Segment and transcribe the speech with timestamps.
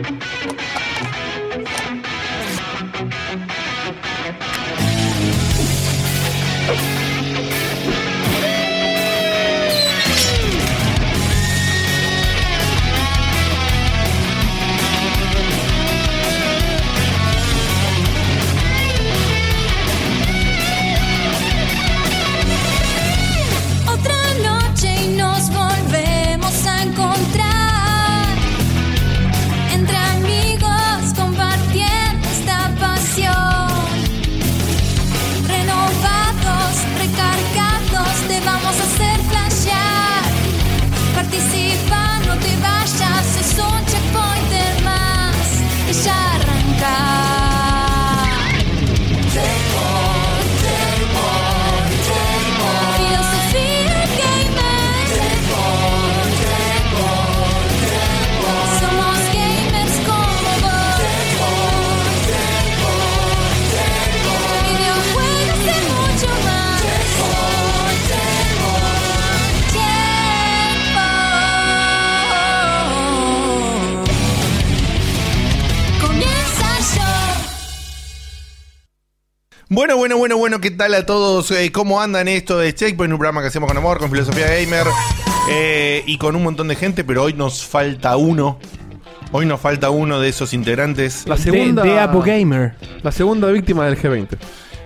[0.00, 0.22] Thank
[3.52, 3.57] you.
[79.88, 81.50] Bueno, bueno, bueno, bueno, ¿qué tal a todos?
[81.50, 83.10] Eh, ¿Cómo andan esto de Checkpoint?
[83.10, 84.86] Un programa que hacemos con amor, con filosofía gamer
[85.50, 88.58] eh, y con un montón de gente, pero hoy nos falta uno.
[89.32, 91.26] Hoy nos falta uno de esos integrantes.
[91.26, 92.74] La segunda, de Apo Gamer.
[93.02, 94.28] la segunda víctima del G20.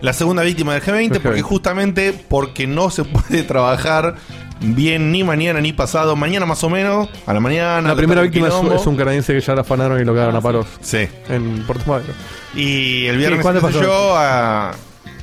[0.03, 1.43] La segunda víctima del G20, Del porque G20.
[1.43, 4.15] justamente porque no se puede trabajar
[4.61, 6.15] bien ni mañana ni pasado.
[6.15, 7.89] Mañana más o menos, a la mañana.
[7.89, 10.67] La primera víctima es, un canadiense que ya la afanaron y lo cagaron a palos
[10.81, 11.09] Sí.
[11.29, 12.13] en Puerto Madero.
[12.55, 14.73] Y el viernes Sí, ¿cuándo entonces pasó yo a,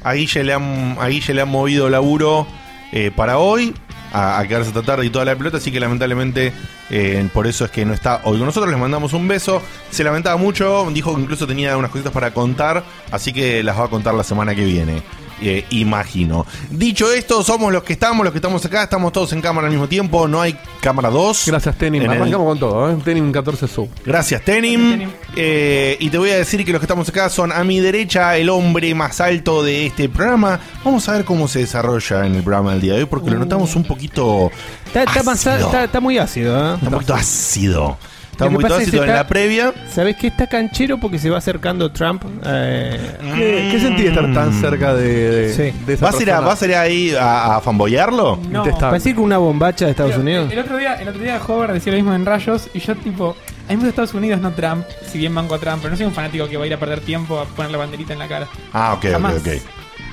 [0.04, 2.48] a Guille le han, a Guille le han movido laburo
[2.92, 3.74] eh, para hoy,
[4.14, 6.54] a, quedarse esta tarde y toda la pelota, así que lamentablemente
[6.90, 9.62] eh, por eso es que no está hoy con nosotros, les mandamos un beso,
[9.92, 13.86] se lamentaba mucho, dijo que incluso tenía unas cositas para contar, así que las va
[13.86, 15.04] a contar la semana que viene.
[15.42, 16.46] Eh, imagino.
[16.70, 19.72] Dicho esto, somos los que estamos, los que estamos acá, estamos todos en cámara al
[19.72, 21.44] mismo tiempo, no hay cámara 2.
[21.48, 22.04] Gracias, Tenim.
[22.04, 22.98] En el- Arrancamos con todo, ¿eh?
[23.04, 23.90] Tenim 14 sub.
[24.06, 25.10] Gracias, Tenim.
[25.36, 28.36] Eh, y te voy a decir que los que estamos acá son a mi derecha
[28.38, 30.60] el hombre más alto de este programa.
[30.84, 33.40] Vamos a ver cómo se desarrolla en el programa del día de hoy, porque lo
[33.40, 34.52] notamos un poquito.
[34.86, 35.68] Está, está más- ácido.
[35.68, 36.74] está- está muy ácido, ¿eh?
[36.76, 37.98] Está un poquito ácido.
[38.40, 39.74] Está Lo un que es en está- la previa.
[39.92, 40.28] ¿Sabés qué?
[40.28, 42.24] Está canchero porque se va acercando Trump.
[42.46, 45.78] eh, ¿Qué, qué sentí estar tan cerca de, de, Sí.
[45.86, 46.48] de esa ¿Vas a, ir a, persona?
[46.48, 48.40] ¿Vas a ir ahí a, a fanboyearlo?
[48.50, 48.64] No.
[48.64, 48.82] Detestable.
[48.86, 50.52] ¿Va a decir que una bombacha de Estados Pero, Unidos?
[50.54, 53.36] El otro día, el otro día Hover decía lo mismo en Rayos y yo tipo,
[53.68, 55.98] a mí me gusta Estados Unidos, no Trump, si bien banco a Trump, pero no
[55.98, 58.20] soy un fanático que va a ir a perder tiempo a poner la banderita en
[58.20, 58.48] la cara.
[58.72, 59.34] Ah, ok, ok, Jamás.
[59.36, 59.48] ok.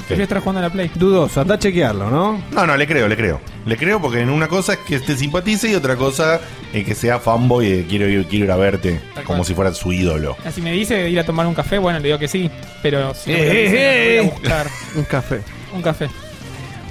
[0.06, 0.90] Prefiero estar jugando a la Play.
[0.94, 2.40] Dudoso, anda a chequearlo, ¿no?
[2.52, 3.40] No, no, le creo, le creo.
[3.64, 6.40] Le creo porque en una cosa es que te simpatice y otra cosa
[6.72, 9.92] es que sea fanboy y quiero ir, quiero ir a verte como si fuera su
[9.92, 10.36] ídolo.
[10.54, 12.50] Si me dice ir a tomar un café, bueno, le digo que sí,
[12.82, 13.76] pero si no me Eh, lo dice,
[14.16, 14.66] eh, voy a buscar
[14.96, 15.40] Un café.
[15.74, 16.08] un café.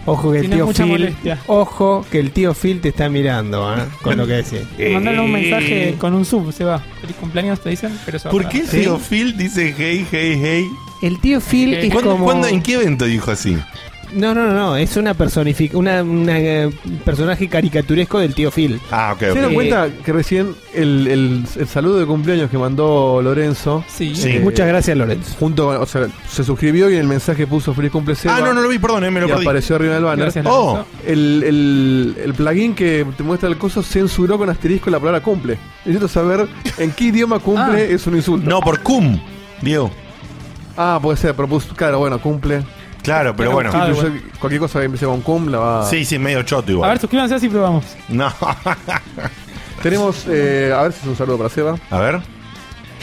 [0.07, 0.85] Ojo que el tío Phil.
[0.85, 1.39] molestia.
[1.47, 3.81] Ojo que el tío Phil te está mirando, ¿eh?
[4.01, 4.59] Con lo que decís.
[4.93, 6.79] Mandarle un mensaje con un sub, se va.
[7.01, 10.39] Feliz cumpleaños, te dicen, pero se va ¿Por qué el tío Phil dice hey, hey,
[10.41, 10.67] hey?
[11.01, 12.25] El tío Phil es ¿Cuándo, como.
[12.25, 13.57] cuándo- en qué evento dijo así?
[14.13, 14.77] No, no, no, no.
[14.77, 15.73] Es una personific...
[15.75, 16.69] una, una, eh,
[17.03, 18.79] personaje caricaturesco del tío Phil.
[18.91, 19.33] Ah, ok, ¿Se ok.
[19.33, 24.15] dieron Eh, cuenta que recién el, el- el saludo de cumpleaños que mandó Lorenzo, Sí,
[24.15, 24.39] Sí.
[24.39, 25.35] Muchas gracias, Lorenzo.
[25.39, 28.41] junto con- o sea, se suscribió y en el mensaje puso feliz cumple Seba, Ah,
[28.41, 29.43] no, no lo vi, perdón, eh, me lo y perdí.
[29.45, 30.25] apareció arriba del banner.
[30.25, 30.71] Gracias, Oh.
[30.77, 30.87] Lorenzo.
[31.05, 35.57] El, el, el plugin que te muestra el coso censuró con asterisco la palabra cumple.
[35.83, 37.93] Necesito saber en qué idioma cumple Ah.
[37.93, 38.49] es un insulto.
[38.49, 39.19] No, por cum,
[39.61, 39.91] Diego.
[40.77, 42.63] Ah, puede ser, pero puso- claro, bueno, cumple.
[43.05, 43.69] Claro, pero bueno.
[43.73, 45.89] Ah, Incluso cualquier cosa que empiece con cum la va.
[45.89, 46.89] Sí, sí, medio choto A igual.
[46.91, 47.85] ver, suscríbanse así probamos.
[48.09, 48.33] No.
[49.83, 51.77] Tenemos, eh, a ver si es un saludo para Seba.
[51.89, 52.19] A ver.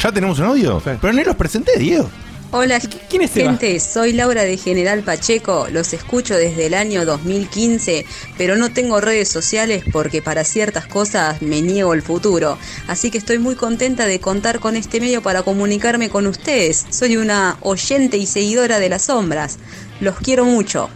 [0.03, 0.81] ¿Ya tenemos un audio?
[0.81, 0.91] Sí.
[1.01, 2.11] Pero ni los presenté, Diego.
[2.55, 8.05] Hola, ¿Quién es gente, soy Laura de General Pacheco, los escucho desde el año 2015,
[8.37, 12.59] pero no tengo redes sociales porque para ciertas cosas me niego el futuro,
[12.89, 16.85] así que estoy muy contenta de contar con este medio para comunicarme con ustedes.
[16.91, 19.59] Soy una oyente y seguidora de las sombras,
[20.01, 20.89] los quiero mucho.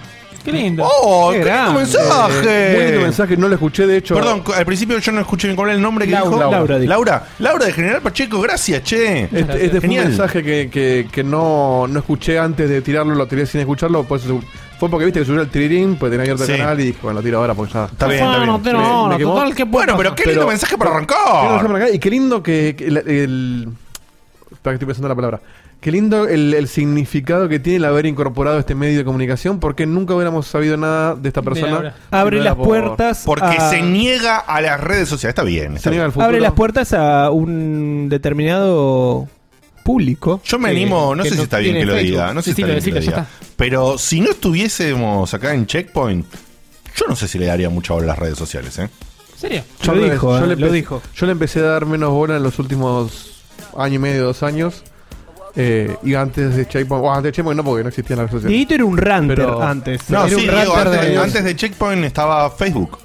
[0.44, 0.84] Qué lindo.
[0.88, 2.72] ¡Oh, Qué qué lindo mensaje!
[2.76, 4.14] Muy lindo mensaje, no lo escuché de hecho.
[4.14, 6.50] Perdón, al principio yo no escuché bien cuál era el nombre que Laura, dijo.
[6.52, 6.88] Laura dijo.
[6.88, 9.24] Laura, Laura de General Pacheco, gracias, che.
[9.24, 10.04] Este, este fue Genial.
[10.04, 14.04] un mensaje que, que, que no, no escuché antes de tirarlo, lo tiré sin escucharlo.
[14.04, 14.22] Pues,
[14.78, 16.56] fue porque viste que subió el tirirín, pues tenía abierto el Sí.
[16.58, 17.86] canal y dije, bueno, lo tiro ahora porque ya.
[17.86, 18.60] Está bien, está bien.
[18.62, 19.34] pero ahora, Me quemó.
[19.34, 21.88] total, ¿qué Bueno, pero qué lindo Pero- mensaje para arrancar.
[21.92, 23.68] Y qué lindo que, que el, el-
[24.52, 25.40] Espera que estoy pensando la palabra.
[25.86, 29.86] Qué lindo el, el significado que tiene el haber incorporado este medio de comunicación, porque
[29.86, 31.94] nunca hubiéramos sabido nada de esta persona.
[32.10, 33.22] Abre las por- puertas.
[33.24, 35.30] Porque a- se niega a las redes sociales.
[35.30, 35.76] Está bien.
[35.76, 36.04] está Se niega bien.
[36.06, 36.26] al futuro.
[36.26, 39.28] Abre las puertas a un determinado
[39.84, 40.40] público.
[40.44, 42.62] Yo me que- animo, no sé si está bien que lo diga, no sé si
[42.62, 43.28] está bien que lo decilo, diga.
[43.30, 46.26] ya Pero si no estuviésemos acá en Checkpoint,
[46.96, 48.88] yo no sé si le daría mucha bola a las redes sociales, ¿eh?
[49.40, 49.48] Lo
[49.84, 51.00] Yo le- dijo, yo eh, le lo dijo.
[51.14, 53.44] Yo le empecé a dar menos bola en los últimos
[53.78, 54.82] año y medio, dos años.
[55.56, 58.42] Eh, y antes de Checkpoint, bueno, antes de Checkpoint no, porque no existían las redes
[58.42, 58.50] sociales.
[58.52, 60.10] Dieguito era un ranter Pero- antes.
[60.10, 61.18] No, era sí, un digo, ranter antes, de...
[61.18, 62.98] antes de Checkpoint estaba Facebook.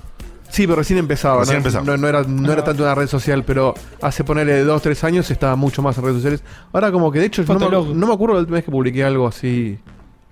[0.50, 1.40] Sí, pero recién empezaba.
[1.40, 1.60] Recién ¿no?
[1.60, 1.86] empezaba.
[1.86, 5.32] No, no era, no era tanto una red social, pero hace ponerle dos, tres años
[5.32, 6.44] estaba mucho más en redes sociales.
[6.74, 7.96] Ahora como que de hecho no me, Fotolog.
[7.96, 9.80] no me acuerdo la última vez que publiqué algo así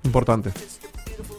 [0.04, 0.52] importante.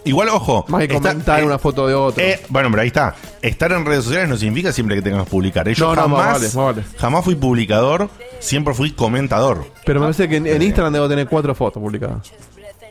[0.05, 0.65] Igual, ojo.
[0.69, 2.23] Más que está- comentar eh, una foto de otro.
[2.23, 3.15] eh, bueno, pero ahí está.
[3.43, 5.69] Estar en redes sociales no significa siempre que tengas que publicar.
[5.69, 5.75] ¿eh?
[5.75, 6.99] Yo No, no, más jamás, vale, más vale.
[6.99, 8.09] jamás fui publicador,
[8.39, 9.67] siempre fui comentador.
[9.85, 12.31] pero me parece que en, en Instagram debo tener cuatro fotos publicadas.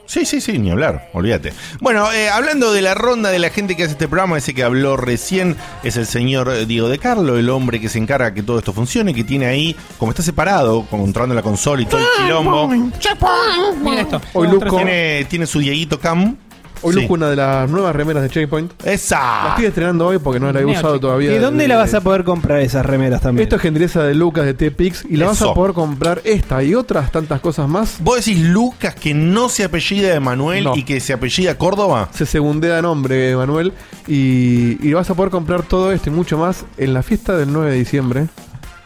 [0.05, 1.53] Sí, sí, sí, ni hablar, olvídate.
[1.81, 4.63] Bueno, eh, hablando de la ronda de la gente que hace este programa, ese que
[4.63, 8.41] habló recién es el señor eh, Diego de Carlo, el hombre que se encarga que
[8.41, 12.07] todo esto funcione, que tiene ahí, como está separado, controlando la consola y todo el
[12.23, 14.19] quilombo, Miren esto.
[14.33, 16.37] Hoy Luco- tiene, tiene su Dieguito Cam.
[16.81, 17.01] Hoy Sí.
[17.01, 18.71] lujo una de las nuevas remeras de Checkpoint.
[18.83, 19.49] La ¡Esa!
[19.49, 21.01] estoy estrenando hoy porque no la he Neo usado Checkpoint.
[21.01, 21.35] todavía.
[21.35, 23.43] ¿Y dónde la vas a poder comprar esas remeras también?
[23.43, 26.75] Esto es gentileza de Lucas de T-Pix y la vas a poder comprar esta y
[26.75, 27.97] otras tantas cosas más.
[27.99, 30.75] ¿Vos decís Lucas que no se apellida de Manuel No.
[30.75, 32.09] y que se apellida Córdoba?
[32.13, 33.73] Se segundea nombre, Manuel.
[34.07, 37.51] Y, y vas a poder comprar todo esto y mucho más en la fiesta del
[37.53, 38.27] 9 de diciembre.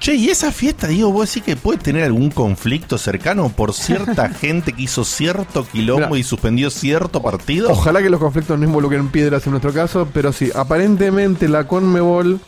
[0.03, 4.27] Che, ¿y esa fiesta, digo, vos decís que puede tener algún conflicto cercano por cierta
[4.41, 7.71] gente que hizo cierto quilombo y suspendió cierto partido?
[7.71, 12.41] Ojalá que los conflictos no involucren piedras en nuestro caso, pero sí, aparentemente la Conmebol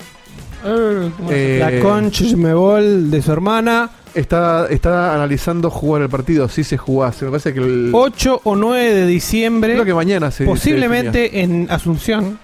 [0.66, 3.90] Eh, ¿cómo eh, La Conchmebol de su hermana.
[4.14, 7.24] está, está analizando jugar el partido, si se jugase.
[7.24, 9.76] Me parece que el, 8 o 9 de diciembre.
[9.76, 12.38] creo que mañana se posiblemente en Asunción.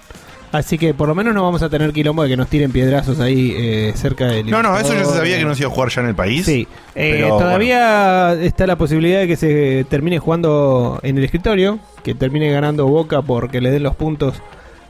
[0.52, 3.22] Así que por lo menos no vamos a tener quilombo de que nos tiren piedrazos
[3.22, 4.50] ahí eh, cerca del.
[4.50, 5.18] No, no, eso ya se Libertador.
[5.20, 6.46] sabía que no se iba a jugar ya en el país.
[6.46, 11.80] Sí, Eh, Pero, todavía está la posibilidad de que se termine jugando en el escritorio,
[12.04, 14.42] que termine ganando Boca porque le den los puntos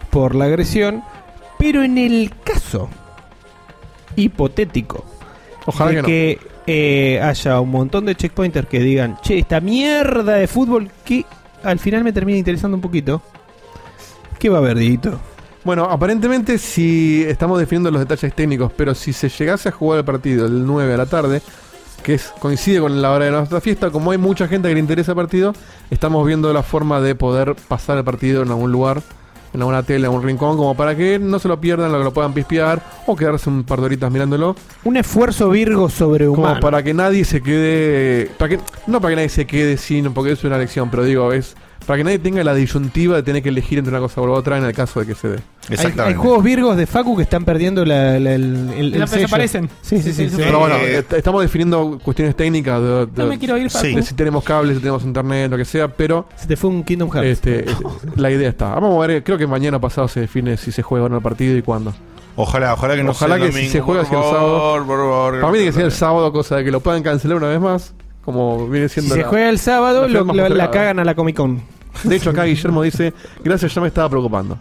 [0.10, 1.04] por la agresión,
[1.60, 2.90] pero en el caso
[4.16, 5.06] hipotético
[5.66, 6.48] Ojalá de que no.
[6.68, 11.24] eh, haya un montón de checkpointers que digan, che, esta mierda de fútbol que
[11.64, 13.22] al final me termina interesando un poquito,
[14.40, 15.20] ¿qué va a haber, Dieguito?
[15.64, 20.06] Bueno, aparentemente si estamos definiendo los detalles técnicos, pero si se llegase a jugar el
[20.06, 21.42] partido el 9 a la tarde,
[22.02, 24.80] que es, coincide con la hora de nuestra fiesta, como hay mucha gente que le
[24.80, 25.54] interesa el partido,
[25.92, 29.04] estamos viendo la forma de poder pasar el partido en algún lugar,
[29.54, 32.12] en alguna tele, en un rincón, como para que no se lo pierdan, lo, lo
[32.12, 36.60] puedan pispear o quedarse un par de horitas mirándolo, Un esfuerzo virgo como sobrehumano.
[36.60, 40.32] para que nadie se quede, para que, no para que nadie se quede sin, porque
[40.32, 41.56] es una elección, pero digo, es
[41.86, 44.58] para que nadie tenga la disyuntiva de tener que elegir entre una cosa u otra
[44.58, 45.36] en el caso de que se dé.
[45.36, 46.04] Hay, Exactamente.
[46.04, 49.22] hay juegos virgos de Facu que están perdiendo la, la- el, el, el La- sello.
[49.24, 49.70] desaparecen.
[49.82, 50.14] Sí, sí, sí.
[50.14, 50.30] Sí, sí.
[50.30, 53.70] sí, Pero bueno, Eh, est- estamos definiendo cuestiones técnicas de, de- No me quiero ir.
[53.70, 53.86] Facu.
[53.88, 56.84] de si tenemos cables, si tenemos internet, lo que sea, pero Se te fue un
[56.84, 57.28] Kingdom Hearts.
[57.30, 57.84] este, este,
[58.16, 58.70] la idea está.
[58.76, 61.24] Vamos a ver, creo que mañana pasado se define si se juega o no el
[61.24, 61.94] partido y cuándo.
[62.38, 64.24] Ojalá, ojalá que no Ojalá sea el que si domingo, se juega por sea el
[64.24, 64.86] favor, sábado.
[64.88, 65.34] por favor.
[65.42, 67.60] Para mí tiene que ser el sábado, cosa de que lo puedan cancelar una vez
[67.60, 71.04] más, como viene si siendo se la- juega el sábado, la lo- la cagan a
[71.04, 71.62] la Comic Con.
[72.04, 73.14] De hecho, acá Guillermo dice,
[73.44, 74.58] gracias, ya me estaba preocupando.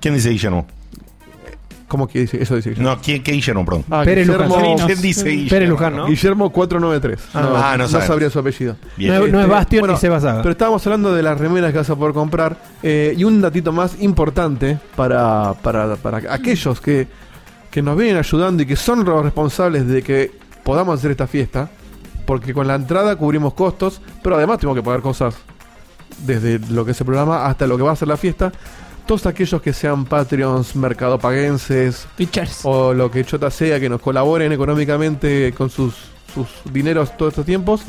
[0.00, 0.66] ¿Quién dice Guillermo?
[1.88, 2.42] ¿Cómo que dice?
[2.42, 2.90] Eso dice Guillermo.
[2.94, 3.84] No, ¿quién, ¿qué Guillermo, perdón?
[3.90, 4.86] Ah, Pérez Guillermo, Luján.
[4.86, 5.50] ¿Quién dice Guillermo?
[5.50, 6.06] Pérez Luján, ¿no?
[6.06, 7.20] Guillermo 493.
[7.34, 8.06] Ah, no sabe.
[8.06, 8.76] sabría su apellido.
[8.96, 10.40] No, no es Este, Bastion bueno, ni Seba Saga.
[10.40, 12.56] Pero estábamos hablando de las remeras que vas a poder comprar.
[12.82, 17.06] eh, y un datito más importante para, para, para aquellos que,
[17.70, 20.30] que nos vienen ayudando y que son los responsables de que
[20.64, 21.68] podamos hacer esta fiesta.
[22.26, 25.34] Porque con la entrada cubrimos costos, pero además tenemos que pagar cosas
[26.26, 28.52] desde lo que es el programa hasta lo que va a ser la fiesta.
[29.06, 32.60] Todos aquellos que sean Patreons, mercadopaguenses, Pitchers.
[32.62, 35.94] o lo que chota sea que nos colaboren económicamente con sus,
[36.32, 37.82] sus dineros todos estos tiempos,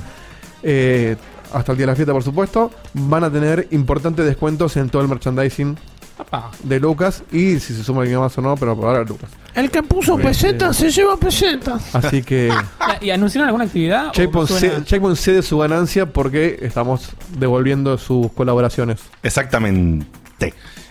[0.64, 1.16] eh,
[1.54, 5.04] hasta el día de la fiesta por supuesto, van a tener importantes descuentos en todo
[5.04, 5.78] el merchandising
[6.18, 6.52] Papá.
[6.64, 9.30] de Lucas y si se suma alguien más o no, pero por ahora Lucas.
[9.56, 11.96] El que puso pesetas se lleva pesetas.
[11.96, 12.52] Así que
[13.02, 14.12] ¿Y anunciaron alguna actividad?
[14.12, 19.00] Checkpoint, suena- ce- Checkpoint cede su ganancia porque estamos devolviendo sus colaboraciones.
[19.24, 20.06] Exactamente.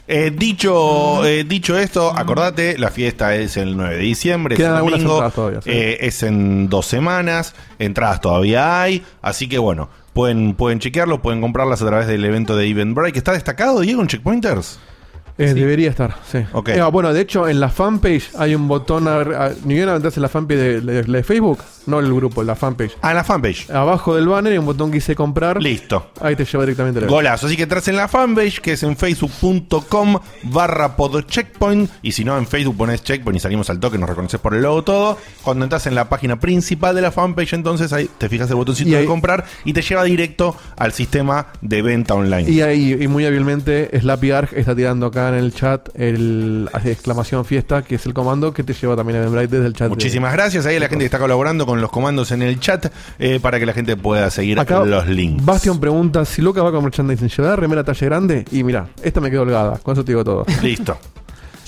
[0.08, 4.72] Eh, dicho, eh, dicho esto, acordate, la fiesta es el 9 de diciembre, es Quedan
[4.72, 5.70] el algunas domingo, entradas todavía, sí.
[5.70, 11.40] eh, es en dos semanas, entradas todavía hay, así que bueno, pueden, pueden chequearlo, pueden
[11.40, 14.80] comprarlas a través del evento de Eventbrite, que está destacado, Diego, en Checkpointers.
[15.38, 15.54] Eh, Sí.
[15.60, 16.38] Debería estar, sí.
[16.52, 16.68] Ok.
[16.70, 19.08] Eh, bueno, de hecho, en la fanpage hay un botón.
[19.08, 22.54] a- a- Ni bien en la fanpage de, de- de Facebook, no el grupo, la
[22.54, 22.96] fanpage.
[23.02, 23.70] Ah, en la fanpage.
[23.70, 25.60] Abajo del banner hay un botón que dice comprar.
[25.62, 26.10] Listo.
[26.20, 27.46] Ahí te lleva directamente la Golazo.
[27.46, 31.90] Así que entras en la fanpage, que es en facebook.com barra podcheckpoint.
[32.02, 34.62] Y si no, en Facebook pones checkpoint y salimos al toque, nos reconoces por el
[34.62, 35.18] logo todo.
[35.42, 38.88] Cuando entras en la página principal de la fanpage, entonces ahí te fijas el botoncito
[38.90, 42.50] Y de ahí- comprar y te lleva directo al sistema de venta online.
[42.50, 47.44] Y ahí, y muy hábilmente, Slappy Arg está tirando acá en el chat el exclamación
[47.44, 49.88] fiesta, que es el comando que te lleva también a Eventbrite desde el chat.
[49.88, 52.58] de- Muchísimas gracias ahí a la gente que está colaborando con los comandos en el
[52.60, 52.86] chat
[53.18, 55.44] eh, para que la gente pueda seguir Acá los links.
[55.44, 58.44] Bastion pregunta si Lucas va con merchandising, ¿llevará remera talle grande?
[58.52, 60.44] Y mira, esta me quedó holgada, con eso te digo todo.
[60.62, 60.98] Listo.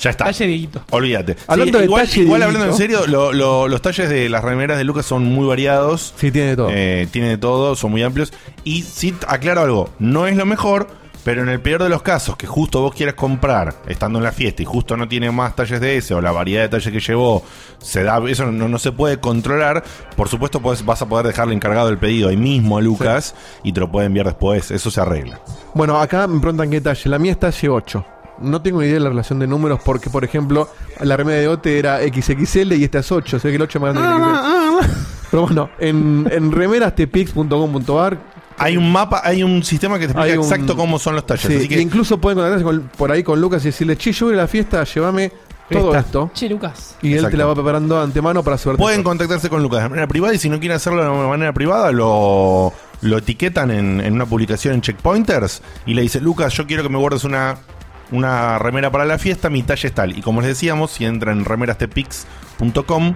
[0.03, 0.25] Ya está.
[0.25, 0.69] Talle.
[0.91, 1.37] Olvídate.
[1.47, 5.07] Hablando de igual hablando en serio, lo- lo- los talles de las remeras de Lucas
[5.07, 6.13] son muy variados.
[6.19, 6.69] Sí, tiene de todo.
[6.71, 8.33] Eh, tiene de todo, son muy amplios.
[8.65, 10.89] Y sí, aclaro algo, no es lo mejor,
[11.25, 14.33] pero en el peor de los casos, que justo vos quieras comprar estando en la
[14.33, 17.01] fiesta y justo no tiene más talles de ese o la variedad de talles que
[17.01, 17.43] llevó,
[17.79, 19.83] se da, eso no, no se puede controlar.
[20.17, 23.73] Por supuesto, pues, vas a poder dejarle encargado el pedido ahí mismo a Lucas y
[23.73, 24.71] te lo puede enviar después.
[24.71, 25.41] Eso se arregla.
[25.75, 27.09] Bueno, acá me preguntan qué talle.
[27.09, 28.07] La mía es talle 8.
[28.41, 30.69] No tengo ni idea de la relación de números porque, por ejemplo,
[31.01, 33.39] la remera de Ote era XXL y esta es 8.
[33.39, 35.15] Sé que el 8 es más grande que el XXL.
[35.31, 38.19] Pero bueno, en, en remerastepix.com.ar
[38.59, 41.47] Hay un mapa, hay un sistema que te explica un- exacto cómo son los talles.
[41.47, 44.13] sí, así que y incluso pueden contactarse con- por ahí con Lucas y decirle, che,
[44.13, 45.33] yo voy a la fiesta, llévame
[45.71, 46.31] todo esto.
[46.35, 46.97] Che, Lucas.
[47.03, 47.31] Y él Exacto.
[47.33, 48.81] te la va preparando de antemano para suerte.
[48.81, 51.91] Pueden contactarse con Lucas de manera privada y si no quieren hacerlo de manera privada,
[51.91, 56.83] lo, lo etiquetan en, en una publicación en Checkpointers y le dice, Lucas, yo quiero
[56.85, 57.57] que me guardes una,
[58.13, 60.17] una remera para la fiesta, mi talla es tal.
[60.17, 63.15] Y como les decíamos, si entran en remerastepix.com,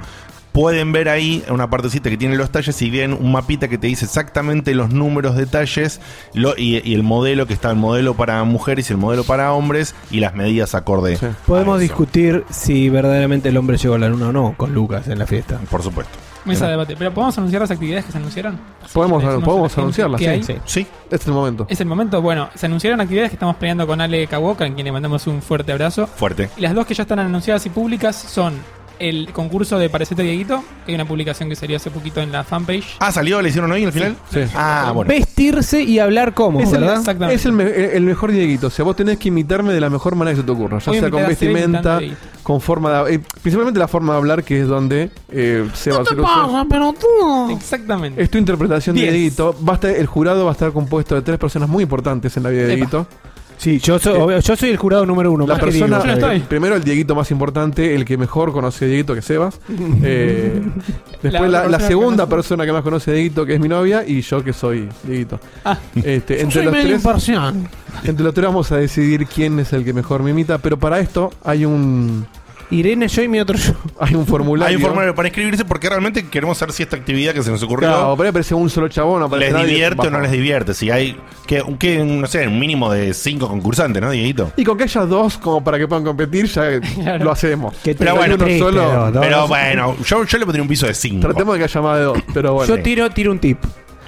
[0.61, 3.87] pueden ver ahí una partecita que tiene los talles y ven un mapita que te
[3.87, 6.01] dice exactamente los números de talles
[6.35, 9.53] lo- y, y el modelo que está el modelo para mujeres y el modelo para
[9.53, 11.17] hombres y las medidas acorde.
[11.17, 11.27] Sí.
[11.47, 11.83] Podemos a eso.
[11.83, 15.27] discutir si verdaderamente el hombre llegó a la luna o no con Lucas en la
[15.29, 15.61] fiesta.
[15.71, 16.13] Por supuesto.
[16.45, 16.97] Mesa de debate.
[16.99, 18.59] Pero ¿podemos anunciar las actividades que se anunciaron?
[18.93, 20.43] Podemos- podemos a anunciarlas, sí.
[20.43, 20.55] Sí.
[20.65, 20.87] Sí.
[21.05, 21.67] Este es el momento.
[21.69, 22.21] Es el momento.
[22.21, 25.41] Bueno, se anunciaron actividades que estamos planeando con Ale Kawoka, en quien le mandamos un
[25.41, 26.09] fuerte abrazo.
[26.09, 26.51] Fuerte.
[26.57, 28.55] Y las dos que ya están anunciadas y públicas son
[28.99, 32.45] el concurso de Parecete Dieguito, que hay una publicación que salió hace poquito en la
[32.45, 32.97] fanpage.
[33.01, 33.41] Ah, ¿salió?
[33.43, 34.17] ¿Le hicieron hoy al final?
[34.33, 34.41] Sí.
[34.55, 35.09] Ah, bueno.
[35.09, 36.99] Vestirse y hablar como, Es el, ¿verdad?
[36.99, 37.35] Exactamente.
[37.37, 37.65] es el, me-
[37.97, 38.69] el mejor Dieguito.
[38.69, 40.79] O sea, vos tenés que imitarme de la mejor manera que se te ocurra.
[40.79, 42.01] Ya Voy sea con vestimenta,
[42.43, 43.15] con forma de.
[43.17, 46.17] eh, principalmente la forma de hablar, que es donde eh, se va a hacer.
[47.51, 48.23] Exactamente.
[48.23, 49.03] Es tu interpretación de.
[49.03, 49.55] Dieguito.
[49.67, 52.43] Va a estar- el jurado va a estar compuesto de tres personas muy importantes en
[52.43, 52.69] la vida de.
[52.77, 53.07] Dieguito.
[53.59, 55.47] Sí, yo soy, Eh, obvio, yo soy el jurado número uno.
[55.47, 56.03] La más persona, Diego.
[56.05, 56.37] Yo no estoy.
[56.37, 59.61] eh, primero el Dieguito más importante, el que mejor conoce a Dieguito, que es Sebas.
[60.03, 60.63] Eh,
[61.23, 63.55] después La la, otra la persona que segunda persona que más conoce a Dieguito, que
[63.55, 65.41] es mi novia, y yo que soy Dieguito.
[65.65, 65.77] Ah.
[65.97, 67.05] Este, entre, los tres,
[68.05, 71.01] entre los tres vamos a decidir quién es el que mejor me imita, pero para
[71.01, 72.27] esto hay un
[72.71, 73.73] Irene, yo y mi otro yo.
[74.01, 74.69] hay un formulario.
[74.71, 77.63] Hay un formulario para inscribirse porque realmente queremos saber si esta actividad que se nos
[77.63, 80.75] ocurrió Claro, ahí aparece un solo chabón, aparece les nadie, divierte o no les divierte.
[80.75, 84.53] Si hay, que, que, no sé, un mínimo de cinco concursantes, ¿no, Dieguito?
[84.57, 87.25] Y con que haya dos como para que puedan competir, ya Claro.
[87.25, 87.75] lo hacemos.
[87.77, 89.49] Que Pero bueno, uno triste, solo, no, Pero no.
[89.49, 91.21] bueno, yo, yo le pondría un piso de cinco.
[91.27, 92.77] Tratemos de que haya más de dos, pero bueno.
[92.77, 93.59] Yo tiro, tiro un tip.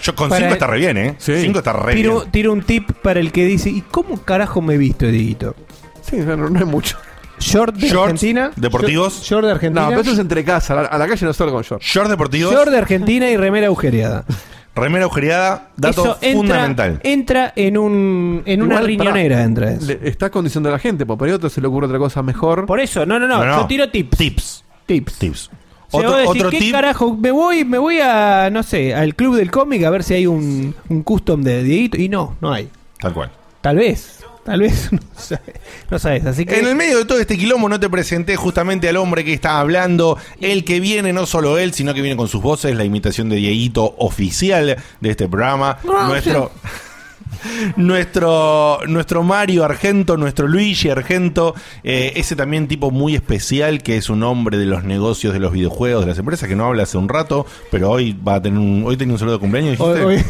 [0.03, 1.15] Yo con para- cinco está re bien, ¿eh?
[1.19, 1.35] Sí.
[1.41, 2.31] Cinco está re Tiro, bien.
[2.31, 5.55] tiro un tip para el que dice, ¿y cómo carajo me he visto, Dieguito?
[6.03, 6.99] Sí, no, no es mucho.
[7.41, 8.51] Short de Shorts Argentina.
[8.57, 9.15] deportivos.
[9.15, 9.83] Short, short de Argentina.
[9.83, 10.75] No, pero eso es entre casa.
[10.75, 11.83] A la, a la calle no salgo con short.
[11.83, 14.25] Short deportivos, Short de Argentina y remera agujereada.
[14.75, 17.01] remera agujereada, dato Eso entra, fundamental.
[17.03, 19.87] entra en un en una Igual, riñonera, pará, entra eso.
[19.87, 22.23] Le, está condicionando a la gente, porque por ahí otro se le ocurre otra cosa
[22.23, 22.67] mejor.
[22.67, 23.61] Por eso, no, no, no, No, no.
[23.63, 24.17] yo tiro tips.
[24.17, 24.65] Tips.
[24.87, 25.15] Tips.
[25.19, 25.51] Tips.
[25.93, 26.73] O sea, Otro, vos decís, otro ¿qué tip.
[26.73, 27.17] carajo?
[27.17, 30.27] Me voy, me voy a, no sé, al club del cómic a ver si hay
[30.29, 31.97] un, un custom de Dieguito.
[32.01, 32.69] Y no, no hay.
[33.01, 33.31] Tal cual.
[33.61, 34.21] Tal vez.
[34.45, 34.91] Tal vez.
[34.93, 35.55] No sabes.
[35.91, 36.25] No sabes.
[36.27, 36.59] Así que.
[36.59, 39.61] En el medio de todo este quilombo no te presenté justamente al hombre que está
[39.61, 43.29] hablando, el que viene, no solo él, sino que viene con sus voces, la imitación
[43.29, 45.79] de Dieguito oficial de este programa.
[45.85, 46.51] nuestro,
[47.77, 51.55] nuestro, nuestro Mario Argento, nuestro Luigi Argento,
[51.85, 55.53] eh, ese también tipo muy especial que es un hombre de los negocios, de los
[55.53, 58.59] videojuegos, de las empresas, que no habla hace un rato, pero hoy va a tener
[58.59, 60.25] un, hoy tenía un saludo de cumpleaños, dijiste, Hoy-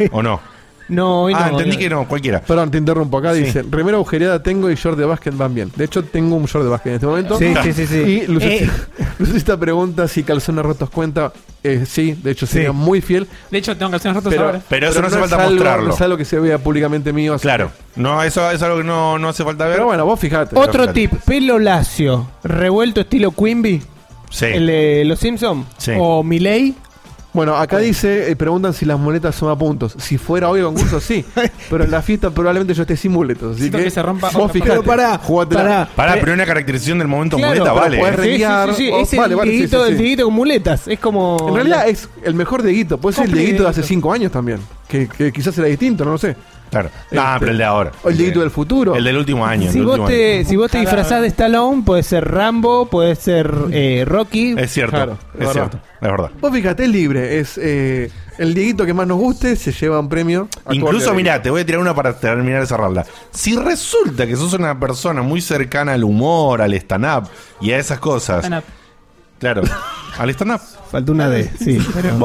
[0.00, 0.40] hoy- ¿o no?
[0.88, 1.80] No, hoy ah, no, entendí no.
[1.80, 2.40] que no, cualquiera.
[2.40, 3.18] Perdón, te interrumpo.
[3.18, 3.42] Acá Sí.
[3.44, 5.72] dice: remera agujereada tengo y short de básquet van bien.
[5.74, 7.38] De hecho, tengo un short de básquet en este momento.
[7.38, 7.96] Sí, sí, sí, sí.
[7.96, 8.70] Y Lucecita, Eh,
[9.18, 11.32] Lucecita pregunta si calzones rotos cuenta.
[11.62, 12.74] Eh, sí, de hecho sería Sí.
[12.76, 13.26] muy fiel.
[13.50, 14.60] De hecho, tengo calzones rotos Pero, ahora.
[14.68, 15.88] Pero eso no hace es falta algo- mostrarlo.
[15.88, 17.32] No es algo que se vea públicamente mío.
[17.34, 19.76] así Claro, no, eso es algo que no, no hace falta ver.
[19.76, 20.54] Pero bueno, vos fijate.
[20.58, 23.80] Otro tip: pelo lacio, revuelto estilo Quimby,
[24.30, 24.44] sí.
[24.44, 25.92] el de Los Simpsons, Sí.
[25.98, 26.74] o Miley,
[27.34, 29.94] Bueno, acá dice, eh, preguntan si las muletas son a puntos.
[29.98, 31.24] Si fuera hoy el concurso, sí.
[31.68, 33.56] Pero en la fiesta probablemente yo esté sin muletas.
[33.56, 35.62] Así que, que se rompa vos otra fijate, Pero pará, jugátela.
[35.62, 35.88] pará.
[35.94, 38.16] Pará, pero una caracterización del momento Claro, muleta pero vale.
[38.16, 40.02] renguear, Sí, sí, sí, o- es el vale, vale, sí, Dieguito sí, del sí.
[40.02, 40.88] Dieguito con muletas.
[40.88, 41.46] Es como.
[41.48, 42.98] En realidad es el mejor Dieguito.
[42.98, 43.94] Puede ser el Cumple Dieguito de hace Dieguito.
[44.00, 44.60] 5 años también.
[44.88, 46.36] Que, que quizás era distinto, no lo sé.
[46.74, 46.90] Claro.
[47.16, 47.92] Ah, Este, pero el de ahora.
[48.02, 48.94] O el Dieguito del futuro.
[48.96, 49.70] El del último año.
[49.70, 53.52] Si vos, último te, si vos te disfrazás de Stallone, puede ser Rambo, puede ser
[53.70, 54.54] eh, Rocky.
[54.58, 54.96] Es cierto.
[54.96, 55.78] Claro, es cierto.
[56.00, 56.30] Es verdad.
[56.40, 57.38] Vos fíjate, es libre.
[57.38, 60.48] Es eh, el Dieguito que más nos guste, se lleva un premio.
[60.70, 63.06] Incluso, mirá, te voy a tirar una para terminar de cerrarla.
[63.30, 67.28] Si resulta que sos una persona muy cercana al humor, al stand-up
[67.60, 68.50] y a esas cosas.
[69.38, 69.62] Claro.
[70.18, 70.60] Al stand-up.
[70.90, 71.78] Falta una D, sí.
[71.94, 72.18] Bueno,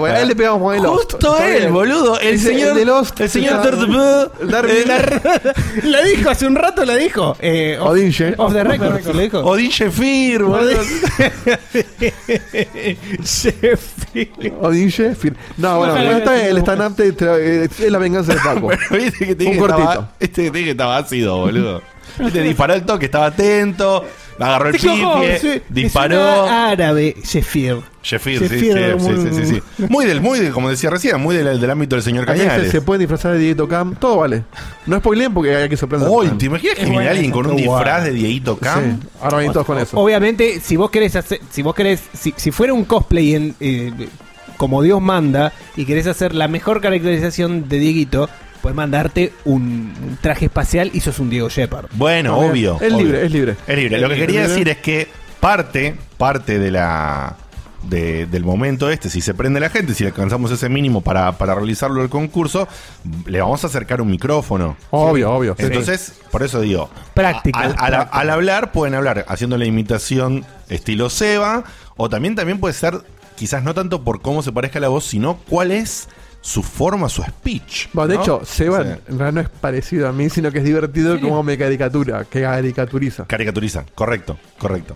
[0.00, 1.12] bueno, a él le pegamos con el Lost.
[1.12, 1.72] Justo Está él, bien.
[1.72, 2.18] boludo.
[2.18, 2.68] El Ese- señor.
[2.70, 4.46] el de Lost, el señor está- Turtupú.
[4.50, 4.74] Darwin.
[4.90, 5.52] Eh,
[5.84, 7.36] la dijo hace un rato, la dijo.
[7.38, 8.34] Eh, off, Odinche.
[8.38, 9.38] off the record, ¿lo dijo?
[9.40, 10.80] Odín Shefir, boludo.
[14.60, 15.36] Odin Sheffield.
[15.56, 18.60] No, bueno, Ojalá pero está hubiera el stand-up te- te- es la venganza de Paco.
[18.64, 19.88] Bueno, viste que te Un que cortito.
[19.90, 21.82] estaba, este que te dije que estaba ácido, boludo.
[22.32, 24.04] Te disparó el toque, estaba atento,
[24.38, 25.62] agarró el pifie, sí.
[25.68, 26.16] disparó.
[26.16, 27.82] Es una árabe, Sheffield.
[28.02, 29.86] Sheffield, sí, sí, Sheffield, sí, muy- sí, sí, sí.
[29.88, 32.70] Muy del, muy del, como decía recién, muy del, del ámbito del señor Cañales.
[32.70, 34.44] se pueden disfrazar de Dieguito Cam, todo vale.
[34.86, 36.08] No spoileen porque hay que sorprender.
[36.10, 39.00] Uy, ¿te imaginas que viene alguien con un disfraz de Dieguito Cam?
[39.00, 39.98] Sí, ahora vienen todos con eso.
[39.98, 43.92] Obviamente, si vos querés hacer, si vos querés, si, si fuera un cosplay en, eh,
[44.58, 48.28] como Dios manda y querés hacer la mejor caracterización de Dieguito,
[48.64, 51.88] puedes mandarte un, un traje espacial y sos un Diego Shepard.
[51.92, 52.78] Bueno, obvio.
[52.80, 53.04] Es obvio.
[53.04, 53.56] libre, es libre.
[53.66, 53.98] Es libre.
[53.98, 55.06] Lo que quería decir es que
[55.38, 57.36] parte, parte de la
[57.82, 61.54] de- del momento este, si se prende la gente, si alcanzamos ese mínimo para, para
[61.54, 62.66] realizarlo el concurso,
[63.26, 64.78] le vamos a acercar un micrófono.
[64.88, 65.54] Obvio, obvio.
[65.58, 65.66] sí.
[65.66, 67.58] Entonces, por eso digo, Práctica.
[67.60, 71.64] a- al, al- al hablar pueden hablar haciendo la imitación estilo Seba,
[71.98, 73.02] o también, también puede ser,
[73.36, 76.08] quizás no tanto por cómo se parezca la voz, sino cuál es
[76.46, 77.88] su forma, su speech.
[77.94, 78.22] Bueno, de ¿no?
[78.22, 78.88] hecho, Seba Sí.
[79.08, 82.42] en realidad no es parecido a mí, sino que es divertido como me caricatura, que
[82.42, 83.24] caricaturiza.
[83.26, 84.94] Caricaturiza, correcto, correcto.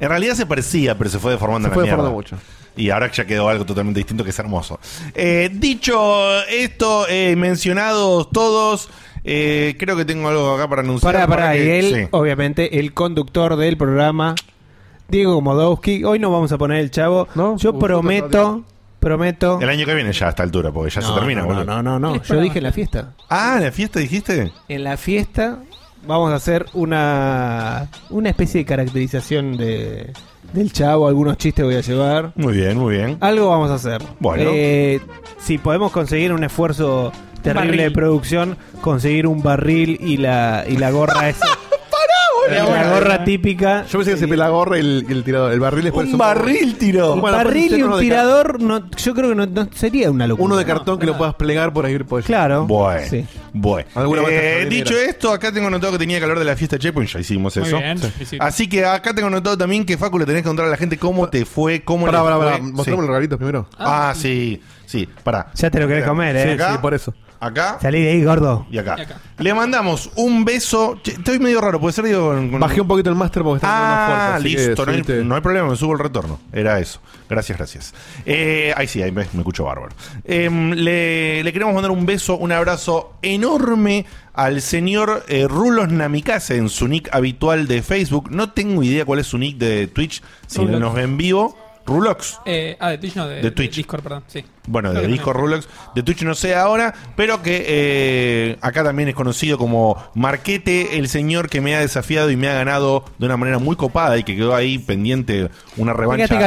[0.00, 2.02] En realidad se parecía, pero se fue deformando Se en fue la mierda.
[2.10, 2.36] deformando mucho.
[2.76, 4.80] Y ahora ya quedó algo totalmente distinto que es hermoso.
[5.14, 8.88] Eh, dicho esto, eh, mencionados todos,
[9.22, 11.12] eh, creo que tengo algo acá para anunciar.
[11.14, 12.08] Pará, pará, y que- él, sí.
[12.10, 14.34] obviamente, el conductor del programa,
[15.08, 17.28] Diego Modowski, hoy no vamos a poner el chavo.
[17.36, 17.56] ¿No?
[17.56, 18.64] Yo prometo,
[18.98, 19.58] prometo.
[19.60, 21.82] El año que viene ya a esta altura, porque ya se No, termina, no, no,
[21.82, 23.14] no, no, ¿Qué Yo dije en la fiesta.
[23.28, 24.52] Ah, ¿en la fiesta dijiste?
[24.68, 25.60] En la fiesta
[26.06, 30.12] vamos a hacer una una especie de caracterización de
[30.52, 32.32] del chavo, algunos chistes voy a llevar.
[32.34, 33.18] Muy bien, muy bien.
[33.20, 34.02] Algo vamos a hacer.
[34.18, 34.50] Bueno.
[34.54, 35.00] Eh,
[35.38, 37.80] si podemos conseguir un esfuerzo terrible barril.
[37.82, 41.46] de producción, conseguir un barril y la y la gorra esa.
[42.50, 43.84] la, la gorra típica.
[43.86, 45.52] Yo pensé que se la gorra y el, tirador.
[45.52, 47.14] El barril es por eso- Un barril tiró.
[47.14, 50.26] Un Bueno, barril y un de tirador, no, yo creo que no, no sería una
[50.26, 50.44] locura.
[50.46, 51.98] Uno de cartón que lo puedas plegar por ahí.
[51.98, 52.26] Por allí.
[52.26, 52.66] Claro.
[52.66, 53.26] Bueno, Sí.
[53.52, 53.88] bueno.
[53.94, 57.10] Alguna Eh, dicho esto, acá tengo notado que tenía que hablar de la fiesta Checkpoint,
[57.10, 57.78] ya hicimos Muy eso.
[57.78, 57.98] bien.
[57.98, 58.36] Sí, sí.
[58.40, 60.96] Así que acá tengo notado también que Facu le tenés que contar a la gente
[60.98, 62.44] cómo te fue, cómo Pará, le pará, fue.
[62.46, 62.56] pará.
[62.58, 62.62] Sí.
[62.72, 63.68] Mostrame los regalitos primero.
[63.78, 65.48] Ah, sí, sí, pará.
[65.54, 66.56] Ya te lo querés comer, Sí, eh.
[66.72, 67.14] sí, por eso.
[67.40, 68.66] Acá Salí de ahí, gordo.
[68.70, 68.96] y acá.
[68.98, 69.16] Y acá.
[69.38, 70.98] Le mandamos un beso.
[71.02, 73.68] Che, Estoy medio raro, puede ser digo, con- Bajé un poquito el máster porque está
[73.68, 74.24] fuerte.
[74.34, 76.40] Ah, que listo, no hay, no hay problema, me subo el retorno.
[76.52, 77.00] Era eso.
[77.30, 77.94] Gracias, gracias.
[78.26, 79.92] Eh, ahí sí, ahí me, me escucho bárbaro.
[80.24, 86.56] Em, le, le queremos mandar un beso, un abrazo enorme al señor eh, Rulos Namikaze
[86.56, 88.30] en su nick habitual de Facebook.
[88.30, 91.56] No tengo idea cuál es su nick de Twitch, si nos ve en vivo.
[91.88, 92.40] Rulox.
[92.44, 93.76] Eh, ah, de Twitch no, de, De Twitch.
[93.76, 94.24] Discord, perdón.
[94.28, 94.44] Sí.
[94.66, 95.50] Bueno, Creo de que disco también.
[95.50, 100.98] Rulox, de Twitch no sé ahora, pero que eh, acá también es conocido como Marquete,
[100.98, 104.18] el señor que me ha desafiado y me ha ganado de una manera muy copada
[104.18, 106.38] y que quedó ahí pendiente una revancha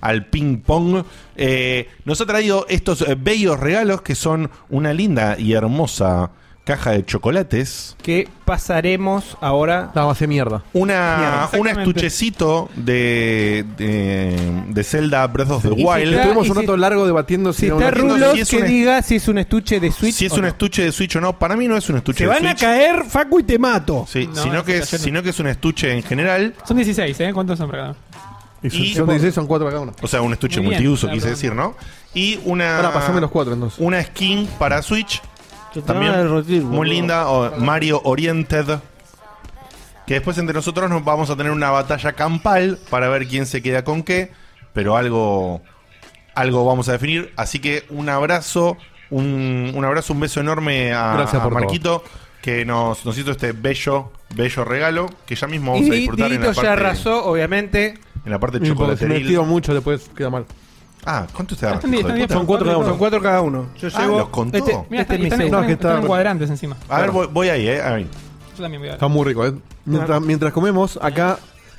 [0.00, 1.04] al ping pong.
[1.36, 6.30] Eh, nos ha traído estos eh, bellos regalos que son una linda y hermosa
[6.64, 7.94] caja de chocolates.
[8.02, 9.90] Que pasaremos ahora.
[9.94, 10.62] La base mierda.
[10.72, 11.80] Una, Mierda, un exactamente.
[11.82, 16.02] estuchecito de, de, de Zelda Breath of the Y si Wild.
[16.08, 18.48] está- Estuvimos y un si- rato largo debatiendo Si era está una- Rulo- si es
[18.48, 20.14] que un- diga si es un estuche de Switch.
[20.14, 20.48] Si es o un no.
[20.48, 22.52] estuche de Switch o no, para mí no es un estuche Se de van Switch.
[22.52, 24.06] a caer, Facu, y te mato.
[24.08, 26.54] Sí, No, sino, no que es, sino que es un estuche en general.
[26.66, 27.30] Son 16, ¿eh?
[27.34, 27.98] ¿Cuántos son para cada uno?
[28.62, 29.92] Y son, y- son 16, son 4 para cada uno.
[30.00, 31.76] O sea, un estuche Muy bien, multiuso, quise decir, ¿no?
[32.14, 32.76] Y una.
[32.76, 33.78] Ahora, pasame los 4 entonces.
[33.78, 35.20] Una skin para Switch.
[35.82, 37.28] También muy linda.
[37.28, 38.78] o Mario Oriented.
[40.06, 43.62] Que después entre nosotros nos vamos a tener una batalla campal para ver quién se
[43.62, 44.32] queda con qué.
[44.72, 45.62] Pero algo.
[46.34, 47.32] Algo vamos a definir.
[47.36, 48.76] Así que un abrazo.
[49.10, 51.60] Un, un abrazo, un beso enorme a, Gracias a por todo.
[51.60, 52.04] Marquito.
[52.42, 55.08] Que nos, nos hizo este bello, bello regalo.
[55.24, 57.94] Que ya mismo vamos a Y disfrutar en la parte, ya arrasó, obviamente.
[58.24, 60.44] en la parte Y si me mucho después queda mal.
[61.06, 61.74] Ah, ¿cuánto te da?
[61.74, 62.88] Están diez, están diez, Son cuatro cada uno.
[62.88, 63.66] Son cuatro cada uno.
[63.78, 64.18] Yo Ah, llevo.
[64.20, 64.56] los contó.
[64.58, 65.56] Este, Mira, este están, es mi están- segundo.
[65.56, 66.76] No, están- que está- están en cuadrantes encima.
[66.88, 67.82] A ver, voy, voy ahí, eh.
[67.82, 68.06] A ver.
[68.56, 68.94] Yo también voy a ver.
[68.94, 69.54] Está muy rico, ¿eh?
[69.84, 71.38] Mientras, mientras comemos, acá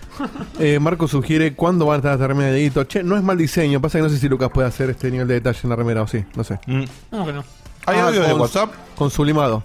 [0.60, 2.84] eh, Marco sugiere cuándo van a estar las remeras de Dieguito.
[2.84, 3.82] Che, no es mal diseño.
[3.82, 6.02] Pasa que no sé si Lucas puede hacer este nivel de detalle en la remera
[6.04, 6.24] o sí.
[6.36, 6.60] No sé.
[6.68, 6.84] Mm.
[7.12, 7.44] No, que no.
[7.88, 8.72] ¿Hay Ah, audio de con- WhatsApp?
[8.96, 9.64] Con sublimado.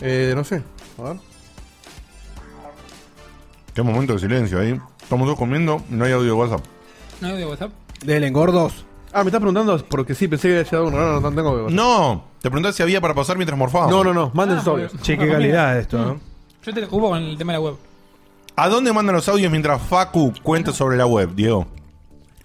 [0.00, 0.62] Eh, no sé.
[0.98, 1.16] A ver.
[3.74, 4.80] Qué momento de silencio ahí.
[5.02, 6.60] Estamos todos comiendo, no hay audio de WhatsApp.
[7.20, 7.70] No hay de WhatsApp.
[8.04, 8.84] Del engordos.
[9.12, 10.96] Ah, me estás preguntando porque sí, pensé que había llegado uno.
[10.98, 13.90] No, no, no tengo que No, te pregunté si había para pasar mientras morfábamos.
[13.94, 14.30] No, no, no.
[14.34, 14.92] Manden Ah, sus audios.
[15.02, 16.20] Che, qué Ah, calidad esto, ¿no?
[16.64, 17.76] Yo te ocupo con el tema de la web.
[18.56, 21.66] ¿A dónde mandan los audios mientras Facu cuenta sobre la web, Diego?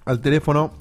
[0.06, 0.72] Al teléfono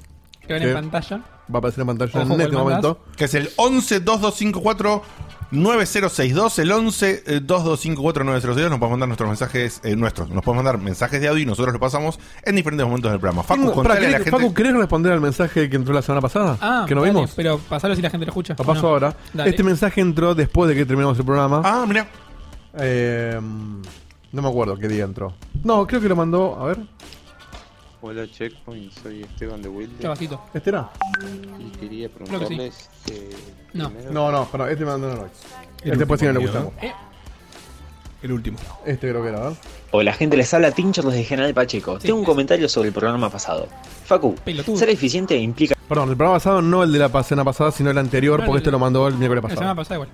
[0.46, 1.16] Que ven en pantalla.
[1.18, 1.22] va
[1.54, 2.82] a aparecer en pantalla Ojo, en ¿cuál este mandás?
[2.82, 3.00] momento.
[3.16, 5.02] Que es el 11 2254
[5.50, 8.70] 9062, el 11 eh, 2254 9062.
[8.70, 11.72] Nos pueden mandar nuestros mensajes, eh, nuestros, nos pueden mandar mensajes de audio y nosotros
[11.72, 13.42] los pasamos en diferentes momentos del programa.
[13.42, 14.38] Facu, Tengo- pará, contale a la ¿querés- gente.
[14.38, 16.56] Facu, ¿querés responder al mensaje que entró la semana pasada?
[16.60, 17.32] Ah, que no dale, vimos.
[17.34, 18.54] Pero pasalo si la gente lo escucha.
[18.58, 18.88] Lo paso ¿o no?
[18.90, 19.16] ahora.
[19.34, 19.50] Dale.
[19.50, 21.62] Este mensaje entró después de que terminamos el programa.
[21.64, 22.06] Ah, mira.
[22.78, 23.38] Eh,
[24.32, 25.34] no me acuerdo qué día entró.
[25.64, 26.56] No, creo que lo mandó.
[26.60, 26.78] A ver,
[28.02, 30.40] Hola Checkpoint, soy Esteban de Qué Wilde bajito.
[30.54, 30.88] ¿este era?
[31.58, 32.24] y quería que sí.
[32.24, 33.30] preguntarles eh,
[33.74, 33.90] No.
[33.90, 35.28] primero- No, no, perdón, este me mandó no.
[35.84, 36.82] El Este pues sí no le último gustamos.
[36.84, 36.92] Eh,
[38.22, 38.58] El último.
[38.86, 39.56] Este creo que era, ¿verdad?
[39.90, 42.00] Hola gente, les habla Tincher desde General Pacheco.
[42.00, 42.06] Sí.
[42.06, 43.68] Tengo un comentario sobre el programa pasado.
[44.06, 44.76] Facu, Pelotudo.
[44.78, 47.98] ser eficiente implica Perdón, el programa pasado no el de la semana pasada, sino el
[47.98, 49.76] anterior, No, porque el- este lo mandó el miércoles la semana pasado.
[49.76, 50.08] pasada igual.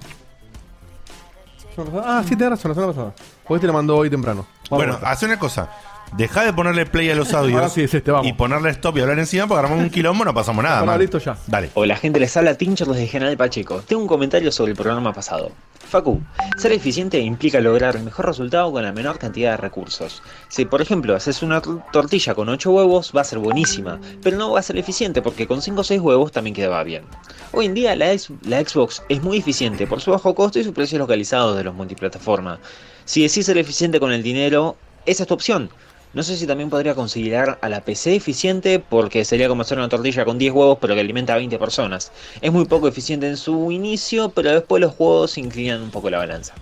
[1.75, 2.19] ¿Semana pasada?
[2.19, 3.15] Ah, sí, tenés razón, la semana pasada.
[3.45, 4.47] Porque este lo mandó hoy temprano.
[4.71, 5.69] Vamos Bueno, hace una cosa.
[6.17, 8.27] Deja de ponerle play a los audios Ahora sí, es este, vamos.
[8.29, 10.79] y ponerle stop y hablar encima porque armamos un quilombo no pasamos nada.
[10.79, 11.01] Bueno, man.
[11.01, 11.37] listo ya.
[11.47, 11.71] Dale.
[11.75, 13.83] Hola gente, les habla Tincher desde General Pacheco.
[13.87, 15.51] Tengo un comentario sobre el programa pasado.
[15.89, 16.21] Facu,
[16.57, 20.21] ser eficiente implica lograr el mejor resultado con la menor cantidad de recursos.
[20.49, 24.37] Si por ejemplo haces una tor- tortilla con 8 huevos, va a ser buenísima, pero
[24.37, 27.05] no va a ser eficiente porque con 5 o 6 huevos también quedaba bien.
[27.53, 30.65] Hoy en día la, ex- la Xbox es muy eficiente por su bajo costo y
[30.65, 32.59] su precio localizado de los multiplataforma.
[33.05, 35.71] Si decís ser eficiente con el dinero, esa es tu opción.
[36.17, 39.91] No sé si también podría considerar a la PC eficiente porque sería como hacer una
[39.91, 42.11] tortilla con 10 huevos pero que alimenta a 20 personas.
[42.41, 46.17] Es muy poco eficiente en su inicio, pero después los juegos inclinan un poco la
[46.17, 46.55] balanza.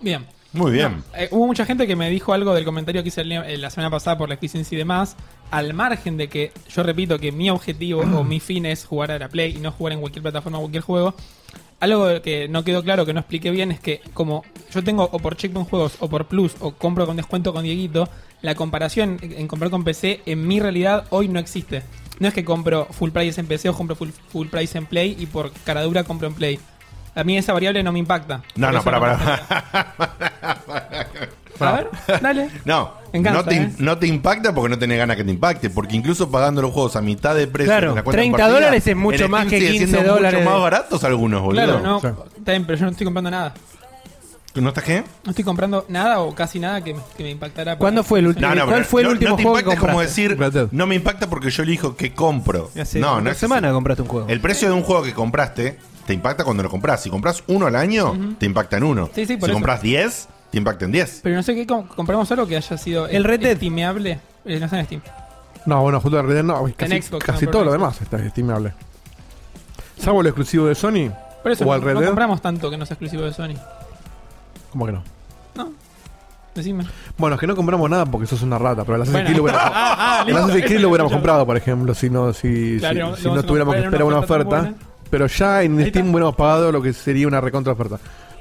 [0.00, 0.24] Bien.
[0.52, 1.02] Muy bien.
[1.16, 3.68] Eh, hubo mucha gente que me dijo algo del comentario que hice el- eh, la
[3.68, 5.16] semana pasada por la crisis y demás.
[5.50, 9.18] Al margen de que yo repito que mi objetivo o mi fin es jugar a
[9.18, 11.14] la Play y no jugar en cualquier plataforma o cualquier juego.
[11.80, 15.18] Algo que no quedó claro, que no expliqué bien, es que como yo tengo o
[15.18, 18.08] por Checkpoint Juegos o por Plus o compro con descuento con Dieguito,
[18.42, 21.82] la comparación en comprar con PC en mi realidad hoy no existe.
[22.18, 25.16] No es que compro full price en PC o compro full, full price en Play
[25.18, 26.58] y por cara dura compro en Play.
[27.14, 28.42] A mí esa variable no me impacta.
[28.56, 29.94] No, no, para, me para.
[31.60, 31.90] A ver,
[32.22, 32.48] dale.
[32.64, 33.70] No, encanta, no, te, ¿eh?
[33.78, 35.70] no te impacta porque no tenés ganas que te impacte.
[35.70, 37.70] Porque incluso pagando los juegos a mitad de precio.
[37.72, 39.86] Claro, en la cuenta 30 compartida, dólares es mucho en más Steam que sigue 15
[39.92, 41.64] siendo dólares mucho más baratos algunos, boludo.
[41.64, 42.00] Claro, no.
[42.00, 42.06] Sí.
[42.38, 43.54] Está bien, pero yo no estoy comprando nada.
[44.52, 45.04] ¿Tú ¿No estás qué?
[45.24, 47.72] No estoy comprando nada o casi nada que me, que me impactará.
[47.72, 48.48] para- ¿Cuándo fue el último?
[48.48, 49.92] No, no, ¿Cuál pero fue el no- último no te juego que impacta es como
[49.98, 50.50] compraste?
[50.58, 52.70] decir, no me impacta porque yo elijo que compro.
[52.80, 54.26] Hace no, no una es semana compraste un juego.
[54.28, 57.02] El precio de un juego que compraste te impacta cuando lo compras.
[57.02, 59.10] Si compras uno al año, te impacta en uno.
[59.14, 59.56] Sí, sí, por si eso.
[59.56, 61.20] compras 10, te impacta en 10.
[61.22, 63.52] Pero no sé qué, com- compramos algo que haya sido El Red Dead.
[63.52, 64.18] estimeable.
[64.44, 65.00] Eh, no está en Steam.
[65.66, 66.64] No, bueno, justo de Red Dead no.
[66.76, 68.72] Casi, Xbox, casi no, todo lo en demás está estimable.
[69.98, 71.10] Salvo lo exclusivo de Sony.
[71.42, 72.08] Por eso o no, al Red no Dead.
[72.08, 73.54] compramos tanto que no sea exclusivo de Sony.
[74.72, 75.02] ¿Cómo que no?
[75.54, 75.72] No.
[76.54, 76.84] Decime.
[77.16, 79.26] Bueno, es que no compramos nada porque sos una rata, pero el Assassin's Bueno.
[79.28, 80.38] Creed lo hubiéramos, Ah, ah, el listo.
[80.42, 83.22] Assassin's Creed Eso lo hubiéramos comprado, por ejemplo, si no, si, Claro, si- lo si
[83.24, 84.74] vamos no tuviéramos que en esperar una una oferta buena.
[85.10, 86.10] Pero ya en Ahí Steam está.
[86.12, 87.98] hubiéramos pagado lo que sería una recontra oferta.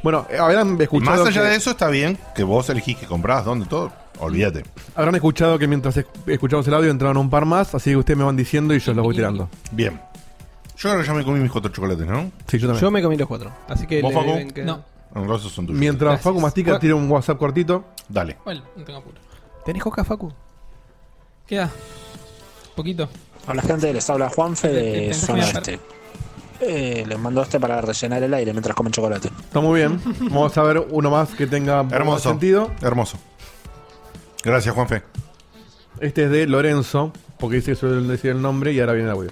[0.07, 1.17] Bueno, eh, habrán Y escuchado.
[1.17, 3.91] más allá que- de eso, está bien que vos elegís que comprás, dónde, todo.
[4.19, 4.63] Olvídate.
[4.95, 8.17] Habrán escuchado que mientras es- escuchamos el audio entraron un par más, así que ustedes
[8.17, 9.49] me van diciendo y yo los voy tirando.
[9.69, 9.99] Bien.
[10.77, 12.31] Yo creo que ya me comí mis cuatro chocolates, ¿no?
[12.47, 12.81] Sí, yo también.
[12.81, 13.51] Yo me comí los cuatro.
[13.67, 14.53] Así que ¿Vos, le Facu?
[14.53, 14.81] que- No.
[15.39, 15.77] Son tuyos.
[15.77, 16.23] Mientras Gracias.
[16.23, 17.83] Facu mastica, tira un WhatsApp cortito.
[18.07, 18.37] Dale.
[18.45, 19.17] Bueno, no tengo apuro.
[19.65, 20.31] ¿Tenés coca, Facu?
[21.45, 21.69] Queda.
[22.77, 23.09] Poquito.
[23.45, 25.79] Hola gente, les habla Juanfe de Zona Este.
[26.59, 29.27] Eh, les mando este para rellenar el aire mientras comen chocolate.
[29.27, 29.99] Está muy bien.
[30.21, 32.29] Vamos a ver uno más que tenga Hermoso.
[32.29, 32.71] sentido.
[32.81, 33.17] Hermoso.
[34.43, 35.03] Gracias, Juanfe.
[35.99, 39.15] Este es de Lorenzo, porque dice que suele decir el nombre y ahora viene el
[39.15, 39.31] audio.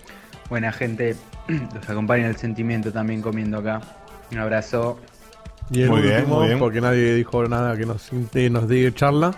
[0.50, 1.16] Buena gente,
[1.48, 3.82] los acompaña el sentimiento también comiendo acá.
[4.32, 5.00] Un abrazo.
[5.72, 6.60] Y el Muy bien, último, muy bien.
[6.60, 9.34] porque nadie dijo nada que nos, que nos diga charla.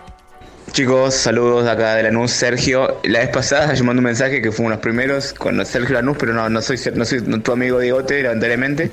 [0.72, 3.00] Chicos, saludos de acá de Lanús, Sergio.
[3.04, 6.34] La vez pasada yo mandé un mensaje que fuimos los primeros con Sergio Lanús, pero
[6.34, 8.92] no, no soy, no soy tu amigo Diegote, lamentablemente.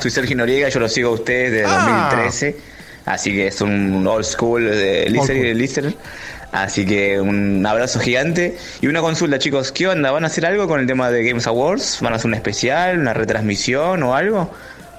[0.00, 2.08] Soy Sergio Noriega, yo lo sigo a ustedes desde Ah.
[2.10, 2.56] 2013,
[3.04, 5.42] así que es un old school de listener.
[5.44, 5.58] school.
[5.58, 5.94] listener.
[6.52, 8.56] Así que un abrazo gigante.
[8.80, 10.10] Y una consulta, chicos, ¿qué onda?
[10.12, 11.98] ¿Van a hacer algo con el tema de Games Awards?
[12.00, 14.50] ¿Van a hacer un especial, una retransmisión o algo?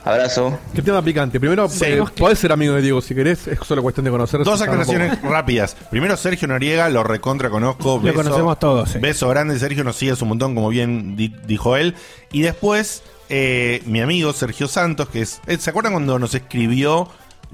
[0.06, 0.60] Abrazo.
[0.76, 1.40] ¿Qué tema picante?
[1.40, 1.86] Primero, Sí.
[1.86, 4.44] eh, podés ser amigo de Diego si querés, es solo cuestión de conocerse.
[4.44, 5.76] Dos aclaraciones rápidas.
[5.90, 8.02] Primero, Sergio Noriega, lo recontra conozco.
[8.04, 9.00] Lo conocemos todos, sí.
[9.00, 11.96] Beso grande, Sergio nos sigue hace un montón, como bien di- dijo él.
[12.34, 15.40] Y después, eh, mi amigo Sergio Santos, que es.
[15.48, 17.10] eh, ¿Se acuerdan cuando nos escribió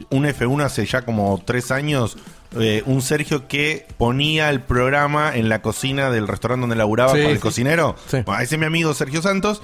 [0.09, 2.17] un F1 hace ya como tres años?
[2.59, 7.19] Eh, un Sergio que ponía el programa en la cocina del restaurante donde laburaba Sí,
[7.21, 7.41] con el sí.
[7.41, 7.95] cocinero.
[8.07, 8.21] Sí.
[8.25, 9.61] Bueno, ese es mi amigo Sergio Santos.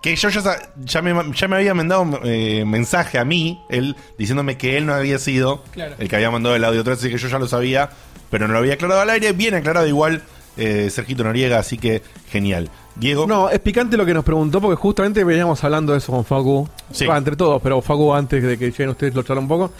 [0.00, 4.78] Que yo ya, me, ya me había mandado eh, mensaje a mí, él, diciéndome que
[4.78, 5.96] él no había sido Claro.
[5.98, 7.90] el que había mandado el audio 3, así que yo ya lo sabía,
[8.30, 9.32] pero no lo había aclarado al aire.
[9.32, 10.22] Bien aclarado igual
[10.56, 12.70] eh, Sergito Noriega, así que genial.
[12.94, 13.26] Diego.
[13.26, 16.68] No, es picante lo que nos preguntó porque justamente veníamos hablando de eso con Facu.
[16.92, 17.06] Sí.
[17.06, 19.72] Va, entre todos, pero Facu antes de que lleguen ustedes lo charla un poco.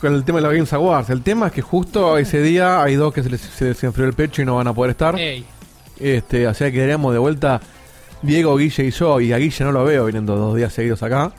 [0.00, 1.08] Con el tema de la Games Awards.
[1.10, 4.06] El tema es que justo ese día hay dos que se les, se les enfrió
[4.06, 5.18] el pecho y no van a poder estar.
[5.18, 5.44] Ey.
[5.98, 7.60] Este, o sea que quedaríamos de vuelta
[8.26, 9.20] Diego, Guille y yo.
[9.20, 11.32] Y a Guille no lo veo viniendo dos días seguidos acá.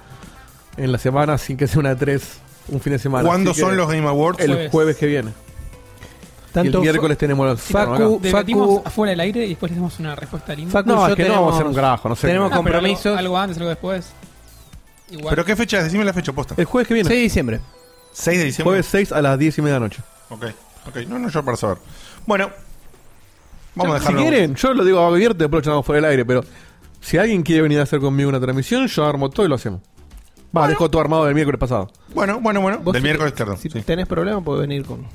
[0.77, 3.27] En la semana, sin que sea una de tres, un fin de semana.
[3.27, 4.39] ¿Cuándo Así que son los Game Awards?
[4.39, 4.71] El Jueves.
[4.71, 5.31] jueves, que viene.
[5.31, 9.77] y Tanto el miércoles tenemos los Facu- Debatimos Facu- afuera del aire y después les
[9.79, 10.71] damos una respuesta linda.
[10.71, 12.27] Facu, No, yo es que no vamos a hacer un carajo, no sé.
[12.27, 13.17] tenemos pero algo- compromisos.
[13.17, 14.11] Algo, antes, algo después.
[15.11, 15.29] Igual.
[15.29, 15.83] ¿Pero qué fecha?
[15.83, 16.55] Decime la fecha posta.
[16.57, 17.07] El jueves que viene.
[17.09, 17.59] 6 de diciembre.
[18.13, 18.69] 6 de diciembre.
[18.71, 20.01] Jueves 6 a las 10 y media de la noche.
[20.29, 20.45] Ok,
[20.87, 20.95] ok.
[21.07, 21.77] No, no, yo para saber.
[22.25, 22.49] Bueno,
[23.75, 24.21] vamos a Si dejarlo.
[24.21, 26.43] quieren, yo lo digo abierto, después lo echamos fuera del aire, pero
[27.05, 29.81] si alguien quiere venir a hacer conmigo una transmisión, yo armo todo y lo hacemos.
[30.55, 31.91] Va, dejo todo armado del miércoles pasado.
[32.13, 32.79] Bueno, bueno, bueno.
[32.79, 33.57] Vos Del si- miércoles tarde.
[33.57, 33.81] Si sí.
[33.81, 35.05] tenés problemas, podés venir con.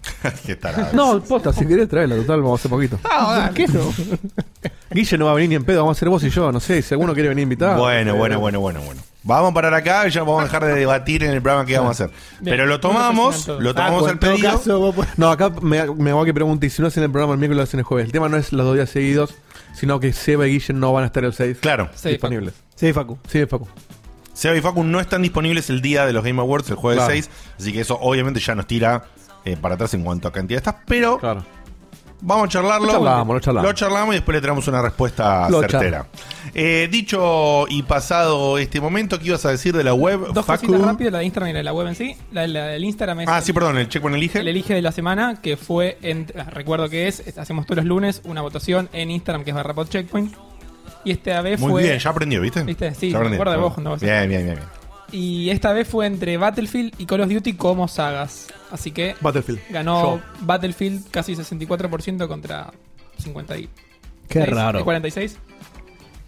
[0.46, 0.88] Qué tarado.
[0.92, 2.98] No, posta, si querés traerla, total, vamos a hacer poquito.
[2.98, 3.92] ¿Por qué no?
[4.90, 6.60] Guille no va a venir ni en pedo, vamos a hacer vos y yo, no
[6.60, 7.78] sé, si alguno quiere venir invitado.
[7.80, 9.00] Bueno, bueno, bueno, bueno, bueno.
[9.22, 11.76] Vamos a parar acá y ya vamos a dejar de debatir en el programa que
[11.78, 12.16] vamos a hacer.
[12.42, 14.94] Pero lo tomamos, lo tomamos Ah, al pedido.
[15.16, 17.56] No, acá me, me hago que pregunte, y si no hacen el programa el miércoles,
[17.58, 18.06] lo hacen el jueves.
[18.06, 19.34] El tema no es los dos días seguidos,
[19.72, 21.88] sino que Seba y Guille no van a estar el 6 Claro.
[21.94, 22.54] Sí, disponibles.
[22.74, 23.18] Sí, Facu.
[23.28, 23.66] Sí, Facu.
[24.32, 27.12] Seba y Facu no están disponibles el día de los Game Awards, el jueves Claro.
[27.12, 27.30] 6.
[27.58, 29.04] Así que eso obviamente ya nos tira
[29.44, 30.82] eh, para atrás en cuanto a cantidad de estas.
[30.86, 31.44] Pero Claro.
[32.22, 32.86] Vamos a charlarlo.
[32.86, 33.68] Lo charlamos, lo charlamos.
[33.70, 36.06] Lo charlamos y después le traemos una respuesta Lo certera.
[36.54, 40.66] Eh, dicho y pasado este momento, ¿qué ibas a decir de la web, Dos Facu?
[40.66, 42.16] cositas rápidas, la de Instagram y la de la web en sí.
[42.32, 44.40] La, la del Instagram es Ah, el- sí, perdón, el checkpoint elige.
[44.40, 47.86] el elige de la semana, que fue, en, ah, recuerdo que es, hacemos todos los
[47.86, 50.34] lunes una votación en Instagram que es barra pod checkpoint.
[51.04, 51.82] Y esta vez Muy fue...
[51.84, 52.62] bien, ya aprendió, ¿viste?
[52.64, 52.94] ¿Viste?
[52.94, 53.30] Sí, Ya aprendió.
[53.30, 54.56] me acuerdo de vos vos- Bien, bien, bien.
[54.56, 54.79] bien.
[55.12, 58.48] Y esta vez fue entre Battlefield y Call of Duty como sagas.
[58.70, 59.60] Así que Battlefield.
[59.70, 60.20] ganó Yo.
[60.42, 62.70] Battlefield casi 64% contra
[63.18, 63.68] 50 y
[64.28, 64.84] Qué raro.
[64.84, 65.38] 46.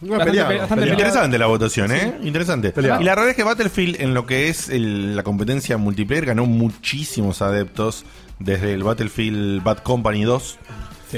[0.00, 0.98] Una Bastante peleada, pe- bastante peleada.
[1.00, 2.14] Interesante la votación, ¿eh?
[2.22, 2.70] Interesante.
[2.72, 3.00] Peleado.
[3.00, 6.44] Y la realidad es que Battlefield, en lo que es el- la competencia multiplayer, ganó
[6.46, 8.04] muchísimos adeptos
[8.40, 10.58] desde el Battlefield Bad Company 2.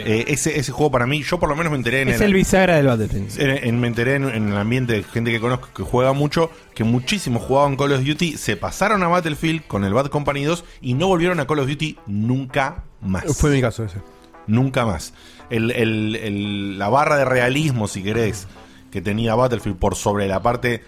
[0.01, 2.29] Eh, ese, ese juego para mí, yo por lo menos me enteré en Es el,
[2.29, 3.41] el bisagra del Battlefield.
[3.41, 6.51] en- en- me enteré en, en el ambiente de gente que conozco que juega mucho,
[6.75, 10.65] que muchísimos jugaban Call of Duty, se pasaron a Battlefield con el Bad Company 2
[10.81, 13.25] y no volvieron a Call of Duty nunca más.
[13.37, 13.99] Fue mi caso ese.
[14.47, 15.15] Nunca más.
[15.51, 18.47] El- el- el- la barra de realismo, si querés,
[18.91, 20.83] que tenía Battlefield por sobre la parte,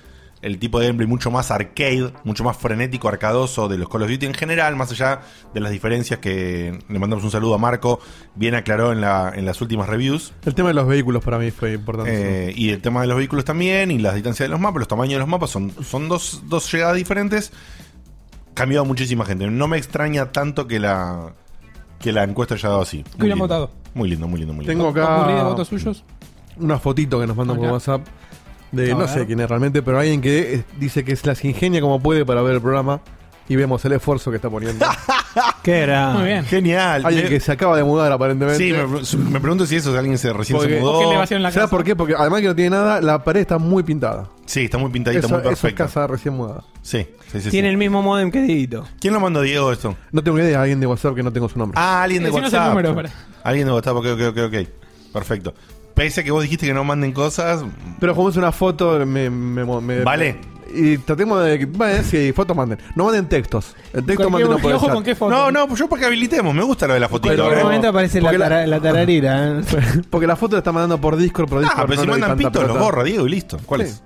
[0.47, 4.11] el tipo de gameplay mucho más arcade, mucho más frenético, arcadoso de los Call of
[4.11, 7.99] Duty en general, más allá de las diferencias que le mandamos un saludo a Marco,
[8.37, 10.33] bien aclaró en, la, en las últimas reviews.
[10.45, 12.51] El tema de los vehículos para mí fue importante.
[12.51, 14.89] Eh, y el tema de los vehículos también, y las distancias de los mapas, los
[14.89, 17.53] tamaños de los mapas, son, son dos, dos llegadas diferentes.
[18.55, 19.49] Cambiado muchísima gente.
[19.51, 21.35] No me extraña tanto que la,
[21.99, 23.03] que la encuesta haya dado así.
[23.03, 23.45] Que hubieran lindo.
[23.45, 23.71] votado.
[23.95, 24.73] Muy lindo, muy lindo, muy lindo.
[24.73, 26.05] Tengo ¿Ocurrí de acá votos suyos?
[26.59, 27.73] una fotito que nos mandan por Acá.
[27.75, 28.07] WhatsApp
[28.73, 31.81] de no sé quién es realmente, pero alguien que eh, dice que se las ingenia
[31.81, 33.01] como puede para ver el programa
[33.49, 34.85] y vemos el esfuerzo que está poniendo.
[35.63, 36.11] Qué era.
[36.11, 36.45] Muy bien.
[36.47, 37.05] Genial.
[37.05, 38.59] alguien Me- que se acaba de mudar aparentemente.
[39.05, 40.99] sí, me, me pregunto si eso es alguien que se recién Porque- se ¿O mudó.
[41.01, 41.95] qué elevación en la ¿Sabes por qué?
[41.95, 44.29] Porque además que no tiene nada, la pared está muy pintada.
[44.47, 45.85] Sí, está muy pintadita, Eso, muy eso es perfecta.
[45.85, 46.63] casa recién mudada.
[46.83, 47.73] Sí, sí, sí, Tiene sí.
[47.73, 48.87] el mismo modem que Dieguito.
[49.01, 49.95] ¿Quién lo mandó Diego esto?
[50.13, 51.79] No tengo idea, alguien de WhatsApp que no tengo su nombre.
[51.79, 52.71] Ah, alguien de Decinos el WhatsApp.
[52.71, 53.11] número, para-
[53.45, 54.69] Alguien de WhatsApp, ok, ok, ok, ok.
[55.13, 55.55] Perfecto.
[55.97, 57.65] Pese a que vos dijiste que no manden cosas,
[57.99, 59.29] Pero como es una foto, me.
[59.29, 60.39] me- me- Vale.
[60.75, 61.65] Y tratemos de.
[61.65, 62.79] Bueno, sí, fotos manden.
[62.95, 63.75] No manden textos.
[63.95, 65.31] El texto ¿Con manden qué- no por qué foto.
[65.31, 66.55] No, no, pues yo para que habilitemos.
[66.55, 67.33] Me gusta lo de la fotito.
[67.33, 67.65] En Pero- algún ¿eh?
[67.65, 69.49] momento aparece la, porque la- tara- la tararira.
[69.61, 69.63] ¿eh?
[70.11, 72.37] Porque la foto la está mandando por Discord, pero Discord Ah, pero no si mandan
[72.39, 72.81] pito, los pelota.
[72.81, 73.59] borra, Diego, y listo.
[73.65, 73.87] ¿Cuál Sí.
[73.89, 74.03] es?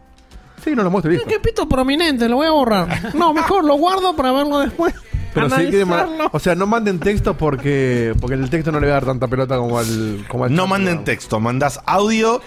[0.63, 1.29] Sí, no lo muestro listo.
[1.43, 3.15] pito prominente, lo voy a borrar.
[3.17, 4.95] No, mejor lo guardo para verlo después.
[5.35, 6.29] Pero ma- Analizarlo.
[6.33, 9.29] o sea, no manden texto porque porque el texto no le va a dar tanta
[9.29, 11.05] pelota como al como al No chat, manden digamos.
[11.05, 12.41] texto, mandás audio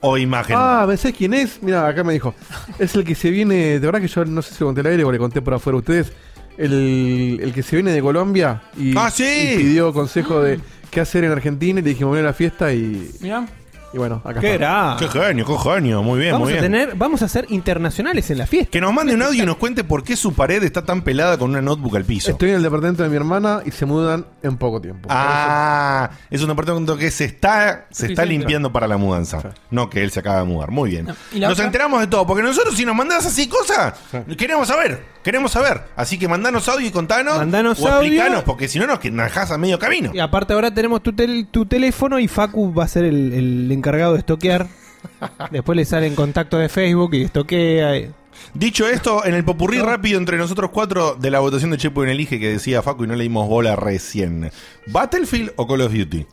[0.00, 0.56] o imagen.
[0.58, 1.62] Ah, ¿sabés quién es?
[1.62, 2.34] Mira, acá me dijo.
[2.78, 5.04] Es el que se viene, de verdad que yo no sé si conté el aire
[5.04, 6.12] o le conté por afuera a ustedes.
[6.58, 9.24] El, el que se viene de Colombia y, Ah, sí.
[9.54, 12.72] y pidió consejo de qué hacer en Argentina y le dijimos, ven a la fiesta
[12.72, 13.46] y, Mira,
[13.92, 14.94] y bueno, acá ¿Qué está.
[14.94, 14.96] era?
[14.98, 16.02] Qué genio, qué genio.
[16.02, 16.72] Muy bien, Vamos muy a bien.
[16.72, 18.70] tener, vamos a ser internacionales en la fiesta.
[18.70, 21.36] Que nos mande un audio y nos cuente por qué su pared está tan pelada
[21.38, 22.30] con una notebook al piso.
[22.30, 25.08] Estoy en el departamento de mi hermana y se mudan en poco tiempo.
[25.10, 29.40] Ah, es un departamento que se está, se está limpiando para la mudanza.
[29.70, 30.70] No que él se acaba de mudar.
[30.70, 31.06] Muy bien.
[31.06, 31.66] No, ¿y la Nos otra?
[31.66, 33.94] enteramos de todo, porque nosotros si nos mandás así cosas,
[34.38, 35.82] queremos saber, queremos saber.
[35.96, 37.36] Así que mandanos audio y contanos.
[37.36, 38.00] Mandanos o audio.
[38.08, 40.10] explicanos, porque si no nos dejás a medio camino.
[40.14, 43.72] Y aparte ahora tenemos tu, tel- tu teléfono y Facu va a ser el, el
[43.72, 44.66] encargado de estoquear.
[45.50, 47.96] Después le sale en contacto de Facebook y estoquea.
[47.98, 48.10] y-
[48.54, 52.08] Dicho esto, en el popurrí rápido entre nosotros cuatro de la votación de Chepo en
[52.10, 54.50] Elige que decía Facu y no le dimos bola recién.
[54.86, 56.26] ¿Battlefield o Call of Duty?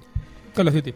[0.55, 0.93] Call of Duty.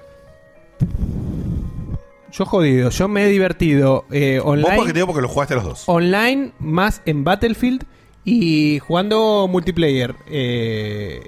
[2.32, 5.56] Yo jodido, yo me he divertido eh, Vos porque te online, digo porque lo jugaste
[5.56, 5.84] los dos.
[5.88, 7.84] online más en Battlefield
[8.24, 10.16] y jugando multiplayer.
[10.28, 11.28] Eh,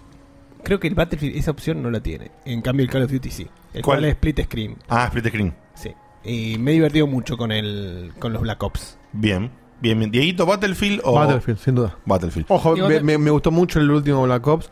[0.63, 2.31] creo que el Battlefield esa opción no la tiene.
[2.45, 3.47] En cambio el Call of Duty sí.
[3.73, 3.97] El ¿Cuál?
[3.99, 4.77] cual es split screen.
[4.87, 5.53] Ah, split screen.
[5.73, 5.91] Sí.
[6.23, 8.97] Y me he divertido mucho con el con los Black Ops.
[9.11, 10.09] Bien, bien, bien.
[10.11, 11.97] Dieguito, ¿Battlefield o Battlefield, sin duda.
[12.05, 12.45] Battlefield?
[12.49, 14.69] Ojo, me gustó mucho el último Black Ops,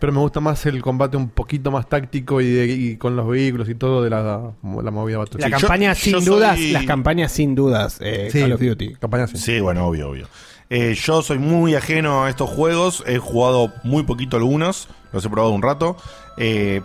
[0.00, 3.28] pero me gusta más el combate un poquito más táctico y, de- y con los
[3.28, 5.52] vehículos y todo de la, la movida La Battlefield.
[5.54, 8.94] yo- campaña yo sin dudas, las campañas sin dudas, eh, Sí, Call of Duty.
[8.94, 9.36] campaña sí.
[9.36, 10.26] Sí, bueno, obvio, obvio.
[10.70, 13.02] Eh, yo soy muy ajeno a estos juegos.
[13.06, 14.88] He jugado muy poquito algunos.
[15.12, 15.96] Los he probado un rato.
[16.36, 16.80] Eh,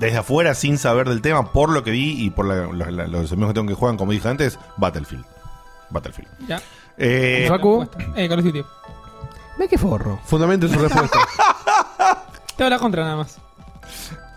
[0.00, 3.06] desde afuera, sin saber del tema, por lo que vi y por la- la- la-
[3.06, 5.24] los amigos que tengo que juegan, como dije antes, Battlefield.
[5.90, 6.28] Battlefield.
[6.48, 6.60] Ya.
[6.98, 7.86] Eh, Facu.
[8.16, 8.62] Eh, Call of Duty.
[9.56, 10.18] Ve qué forro.
[10.24, 11.18] Fundamento su respuesta.
[12.56, 13.38] Te hago la contra nada más.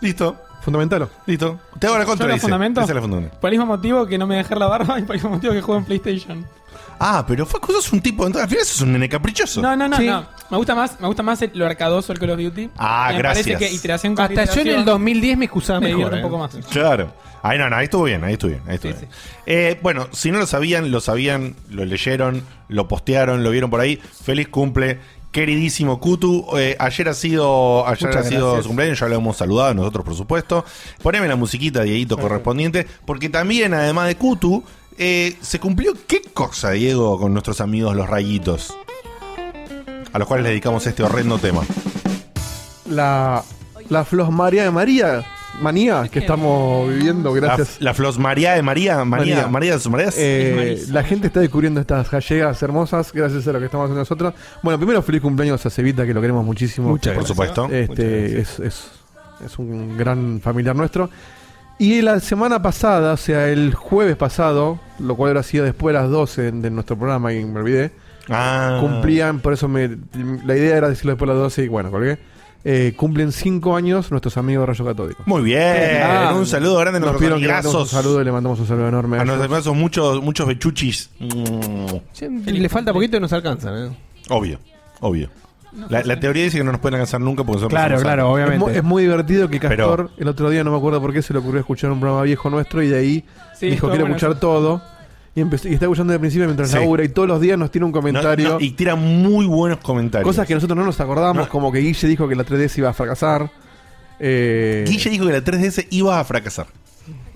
[0.02, 1.10] listo, Fundamentalo.
[1.26, 1.60] listo.
[1.80, 2.42] Te hago la contra, ¿Yo dice.
[2.42, 2.82] fundamento?
[2.82, 3.38] Esa es la fundamento.
[3.40, 5.54] Por el mismo motivo que no me dejé la barba y por el mismo motivo
[5.54, 6.46] que juego en PlayStation.
[7.00, 8.26] Ah, pero Facu, sos un tipo.
[8.26, 9.62] Entonces, al final sos un nene caprichoso.
[9.62, 10.08] No, no, no, Sí.
[10.08, 10.26] no.
[10.50, 12.72] Me gusta más, me gusta más el- lo arcadoso el Call of Duty.
[12.78, 13.46] Ah, me gracias.
[13.46, 15.98] parece que iteración con Hasta yo en el 2010 me excusaba me mejor.
[16.12, 16.26] divierte eh.
[16.26, 16.66] un poco más.
[16.72, 17.14] Claro.
[17.44, 19.12] Ahí no, no, ahí estuvo bien, ahí estuvo bien, ahí estuvo Sí, bien.
[19.46, 23.80] Eh, bueno, si no lo sabían, lo sabían, lo leyeron, lo postearon, lo vieron por
[23.80, 23.98] ahí.
[24.24, 25.00] Feliz cumple,
[25.32, 26.46] queridísimo Kutu.
[26.58, 30.06] Eh, ayer ha sido, ayer Muchas ha sido su cumpleaños, ya lo hemos saludado nosotros,
[30.06, 30.66] por supuesto.
[31.02, 34.64] Poneme la musiquita, Dieguito, correspondiente, porque también, además de Kutu,
[34.98, 38.76] eh, se cumplió qué cosa, Diego, con nuestros amigos los rayitos.
[40.14, 41.62] A los cuales le dedicamos este horrendo tema.
[42.90, 43.44] La,
[43.90, 45.26] la Flos María de María,
[45.62, 47.78] manía que estamos viviendo La, gracias.
[47.82, 49.48] la Flos María de María, María, María.
[49.48, 50.16] María de sus Marías.
[50.18, 54.34] Eh, la gente está descubriendo estas gallegas hermosas gracias a lo que estamos haciendo nosotros.
[54.62, 56.90] Bueno, primero feliz cumpleaños a Cevita, que lo queremos muchísimo.
[56.90, 57.28] Muchas por gracias.
[57.36, 57.68] supuesto.
[57.74, 58.92] Este, es, es,
[59.46, 61.10] es un gran familiar nuestro.
[61.80, 66.02] Y la semana pasada, o sea, el jueves pasado, lo cual habrá sido después de
[66.02, 67.92] las 12 de nuestro programa, y me olvidé,
[68.30, 68.80] Ah.
[68.82, 69.88] cumplían, por eso me,
[70.46, 72.18] la idea era decirlo después de las 12 y bueno, colgué.
[72.64, 75.24] Eh, cumplen 5 años nuestros amigos de Rayo Católico.
[75.26, 76.02] Muy bien.
[76.04, 77.90] Ah, un saludo grande a Nos nuestros pidieron que le mandemos un amigazos.
[78.04, 79.18] saludo y le mandamos un saludo enorme.
[79.18, 81.10] a A nuestros amigazos, muchos, muchos bechuchis.
[81.20, 83.92] Mm, Le falta poquito y nos alcanzan.
[83.92, 83.98] eh.
[84.30, 84.60] obvio,
[85.00, 85.30] obvio.
[85.90, 88.24] La, la teoría dice que no nos pueden alcanzar nunca porque son Claro, claro.
[88.30, 88.78] Es obviamente.
[88.80, 91.34] Es muy divertido que Pero- Castor, el otro día no me acuerdo por qué se
[91.34, 93.24] le ocurrió escuchar un programa viejo nuestro y de ahí
[93.58, 94.40] Sí, dijo quiero bueno escuchar eso.
[94.40, 94.82] todo.
[95.38, 96.78] Y, empezó- y está escuchando de principio mientras Sí.
[96.78, 98.50] labura y todos los días nos tiene un comentario.
[98.54, 100.28] no, y tira muy buenos comentarios.
[100.28, 101.50] cosas que nosotros no nos acordamos, No.
[101.52, 103.52] como que Guille dijo que la 3DS iba a fracasar.
[104.20, 106.66] Eh, Guille dijo que la 3DS iba a fracasar.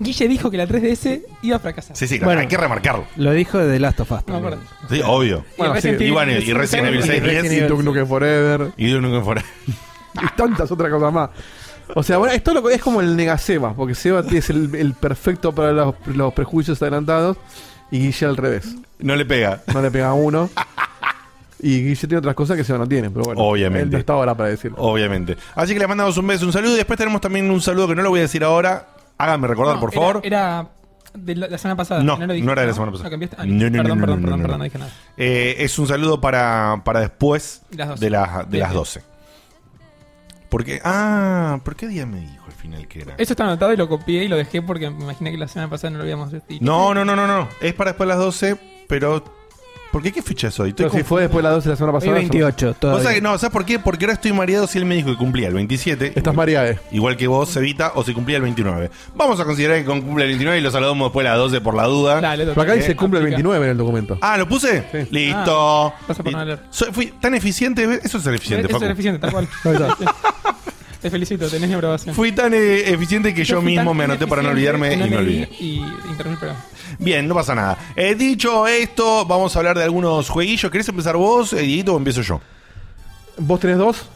[0.00, 1.96] Guille dijo que la 3DS iba a fracasar.
[1.96, 2.40] Sí, sí, Bueno.
[2.40, 3.04] hay que remarcarlo.
[3.16, 4.18] Lo dijo de The Last of Us.
[4.26, 4.44] No, también.
[4.58, 4.66] perdón.
[4.90, 5.44] Sí, obvio.
[5.56, 6.04] Bueno, y Resident sí.
[6.06, 9.00] Y bueno, y Evil Resident Evil 6, y Resident y Duke Nukem Forever Y Duke
[9.00, 9.50] Nukem Forever.
[10.14, 11.30] y tantas otras cosas más.
[11.94, 15.52] O sea, bueno, esto lo- es como el Negaseba, porque Seba es el, el perfecto
[15.54, 17.36] para los, los prejuicios adelantados
[17.92, 18.74] y Guille al revés.
[18.98, 19.62] No le pega.
[19.72, 20.50] No le pega a uno.
[21.64, 23.40] Y Guille tiene otras cosas que Seba no tiene, pero bueno.
[23.40, 23.84] Obviamente.
[23.84, 24.78] Él no está ahora para decirlo.
[24.80, 25.36] Obviamente.
[25.54, 26.72] Así que le mandamos un beso, un saludo.
[26.74, 28.88] Y después tenemos también un saludo que no lo voy a decir ahora.
[29.16, 30.20] Háganme recordar, No, por era- favor.
[30.24, 30.66] Era
[31.14, 32.02] de la, semana pasada.
[32.02, 33.08] No, lo dije, no era de la semana pasada.
[33.08, 33.36] ¿Lo cambiaste?
[33.38, 34.64] Ah, No, no, perdón, no, no, perdón, no, perdón, no, perdón, no.
[34.64, 34.90] dije nada.
[35.16, 38.04] Eh, es un saludo para, para después Las 12.
[38.04, 38.80] de, las de Bien, las bien.
[38.80, 39.02] 12.
[40.48, 43.14] Porque, ah, ¿por qué día me dijo final que era?
[43.18, 45.68] Eso está anotado y lo copié y lo dejé porque me imaginé que la semana
[45.70, 46.64] pasada no lo habíamos dicho.
[46.64, 47.48] No, no, no, no, no.
[47.60, 48.56] Es para después de las 12,
[48.88, 49.24] pero.
[49.92, 50.70] ¿Por qué qué fecha es hoy?
[50.70, 52.14] Estoy Pero si fue después de las 12 de la semana Hoy pasada.
[52.16, 53.02] 28, Vos todavía.
[53.02, 53.78] sabés que no, ¿sabes por qué?
[53.78, 56.14] Porque ahora estoy mareado si él me dijo que cumplía el 27.
[56.16, 56.76] Estás mareado.
[56.92, 58.90] Igual que vos, Cevita, o si cumplía el 29.
[59.14, 61.74] Vamos a considerar que cumple el 29 y lo saludamos después de las 12 por
[61.74, 62.22] la duda.
[62.22, 63.36] Dale, Pero acá dice Eh, cumple el aplica.
[63.36, 64.16] 29 en el documento.
[64.22, 64.82] Ah, ¿lo puse?
[64.92, 65.08] Sí.
[65.10, 65.88] Listo.
[65.88, 66.60] Ah, pasa por no leer.
[66.70, 67.84] soy- fui tan eficiente.
[68.02, 68.86] Eso es ser eficiente, Eso Facu.
[68.86, 69.48] es eficiente, tal cual.
[71.02, 72.14] Te felicito, tenés mi aprobación.
[72.14, 75.48] Fui tan eh, eficiente que yo, mismo me anoté para no olvidarme y me olvidé.
[75.58, 76.46] Y interrumpí.
[76.98, 77.76] Bien, no pasa nada.
[77.96, 80.70] Eh, dicho esto, vamos a hablar de algunos jueguillos.
[80.70, 82.40] ¿Querés empezar vos, eh, Dieguito, o empiezo yo?
[83.36, 84.08] ¿Vos tenés dos?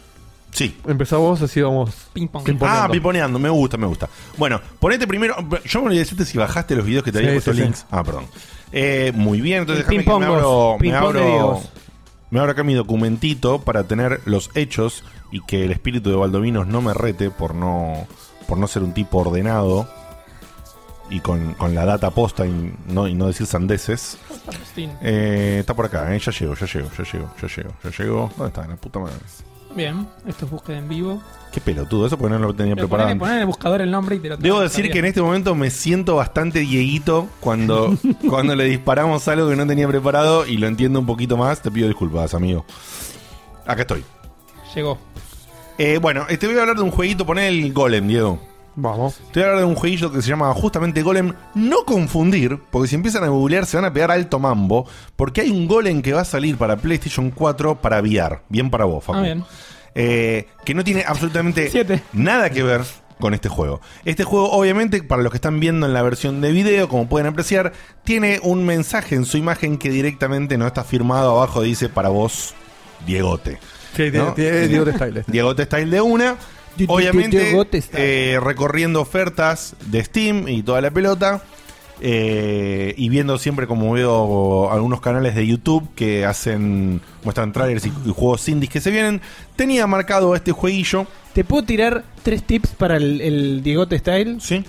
[0.52, 0.76] Sí.
[0.86, 1.90] Empezá vos, así vamos.
[2.12, 2.42] Ping pong.
[2.42, 2.92] Ah, pimponeando.
[2.92, 4.08] piponeando, me gusta, me gusta.
[4.36, 5.36] Bueno, ponete primero.
[5.64, 7.62] Yo me olvidé decirte si bajaste los videos que te había Sí, puesto sí, sí.
[7.64, 7.84] links.
[7.90, 8.26] Ah, perdón.
[8.72, 11.68] Eh, muy bien, entonces déjame que me abro, me ping-pong de abro, videos.
[12.30, 16.66] Me abro acá mi documentito para tener los hechos y que el espíritu de Baldovinos
[16.66, 18.06] no me rete por no,
[18.46, 19.88] por no ser un tipo ordenado
[21.08, 24.18] y con, con la data posta y no, y no decir sandeces.
[25.02, 28.30] Eh, está por acá, eh, ya llego, ya llego, ya llego, ya llego, ya llego.
[28.36, 28.66] ¿Dónde está?
[28.66, 29.16] La puta madre.
[29.76, 31.22] Bien, esto es búsqueda en vivo.
[31.52, 33.18] Qué pelotudo, eso porque no lo tenía Pero preparado.
[33.18, 35.54] ponele en el buscador el nombre y te lo Debo decir que en este momento
[35.54, 37.94] me siento bastante dieguito cuando,
[38.28, 41.60] cuando le disparamos algo que no tenía preparado y lo entiendo un poquito más.
[41.60, 42.64] Te pido disculpas, amigo.
[43.66, 44.02] Acá estoy.
[44.74, 44.98] Llegó.
[45.76, 48.40] Eh, bueno, te voy a hablar de un jueguito, poné el Golem, Diego.
[48.76, 49.14] Vamos.
[49.32, 51.32] Te voy a hablar de un jueguito que se llama justamente Golem.
[51.54, 55.50] No confundir, porque si empiezan a googlear se van a pegar alto mambo, porque hay
[55.50, 58.40] un Golem que va a salir para PlayStation 4 para VR.
[58.48, 59.18] Bien para vos, Facu.
[59.18, 59.44] Ah, bien.
[59.94, 62.02] Eh, que no tiene absolutamente Siete.
[62.12, 62.82] nada que ver
[63.18, 63.80] con este juego.
[64.04, 67.26] Este juego, obviamente, para los que están viendo en la versión de video, como pueden
[67.28, 67.72] apreciar,
[68.04, 72.54] tiene un mensaje en su imagen que directamente no está firmado abajo, dice para vos,
[73.06, 73.58] Diegote.
[73.96, 74.34] Sí, tiene, ¿No?
[74.34, 75.24] tiene Diego de Style.
[75.26, 76.36] Diegote Style de una.
[76.88, 77.52] Obviamente,
[77.94, 81.42] eh, recorriendo ofertas de Steam y toda la pelota.
[82.02, 87.88] eh, y viendo siempre como veo algunos canales de YouTube que hacen muestran trailers y,
[88.04, 89.22] y juegos indies que se vienen
[89.56, 94.36] tenía marcado este jueguillo ¿Te puedo tirar tres tips para el, el Diegote Style?
[94.42, 94.62] sí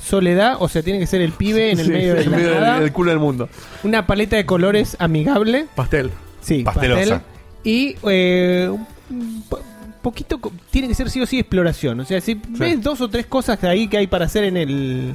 [0.00, 2.36] Soledad, o sea, tiene que ser el pibe en el Sí, medio de en la
[2.36, 2.80] medio del- nada.
[2.80, 3.48] del culo del mundo.
[3.84, 5.66] Una paleta de colores amigable.
[5.76, 6.10] Pastel.
[6.40, 7.00] Sí, Pastelosa.
[7.00, 7.20] pastel.
[7.62, 9.44] Y eh, un
[10.02, 10.38] poquito,
[10.70, 12.00] tiene que ser sí o sí exploración.
[12.00, 14.56] O sea, si ves dos o tres cosas de ahí que hay para hacer en
[14.56, 15.14] el...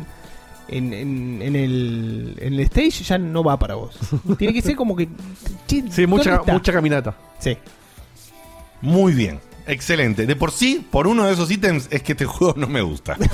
[0.70, 3.98] En, en- en el, en el stage ya no va para vos.
[4.38, 5.08] Tiene que ser como que...
[5.68, 6.52] che, Sí, ¿dónde mucha, está?
[6.54, 7.16] mucha caminata.
[7.40, 7.58] Sí.
[8.82, 12.54] muy bien excelente de por sí por uno de esos ítems es que este juego
[12.58, 13.18] no me gusta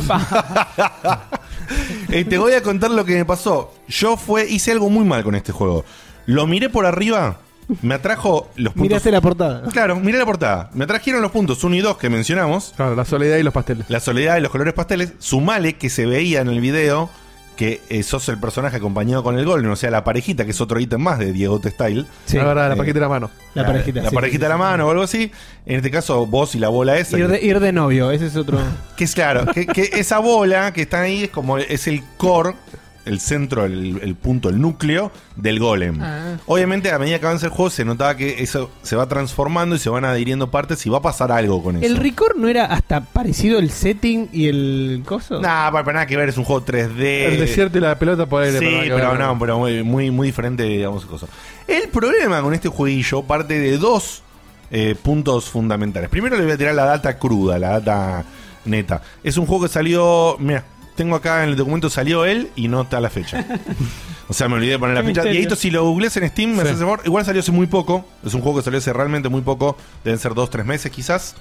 [2.09, 3.73] Eh, te voy a contar lo que me pasó.
[3.87, 5.83] Yo fue, hice algo muy mal con este juego.
[6.25, 7.39] Lo miré por arriba,
[7.81, 8.89] me atrajo los puntos.
[8.89, 9.63] Miraste la portada.
[9.71, 10.69] Claro, miré la portada.
[10.73, 12.73] Me atrajeron los puntos 1 y 2 que mencionamos.
[12.75, 13.89] Claro, la soledad y los pasteles.
[13.89, 15.13] La soledad y los colores pasteles.
[15.19, 17.09] Sumale que se veía en el video
[17.55, 20.59] que eh, sos el personaje acompañado con el golem, o sea, la parejita, que es
[20.59, 22.07] otro ítem más de Diego Style.
[22.25, 22.37] Sí.
[22.37, 23.29] la verdad, la Eh, paquete de la mano.
[23.53, 24.01] La parejita.
[24.01, 24.59] La sí, parejita sí, de la sí.
[24.59, 25.31] mano o algo así.
[25.67, 27.15] En este caso, vos y la bola esa.
[27.19, 28.57] Ir que- de, ir de novio, ese es otro...
[28.97, 32.55] Que es claro, que, que esa bola que está ahí es como es el core,
[33.05, 35.99] el centro, el, el punto, el núcleo del golem.
[36.01, 36.37] Ah.
[36.45, 39.79] Obviamente, a medida que avanza el juego, se notaba que eso se va transformando y
[39.79, 41.85] se van adhiriendo partes y va a pasar algo con eso.
[41.85, 45.41] ¿El Record no era hasta parecido el setting y el coso?
[45.41, 46.99] Nah, para, para nada que ver, es un juego 3D.
[46.99, 48.59] El desierto y la pelota por aire.
[48.59, 49.19] Sí, pero ver.
[49.19, 51.27] no, pero muy, muy, muy diferente, digamos, cosa.
[51.67, 54.23] El problema con este jueguillo parte de dos
[54.71, 56.09] eh, puntos fundamentales.
[56.09, 58.25] Primero le voy a tirar la data cruda, la data
[58.65, 59.01] neta.
[59.23, 60.65] Es un juego que salió, mira,
[60.95, 63.45] tengo acá en el documento salió él y no está la fecha.
[64.29, 65.29] O sea, me olvidé de poner la fecha.
[65.31, 66.69] Y esto si lo googleas en Steam, me Sí.
[66.69, 67.01] el favor.
[67.05, 68.05] Igual salió hace muy poco.
[68.25, 69.75] Es un juego que salió hace realmente muy poco.
[70.03, 71.35] Deben ser dos, tres meses quizás.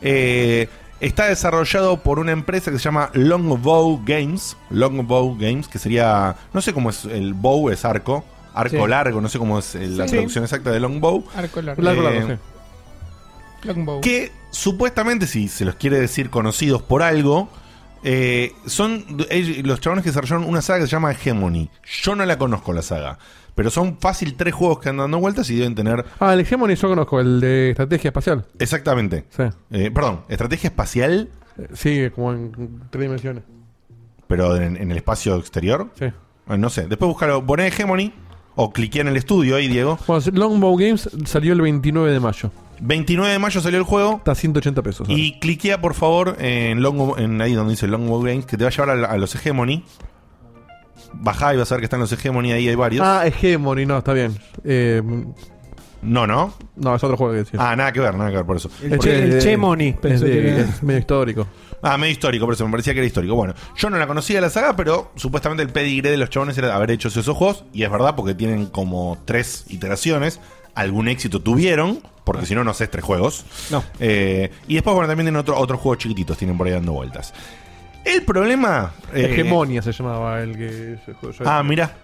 [0.00, 0.68] Eh,
[1.00, 4.56] está desarrollado por una empresa que se llama Longbow Games.
[4.70, 6.36] Longbow Games, que sería.
[6.54, 8.24] No sé cómo es el bow, es arco.
[8.54, 8.88] Arco Sí.
[8.90, 10.12] largo, no sé cómo es eh, la Sí.
[10.12, 11.24] traducción exacta de Longbow.
[11.34, 11.82] Arco largo.
[11.82, 12.34] Largo, Eh, largo, sí.
[13.68, 14.00] Longbow.
[14.00, 17.48] Que supuestamente, si se los quiere decir conocidos por algo,
[18.02, 19.04] eh, son
[19.64, 21.68] los chabones que desarrollaron una saga que se llama Hegemony.
[22.02, 23.18] Yo no la conozco la saga,
[23.54, 26.74] pero son fácil tres juegos que andan dando vueltas y deben tener Ah, el Hegemony
[26.76, 28.44] yo conozco, el de estrategia espacial.
[28.58, 29.24] exactamente.
[29.30, 29.42] Sí.
[29.70, 31.28] eh, perdón, estrategia espacial,
[31.58, 33.42] Eh, Sí, como en tres dimensiones.
[34.26, 35.90] pero en, en el espacio exterior.
[35.98, 36.06] Sí.
[36.06, 36.12] Eh,
[36.58, 38.12] no sé, después búscalo, poné Hegemony
[38.56, 39.98] o cliqué en el estudio ahí, Diego.
[40.06, 42.50] Bueno, Longbow Games salió el 29 de mayo.
[42.80, 44.16] 29 de mayo salió el juego.
[44.18, 45.08] Está a 180 pesos.
[45.08, 45.20] ahora.
[45.20, 48.68] Y cliquea por favor en, Longbow- en ahí donde dice Longbow Games, que te va
[48.68, 49.84] a llevar a, la- a los Hegemony.
[51.12, 53.04] Bajá y vas a ver que están los Hegemony ahí, hay varios.
[53.06, 54.36] Ah, Hegemony, no, está bien.
[54.64, 55.02] Eh,
[56.02, 56.54] No, no.
[56.76, 57.60] no, es otro juego que decir.
[57.60, 58.70] Ah, nada que ver, nada que ver por eso.
[58.82, 60.60] El, che, el Che Money, pensó es, de- que era.
[60.60, 61.46] es medio histórico.
[61.82, 63.34] Ah, medio histórico, por eso me parecía que era histórico.
[63.34, 66.74] Bueno, yo no la conocía la saga, pero supuestamente el pedigree de los chabones era
[66.74, 67.64] haber hecho esos juegos.
[67.72, 70.40] Y es verdad, porque tienen como tres iteraciones.
[70.80, 73.44] Algún éxito tuvieron, porque si no, no haces tres juegos.
[73.70, 73.82] No.
[73.98, 77.32] Eh, y después, bueno, también tienen otro, otros juegos chiquititos, tienen por ahí dando vueltas.
[78.04, 78.92] El problema.
[79.12, 81.44] eh, Hegemonia se llamaba el que se jugó yo.
[81.46, 81.96] Ah, mira.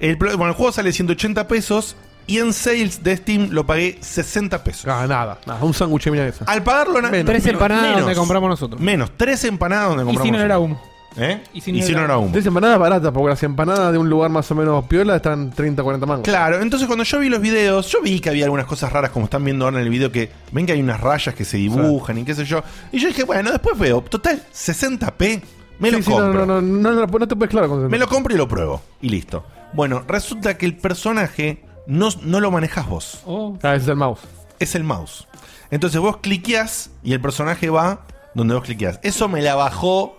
[0.00, 1.96] El, pro- bueno, el juego sale 180 pesos.
[2.24, 4.86] Y en sales de Steam lo pagué 60 pesos.
[4.86, 6.44] Ah, nada, nada, un sándwich de esa.
[6.44, 7.26] Al pagarlo, na- Menos.
[7.32, 8.00] Tres empanadas menos.
[8.02, 8.80] donde compramos nosotros.
[8.80, 10.26] Menos, tres empanadas donde Y compramos.
[10.28, 10.80] si no era humo.
[11.16, 11.42] ¿Eh?
[11.52, 12.34] Y Y si si, no era humo.
[12.34, 15.82] Dice empanadas baratas, porque las empanadas de un lugar más o menos piola están 30,
[15.82, 16.24] 40 mangos.
[16.24, 19.26] Claro, entonces cuando yo vi los videos, yo vi que había algunas cosas raras como
[19.26, 22.18] están viendo ahora en el video que ven que hay unas rayas que se dibujan
[22.18, 22.62] y qué sé yo.
[22.90, 25.42] Y yo dije, bueno, después veo, total, 60p,
[25.78, 26.46] me Sí, lo sí, no, compro.
[26.46, 28.80] no, no, no, no, no te puedes claro con Me lo compro y lo pruebo.
[29.00, 29.44] Y listo.
[29.72, 33.22] Bueno, resulta que el personaje no, no lo manejas vos.
[33.26, 33.58] Oh.
[33.62, 34.20] Ah, ese es el mouse.
[34.58, 35.26] Es el mouse.
[35.70, 39.00] Entonces vos cliqueás y el personaje va donde vos cliqueás.
[39.02, 40.16] Eso me la bajó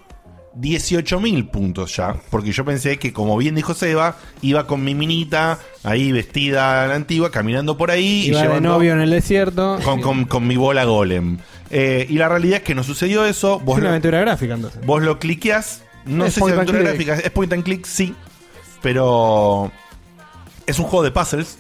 [0.56, 2.16] 18.000 puntos ya.
[2.30, 6.88] Porque yo pensé que, como bien dijo Seba, iba con mi minita ahí vestida a
[6.88, 8.26] la antigua, caminando por ahí.
[8.28, 9.80] Iba y de llevando- novio en el desierto.
[9.84, 11.38] con, con- con mi bola golem.
[11.72, 13.60] Eh, y la realidad es que no sucedió eso.
[13.60, 14.86] Vos Es una lo- aventura gráfica entonces.
[14.86, 15.82] Vos lo cliqueás.
[16.06, 18.14] No Es sé si es aventura gráfica, es point and click, sí.
[18.82, 19.72] Pero
[20.68, 21.58] es un juego de puzzles.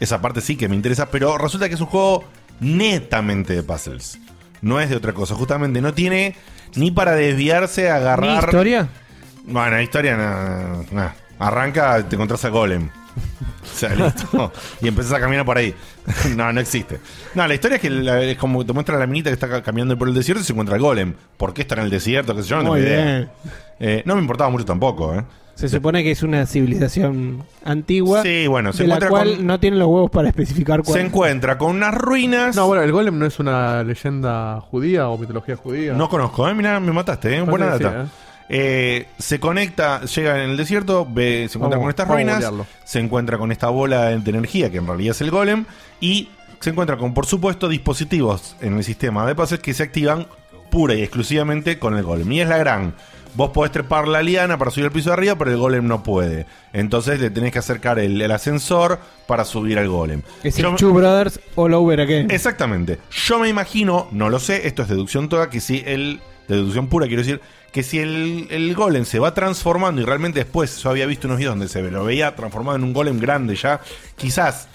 [0.00, 1.06] Esa parte sí que me interesa.
[1.10, 2.24] Pero resulta que es un juego
[2.60, 4.18] netamente de puzzles.
[4.62, 5.34] No es de otra cosa.
[5.34, 6.34] Justamente no tiene
[6.76, 8.28] ni para desviarse, agarrar.
[8.30, 8.88] ¿Mi historia?
[9.44, 11.12] Bueno, la historia no, no.
[11.38, 12.88] Arranca, te encontrás a Golem.
[13.62, 14.52] O sea, listo.
[14.80, 15.74] y empezás a caminar por ahí.
[16.36, 17.00] no, no existe.
[17.34, 19.62] No, la historia es que la- es como te muestra la minita que está ca-
[19.62, 21.14] caminando por el desierto y se encuentra el Golem.
[21.36, 22.34] ¿Por qué está en el desierto?
[22.34, 22.56] ¿Qué sé yo?
[22.56, 23.30] No tengo Muy idea.
[23.80, 25.24] Eh, no me importaba mucho tampoco, ¿eh?
[25.58, 28.22] Se supone que es una civilización antigua.
[28.22, 30.98] Sí, bueno, se de la encuentra cual con- no tienen los huevos para especificar cuál.
[31.00, 32.54] Se encuentra con unas ruinas.
[32.54, 35.94] No, bueno, el golem no es una leyenda judía o mitología judía.
[35.94, 36.54] No conozco, ¿eh?
[36.54, 37.44] Mira, me mataste, ¿eh?
[37.44, 38.06] Parece Buena sí, data.
[38.50, 42.16] Eh, se conecta, llega en el desierto, ve, se encuentra Vamos- con estas vamos a
[42.22, 42.66] ruinas, googlearlo.
[42.84, 45.64] se encuentra con esta bola de energía que en realidad es el golem
[46.00, 46.30] y
[46.60, 50.26] se encuentra con, por supuesto, dispositivos en el sistema de pases que se activan
[50.70, 52.30] pura y exclusivamente con el golem.
[52.32, 52.94] Y es la gran.
[53.38, 56.02] Vos podés trepar la liana para subir al piso de arriba, pero el golem no
[56.02, 56.44] puede.
[56.72, 60.22] Entonces le tenés que acercar el, el ascensor para subir al golem.
[60.42, 62.28] Es Yo el me- Two Brothers all over again.
[62.32, 62.98] Exactamente.
[63.12, 66.20] Yo me imagino, no lo sé, esto es deducción toda, que si el.
[66.48, 67.40] Deducción pura, quiero decir,
[67.72, 71.36] que si el, el golem se va transformando y realmente después, yo había visto unos
[71.38, 73.80] videos donde se lo veía transformado en un golem grande ya,
[74.16, 74.66] quizás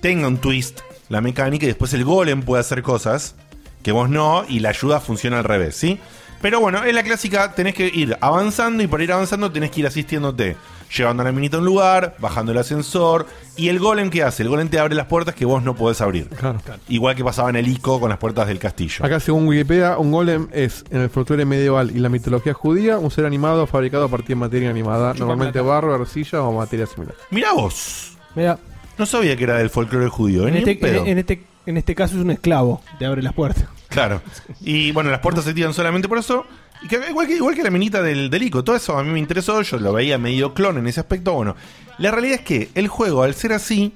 [0.00, 3.34] tenga un twist la mecánica y después el golem puede hacer cosas
[3.82, 5.98] que vos no y la ayuda funciona al revés, ¿sí?
[6.40, 9.80] Pero bueno, es la clásica, tenés que ir avanzando y por ir avanzando tenés que
[9.80, 10.56] ir asistiéndote,
[10.96, 13.26] llevando a la minita a un lugar, bajando el ascensor
[13.56, 14.42] y el golem ¿qué hace?
[14.42, 16.28] El golem te abre las puertas que vos no podés abrir.
[16.28, 16.58] Claro.
[16.88, 19.04] Igual que pasaba en el ICO con las puertas del castillo.
[19.04, 23.10] Acá, según Wikipedia, un golem es, en el folclore medieval y la mitología judía, un
[23.10, 27.14] ser animado fabricado a partir de materia animada, normalmente barro, arcilla o materia similar.
[27.30, 28.12] Mirá vos.
[28.34, 28.58] Mira,
[28.96, 30.46] No sabía que era del folclore judío.
[30.48, 31.02] en ni este, en pedo.
[31.02, 32.80] en, en este, en este caso es un esclavo.
[32.98, 33.64] Te abre las puertas.
[33.90, 34.22] Claro.
[34.62, 36.46] Y bueno, las puertas se tiran solamente por eso.
[36.82, 38.64] Y que- igual, que, igual que la minita del, del ICO.
[38.64, 39.60] Todo eso a mí me interesó.
[39.62, 41.32] Yo lo veía medio clon en ese aspecto.
[41.34, 41.56] Bueno,
[41.98, 43.92] la realidad es que el juego, al ser así,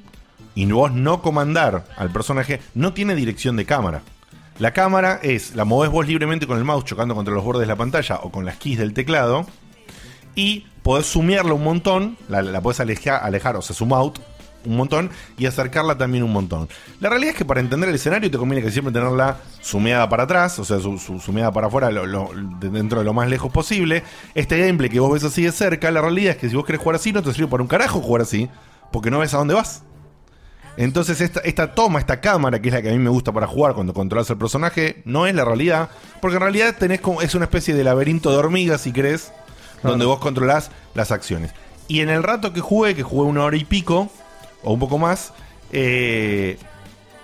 [0.54, 4.02] y vos no comandar al personaje, no tiene dirección de cámara.
[4.58, 7.66] La cámara es, la movés vos libremente con el mouse chocando contra los bordes de
[7.66, 9.46] la pantalla o con las keys del teclado.
[10.36, 14.18] Y podés sumearla un montón, la, la podés alejar, alejar, o sea, zoom out
[14.66, 16.68] un montón y acercarla también un montón.
[17.00, 20.24] La realidad es que para entender el escenario te conviene que siempre tenerla sumeada para
[20.24, 23.28] atrás, o sea, su, su- sumeada para afuera, lo- lo- de- dentro de lo más
[23.28, 24.02] lejos posible.
[24.34, 26.80] Este gameplay que vos ves así de cerca, la realidad es que si vos querés
[26.80, 28.48] jugar así, no te sirve para un carajo jugar así,
[28.92, 29.82] porque no ves a dónde vas.
[30.76, 33.46] Entonces esta, esta toma, esta cámara, que es la que a mí me gusta para
[33.46, 35.88] jugar cuando controlas al personaje, no es la realidad,
[36.20, 39.32] porque en realidad tenés como, es una especie de laberinto de hormigas, si querés,
[39.84, 41.52] donde vos controlás las acciones.
[41.86, 44.10] Y en el rato que jugué, que jugué una hora y pico,
[44.64, 45.32] o un poco más,
[45.72, 46.58] eh,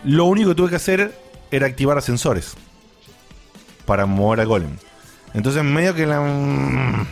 [0.04, 1.18] lo único que tuve que hacer
[1.50, 2.54] era activar ascensores
[3.86, 4.76] para mover al golem.
[5.34, 6.20] Entonces medio que la...
[6.20, 7.06] mm,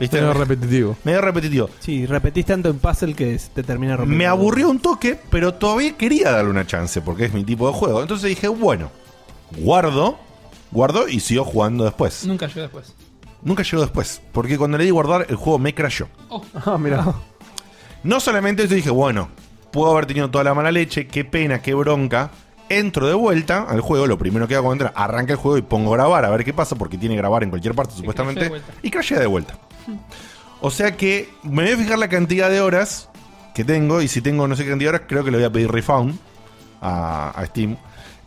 [0.00, 0.20] ¿Viste?
[0.20, 0.96] Medio repetitivo.
[1.04, 1.70] Medio repetitivo.
[1.78, 4.18] Sí, repetís tanto en puzzle que te termina rompiendo.
[4.18, 7.74] Me aburrió un toque, pero todavía quería darle una chance porque es mi tipo de
[7.74, 8.02] juego.
[8.02, 8.90] Entonces dije, bueno,
[9.58, 10.18] guardo,
[10.72, 12.26] guardo y sigo jugando después.
[12.26, 12.94] Nunca llegó después.
[13.42, 16.08] Nunca llegó después, porque cuando le di guardar, el juego me crashó.
[16.64, 17.14] Ah, mira.
[18.02, 19.28] No solamente eso, dije, bueno,
[19.72, 22.30] puedo haber tenido toda la mala leche, qué pena, qué bronca.
[22.68, 25.62] Entro de vuelta al juego, lo primero que hago cuando entro, arranca el juego y
[25.62, 28.50] pongo grabar a ver qué pasa, porque tiene que grabar en cualquier parte supuestamente.
[28.82, 29.58] Y crashea de vuelta.
[30.60, 33.08] O sea que me voy a fijar la cantidad de horas
[33.54, 35.44] que tengo, y si tengo no sé qué cantidad de horas, creo que le voy
[35.46, 36.14] a pedir refund
[36.80, 37.76] a, a Steam.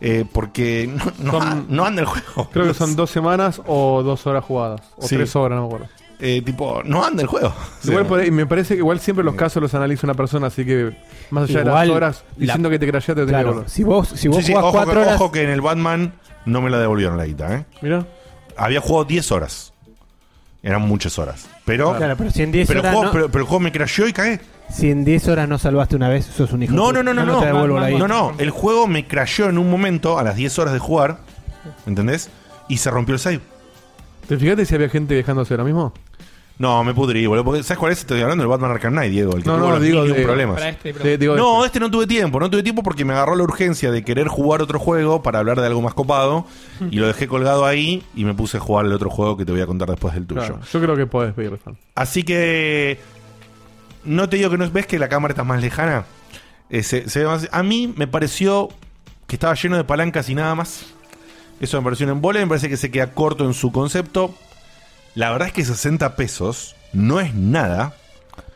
[0.00, 2.48] eh, porque no, no, Son- no anda el juego.
[2.52, 4.82] Creo que son dos semanas o dos horas jugadas.
[4.96, 5.16] O Sí.
[5.16, 5.88] tres horas, no me acuerdo.
[6.18, 7.52] Eh, tipo, no anda el juego.
[7.84, 10.64] Igual por ahí- me parece que igual siempre los casos los analiza una persona, así
[10.64, 10.96] que
[11.30, 13.48] más allá Igual, de las horas la- diciendo que te crasheaste, te tenés que Claro,
[13.50, 13.70] devolver.
[13.70, 15.14] si vos, si vos sí, sí, jugás ojo, cuatro que, horas.
[15.20, 16.12] ojo que en el Batman
[16.46, 17.64] no me la devolvieron la guita, ¿eh?
[17.82, 18.06] Mira.
[18.56, 19.74] Había jugado 10 horas.
[20.62, 21.46] Eran muchas horas.
[21.66, 22.94] Pero, Claro, pero si en 10 pero, el horas.
[22.94, 24.40] juego, no, pero, pero el juego me crasheó y cagué.
[24.70, 27.12] Si en 10 horas no salvaste una vez, sos un hijo No, de no, no,
[27.14, 27.40] no, no.
[27.40, 28.08] te devuelvo la No, guita.
[28.08, 31.18] no, el juego me crasheó en un momento a las 10 horas de jugar.
[31.86, 32.30] ¿Entendés?
[32.68, 33.40] Y se rompió el save.
[34.26, 35.92] ¿Te fijaste si había gente quejándose de lo mismo?
[36.58, 37.44] No, me pudrí, boludo.
[37.44, 37.98] Porque, ¿Sabes cuál es?
[37.98, 39.36] Estoy hablando del Batman Arkham Knight, Diego.
[39.36, 40.54] El que No, tuvo no, los digo mil y un de- problemas.
[40.56, 43.12] Para este, pero- De- digo, No, este no tuve tiempo, no tuve tiempo porque me
[43.12, 46.46] agarró la urgencia de querer jugar otro juego para hablar de algo más copado
[46.90, 49.52] y lo dejé colgado ahí y me puse a jugar el otro juego que te
[49.52, 50.40] voy a contar después del tuyo.
[50.40, 51.76] claro, yo creo que podés pedir refund.
[51.94, 52.98] Así que
[54.04, 56.04] no te digo que no ves que la cámara está más lejana.
[56.70, 58.68] Eh, se- se ve más- a mí me pareció
[59.26, 60.86] que estaba lleno de palancas y nada más.
[61.60, 64.34] Eso me pareció un embole, me parece que se queda corto en su concepto.
[65.16, 67.94] La verdad es que 60 pesos no es nada.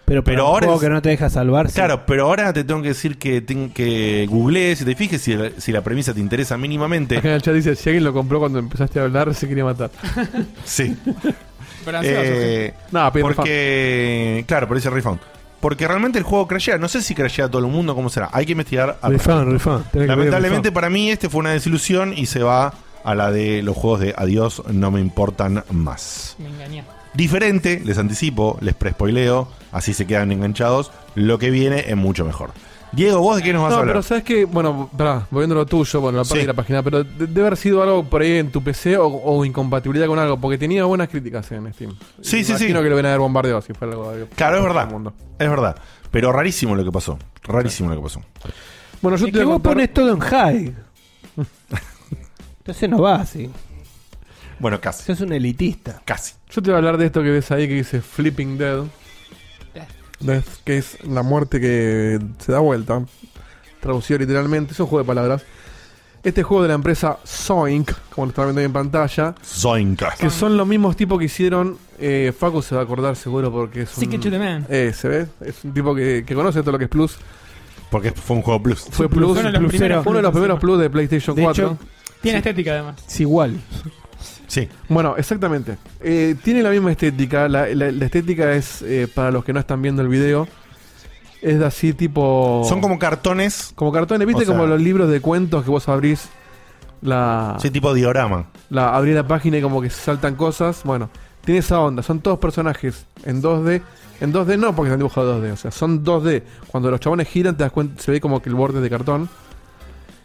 [0.05, 1.75] Pero, Pero pero ahora juego es- que no te deja salvarse.
[1.75, 5.35] Claro, pero ahora te tengo que decir que, ten- que googlees y te fijes si,
[5.35, 7.17] la- si la premisa te interesa mínimamente.
[7.19, 9.65] Acá en el chat dice, si alguien lo compró cuando empezaste a hablar, se quería
[9.65, 9.91] matar.
[10.65, 10.97] Sí.
[11.85, 15.19] Pero ansioso, Eh, No, pide porque, claro, por ese refund.
[15.61, 16.77] Porque realmente el juego crashea.
[16.79, 18.31] No sé si crashea a todo el mundo, cómo será.
[18.33, 18.99] Hay que investigar.
[19.03, 19.85] al Refund, refund.
[19.93, 20.73] Lamentablemente refund.
[20.75, 22.73] para mí este fue una desilusión y se va
[23.05, 26.37] a la de los juegos de adiós, no me importan más.
[26.39, 26.85] Me engañé.
[27.15, 30.93] Diferente, les anticipo, les prespoileo, así se quedan enganchados.
[31.17, 32.51] Lo que viene es mucho mejor.
[32.93, 33.95] Diego, ¿vos de qué nos vas a No, hablar?
[33.95, 36.41] pero sabes que, bueno, pará, volviendo a lo tuyo, bueno, la parte Sí.
[36.41, 39.07] de la página, pero de- debe haber sido algo por ahí en tu PC o,
[39.07, 41.93] o incompatibilidad con algo, porque tenía buenas críticas en Steam.
[42.21, 42.51] Sí, sí, sí.
[42.53, 44.13] Imagino que lo ven a haber bombardeado si fuera algo.
[44.35, 44.91] Claro, es verdad.
[44.91, 45.13] mundo.
[45.39, 45.77] Es verdad.
[46.11, 47.17] Pero rarísimo lo que pasó.
[47.45, 48.21] Rarísimo lo que pasó.
[49.01, 50.75] Bueno, yo Es te que voy a vos contar- pones todo en high.
[52.61, 53.51] Entonces no va así.
[54.59, 55.05] Bueno, casi.
[55.05, 56.03] Sos un elitista.
[56.05, 56.35] Casi.
[56.51, 58.83] Yo te voy a hablar de esto que ves ahí que dice Flipping Dead.
[59.75, 59.89] Death.
[60.21, 63.03] Death, que es la muerte que se da vuelta.
[63.81, 65.43] Traducido literalmente, es un juego de palabras.
[66.23, 70.15] Este juego de la empresa Zoink, como lo están viendo ahí en pantalla, Zoinka.
[70.19, 71.79] que son los mismos tipos que hicieron.
[71.99, 74.05] Eh, Facu se va a acordar seguro porque es un.
[74.05, 74.67] Secret to the Man.
[74.69, 77.17] Eh, se ve, es un tipo que, que conoce todo lo que es Plus.
[77.91, 78.81] Porque fue un juego plus.
[78.91, 80.11] Fue Plus, Plus, uno de los Plus primeros cero.
[80.11, 80.61] uno de los Plus primeros encima.
[80.61, 81.65] Plus de PlayStation De 4.
[81.67, 81.79] hecho,
[82.23, 82.97] Tiene estética además.
[83.07, 83.57] Es igual.
[84.47, 84.69] Sí.
[84.89, 85.77] Bueno, exactamente.
[86.01, 87.49] Eh, tiene la misma estética.
[87.49, 90.49] La, la- la estética es, eh, para los que no están viendo el video,
[91.41, 92.65] es de así tipo...
[92.69, 93.73] Son como cartones.
[93.75, 94.43] Como cartones, ¿viste?
[94.43, 96.29] O sea- como los libros de cuentos que vos abrís
[97.01, 98.47] la, Sí, tipo diorama.
[98.69, 100.83] la, abrís la página y como que saltan cosas.
[100.85, 101.09] Bueno,
[101.45, 102.03] tiene esa onda.
[102.03, 103.81] Son todos personajes en 2D.
[104.21, 105.53] En 2D no, porque están dibujados 2D.
[105.53, 106.43] O sea, son 2D.
[106.67, 108.91] Cuando los chabones giran, te das cuenta, se ve como que el borde es de
[108.91, 109.31] cartón.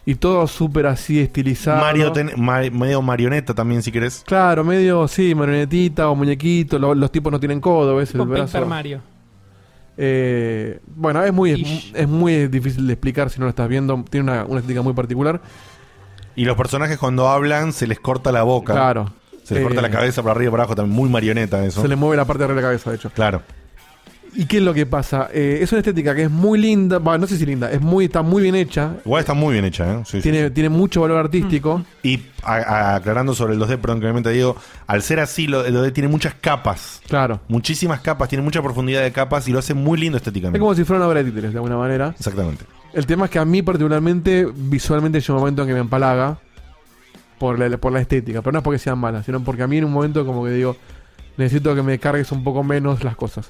[0.08, 1.82] Y todo súper así estilizado.
[1.82, 4.24] Mario ten- ma- medio marioneta también, si querés.
[4.26, 6.78] Claro, medio, sí, marionetita o muñequito.
[6.78, 8.14] lo- los tipos no tienen codo, ¿ves?
[8.14, 8.54] El brazo.
[8.54, 9.02] Paper Mario.
[9.98, 14.04] Eh, bueno, es muy, es muy difícil de explicar si no lo estás viendo.
[14.10, 15.42] Tiene una, una estética muy particular.
[16.36, 18.74] Y los personajes cuando hablan se les corta la boca.
[18.74, 19.12] Claro.
[19.44, 20.76] Se les Eh, corta la cabeza para arriba y para abajo.
[20.76, 21.82] También muy marioneta eso.
[21.82, 23.10] Se le mueve la parte de arriba de la cabeza, de hecho.
[23.12, 23.42] Claro.
[24.38, 25.30] ¿Y qué es lo que pasa?
[25.34, 26.98] Eh, es una estética que es muy linda.
[27.00, 27.72] Bueno, no sé si linda.
[27.72, 28.96] Es muy, está muy bien hecha.
[29.06, 30.04] Igual está muy bien hecha, ¿eh?
[30.06, 30.54] Sí, Tiene, sí.
[30.54, 31.84] tiene mucho valor artístico.
[32.04, 34.58] Y a- a- aclarando sobre el 2D, perdón que me digo,
[34.88, 37.02] al ser así, lo, el 2D tiene muchas capas.
[37.08, 37.40] Claro.
[37.48, 40.60] Muchísimas capas, tiene mucha profundidad de capas y lo hace muy lindo Es estéticamente.
[40.60, 42.14] como si fuera una obra de títeres, de alguna manera.
[42.18, 42.66] Exactamente.
[42.94, 46.40] El tema es que a mí particularmente, visualmente, hay un momento en que me empalaga
[47.40, 48.42] por la, por la estética.
[48.42, 50.52] Pero no es porque sean malas, sino porque a mí en un momento como que
[50.52, 50.76] digo,
[51.38, 53.48] necesito que me cargues un poco menos las cosas.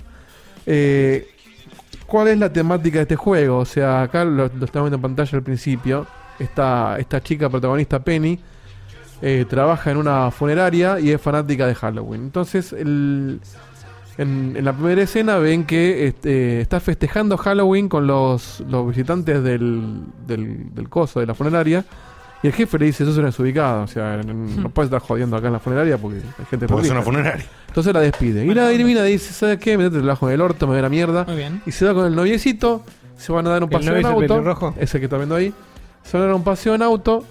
[0.66, 1.28] Eh,
[2.06, 3.60] ¿Cuál es la temática de este juego?
[3.60, 6.06] O sea, acá lo, estamos viendo en pantalla al principio.
[6.38, 8.40] Esta, esta chica protagonista, Penny,
[9.22, 12.22] eh, trabaja en una funeraria y es fanática de Halloween.
[12.24, 13.40] Entonces, el-
[14.18, 20.04] en, la primera escena ven que este, está festejando Halloween con los, los visitantes del,
[20.26, 21.84] del, del coso, de la funeraria.
[22.44, 23.82] Y el jefe le dice, eso es una desubicada.
[23.84, 26.92] O sea, no puedes estar jodiendo acá en la funeraria porque hay gente Porque es
[26.92, 27.04] una prolija".
[27.04, 27.46] funeraria.
[27.68, 28.46] Entonces la despide.
[28.46, 29.78] Y la Irvina dice, ¿sabes qué?
[29.78, 31.24] Metete el ajo en el orto, me voy a la mierda.
[31.26, 31.62] Muy bien.
[31.66, 32.84] Y se va con el noviecito,
[33.18, 34.34] se van a dar un ¿El paseo novio en es el auto.
[34.36, 34.76] pelirrojo?
[34.78, 35.54] Ese que está viendo ahí.
[36.04, 37.24] Se van a dar un paseo en auto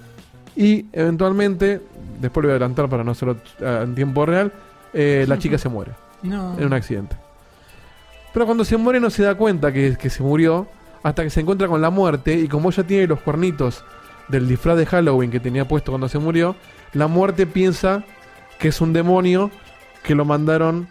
[0.56, 1.80] y eventualmente,
[2.20, 4.52] después lo voy a adelantar para no hacerlo eh, en tiempo real,
[4.92, 5.92] eh, la chica se muere
[6.22, 6.58] No.
[6.58, 7.16] en un accidente.
[8.32, 10.66] Pero cuando se muere no se da cuenta que, que se murió
[11.04, 13.84] hasta que se encuentra con la muerte y como ella tiene los cuernitos
[14.28, 16.56] del disfraz de Halloween que tenía puesto cuando se murió,
[16.92, 18.04] la muerte piensa
[18.58, 19.50] que es un demonio
[20.02, 20.88] que lo mandaron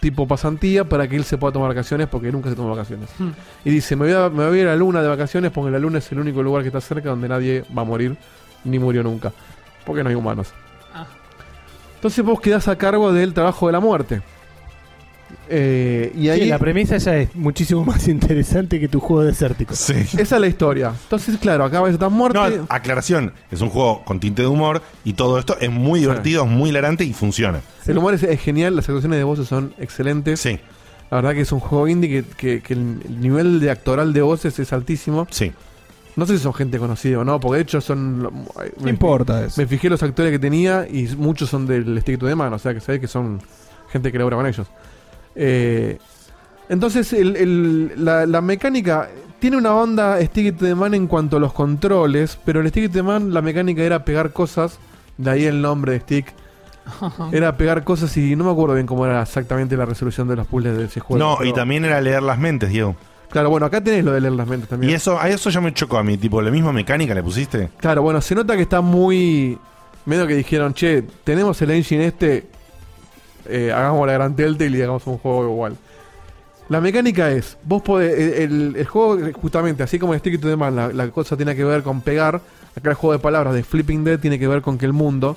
[0.00, 3.08] tipo pasantía para que él se pueda tomar vacaciones porque nunca se toma vacaciones.
[3.18, 3.30] Hmm.
[3.64, 5.70] Y dice, me voy, a, me voy a ir a la luna de vacaciones porque
[5.70, 8.16] la luna es el único lugar que está cerca donde nadie va a morir
[8.64, 9.32] ni murió nunca.
[9.84, 10.52] Porque no hay humanos.
[10.94, 11.06] Ah.
[11.94, 14.22] Entonces vos quedás a cargo del trabajo de la muerte.
[15.48, 19.74] Eh, y ahí Sí, la premisa ya es muchísimo más interesante que tu juego desértico.
[19.74, 19.94] Sí.
[19.94, 20.92] esa es la historia.
[21.04, 22.38] Entonces, claro, acá ves esta muerte.
[22.38, 26.44] No, aclaración, es un juego con tinte de humor y todo esto es muy divertido,
[26.44, 27.60] es muy hilarante y funciona.
[27.86, 30.40] el humor es, es genial, las actuaciones de voces son excelentes.
[30.40, 30.58] Sí,
[31.10, 34.12] La verdad que es un juego indie que, que- que el el nivel de actoral
[34.12, 35.26] de voces es altísimo.
[35.30, 35.52] sí.
[36.16, 38.22] No sé si son gente conocida o no, porque de hecho son.
[38.22, 39.60] No importa eso.
[39.60, 42.58] Me fijé los actores que tenía y muchos son del Stick to the Man, o
[42.60, 43.40] sea que sabés que son
[43.90, 44.68] gente que labora con ellos.
[45.36, 45.98] Eh,
[46.68, 49.08] entonces, el- el- la, la mecánica
[49.38, 53.02] tiene una onda Stick the Man en cuanto a los controles, pero el Stick the
[53.02, 54.78] Man, la mecánica era pegar cosas,
[55.18, 56.32] de ahí el nombre de Stick.
[57.32, 60.46] Era pegar cosas y no me acuerdo bien cómo era exactamente la resolución de los
[60.46, 61.38] puzzles de ese juego.
[61.38, 62.94] No, y también era leer las mentes, Diego.
[63.30, 64.92] Claro, bueno, acá tenés lo de leer las mentes también.
[64.92, 67.70] Y eso, a eso ya me chocó a mí, tipo, la misma mecánica le pusiste.
[67.78, 69.58] Claro, bueno, se nota que está muy.
[70.04, 72.48] Medio que dijeron, che, tenemos el engine este,
[73.46, 75.76] eh, hagamos la gran Telltale y hagamos un juego igual.
[76.68, 80.48] La mecánica es, vos podés, el, el- el juego, justamente, así como en Stick to
[80.48, 82.40] the Man, la, la cosa tiene que ver con pegar,
[82.76, 85.36] acá el juego de palabras de Flipping Dead tiene que ver con que el mundo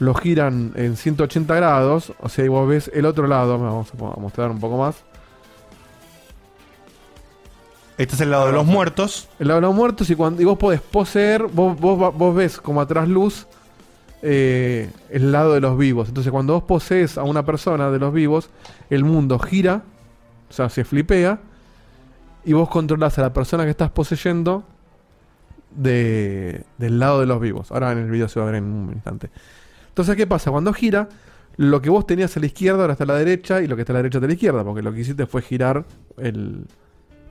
[0.00, 4.20] lo giran en 180 grados, o sea, y vos ves el otro lado, vamos a
[4.20, 4.96] mostrar un poco más.
[7.98, 9.28] Este es el lado de los muertos.
[9.38, 12.58] El lado de los muertos y, cuando, y vos podés poseer, vos, vos, vos ves
[12.58, 13.46] como atrás luz
[14.22, 16.08] eh, el lado de los vivos.
[16.08, 18.50] Entonces cuando vos posees a una persona de los vivos,
[18.90, 19.82] el mundo gira,
[20.48, 21.40] o sea, se flipea,
[22.44, 24.64] y vos controlás a la persona que estás poseyendo
[25.74, 27.70] de, del lado de los vivos.
[27.70, 29.30] Ahora en el video se va a ver en un instante.
[29.88, 30.50] Entonces, ¿qué pasa?
[30.50, 31.08] Cuando gira,
[31.56, 33.82] lo que vos tenías a la izquierda ahora está a la derecha y lo que
[33.82, 35.84] está a la derecha está a la izquierda, porque lo que hiciste fue girar
[36.16, 36.64] el,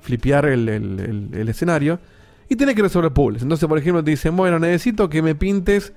[0.02, 2.00] flipear el, el- escenario
[2.48, 3.44] y tenés que resolver puzzles.
[3.44, 5.94] Entonces, por ejemplo, te dicen, bueno, necesito que me pintes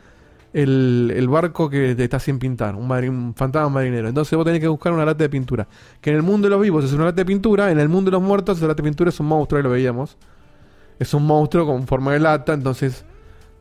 [0.53, 4.09] el, el barco que te está sin pintar, un, mari- un fantasma marinero.
[4.09, 5.67] Entonces vos tenés que buscar una lata de pintura.
[6.01, 8.11] Que en el mundo de los vivos es una lata de pintura, en el mundo
[8.11, 10.17] de los muertos esa lata de pintura es un monstruo, ahí lo veíamos.
[10.99, 13.05] Es un monstruo con forma de lata, entonces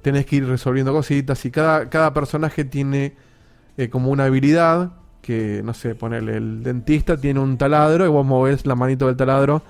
[0.01, 3.15] tenés que ir resolviendo cositas y cada, cada personaje tiene
[3.77, 8.25] eh, como una habilidad que, no sé, ponerle el dentista tiene un taladro y vos
[8.25, 9.61] movés la manito del taladro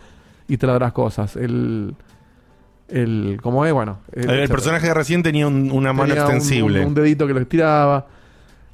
[0.48, 1.36] y taladrás cosas.
[1.36, 1.94] El,
[2.92, 3.74] el ¿cómo es?
[3.74, 4.00] Bueno.
[4.12, 6.82] El, el personaje de recién tenía un- una mano tenía extensible.
[6.82, 8.08] Un, un dedito que lo estiraba.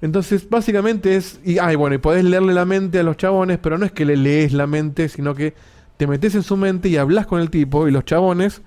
[0.01, 1.39] Entonces, básicamente es.
[1.43, 4.05] Y, ay, bueno, y podés leerle la mente a los chabones, pero no es que
[4.05, 5.53] le lees la mente, sino que
[5.97, 8.61] te metes en su mente y hablas con el tipo, y los chabones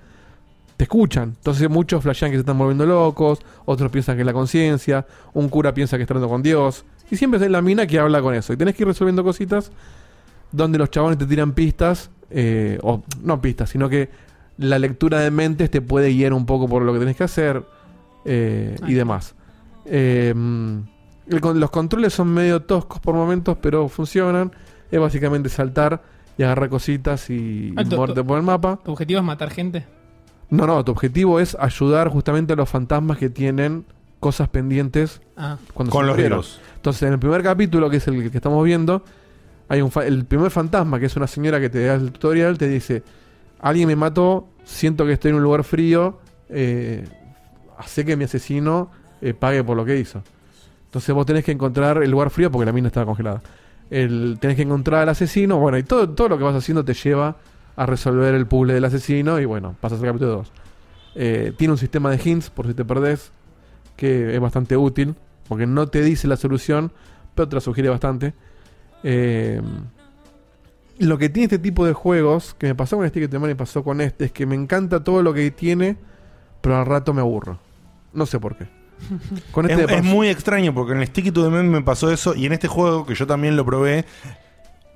[0.75, 1.33] te escuchan.
[1.37, 5.47] Entonces, muchos flashean que se están volviendo locos, otros piensan que es la conciencia, un
[5.47, 6.83] cura piensa que está hablando con Dios.
[7.09, 8.51] Y siempre es la mina que habla con eso.
[8.51, 9.71] Y tenés que ir resolviendo cositas
[10.51, 14.09] donde los chabones te tiran pistas, eh, o no pistas, sino que
[14.61, 17.63] la lectura de mentes te puede guiar un poco por lo que tenés que hacer
[18.25, 19.35] eh, y demás.
[19.85, 24.51] Eh, el los controles son medio toscos por momentos, pero funcionan.
[24.91, 26.01] Es básicamente saltar
[26.37, 28.79] y agarrar cositas y, Ah, y moverte por el mapa.
[28.83, 29.85] ¿Tu objetivo es matar gente?
[30.49, 33.85] No, no, tu objetivo es ayudar justamente a los fantasmas que tienen
[34.19, 35.57] cosas pendientes Ah.
[35.73, 36.59] cuando Con se los vivos.
[36.75, 39.03] Entonces, en el primer capítulo, que es el que estamos viendo,
[39.69, 42.57] hay un fa- el primer fantasma, que es una señora que te da el tutorial,
[42.57, 43.03] te dice,
[43.61, 47.07] alguien me mató, siento que estoy en un lugar frío, eh,
[47.77, 48.91] hace que mi asesino
[49.21, 50.21] eh, pague por lo que hizo.
[50.85, 53.41] Entonces vos tenés que encontrar el lugar frío porque la mina estaba congelada.
[53.89, 56.93] El, tenés que encontrar al asesino, bueno, y todo, todo lo que vas haciendo te
[56.93, 57.37] lleva
[57.75, 60.51] a resolver el puzzle del asesino y bueno, pasas al capítulo 2.
[61.15, 63.31] Eh, tiene un sistema de hints por si te perdés,
[63.95, 65.15] que es bastante útil,
[65.47, 66.91] porque no te dice la solución,
[67.35, 68.33] pero te la sugiere bastante.
[69.03, 69.61] Eh,
[71.05, 73.83] lo que tiene este tipo de juegos, que me pasó con este que y pasó
[73.83, 75.97] con este, es que me encanta todo lo que tiene,
[76.61, 77.59] pero al rato me aburro.
[78.13, 78.67] No sé por qué.
[79.51, 82.11] Con este es, es muy extraño porque en el Sticky to the Man me pasó
[82.11, 84.05] eso y en este juego que yo también lo probé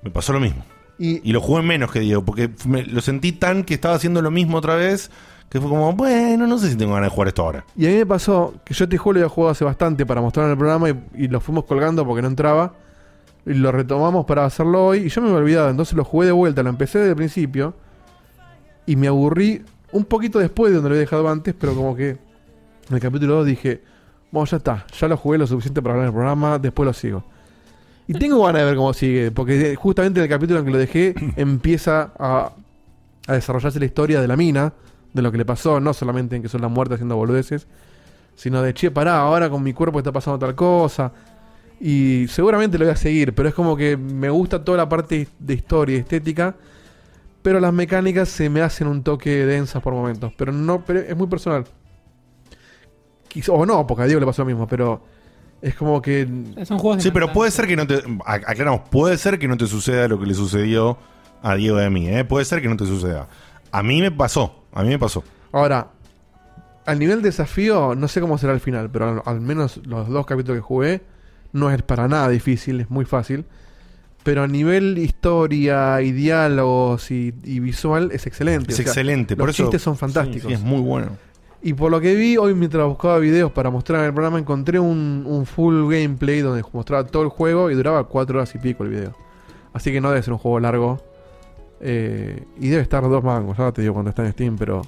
[0.03, 0.63] me pasó lo mismo.
[0.99, 4.21] Y- Y, lo jugué menos que Diego porque me- lo sentí tan que estaba haciendo
[4.21, 5.09] lo mismo otra vez
[5.49, 7.65] que fue como, bueno, no sé si tengo ganas de jugar esto ahora.
[7.75, 10.21] Y a mí me pasó que yo este juego lo había jugado hace bastante para
[10.21, 12.73] mostrar en el programa y, y lo fuimos colgando porque no entraba.
[13.45, 15.69] Y lo retomamos para hacerlo hoy y yo me había olvidado.
[15.69, 17.75] Entonces lo jugué de vuelta, lo empecé desde el principio.
[18.85, 22.09] Y me aburrí un poquito después de donde lo había dejado antes, pero como que
[22.09, 23.81] en el capítulo 2 dije,
[24.31, 26.93] bueno, ya está, ya lo jugué lo suficiente para hablar en el programa, después lo
[26.93, 27.23] sigo.
[28.07, 30.77] Y tengo ganas de ver cómo sigue, porque justamente en el capítulo en que lo
[30.77, 32.51] dejé empieza a,
[33.27, 34.73] a desarrollarse la historia de la mina,
[35.13, 37.67] de lo que le pasó, no solamente en que son las muertes haciendo boludeces,
[38.35, 41.11] sino de, che, pará, ahora con mi cuerpo está pasando tal cosa.
[41.79, 45.27] Y seguramente lo voy a seguir, pero es como que me gusta toda la parte
[45.39, 46.55] de historia y estética,
[47.41, 51.15] pero las mecánicas se me hacen un toque densas por momentos, pero no pero es
[51.15, 51.65] muy personal.
[53.49, 55.01] O no, porque a Diego le pasó lo mismo, pero
[55.61, 56.25] es como que
[56.63, 58.01] Son juegos de Sí, pero puede ser que no te.
[58.03, 60.97] ac- Aclaramos, puede ser que no te suceda lo que le sucedió
[61.41, 62.23] a Diego y a mí, ¿eh?
[62.23, 63.27] Puede ser que no te suceda.
[63.71, 65.21] A mí me pasó, a mí me pasó.
[65.51, 65.89] Ahora,
[66.85, 70.25] al nivel desafío, no sé cómo será el final, pero al, al menos los dos
[70.25, 71.01] capítulos que jugué
[71.55, 73.45] no es para nada difícil, es muy fácil.
[74.23, 78.71] pero a nivel historia y diálogos y, y visual es excelente.
[78.71, 80.47] Es O sea, excelente, Los por eso- chistes son fantásticos.
[80.47, 81.11] sí, es muy bueno.
[81.61, 84.79] Y por lo que vi hoy mientras buscaba videos para mostrar en el programa, encontré
[84.79, 88.83] un, un full gameplay donde mostraba todo el juego y duraba cuatro horas y pico
[88.83, 89.15] el video.
[89.73, 91.01] Así que no debe ser un juego largo.
[91.81, 94.81] Eh, y debe estar dos mangos, ahora te digo cuando está en Steam, pero...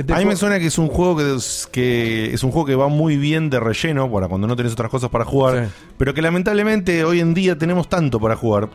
[0.00, 2.66] este a mí me suena que es un juego que es, que es un juego
[2.66, 6.12] que va muy bien de relleno para cuando no tenés otras cosas para jugar, pero
[6.14, 8.68] que lamentablemente hoy en día tenemos tanto para jugar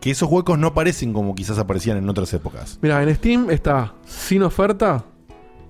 [0.00, 2.78] que esos huecos no parecen como quizás aparecían en otras épocas.
[2.82, 5.04] Mira, en Steam está sin oferta,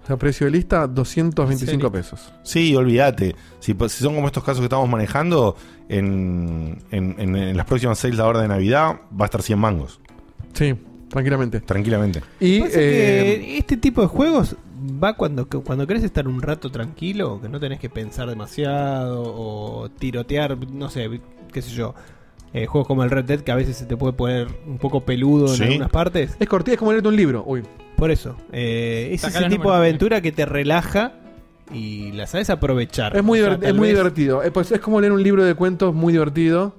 [0.06, 2.32] sea, precio de lista, 225 pesos.
[2.44, 3.34] Sí, olvídate.
[3.58, 5.56] Si, si son como estos casos que estamos manejando,
[5.88, 10.00] en, en- en- en las próximas sales ahora de Navidad va a estar 100 mangos.
[10.52, 10.74] Sí,
[11.08, 11.60] tranquilamente.
[11.60, 12.22] Tranquilamente.
[12.38, 14.54] Y que este tipo de juegos
[15.02, 19.88] va cuando, cuando querés estar un rato tranquilo, que no tenés que pensar demasiado o
[19.90, 21.20] tirotear, no sé,
[21.52, 21.94] qué sé yo.
[22.52, 25.02] eh, juegos como el Red Dead que a veces se te puede poner un poco
[25.04, 25.62] peludo Sí.
[25.62, 26.36] en algunas partes.
[26.40, 27.44] Es cortita, es como leerte un libro.
[27.46, 27.62] Uy.
[27.96, 28.34] Por eso.
[28.50, 31.12] eh, es ese tipo de aventura que te relaja
[31.72, 33.16] y la sabes aprovechar.
[33.16, 34.42] Es muy, O sea, es muy vez- divertido.
[34.42, 36.74] Eh, pues es como leer un libro de cuentos muy divertido,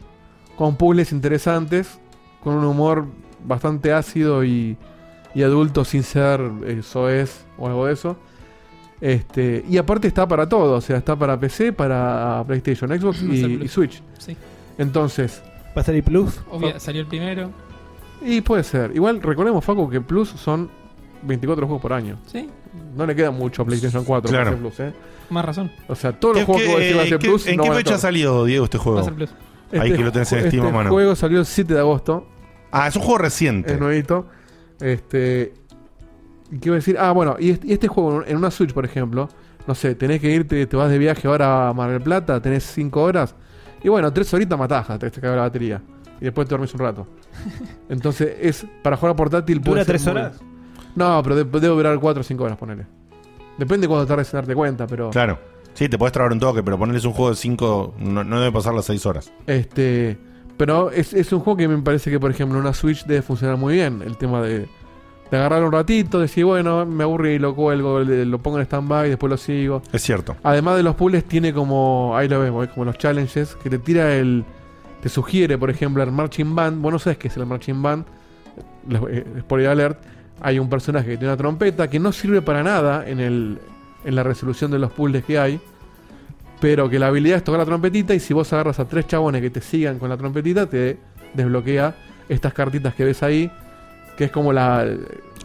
[0.57, 1.99] con puzzles interesantes,
[2.43, 3.05] con un humor
[3.45, 4.75] bastante ácido y,
[5.35, 6.81] y adulto sin ser eh,
[7.57, 8.17] o algo de eso.
[8.99, 13.67] Este, y aparte está para todo, o sea, está para PC, para PlayStation, Xbox y,
[13.67, 14.01] Switch.
[14.19, 14.37] Sí.
[14.77, 15.41] Entonces,
[15.75, 16.39] ¿Va a salir Plus?
[16.51, 17.49] Obvio, salió el primero.
[18.21, 18.91] y puede ser.
[18.93, 20.69] Igual recordemos, Facu, que Plus son
[21.23, 22.17] 24 juegos por año.
[22.27, 22.49] Sí.
[22.95, 24.57] No le queda mucho a PlayStation 4 para Claro.
[24.57, 24.93] Plus, ¿eh?
[25.29, 25.71] Más razón.
[25.87, 27.47] O sea, todos los ¿Qué- juegos que a decir va a ser Plus.
[27.47, 27.99] ¿En no qué fecha estar.
[27.99, 28.97] salió, Diego, este juego?
[28.97, 29.29] Va a ser Plus.
[29.71, 30.89] Ahí Este que lo tenés en ju- Steam a este mano.
[30.89, 32.27] juego salió el 7 de agosto.
[32.71, 33.73] Ah, es un juego reciente.
[33.73, 34.27] Es nuevito.
[34.81, 35.53] Este.
[36.51, 36.97] ¿y ¿Qué iba a decir?
[36.99, 39.29] Ah, bueno, y este, y este juego en una Switch, por ejemplo,
[39.67, 42.63] no sé, tenés que irte, te vas de viaje ahora a Mar del Plata, tenés
[42.63, 43.35] 5 horas.
[43.83, 45.81] Y bueno, 3 horitas matajas, te, te cae la batería.
[46.19, 47.07] Y después te dormís un rato.
[47.89, 49.59] Entonces, es para jugar a portátil.
[49.59, 50.39] ¿Dura puede ser tres muy- horas?
[50.95, 52.85] No, pero de- debe durar 4 o 5 horas, ponele.
[53.57, 55.09] Depende de cuándo tardes en darte cuenta, pero.
[55.09, 55.39] Claro.
[55.73, 58.51] Sí, te puedes trabar un toque, pero ponerles un juego de 5 no, no debe
[58.51, 59.31] pasar las 6 horas.
[59.47, 60.17] Este,
[60.61, 63.23] pero es, es un juego que me parece que, por ejemplo, en una Switch debe
[63.23, 64.03] funcionar muy bien.
[64.05, 64.67] El tema de,
[65.31, 69.09] de agarrar un ratito, decir, bueno, me aburrí y lo cuelgo, lo pongo en stand-by,
[69.09, 69.81] después lo sigo.
[69.91, 70.35] Es cierto.
[70.43, 74.13] Además de los puzzles, tiene como, ahí lo vemos, como los challenges, que te tira
[74.13, 74.45] el.
[75.01, 76.79] Te sugiere, por ejemplo, el Marching Band.
[76.79, 78.05] Vos no sabes qué es el Marching Band.
[79.09, 79.99] Eh, Spoiler alert.
[80.41, 83.57] Hay un personaje que tiene una trompeta que no sirve para nada en, el,
[84.05, 85.59] en la resolución de los puzzles que hay.
[86.61, 89.41] Pero que la habilidad es tocar la trompetita y si vos agarras a tres chabones
[89.41, 90.97] que te sigan con la trompetita, te
[91.33, 91.95] desbloquea
[92.29, 93.51] estas cartitas que ves ahí,
[94.15, 94.85] que es como la...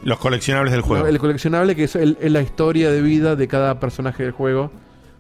[0.04, 1.06] Los coleccionables del juego.
[1.06, 4.70] El coleccionable que es, el- es la historia de vida de cada personaje del juego.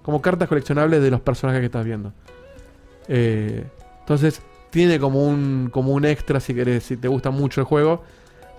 [0.02, 2.12] Como cartas coleccionables de los personajes que estás viendo.
[3.08, 3.64] Eh,
[4.00, 8.04] entonces, tiene como un, como un extra, si querés, si te gusta mucho el juego,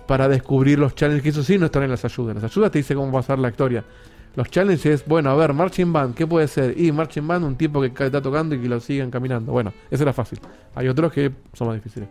[0.07, 1.23] para descubrir los challenges.
[1.23, 2.35] Que eso sí no están en las ayudas.
[2.35, 3.83] Las ayudas te dice cómo pasar la historia.
[4.37, 6.79] Los challenges es, bueno, a ver, Marching Band, ¿qué puede ser?
[6.79, 9.51] Y Marching Band, un tipo que está tocando y que lo sigan caminando.
[9.51, 10.39] Bueno, eso era fácil.
[10.75, 12.07] Hay otros que son más difíciles.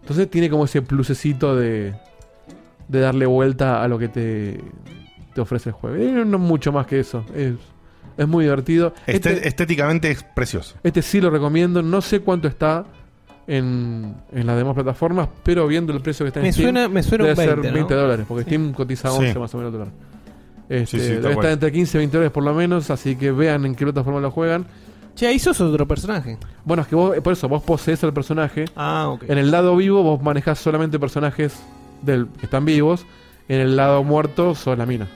[0.00, 1.94] Entonces tiene como ese plusecito de,
[2.86, 4.60] de darle vuelta a lo que te,
[5.34, 5.96] te ofrece el juego.
[6.02, 7.24] Y no mucho más que eso.
[7.34, 7.54] Es,
[8.16, 8.94] es muy divertido.
[9.06, 10.76] Este- Este, estéticamente es precioso.
[10.84, 11.82] este sí lo recomiendo.
[11.82, 12.84] No sé cuánto está
[13.48, 16.88] en, en las demás plataformas, pero viendo el precio que está en Me Steam, suena-
[16.88, 17.74] me suena un debe 20, ser ¿no?
[17.74, 18.50] 20 dólares, porque Sí.
[18.50, 19.16] Steam cotiza Sí.
[19.18, 19.94] 11 más o menos dólares.
[20.68, 21.46] Este, Sí, sí, tal debe cual.
[21.46, 24.20] estar entre 15 y 20 dólares por lo menos, así que vean en qué plataforma
[24.20, 24.66] lo juegan.
[25.14, 26.38] Che, ahí sos otro personaje.
[26.64, 28.66] Bueno, es que vos, por eso, vos posees al personaje.
[28.76, 29.24] Ah, ok.
[29.28, 31.58] En el lado vivo vos manejás solamente personajes
[32.02, 33.04] del, que están vivos.
[33.48, 35.08] En el lado muerto sos la mina.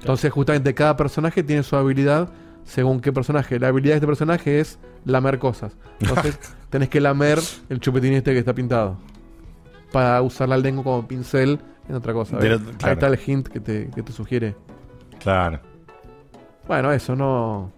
[0.00, 2.30] Entonces justamente cada personaje tiene su habilidad
[2.64, 3.58] según qué personaje.
[3.60, 5.72] La habilidad de este personaje es lamer cosas.
[6.00, 6.38] Entonces
[6.70, 8.96] tenés que lamer el chupetín este que está pintado.
[9.92, 12.36] Para usar la lengua como pincel en otra cosa.
[12.38, 12.60] ¿ves?
[12.60, 12.92] lo- Ahí claro.
[12.94, 14.54] está el hint que te, que te sugiere.
[15.20, 15.60] Claro.
[16.66, 17.70] Bueno, eso no,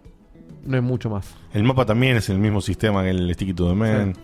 [0.64, 1.34] no es mucho más.
[1.52, 4.14] El mapa también es el mismo sistema que el Sticky to the Man.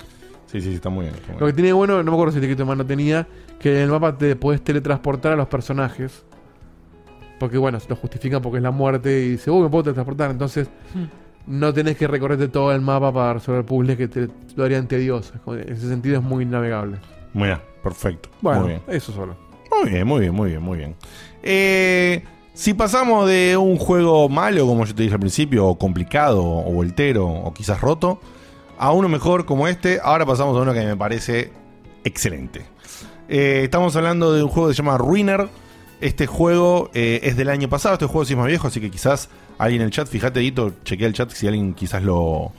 [0.47, 1.15] Sí, sí, sí, está muy bien.
[1.15, 1.57] está muy Lo que bien.
[1.57, 3.27] tiene bueno, no me acuerdo si Tiquito Man no tenía,
[3.59, 6.25] que en el mapa te podés teletransportar a los personajes.
[7.41, 10.31] Porque bueno, se lo justifican porque es la muerte y dice, uy, me puedo teletransportar.
[10.31, 10.69] Entonces,
[11.47, 15.33] no tenés que recorrerte todo el mapa para resolver puzzles que te lo harían tedioso.
[15.49, 16.99] En ese sentido es muy navegable.
[17.35, 18.29] Muy bien, perfecto.
[18.43, 18.83] Bueno, muy bien.
[18.89, 19.35] eso solo.
[19.81, 20.97] Muy bien, muy bien, muy bien, muy bien.
[21.43, 22.23] Eh,
[22.55, 26.71] si pasamos de un juego malo, como yo te dije al principio, o complicado, o
[26.73, 28.21] voltero, o quizás roto,
[28.79, 31.51] a uno mejor como este, ahora pasamos a uno que me parece
[32.05, 32.63] excelente.
[33.29, 35.49] Eh, estamos hablando de un juego que se llama Ruiner.
[36.01, 38.91] Este juego eh, es del año pasado, este juego sí es más viejo, así que
[38.91, 42.53] quizás alguien en el chat, fíjate, Dito, chequea el chat si alguien quizás lo,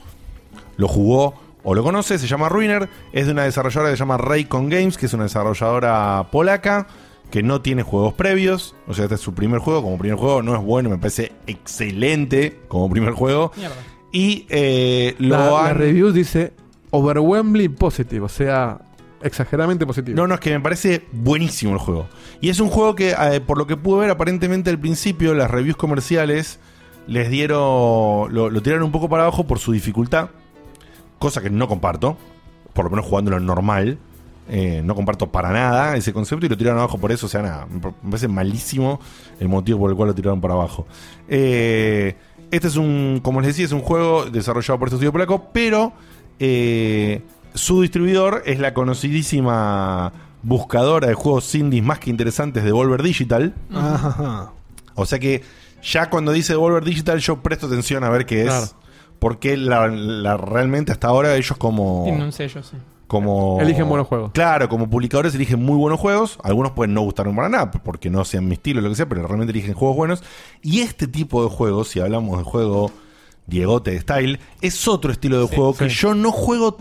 [0.76, 4.16] lo jugó o lo conoce, se llama Ruiner, es de una desarrolladora que se llama
[4.16, 6.86] Raycon Games, que es una desarrolladora polaca
[7.34, 10.40] que no tiene juegos previos, o sea, este es su primer juego, como primer juego
[10.40, 13.50] no es bueno, me parece excelente como primer juego.
[13.56, 13.74] Mierda.
[14.12, 16.52] Y eh, lo La, la review dice
[16.90, 18.82] overwhelmingly positive, o sea,
[19.20, 20.16] exageradamente positivo.
[20.16, 22.06] No, no, es que me parece buenísimo el juego.
[22.40, 25.50] Y es un juego que, eh, por lo que pude ver, aparentemente al principio las
[25.50, 26.60] reviews comerciales
[27.08, 28.32] les dieron.
[28.32, 30.28] Lo, lo tiraron un poco para abajo por su dificultad.
[31.18, 32.16] Cosa que no comparto.
[32.74, 33.98] Por lo menos jugándolo normal.
[34.48, 37.26] Eh, no comparto para nada ese concepto y lo tiraron abajo por eso.
[37.26, 37.80] O sea, nada, me
[38.10, 39.00] parece malísimo
[39.40, 40.86] el motivo por el cual lo tiraron para abajo.
[41.28, 42.14] Eh,
[42.50, 45.92] este es un, como les decía, es un juego desarrollado por este estudio polaco, pero
[46.38, 47.22] eh,
[47.54, 53.54] su distribuidor es la conocidísima buscadora de juegos indies más que interesantes de Volver Digital.
[53.72, 54.52] Ajá.
[54.94, 55.42] O sea que
[55.82, 58.48] ya cuando dice Volver Digital yo presto atención a ver qué es.
[58.48, 58.66] Claro.
[59.18, 62.02] Porque la, la- realmente hasta ahora ellos como...
[62.04, 62.76] Tiene un sello, sí.
[63.06, 64.32] Como Eligen buenos juegos.
[64.32, 66.38] Claro, como publicadores eligen muy buenos juegos.
[66.42, 69.08] Algunos pueden no gustar para nada, porque no sean mi estilo o lo que sea,
[69.08, 70.22] pero realmente eligen juegos buenos.
[70.62, 72.90] Y este tipo de juegos, si hablamos de juego
[73.46, 76.78] Diegote Style, es otro estilo de juego que yo no juego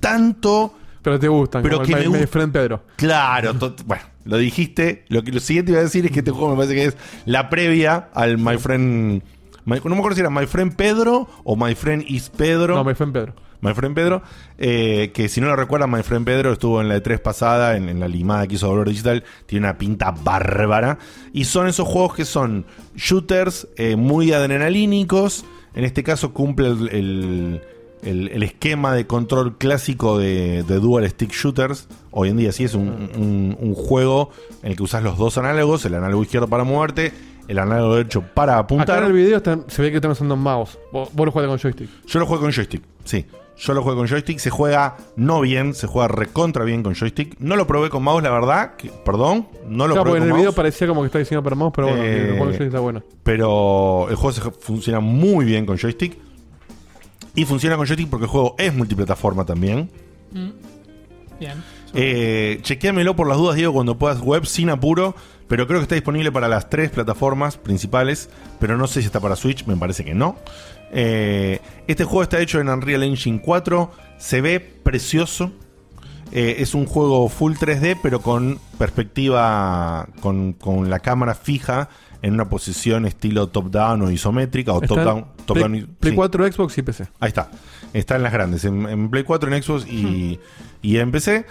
[0.00, 0.74] tanto.
[1.02, 2.82] Pero te gustan, Pero como que el me Pedro.
[2.96, 3.54] Claro,
[3.86, 5.04] bueno, lo dijiste.
[5.08, 6.96] Lo, que, lo siguiente iba a decir es que este juego me parece que es
[7.24, 9.22] la previa al My Friend.
[9.64, 12.74] My- no me acuerdo si era My Friend Pedro o My Friend is Pedro.
[12.74, 13.45] No, My Friend Pedro.
[13.60, 14.22] My Friend Pedro,
[14.58, 17.88] eh, que si no lo recuerdan, My Friend Pedro estuvo en la E3 pasada, en,
[17.88, 20.98] en la limada que hizo Volver Digital, tiene una pinta bárbara.
[21.32, 25.44] Y son esos juegos que son shooters eh, muy adrenalínicos.
[25.74, 27.60] En este caso cumple el, el-
[28.02, 31.88] el- el esquema de control clásico de, de Dual Stick Shooters.
[32.12, 34.30] Hoy en día sí es un, un- un juego
[34.62, 37.12] en el que usas los dos análogos, el análogo izquierdo para moverte,
[37.48, 38.98] el análogo derecho para Acá apuntar.
[39.02, 40.78] en el video se ve que están usando mouse.
[40.92, 41.88] Vos, vos lo juegas con joystick.
[42.06, 43.24] Yo lo juego con joystick, sí.
[43.58, 44.38] Yo lo juego con joystick.
[44.38, 47.36] Se juega no bien, se juega recontra bien con joystick.
[47.40, 48.76] No lo probé con mouse, la verdad.
[48.76, 50.40] que- perdón, no lo Claro, probé porque en con el mouse.
[50.40, 52.80] video parecía como que está diseñado para mouse, pero bueno, Eh, el juego joystick está
[52.80, 53.02] bueno.
[53.22, 56.18] Pero el juego se- funciona muy bien con joystick.
[57.34, 59.90] Y funciona con joystick porque el juego es multiplataforma también.
[60.32, 60.50] Mm.
[61.40, 61.62] Bien.
[61.94, 65.14] Eh, chequéamelo por las dudas, Diego, cuando puedas web sin apuro.
[65.48, 68.30] Pero creo que está disponible para las tres plataformas principales.
[68.58, 70.36] Pero no sé si está para Switch, me parece que no.
[70.92, 73.90] Eh, este juego está hecho en Unreal Engine 4.
[74.18, 75.52] Se ve precioso.
[76.32, 81.88] Eh, es un juego full 3D, pero con perspectiva, con, con la cámara fija
[82.22, 85.26] en una posición estilo top-down o isométrica o top-down.
[85.44, 87.06] top Play, Play 4, Xbox y PC.
[87.20, 87.50] Ahí está.
[87.92, 88.64] Está en las grandes.
[88.64, 90.40] En, en Play 4, en Xbox y,
[90.82, 91.46] y en PC.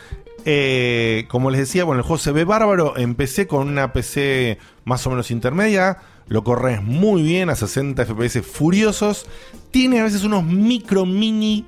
[0.47, 2.95] Eh, como les decía, bueno, el juego se ve bárbaro.
[2.97, 5.97] Empecé con una PC más o menos intermedia.
[6.27, 9.25] Lo corres muy bien a 60 FPS furiosos.
[9.71, 11.65] Tiene a veces unos micro mini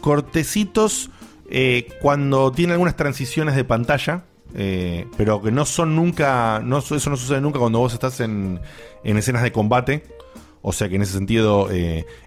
[0.00, 1.10] cortecitos
[1.50, 4.24] eh, cuando tiene algunas transiciones de pantalla.
[4.56, 6.62] eh, pero que no son nunca.
[6.66, 8.60] Eso no sucede nunca cuando vos estás en,
[9.04, 10.04] en escenas de combate.
[10.62, 11.68] O sea que en ese sentido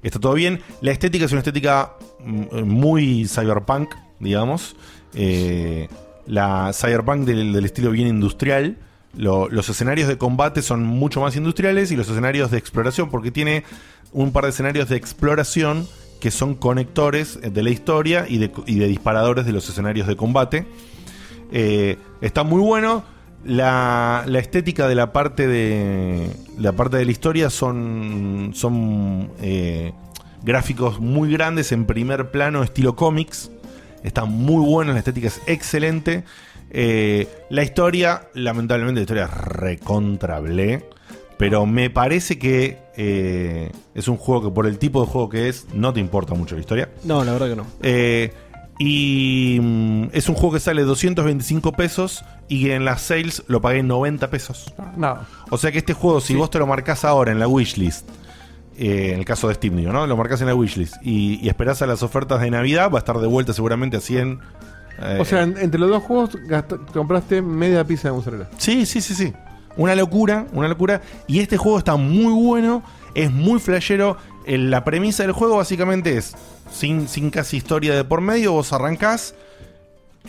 [0.04, 0.62] está todo bien.
[0.82, 3.90] La estética es una estética mm, muy cyberpunk,
[4.20, 4.76] digamos.
[5.14, 5.88] Eh,
[6.26, 8.78] la cyberpunk del, estilo bien industrial.
[9.16, 13.32] Lo- los escenarios de combate son mucho más industriales y los escenarios de exploración, porque
[13.32, 13.64] tiene
[14.12, 15.88] un par de escenarios de exploración
[16.20, 20.16] que son conectores de la historia y de, y de disparadores de los escenarios de
[20.16, 20.66] combate.
[21.52, 23.04] Eh, está muy bueno.
[23.46, 29.94] La, la estética de la parte de la parte de la historia son son eh,
[30.44, 33.52] gráficos muy grandes en primer plano estilo cómics
[34.08, 36.24] está muy bueno la estética es excelente
[36.70, 40.86] Eh, la historia lamentablemente la historia es recontrable
[41.38, 45.48] pero me parece que eh, es un juego que por el tipo de juego que
[45.50, 47.66] es no te importa mucho la historia No, la verdad que no.
[47.84, 48.34] eh,
[48.80, 53.82] y mm, es un juego que sale 225 pesos y en las sales lo pagué
[53.82, 54.72] 90 pesos.
[54.96, 55.28] Nada.
[55.50, 58.08] O sea que este juego, si vos te lo marcás ahora en la wishlist,
[58.78, 60.06] eh, en el caso de Steam, digo, ¿no?
[60.08, 63.00] Lo marcás en la wishlist y, y esperás a las ofertas de Navidad, va a
[63.00, 64.40] estar de vuelta seguramente a 100.
[65.02, 66.38] eh, O sea, en- entre los dos juegos
[66.94, 68.50] compraste media pizza de mozzarella.
[68.58, 69.34] Sí, sí, sí, sí.
[69.76, 71.02] Una locura, una locura.
[71.28, 74.18] Y este juego está muy bueno, es muy flashero.
[74.46, 76.36] Eh, La premisa del juego básicamente es,
[76.72, 79.36] sin, sin casi historia de por medio, vos arrancás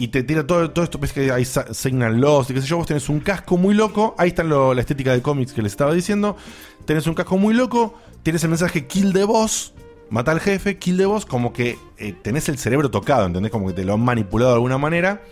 [0.01, 2.77] y te tira todo, todo esto, ves que hay sa- Signal y qué sé yo,
[2.77, 5.73] vos tenés un casco muy loco, ahí está lo- la estética de cómics que les
[5.73, 6.37] estaba diciendo,
[6.85, 9.75] tenés un casco muy loco, tienes el mensaje kill the boss,
[10.11, 13.53] mata al jefe, kill the boss, como que eh, tenés el cerebro tocado, ¿entendés?
[13.53, 15.23] Como que te lo han manipulado de alguna manera.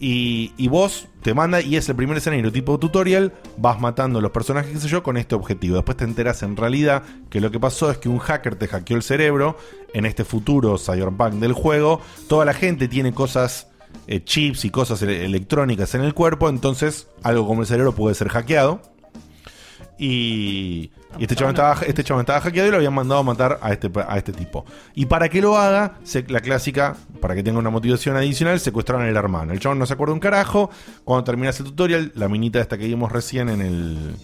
[0.00, 4.22] Y, y vos te manda y es el primer escenario tipo tutorial, vas matando a
[4.22, 5.76] los personajes, qué sé yo, con este objetivo.
[5.76, 8.96] Después te enteras en realidad que lo que pasó es que un hacker te hackeó
[8.96, 9.56] el cerebro
[9.94, 12.00] en este futuro cyberpunk del juego.
[12.28, 13.68] Toda la gente tiene cosas,
[14.08, 18.16] eh, chips y cosas ele- electrónicas en el cuerpo, entonces algo como el cerebro puede
[18.16, 18.82] ser hackeado.
[19.96, 23.72] Y, y este chabón estaba, este estaba hackeado y lo habían mandado a matar a
[23.72, 24.64] este, a este tipo.
[24.94, 29.16] Y para que lo haga, la clásica, para que tenga una motivación adicional, secuestraron al
[29.16, 29.52] hermano.
[29.52, 30.70] El chabón no se acuerda un carajo.
[31.04, 34.16] Cuando terminas el tutorial, la minita esta que vimos recién en el,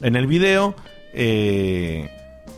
[0.00, 0.74] en el video,
[1.12, 2.08] eh,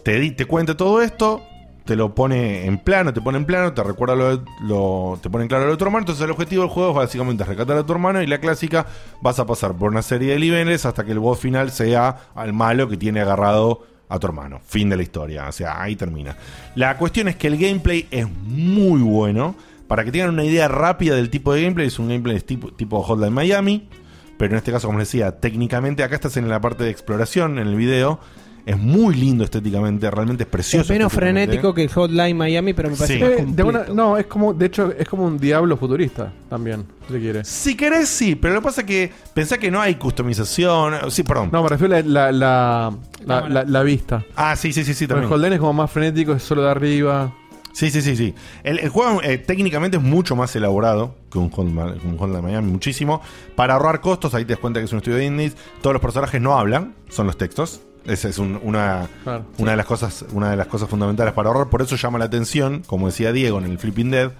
[0.05, 1.43] te, di- te cuenta todo esto,
[1.87, 5.45] te lo pone en plano, te pone en plano, te recuerda lo, lo- te pone
[5.45, 6.01] en claro de tu hermano.
[6.03, 8.87] Entonces el objetivo del juego es básicamente rescatar a tu hermano y la clásica
[9.23, 12.53] vas a pasar por una serie de niveles hasta que el boss final sea al
[12.53, 14.61] malo que tiene agarrado a tu hermano.
[14.67, 16.37] Fin de la historia, o sea, ahí termina.
[16.75, 19.55] La cuestión es que el gameplay es muy bueno.
[19.89, 23.01] Para que tengan una idea rápida del tipo de gameplay, es un gameplay tipo, tipo
[23.03, 23.89] Hotline Miami.
[24.37, 27.59] Pero en este caso, como les decía, técnicamente acá estás en la parte de exploración
[27.61, 28.19] en el video.
[28.67, 30.83] Es muy lindo estéticamente, realmente es precioso.
[30.83, 33.21] Es menos frenético que Hotline Miami, pero me parece Sí.
[33.21, 33.69] más Eh, de completo.
[33.69, 37.45] una- no, es como, de hecho, es como un diablo futurista también, si se quiere.
[37.45, 40.95] Si querés, sí, pero lo que pasa es que pensá que no hay customización.
[41.13, 41.51] Sí, perdón.
[41.53, 42.93] No, me refiero a la, la,
[43.25, 44.25] la, la- la vista.
[44.35, 45.29] Ah, sí, sí, sí, sí, también.
[45.29, 47.33] el Holden es como más frenético, es solo de arriba.
[47.73, 48.35] Sí, sí, sí, sí.
[48.65, 52.43] El, el juego eh, técnicamente es mucho más elaborado que un Hotline que un Hotline
[52.43, 53.21] Miami, muchísimo.
[53.55, 55.55] Para ahorrar costos, ahí te das cuenta que es un estudio de indies.
[55.83, 57.83] Todos los personajes no hablan, son los textos.
[58.07, 59.45] Esa es un- una, Claro.
[59.59, 61.69] una, de las cosas, una de las cosas fundamentales para ahorrar.
[61.69, 64.31] Por eso llama la atención, como decía Diego en el Flipping Dead,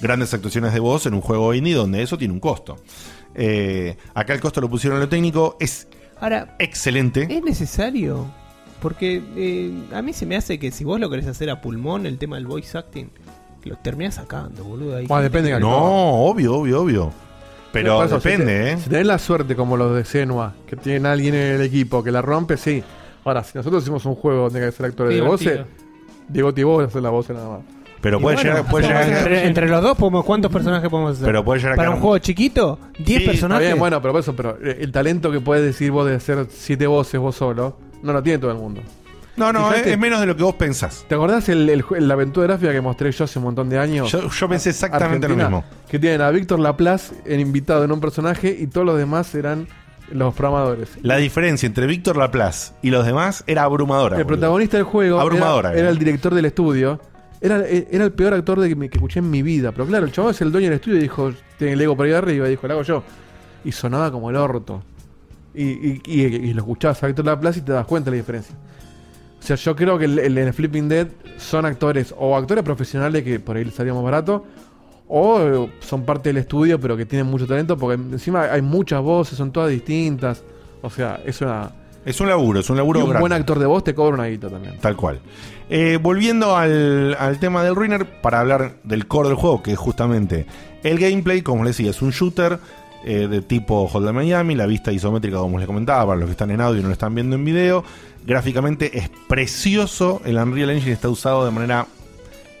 [0.00, 2.76] grandes actuaciones de voz en un juego indie donde eso tiene un costo.
[3.34, 5.88] Eh, acá el costo lo pusieron en lo técnico, es
[6.20, 7.26] Ahora, excelente.
[7.30, 8.26] ¿es necesario?
[8.80, 12.04] Porque eh, a mí se me hace que si vos lo querés hacer a pulmón,
[12.06, 13.10] el tema del voice acting,
[13.64, 14.92] lo terminás sacando, boludo.
[14.92, 17.12] Bueno, gente depende de No, obvio, obvio, obvio.
[17.72, 18.76] Pero Por eso, depende, si te- ¿eh?
[18.84, 22.10] Si tenés la suerte como los de Senua, que tienen alguien en el equipo que
[22.10, 22.82] la rompe, sí.
[23.24, 25.60] Ahora, si nosotros hicimos un juego donde hay que ser actores de voces.
[26.28, 27.60] Diego y vos hacer la voz nada más.
[28.00, 31.26] Pero puede bueno, llegar, puede llegar entre, entre los dos, podemos, ¿cuántos personajes podemos hacer?
[31.26, 33.66] Pero puede llegar a Para un juego chiquito, 10 Sí, está Está personajes.
[33.68, 36.46] bien, bueno, pero por eso, pero eh, el talento que puedes decir vos de hacer
[36.50, 38.80] siete voces vos solo, no lo tiene todo el mundo.
[39.36, 39.92] No, no, Fíjate.
[39.92, 41.04] es, menos de lo que vos pensás.
[41.08, 44.10] ¿Te acordás el, la aventura gráfica que mostré yo hace un montón de años?
[44.10, 45.64] Yo, yo pensé exactamente lo mismo.
[45.88, 49.68] Que tienen a Víctor Laplace en invitado en un personaje y todos los demás eran
[50.12, 50.88] los programadores.
[51.02, 54.16] La diferencia entre Víctor Laplace y los demás era abrumadora.
[54.16, 54.38] El boludo.
[54.38, 55.92] protagonista del juego Abrumadora, era, era eh.
[55.92, 57.00] el director del estudio.
[57.40, 59.72] Era, era el peor actor de que, me- que escuché en mi vida.
[59.72, 62.06] Pero claro, el chabón es el dueño del estudio y dijo, tiene el ego por
[62.06, 63.02] ahí arriba, y dijo, lo hago yo.
[63.64, 64.82] Y sonaba como el orto.
[65.54, 68.22] Y, y, y- y lo escuchabas a Víctor Laplace y te das cuenta de la
[68.22, 68.54] diferencia.
[69.40, 73.24] O sea, yo creo que el, el- en Flipping Dead son actores o actores profesionales
[73.24, 74.46] que por ahí les salía más barato,
[75.14, 79.02] o eh, son parte del estudio pero que tienen mucho talento, porque encima hay muchas
[79.02, 80.42] voces, son todas distintas.
[80.80, 81.70] O sea, es una.
[82.04, 83.20] Es un laburo, es un laburo y un grande.
[83.20, 84.78] buen actor de voz te cobra una guita también.
[84.80, 85.20] Tal cual.
[85.68, 89.78] Eh, volviendo al, al tema del Ruiner, para hablar del core del juego, que es
[89.78, 90.46] justamente
[90.82, 92.58] el gameplay, como les decía, es un shooter
[93.04, 96.50] eh, de tipo Hotline Miami, la vista isométrica, como les comentaba, para los que están
[96.50, 97.84] en audio y no lo están viendo en video.
[98.24, 101.86] Gráficamente es precioso, el Unreal Engine está usado de manera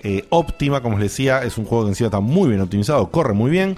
[0.02, 3.34] eh, óptima, como les decía, es un juego que encima está muy bien optimizado, corre
[3.34, 3.76] muy bien.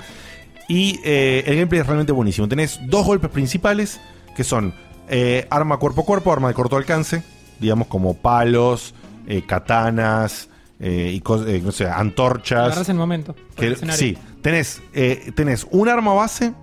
[0.68, 2.48] Y eh, el gameplay es realmente buenísimo.
[2.48, 4.00] Tenés dos golpes principales,
[4.36, 4.74] que son
[5.08, 7.22] eh, arma cuerpo a cuerpo, arma de corto alcance,
[7.60, 8.94] digamos como palos,
[9.26, 10.48] eh, katanas,
[10.80, 12.60] eh, y eh, no sé, antorchas.
[12.66, 13.34] Agarrás el momento.
[13.56, 16.54] Que- el sí, tenés, eh, tenés un arma base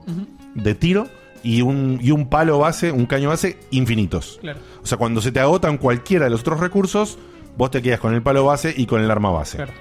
[0.55, 1.07] de tiro
[1.43, 4.39] y un, y un palo base, un caño base infinitos.
[4.41, 4.59] Claro.
[4.83, 7.17] O sea, cuando se te agotan cualquiera de los otros recursos,
[7.57, 9.57] vos te quedas con el palo base y con el arma base.
[9.57, 9.73] Claro.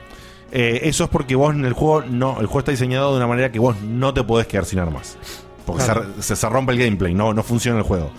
[0.52, 3.26] Eh, eso es porque vos en el juego no, el juego está diseñado de una
[3.26, 5.16] manera que vos no te podés quedar sin armas.
[5.64, 6.06] Porque Claro.
[6.20, 8.10] se, rompe el gameplay, no, no funciona el juego.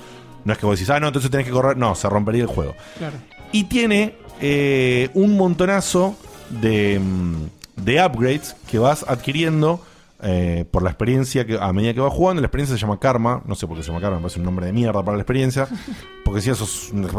[0.45, 1.77] No es que vos decís, ah, no, entonces tenés que correr.
[1.77, 2.75] No, se rompería el juego.
[2.97, 3.17] Claro.
[3.51, 6.15] Y tiene eh, un montonazo
[6.49, 9.81] de, mm, de upgrades que vas adquiriendo
[10.23, 12.41] eh, por la experiencia que a medida que vas jugando.
[12.41, 13.41] La experiencia se llama Karma.
[13.45, 15.23] No sé por qué se llama Karma, me parece un nombre de mierda para la
[15.23, 15.67] experiencia.
[16.23, 16.67] Porque si eso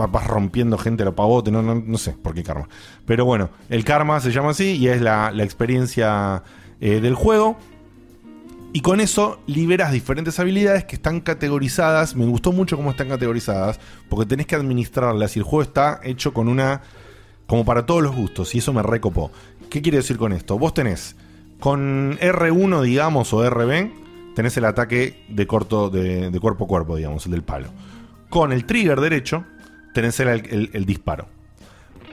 [0.09, 2.69] vas rompiendo gente a lo pavote, no, no, no sé por qué Karma.
[3.05, 6.43] Pero bueno, el Karma se llama así y es la, la experiencia
[6.81, 7.57] eh, del juego.
[8.73, 12.17] Y con eso liberas diferentes habilidades que están categorizadas.
[12.17, 13.81] Me gustó mucho cómo están categorizadas.
[14.09, 15.37] Porque tenés que administrarlas.
[15.37, 16.83] Y el juego está hecho con una.
[17.47, 18.55] como para todos los gustos.
[18.55, 19.31] Y eso me recopó.
[19.69, 20.59] ¿Qué quiere decir con esto?
[20.59, 21.17] Vos tenés.
[21.63, 23.91] Con R1, digamos, o RB,
[24.35, 25.91] tenés el ataque de corto.
[25.91, 27.69] de, cuerpo a cuerpo, digamos, el del palo.
[28.29, 29.45] Con el trigger derecho,
[29.95, 31.29] tenés el, el- el disparo.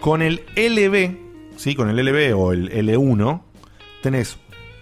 [0.02, 1.74] Con el LB, ¿sí?
[1.74, 3.42] Con el LB o el L1,
[4.04, 4.38] tenés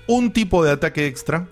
[0.08, 1.48] un tipo de ataque extra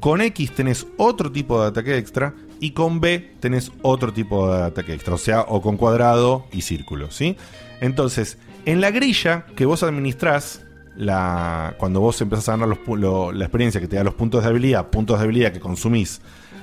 [0.00, 4.62] Con X tenés otro tipo de ataque extra y con B tenés otro tipo de
[4.64, 7.36] ataque extra, o sea, o con cuadrado y círculo, ¿sí?
[7.80, 10.64] Entonces, en la grilla que vos administrás,
[11.00, 14.42] la, cuando vos empezás a ganar los lo- la experiencia que te da los puntos
[14.42, 16.20] de habilidad, puntos de habilidad que consumís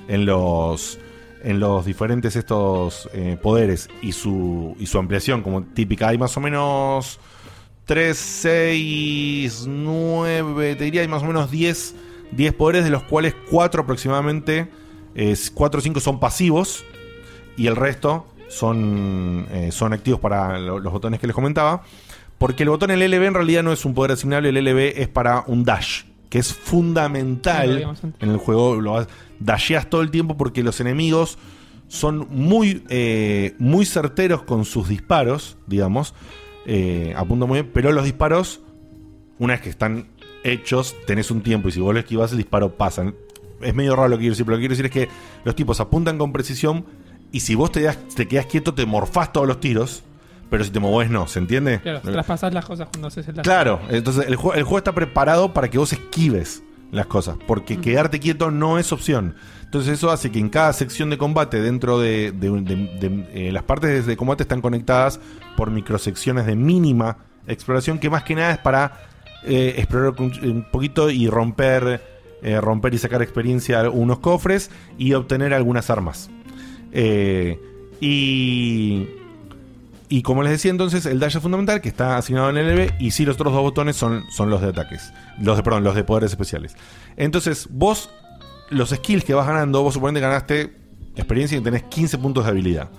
[0.07, 0.99] en los
[1.43, 6.35] en los diferentes estos eh, poderes y su, y su ampliación como típica, hay más
[6.35, 7.19] o menos
[7.85, 11.95] 3, 6, 9, te diría hay más o menos 10,
[12.31, 14.67] 10 poderes, de los cuales 4 aproximadamente,
[15.53, 16.83] 4 o 5 son pasivos
[17.55, 21.83] y el resto son, eh, son activos para lo- los botones que les comentaba.
[22.37, 25.07] Porque el botón el LB en realidad no es un poder asignable, el LB es
[25.07, 27.69] para un dash, que es fundamental
[28.19, 28.79] en el juego.
[28.81, 29.07] Lo
[29.39, 31.37] dasheas todo el tiempo porque los enemigos
[31.87, 36.13] son muy, eh, muy certeros con sus disparos, digamos.
[36.65, 38.61] Eh, apunto muy bien, pero los disparos,
[39.39, 40.07] una vez que están
[40.43, 43.13] hechos, tenés un tiempo y si vos lo esquivas, el disparo pasa.
[43.61, 45.09] Es medio raro lo que quiero decir, pero lo que quiero decir es que
[45.43, 46.85] los tipos apuntan con precisión
[47.31, 50.03] y si vos te, das- te quedas quieto, te morfás todos los tiros,
[50.49, 51.79] pero si te moves, no, ¿se entiende?
[51.81, 53.35] Claro, traspasás las cosas cuando haces el.
[53.35, 57.77] Claro, entonces el, jue- el juego está preparado para que vos esquives las cosas, porque
[57.81, 59.35] quedarte quieto no es opción.
[59.65, 62.75] Entonces eso hace que en cada sección de combate dentro de, de- de-
[63.09, 65.19] de- eh, las partes de combate están conectadas
[65.57, 67.17] por microsecciones de mínima
[67.47, 68.93] exploración, que más que nada es para
[69.43, 72.01] eh, explorar un, un poquito y romper,
[72.41, 76.29] eh, romper y sacar experiencia unos cofres y obtener algunas armas.
[76.93, 77.59] Eh,
[77.99, 79.07] y
[80.09, 82.93] y como les decía entonces, el dash es fundamental, que está asignado en el LB,
[83.01, 85.11] y sí, los otros dos botones son, son los de ataques.
[85.39, 86.75] Los de, perdón, los de poderes especiales.
[87.17, 88.09] Entonces, vos,
[88.69, 90.73] los skills que vas ganando, vos suponete que ganaste
[91.15, 92.89] experiencia y tenés 15 puntos de habilidad.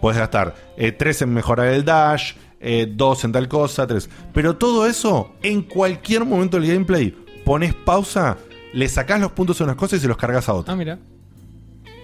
[0.00, 4.08] Puedes gastar 3 en mejorar el dash, 2 en tal cosa, 3.
[4.32, 7.14] Pero todo eso, en cualquier momento del gameplay,
[7.44, 8.38] pones pausa,
[8.72, 10.98] le sacás los puntos a unas cosas y se los cargas a otras Ah, mira.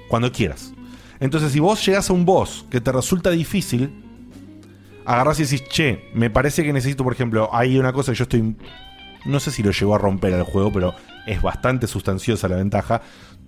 [0.09, 0.73] cuando quieras.
[1.21, 4.05] Entonces, si vos llegás a un boss que te resulta difícil,
[5.07, 8.25] agarrás y decís, che, me parece que necesito, por ejemplo, hay una cosa que yo
[8.25, 8.57] estoy.
[9.25, 10.95] No sé si lo llegó a romper al juego, pero
[11.27, 13.01] es bastante sustanciosa la ventaja.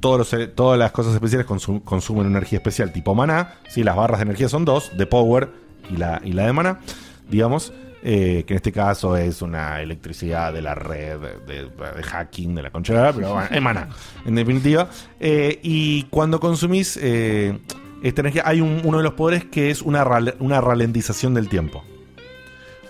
[0.03, 3.55] Los- todas las cosas especiales consum- consumen energía especial tipo maná.
[3.69, 3.83] ¿sí?
[3.83, 5.51] Las barras de energía son dos, de power
[5.91, 6.81] y la, y la de maná,
[7.29, 7.73] digamos.
[8.05, 11.19] eh, que en este caso es una electricidad de la red,
[11.49, 13.89] de, de hacking, de la concha, pero bueno, es maná,
[14.25, 14.89] en definitiva.
[15.19, 17.59] Eh, y cuando consumís eh,
[18.03, 21.49] esta energía, hay un- uno de los poderes que es una, ral- una ralentización del
[21.49, 21.85] tiempo.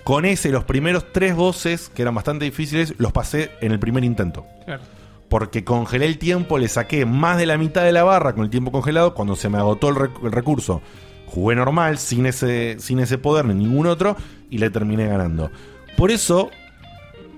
[0.04, 4.04] Con ese, los primeros tres bosses, que eran bastante difíciles, los pasé en el primer
[4.04, 4.46] intento.
[4.64, 4.82] Claro.
[5.28, 8.50] Porque congelé el tiempo, le saqué más de la mitad de la barra con el
[8.50, 9.12] tiempo congelado.
[9.12, 10.80] Cuando se me agotó el, rec- el recurso,
[11.26, 14.16] jugué normal, sin ese, sin ese poder ni ningún otro,
[14.48, 15.50] y le terminé ganando.
[15.98, 16.48] Por eso,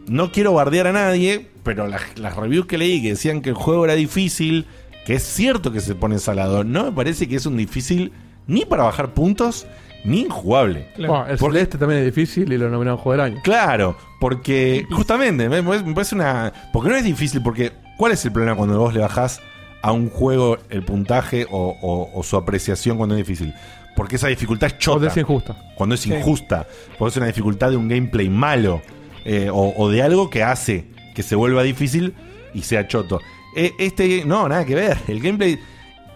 [0.07, 3.57] no quiero bardear a nadie, pero las, las reviews que leí que decían que el
[3.57, 4.67] juego era difícil,
[5.11, 8.13] que es cierto que se pone salado, no me parece que es un difícil
[8.47, 9.67] ni para bajar puntos,
[10.05, 10.87] ni injugable.
[10.97, 13.41] Bueno, el Celeste también es difícil y lo nominaron Juego del Año.
[13.43, 16.53] Claro, porque justamente me, parece una.
[16.73, 19.41] Porque no es difícil, porque ¿cuál es el problema cuando vos le bajás
[19.83, 23.53] a un juego el puntaje o, o- o su apreciación cuando es difícil?
[23.97, 24.99] Porque esa dificultad es chota.
[24.99, 25.57] Cuando es injusta.
[25.75, 26.15] Cuando es Sí.
[26.15, 26.67] injusta.
[26.99, 28.81] Porque es una dificultad de un gameplay malo.
[29.25, 32.15] eh, o, o de algo que hace que se vuelva difícil
[32.55, 33.21] y sea choto.
[33.57, 34.99] Eh, este, no, nada que ver.
[35.09, 35.59] El gameplay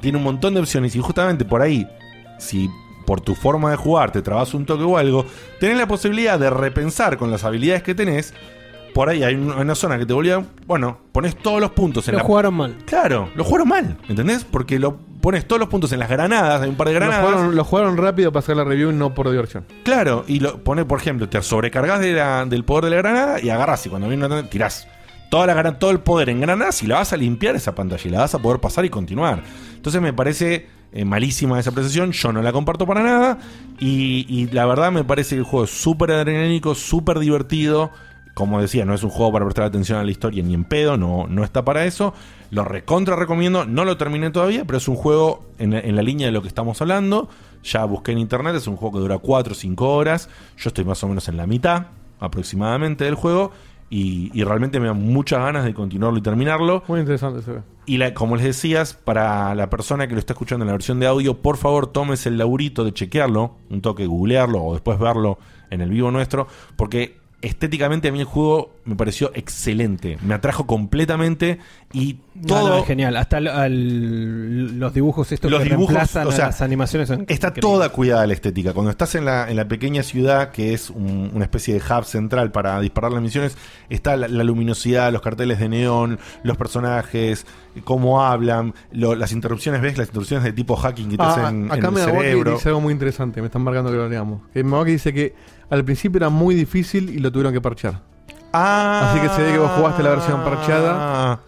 [0.00, 1.86] tiene un montón de opciones y justamente por ahí,
[2.38, 2.70] si
[3.06, 5.26] por tu forma de jugar te trabas un toque o algo,
[5.60, 8.32] tenés la posibilidad de repensar con las habilidades que tenés.
[8.94, 10.44] Por ahí hay una, zona que te volvía.
[10.66, 12.24] Bueno, pones todos los puntos en Lo la.
[12.24, 12.76] jugaron mal.
[12.86, 14.44] Claro, lo jugaron mal, ¿entendés?
[14.44, 17.24] Porque lo pones todos los puntos en las granadas, hay un par de Lo granadas.
[17.28, 19.64] jugaron, lo jugaron rápido para hacer la review y no por diversión.
[19.82, 23.40] Claro, y lo pone, por ejemplo, te sobrecargas de la- del poder de la granada
[23.40, 24.86] y agarras y cuando viene una tirás
[25.30, 28.10] toda la, todo el poder en granadas y la vas a limpiar esa pantalla y
[28.10, 29.42] la vas a poder pasar y continuar.
[29.74, 33.38] Entonces me parece eh, malísima esa apreciación, yo no la comparto para nada
[33.80, 37.90] y, la verdad me parece que el juego es súper adrenalínico, súper divertido.
[38.34, 40.96] Como decía, no es un juego para prestar atención a la historia ni en pedo,
[40.96, 42.14] no, no está para eso.
[42.50, 46.26] Lo recontra recomiendo, no lo terminé todavía, pero es un juego en, en la línea
[46.26, 47.28] de lo que estamos hablando.
[47.62, 50.28] Ya busqué en internet, es un juego que dura 4 o 5 horas.
[50.56, 51.86] Yo estoy más o menos en la mitad
[52.20, 53.52] aproximadamente del juego.
[53.96, 56.82] Y, y realmente me dan muchas ganas de continuarlo y terminarlo.
[56.88, 57.60] Muy interesante se ve.
[57.86, 60.98] Y la- como les decías, para la persona que lo está escuchando en la versión
[60.98, 65.38] de audio, por favor tomes el laburito de chequearlo, un toque, googlearlo o después verlo
[65.70, 70.18] en el vivo nuestro, porque estéticamente a mí el juego me pareció excelente.
[70.22, 71.58] Me atrajo completamente
[71.92, 72.68] y todo.
[72.70, 73.16] no, es genial.
[73.16, 77.08] Hasta al- al- los dibujos estos los que dibujos, reemplazan o sea, a las animaciones
[77.08, 77.60] son está increíbles.
[77.60, 78.72] toda cuidada la estética.
[78.72, 82.04] Cuando estás en la, en la pequeña ciudad, que es un- una especie de hub
[82.04, 83.56] central para disparar las misiones,
[83.88, 87.46] está la, la luminosidad, los carteles de neón, los personajes,
[87.84, 89.96] cómo hablan, lo- las interrupciones, ¿ves?
[89.98, 92.52] Las interrupciones de tipo hacking que te Ah, hacen acá en me el cerebro.
[92.52, 94.42] dice algo muy interesante, me están marcando que lo leamos.
[94.52, 95.34] Que dice que
[95.70, 98.00] al principio era muy difícil y lo tuvieron que parchear.
[98.52, 99.10] Ah.
[99.10, 101.40] Así que se ve que vos jugaste la versión parcheada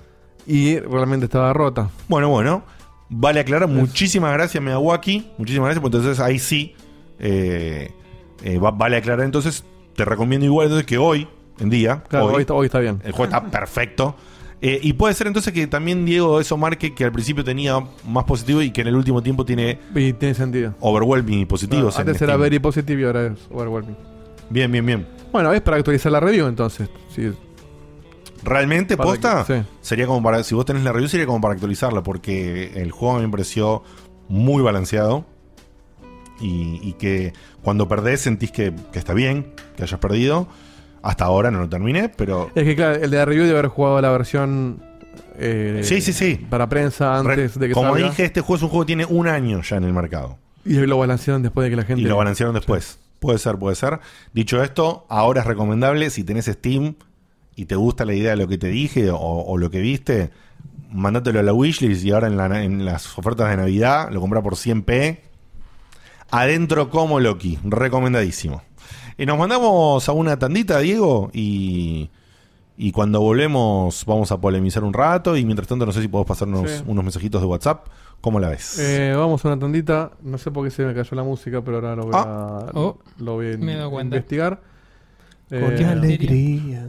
[0.47, 1.89] y realmente estaba rota.
[2.09, 2.63] Bueno, bueno.
[3.09, 3.69] Vale aclarar.
[3.69, 5.31] Muchísimas gracias, Miyawaki.
[5.39, 5.81] Muchísimas gracias.
[5.83, 6.75] Porque entonces ahí sí.
[7.21, 7.93] eh,
[8.43, 9.25] eh, va- vale aclarar.
[9.25, 9.65] Entonces,
[9.95, 11.29] te recomiendo igual entonces que hoy,
[11.61, 12.03] en día.
[12.09, 13.01] Claro, hoy está- hoy está bien.
[13.05, 14.17] El juego está perfecto.
[14.63, 17.79] Eh, y puede ser entonces que también Diego eso marque que al principio tenía
[18.09, 19.79] más positivo y que en el último tiempo tiene.
[19.95, 20.75] Y tiene sentido.
[20.81, 21.95] Overwhelming y positivos.
[21.97, 22.41] En antes era Steam.
[22.41, 23.97] very positive y ahora es overwhelming.
[24.49, 25.07] Bien, bien, bien.
[25.31, 26.89] Bueno, es para actualizar la review entonces.
[27.15, 27.31] Sí.
[28.43, 29.45] ¿Realmente Para posta?
[29.47, 29.67] que- sí.
[29.83, 30.43] Sería como para.
[30.45, 32.03] Si vos tenés la review, sería como para actualizarla.
[32.03, 33.83] Porque el juego a mí me pareció
[34.29, 35.27] muy balanceado.
[36.41, 40.49] Y, y que cuando perdés sentís que, que está bien que hayas perdido.
[41.07, 42.51] Hasta ahora no lo terminé, pero.
[42.55, 44.83] Es que claro, el de la review debe haber jugado la versión
[45.39, 46.35] eh, Sí, sí, sí.
[46.51, 48.09] para prensa antes Re- de que como salga.
[48.09, 50.39] dije, este juego es un juego que tiene un año ya en el mercado.
[50.65, 52.03] Y lo balancearon después de que la gente.
[52.03, 52.99] Y lo balancearon después.
[53.21, 54.01] Puede ser, puede ser.
[54.33, 56.95] Dicho esto, ahora es recomendable, si tenés Steam
[57.55, 60.31] y te gusta la idea de lo que te dije o, o lo que viste,
[60.91, 64.43] mandátelo a la wishlist y ahora en, la- en las ofertas de Navidad lo compra
[64.43, 65.19] por 100p.
[66.31, 68.63] Adentro como Loki, recomendadísimo.
[69.19, 72.11] Y nos mandamos a una tandita, Diego, y,
[72.77, 76.27] y cuando volvemos vamos a polemizar un rato y mientras tanto no sé si podés
[76.27, 76.83] pasarnos Sí.
[76.87, 77.87] unos mensajitos de WhatsApp.
[78.21, 78.79] ¿Cómo la ves?
[78.79, 80.11] Eh, vamos a una tandita.
[80.23, 82.67] No sé por qué se me cayó la música, pero ahora lo voy a, Ah.
[82.75, 84.17] Oh, lo voy a me he dado cuenta.
[84.17, 84.61] investigar.
[85.49, 86.87] Con Eh, qué alegría.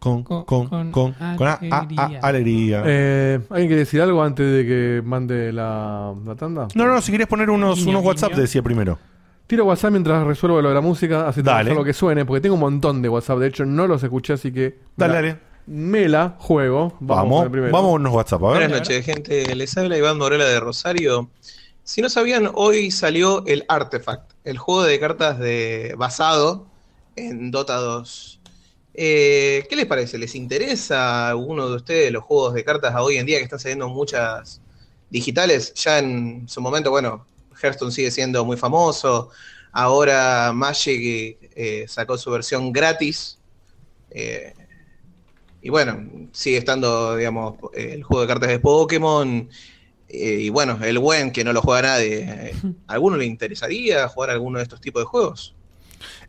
[0.00, 1.14] con, con, con, con, con
[1.46, 2.82] a- a- a- alegría.
[2.84, 6.66] eh, ¿Alguien quiere decir algo antes de que mande la, la tanda?
[6.74, 8.98] No, no, si querés poner unos, unos WhatsApp, te decía primero.
[9.52, 11.74] Tiro WhatsApp mientras resuelvo lo de la música, así Dale.
[11.74, 13.38] lo que suene, porque tengo un montón de WhatsApp.
[13.38, 14.78] De hecho, no los escuché, así que.
[14.96, 15.38] Dale, dale.
[15.66, 16.96] Me la juego.
[17.00, 18.56] Vamos, vamos a unos WhatsApp, a ver.
[18.60, 19.54] Buenas noches, gente.
[19.54, 21.28] Les habla Iván Morela de Rosario.
[21.84, 26.64] Si no sabían, hoy salió el Artifact, el juego de cartas de basado
[27.16, 28.40] en Dota 2.
[28.94, 30.16] Eh, ¿Qué les parece?
[30.16, 33.44] ¿Les interesa a alguno de ustedes los juegos de cartas a hoy en día que
[33.44, 34.62] están saliendo muchas
[35.10, 35.74] digitales?
[35.74, 37.26] Ya en su momento, bueno,
[37.62, 39.30] Hearthstone sigue siendo muy famoso.
[39.72, 43.38] Ahora Magic eh, sacó su versión gratis.
[44.10, 44.52] Eh,
[45.62, 49.48] y bueno, sigue estando, digamos, el juego de cartas de Pokémon.
[50.08, 52.52] eh, y bueno, el buen que no lo juega nadie.
[52.86, 55.54] ¿A alguno le interesaría jugar alguno de estos tipos de juegos?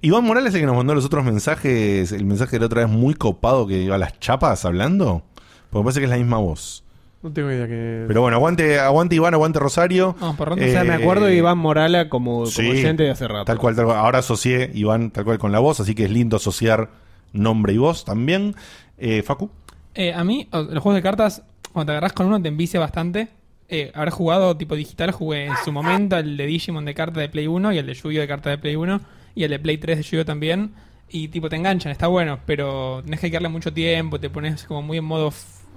[0.02, 2.12] Iván Morales es el que nos mandó los otros mensajes.
[2.12, 5.24] El mensaje de la otra vez muy copado que iba a las chapas hablando.
[5.70, 6.84] Porque parece que es la misma voz.
[7.24, 8.04] No tengo idea que.
[8.06, 10.16] Pero bueno, aguante, aguante Iván, aguante Rosario.
[10.20, 13.12] Vamos por o sea, me acuerdo de Iván Morala como, como Eh, sí, oyente de
[13.12, 13.46] hace rato.
[13.46, 13.98] Tal cual, tal cual.
[13.98, 16.90] Ahora asocié Iván tal cual con la voz, así que es lindo asociar
[17.32, 18.56] nombre y voz también.
[18.98, 19.50] Eh, Facu.
[19.96, 23.30] Eh, a mí, los juegos de cartas, cuando te agarras con uno, te envicia bastante.
[23.70, 27.30] Eh, habré jugado tipo digital, jugué en su momento el de Digimon de carta de
[27.30, 29.02] Play 1 y el de Yu-Gi-Oh de carta de Play 1
[29.36, 30.74] y el de Play 3 de Yu-Gi-Oh también.
[31.10, 34.82] Y tipo te enganchan, está bueno, pero tenés que dedicarle mucho tiempo, te pones como
[34.82, 35.32] muy en modo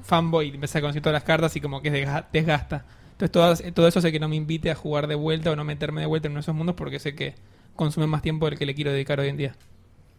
[0.06, 2.84] fanboy y empezás a conocer todas las cartas y como que desga- desgasta.
[3.12, 5.64] Entonces todo, todo eso hace que no me invite a jugar de vuelta o no
[5.64, 7.34] meterme de vuelta en uno de esos mundos porque sé que
[7.74, 9.54] consume más tiempo del que le quiero dedicar hoy en día.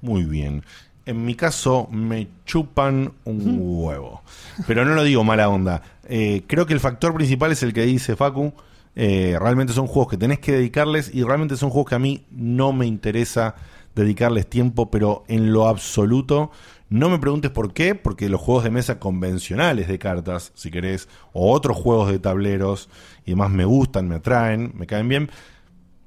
[0.01, 0.63] Muy bien.
[1.05, 4.21] En mi caso, me chupan un huevo.
[4.67, 5.81] Pero no lo digo mala onda.
[6.09, 8.53] Eh, creo que el factor principal es el que dice Facu.
[8.95, 12.25] Eh, realmente son juegos que tenés que dedicarles y realmente son juegos que a mí
[12.31, 13.55] no me interesa
[13.95, 16.51] dedicarles tiempo, pero en lo absoluto.
[16.89, 21.09] No me preguntes por qué, porque los juegos de mesa convencionales de cartas, si querés,
[21.33, 22.89] o otros juegos de tableros
[23.25, 25.29] y demás me gustan, me atraen, me caen bien.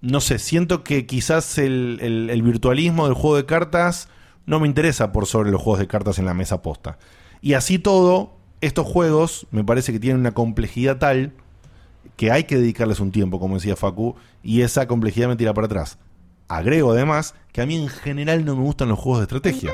[0.01, 4.09] No sé, siento que quizás el, virtualismo del juego de cartas
[4.47, 6.99] no me interesa por sobre los juegos de cartas en la mesa posta.
[7.43, 11.35] Y así todo, estos juegos me parece que tienen una complejidad tal
[12.17, 15.67] que hay que dedicarles un tiempo, como decía Facu, y esa complejidad me tira para
[15.67, 15.99] atrás.
[16.49, 19.73] Agrego además que a mí en general no me gustan los juegos de estrategia.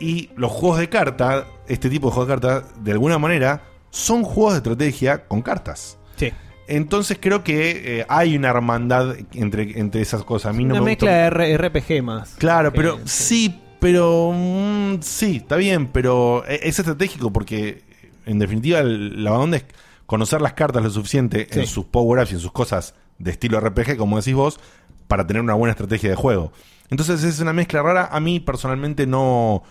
[0.00, 4.22] Y los juegos de carta, este tipo de juegos de carta, de alguna manera, son
[4.22, 5.98] juegos de estrategia con cartas.
[6.16, 6.32] Sí.
[6.66, 10.50] Entonces creo que eh, hay una hermandad entre, entre esas cosas.
[10.50, 12.34] A mí no Una me mezcla gusta- de RPG más.
[12.38, 17.82] Claro, pero sí, pero mm, sí, está bien, pero e- es estratégico porque
[18.26, 19.64] en definitiva el- la onda es
[20.04, 23.96] conocer las cartas lo suficiente en sus power-ups y en sus cosas de estilo RPG,
[23.96, 24.60] como decís vos,
[25.06, 26.52] para tener una buena estrategia de juego.
[26.90, 28.08] Entonces es una mezcla rara.
[28.12, 29.62] A mí personalmente no,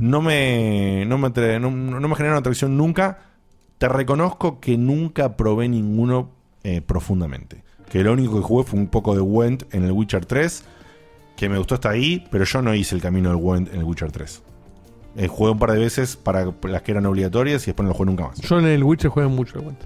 [0.00, 3.18] no, me, no, me, no, no me genera una atracción nunca.
[3.76, 6.30] Te reconozco que nunca probé ninguno
[6.64, 7.62] eh, profundamente.
[7.90, 10.64] Que lo único que jugué fue un poco de Went en el Witcher 3.
[11.36, 13.84] Que me gustó hasta ahí, pero yo no hice el camino del Went en el
[13.84, 14.42] Witcher 3.
[15.16, 17.94] Eh, jugué un par de veces para las que eran obligatorias y después no lo
[17.94, 18.40] jugué nunca más.
[18.40, 19.84] Yo en el Witcher juego mucho el cuento.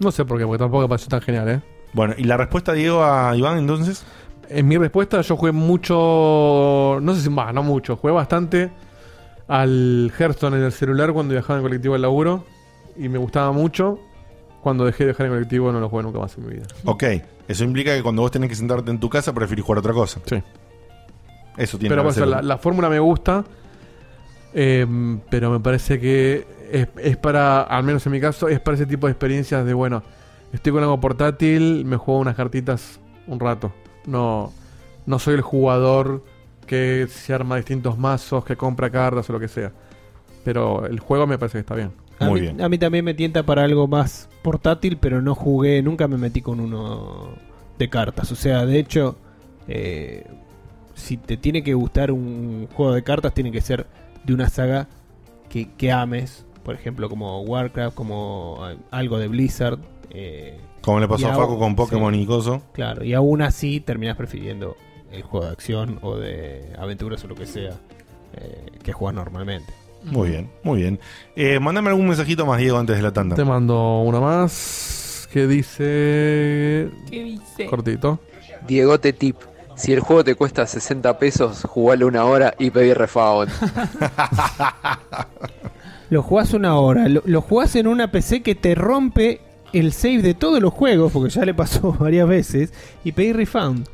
[0.00, 1.62] No sé por qué, porque tampoco me pareció tan genial, ¿eh?
[1.92, 4.04] Bueno, ¿y la respuesta, Diego, a Iván entonces?
[4.48, 6.98] En mi respuesta, yo jugué mucho.
[7.00, 7.96] No sé si más, no mucho.
[7.96, 8.70] Jugué bastante
[9.48, 12.44] al Hearthstone en el celular cuando viajaba en colectivo al laburo.
[12.96, 13.98] Y me gustaba mucho.
[14.62, 16.66] Cuando dejé de viajar en colectivo, no lo jugué nunca más en mi vida.
[16.84, 17.04] Ok,
[17.46, 20.20] eso implica que cuando vos tenés que sentarte en tu casa preferís jugar otra cosa.
[20.26, 20.42] Sí.
[21.56, 23.44] Eso tiene Pero que por eso, ser- la, la fórmula me gusta.
[24.54, 24.86] eh,
[25.30, 28.86] pero me parece que es, es para, al menos en mi caso, es para ese
[28.86, 30.02] tipo de experiencias de, bueno,
[30.52, 33.72] estoy con algo portátil, me juego unas cartitas un rato.
[34.06, 34.52] No,
[35.06, 36.24] no soy el jugador
[36.68, 39.72] que se arma distintos mazos, que compra cartas o lo que sea.
[40.44, 41.90] Pero el juego me parece que está bien.
[42.20, 46.06] A mí, A mí también me tienta para algo más portátil, pero no jugué, nunca
[46.08, 47.30] me metí con uno
[47.78, 48.30] de cartas.
[48.32, 49.16] O sea, de hecho,
[49.66, 50.24] eh,
[50.94, 53.86] si te tiene que gustar un juego de cartas, tiene que ser
[54.24, 54.88] de una saga
[55.48, 56.44] que, que ames.
[56.64, 59.78] Por ejemplo, como Warcraft, como eh, algo de Blizzard.
[60.10, 62.20] eh, Como le pasó a Facu con Pokémon sí.
[62.22, 62.62] y Coso.
[62.72, 64.76] Claro, y aún así terminás prefiriendo
[65.12, 67.72] el juego de acción o de aventuras o lo que sea
[68.34, 69.72] eh, que juegas normalmente.
[70.04, 71.00] Muy bien, muy bien.
[71.34, 73.36] Eh, mándame algún mensajito más, Diego, antes de la tanda.
[73.36, 76.88] Te mando una más que dice...
[77.10, 77.66] ¿Qué dice?
[77.66, 78.20] Cortito.
[78.66, 79.36] Diegote tip.
[79.76, 83.50] Si el juego te cuesta 60 pesos, jugalo una hora y pedí refund.
[86.10, 89.42] Lo jugás una hora, lo, lo jugás en una PC que te rompe
[89.74, 92.72] el save de todos los juegos, porque ya le pasó varias veces,
[93.04, 93.86] y pedí refund.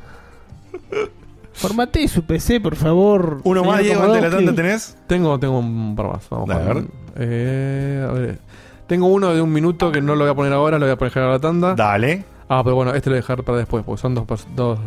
[1.53, 3.39] Formate su PC, por favor.
[3.43, 4.45] Uno señor más, Diego, antes de la Komodowski.
[4.45, 4.97] tanda tenés.
[5.07, 6.29] Tengo, tengo un par más.
[6.29, 6.83] Vamos Dale, a a ver.
[6.83, 6.85] ver.
[7.17, 8.39] Eh, a ver.
[8.87, 10.97] Tengo uno de un minuto que no lo voy a poner ahora, lo voy a
[10.97, 11.73] poner a la tanda.
[11.75, 12.23] Dale.
[12.49, 14.25] Ah, pero bueno, este lo voy a dejar para después, porque son dos.
[14.55, 14.79] dos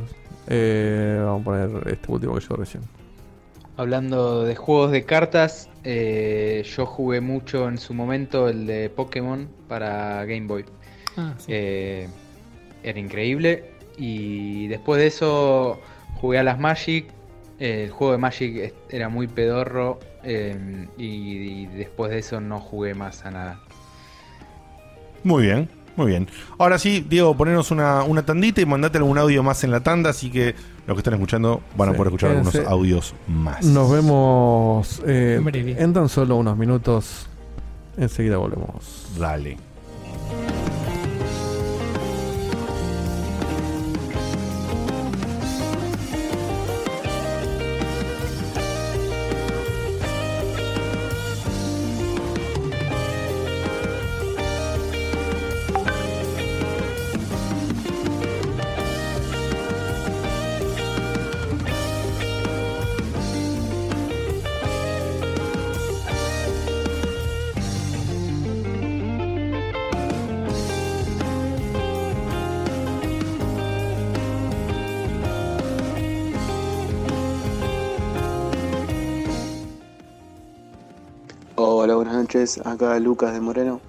[0.46, 2.82] eh, vamos a poner este último que llegó recién.
[3.76, 9.48] Hablando de juegos de cartas, eh, yo jugué mucho en su momento el de Pokémon
[9.68, 10.64] para Game Boy.
[11.16, 11.46] Ah, sí.
[11.48, 12.08] Eh,
[12.82, 13.77] era increíble.
[13.98, 15.80] Y después de eso
[16.20, 17.06] jugué a las Magic.
[17.58, 19.98] Eh, el juego de Magic era muy pedorro.
[20.22, 23.60] eh, y, y después de eso no jugué más a nada.
[25.24, 26.28] Muy bien, muy bien.
[26.58, 30.10] Ahora sí, Diego, ponernos una, una tandita y mandate algún audio más en la tanda,
[30.10, 30.54] así que
[30.86, 33.64] los que están escuchando van a Sí, poder escuchar algunos audios más.
[33.64, 35.40] Nos vemos eh,
[35.78, 37.26] en tan solo unos minutos.
[37.96, 39.08] Enseguida volvemos.
[39.18, 39.56] Dale.
[83.00, 83.80] Lucas de Moreno.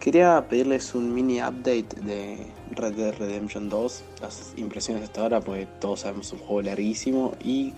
[0.00, 4.02] Quería pedirles un mini update de Red Dead Redemption 2.
[4.22, 7.34] Las impresiones hasta ahora, pues todos sabemos es un juego larguísimo.
[7.44, 7.74] Y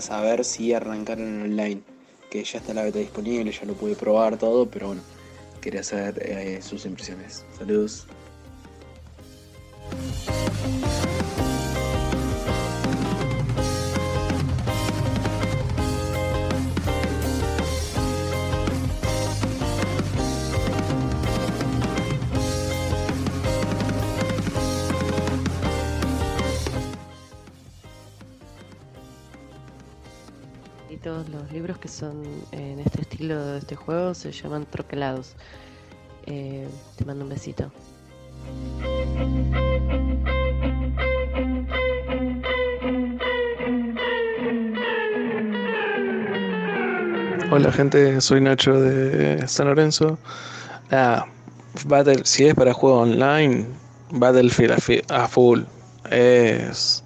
[0.00, 1.82] saber si arrancaron online.
[2.30, 5.02] Que ya está la beta disponible, ya lo pude probar todo, pero bueno,
[5.60, 7.44] quería saber eh, sus impresiones.
[7.58, 8.06] Saludos.
[31.12, 32.22] Los libros que son
[32.52, 35.34] en este estilo de este juego se llaman troquelados.
[36.26, 36.66] Eh,
[36.96, 37.70] te mando un besito.
[47.50, 50.18] Hola gente, soy Nacho de San Lorenzo.
[50.90, 51.26] Nada,
[51.84, 53.66] Battle, si es para juego online,
[54.10, 55.60] Battlefield a, fi- a full.
[56.10, 57.04] Es.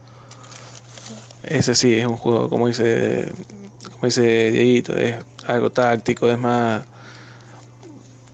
[1.42, 3.32] Ese sí, es un juego, como dice,
[4.06, 5.16] como dice Dieguito, es
[5.46, 6.82] algo táctico, es más.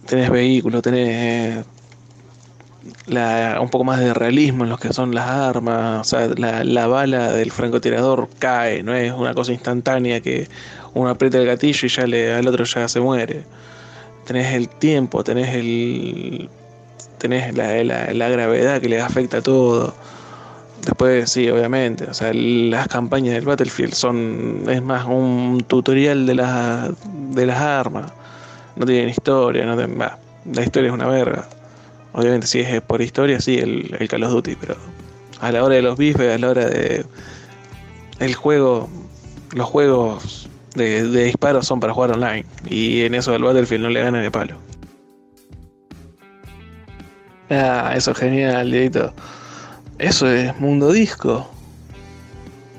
[0.07, 1.65] Tenés vehículos, tenés.
[3.07, 6.01] la- un poco más de realismo en lo que son las armas.
[6.01, 10.49] O sea, la, la bala del francotirador cae, no es una cosa instantánea que
[10.95, 13.45] uno aprieta el gatillo y ya le, al otro ya se muere.
[14.27, 16.51] Tenés el tiempo, tenés el.
[17.19, 19.95] tenés la- la gravedad que le afecta a todo.
[20.83, 22.05] Después, sí, obviamente.
[22.05, 24.65] O sea, las campañas del Battlefield son.
[24.69, 26.91] es más un tutorial de las,
[27.35, 28.13] de las armas.
[28.77, 30.19] No tienen historia, no tienen- bah,
[30.53, 31.47] la historia es una verga.
[32.13, 34.77] Obviamente, si es por historia, sí, el, el Call of Duty, pero
[35.41, 37.05] a la hora de los bifes, a la hora de.
[38.19, 38.89] El juego.
[39.55, 42.45] Los juegos de, de disparos son para jugar online.
[42.69, 44.57] Y en eso el Battlefield no le gana de palo.
[47.51, 49.13] Ah, eso es genial, Dieguito.
[50.03, 51.49] Eso es Mundo Disco.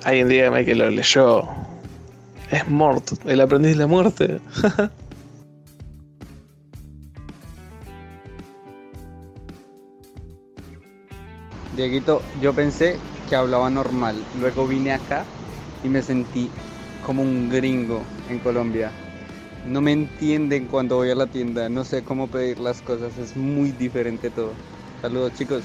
[0.03, 1.47] Alguien dígame que lo leyó.
[2.51, 4.41] Es Mort, el aprendiz de la muerte.
[11.77, 12.97] Dieguito, yo pensé
[13.29, 14.21] que hablaba normal.
[14.41, 15.23] Luego vine acá
[15.81, 16.49] y me sentí
[17.05, 18.91] como un gringo en Colombia.
[19.65, 23.37] No me entienden cuando voy a la tienda, no sé cómo pedir las cosas, es
[23.37, 24.51] muy diferente todo.
[25.01, 25.63] Saludos chicos.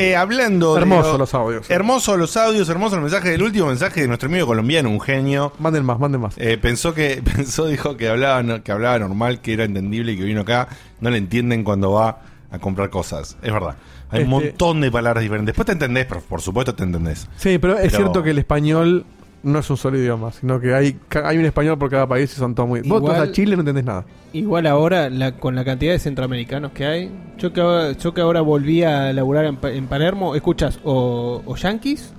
[0.00, 0.80] Eh, hablando de.
[0.80, 1.70] Hermosos los audios.
[1.70, 5.52] Hermosos los audios, hermoso el mensaje del último mensaje de nuestro amigo colombiano, un genio.
[5.58, 6.34] Manden más, manden más.
[6.38, 10.24] Eh, pensó que, pensó, dijo que hablaba, que hablaba normal, que era entendible y que
[10.24, 10.68] vino acá.
[11.00, 12.20] No le entienden cuando va
[12.50, 13.36] a comprar cosas.
[13.42, 13.76] Es verdad.
[14.10, 15.52] Hay un Este- montón de palabras diferentes.
[15.54, 17.28] Después te entendés, pero por supuesto te entendés.
[17.36, 19.04] Sí, pero es Pero- cierto que el español
[19.42, 22.36] no es un solo idioma, sino que hay, hay un español por cada país y
[22.36, 22.80] son todos muy.
[22.80, 24.04] Vos Igual- vas a Chile y no entendés nada.
[24.32, 28.20] Igual ahora, la- con la cantidad de centroamericanos que hay, yo que ahora, yo que
[28.20, 32.12] ahora volví a laburar en, Pa- en Palermo, escuchas o, o yanquis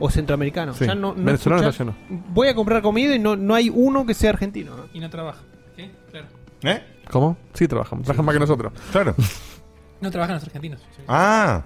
[0.00, 0.76] o centroamericanos.
[0.76, 0.86] Sí.
[0.86, 1.94] Ya no, no Venezolano escuchás- está
[2.32, 4.76] Voy a comprar comida y no, no hay uno que sea argentino.
[4.76, 4.84] ¿no?
[4.92, 5.40] Y no trabaja.
[5.76, 5.90] ¿Qué?
[6.10, 6.26] Claro.
[6.62, 6.82] ¿Eh?
[7.10, 7.36] ¿Cómo?
[7.54, 8.04] Sí, trabajamos.
[8.04, 8.72] Trabajan más que nosotros.
[8.92, 9.14] Claro.
[10.00, 10.80] No trabajan los argentinos.
[11.08, 11.64] Ah.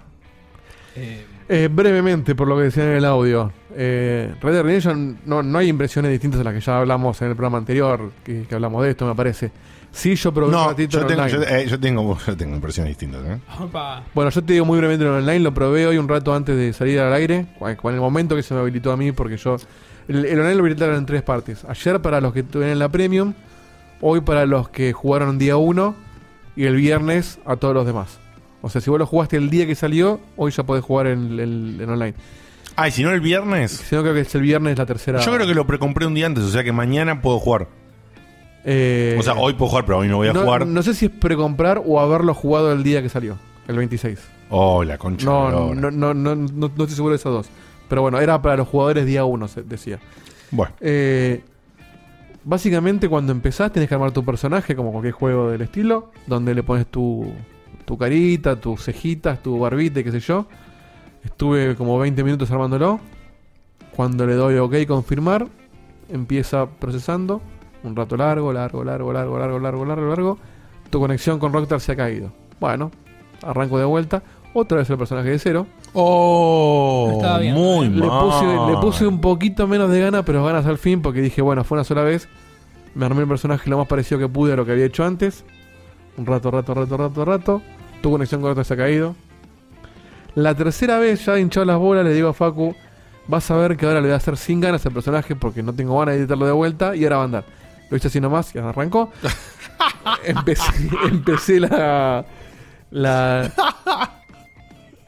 [0.97, 1.27] Eh,
[1.73, 5.69] brevemente, por lo que decía en el audio, eh, Red Dead Redemption no, no hay
[5.69, 8.91] impresiones distintas a las que ya hablamos en el programa anterior, que, que hablamos de
[8.91, 9.51] esto, me parece.
[9.91, 11.39] Sí, yo probé un No, ratito yo en tengo, online.
[11.39, 13.23] yo, eh, yo tengo, yo tengo impresiones distintas.
[13.27, 13.39] ¿eh?
[13.61, 14.03] Opa.
[14.15, 16.73] Bueno, yo te digo muy brevemente en online, lo probé hoy un rato antes de
[16.73, 19.57] salir al aire, en el momento que se me habilitó a mí, porque yo...
[20.09, 21.65] El, el online lo habilitaron en tres partes.
[21.69, 23.35] Ayer para los que tuvieron la Premium,
[24.01, 25.95] hoy para los que jugaron día 1
[26.57, 28.19] y el viernes a todos los demás.
[28.63, 31.39] O sea, si vos lo jugaste el día que salió, hoy ya podés jugar en,
[31.39, 32.15] en online.
[32.77, 33.73] Ah, y si no el viernes.
[33.73, 35.21] Si no, creo que es el viernes la tercera.
[35.21, 37.69] Yo creo que lo precompré un día antes, o sea que mañana puedo jugar.
[38.65, 40.67] Eh, o sea, hoy puedo jugar, pero hoy no voy a no, jugar.
[40.67, 43.37] No sé si es precomprar o haberlo jugado el día que salió,
[43.67, 44.19] el 26.
[44.51, 45.27] Oh, la concha.
[45.27, 45.81] No, lora.
[45.81, 47.49] no, no, no, no, no estoy seguro de esos dos.
[47.89, 49.99] Pero bueno, era para los jugadores día 1, decía.
[50.51, 50.73] Bueno.
[50.81, 51.43] Eh,
[52.45, 56.63] básicamente cuando empezás tenés que armar tu personaje como cualquier juego del estilo, donde le
[56.63, 57.33] pones tu,
[57.85, 60.47] tu carita, tus cejitas, tu barbita y qué sé yo.
[61.25, 63.01] Estuve como 20 minutos armándolo.
[63.95, 65.47] Cuando le doy OK confirmar,
[66.09, 67.41] empieza procesando.
[67.85, 70.39] Un rato largo, largo, largo, largo, largo, largo, largo, largo.
[70.91, 72.33] Tu conexión con Rockstar se ha caído.
[72.61, 72.91] Bueno,
[73.43, 74.23] arranco de vuelta.
[74.55, 75.67] Otra vez el personaje de cero.
[75.95, 77.55] Oh, Estaba bien.
[77.55, 78.21] muy Le mal.
[78.25, 81.65] puse, le puse un poquito menos de ganas, pero ganas al fin, porque dije, bueno,
[81.65, 82.29] fue una sola vez.
[82.95, 85.45] Me armé el personaje lo más parecido que pude a lo que había hecho antes.
[86.17, 87.63] Un rato, rato, rato, rato, rato.
[88.03, 89.15] Tu conexión con Rockstar se ha caído.
[90.35, 92.75] La tercera vez, ya hinchado las bolas, le digo a Facu,
[93.29, 95.75] vas a ver que ahora le voy a hacer sin ganas al personaje porque no
[95.75, 97.45] tengo ganas de editarlo de vuelta y ahora va a andar.
[97.91, 99.11] Lo hice así nomás y arrancó.
[100.25, 100.73] empecé,
[101.05, 102.25] empecé la...
[102.91, 103.51] La...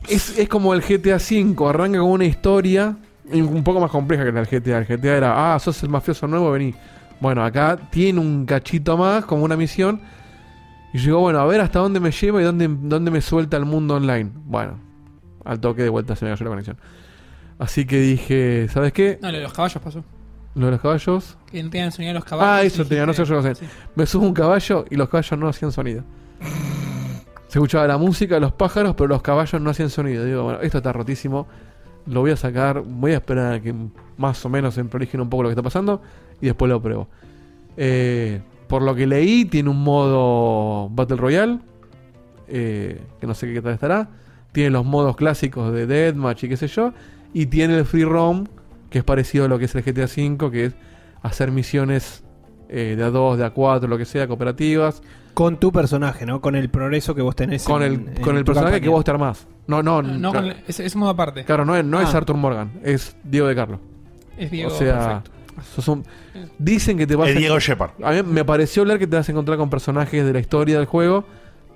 [0.09, 2.97] Es, es como el GTA V, arranca con una historia
[3.33, 4.79] un poco más compleja que la del GTA.
[4.79, 6.75] El GTA era, ah, sos el mafioso nuevo, vení.
[7.21, 10.01] Bueno, acá tiene un cachito más, como una misión.
[10.95, 13.57] Y yo digo, bueno, a ver hasta dónde me lleva y dónde, dónde me suelta
[13.57, 14.31] el mundo online.
[14.45, 14.79] Bueno,
[15.45, 16.77] al toque de vuelta se me cayó la conexión.
[17.59, 19.19] Así que dije, ¿sabes qué?
[19.21, 20.05] No, lo de los caballos pasó.
[20.55, 21.37] Lo de los caballos.
[21.51, 22.49] Que no tenían sonido los caballos.
[22.49, 23.57] Ah, eso tenía, no sé yo lo sé.
[23.57, 23.67] Sí.
[23.97, 26.05] Me subo un caballo y los caballos no hacían sonido.
[27.49, 30.25] Se escuchaba la música de los pájaros, pero los caballos no hacían sonido.
[30.25, 31.49] Digo, bueno, esto está rotísimo.
[32.07, 32.83] Lo voy a sacar.
[32.87, 33.75] Voy a esperar a que
[34.17, 36.01] más o menos se prolijen un poco lo que está pasando.
[36.41, 37.09] Y después lo pruebo.
[37.77, 41.59] Eh, por lo que leí, tiene un modo Battle Royale.
[42.47, 44.09] eh, que no sé qué tal estará.
[44.53, 46.93] Tiene los modos clásicos de Deathmatch y qué sé yo.
[47.33, 48.47] Y tiene el Free Roam,
[48.91, 50.75] que es parecido a lo que es el GTA V, que es
[51.23, 52.23] hacer misiones
[52.69, 55.03] eh, de a dos, de a cuatro, lo que sea, cooperativas.
[55.33, 56.41] Con tu personaje, ¿no?
[56.41, 57.65] Con el progreso que vos tenés.
[57.65, 58.83] Con en- el, en con el personaje campaña.
[58.85, 59.47] que vos te armás.
[59.67, 61.45] No, no, No, claro, con el- es, es modo aparte.
[61.45, 62.19] claro, no, es, no es Ah.
[62.19, 63.81] Arthur Morgan, es Diego de Carlo.
[64.37, 65.33] Es Diego, O sea, sos
[66.59, 67.93] dicen que te vas Es a- Diego Shepard.
[68.03, 70.77] A mí me pareció hablar que te vas a encontrar con personajes de la historia
[70.79, 71.25] del juego,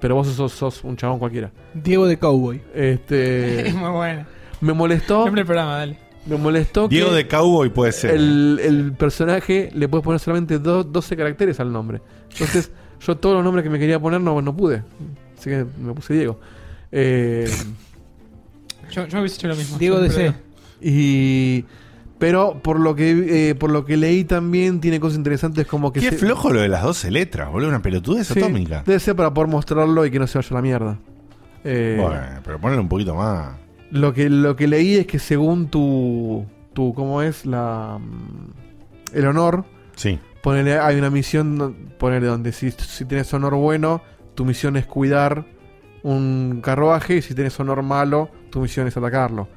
[0.00, 1.50] pero vos sos, sos un chabón cualquiera.
[1.74, 2.60] Diego de Cowboy.
[2.74, 3.68] Este.
[3.68, 4.24] Es muy bueno.
[4.60, 5.24] Me molestó.
[5.24, 5.98] Nombre del programa, dale.
[6.26, 8.10] Me molestó Diego que de Cowboy puede ser.
[8.10, 12.02] el, el personaje le puedes poner solamente do- 12 caracteres al nombre.
[12.32, 14.82] Entonces, yo todos los nombres que me quería poner no, no pude.
[15.38, 16.38] Así que me puse Diego.
[16.92, 17.48] Eh,
[18.90, 19.78] Yo, yo hubiese hecho lo mismo.
[19.78, 20.34] Diego Siempre DC.
[20.80, 20.98] Diego.
[20.98, 21.64] y.
[22.19, 26.01] Pero por lo que eh, por lo que leí también tiene cosas interesantes como que
[26.01, 27.69] Qué se- flojo lo de las 12 letras, boludo.
[27.69, 28.82] Una pelotudez Sí, atómica.
[28.85, 30.99] Debe ser para poder mostrarlo y que no se vaya a la mierda.
[31.65, 33.57] Eh, Bueno, pero ponle un poquito más.
[33.90, 37.47] Lo que, lo que leí es que según tu, tu ¿cómo es?
[37.47, 39.65] La, mm, el honor,
[39.95, 40.19] Sí.
[40.43, 44.03] ponele, hay una misión, ponele donde si, si tienes honor bueno,
[44.35, 45.45] tu misión es cuidar
[46.03, 49.49] un carruaje y si tienes honor malo, tu misión es atacarlo.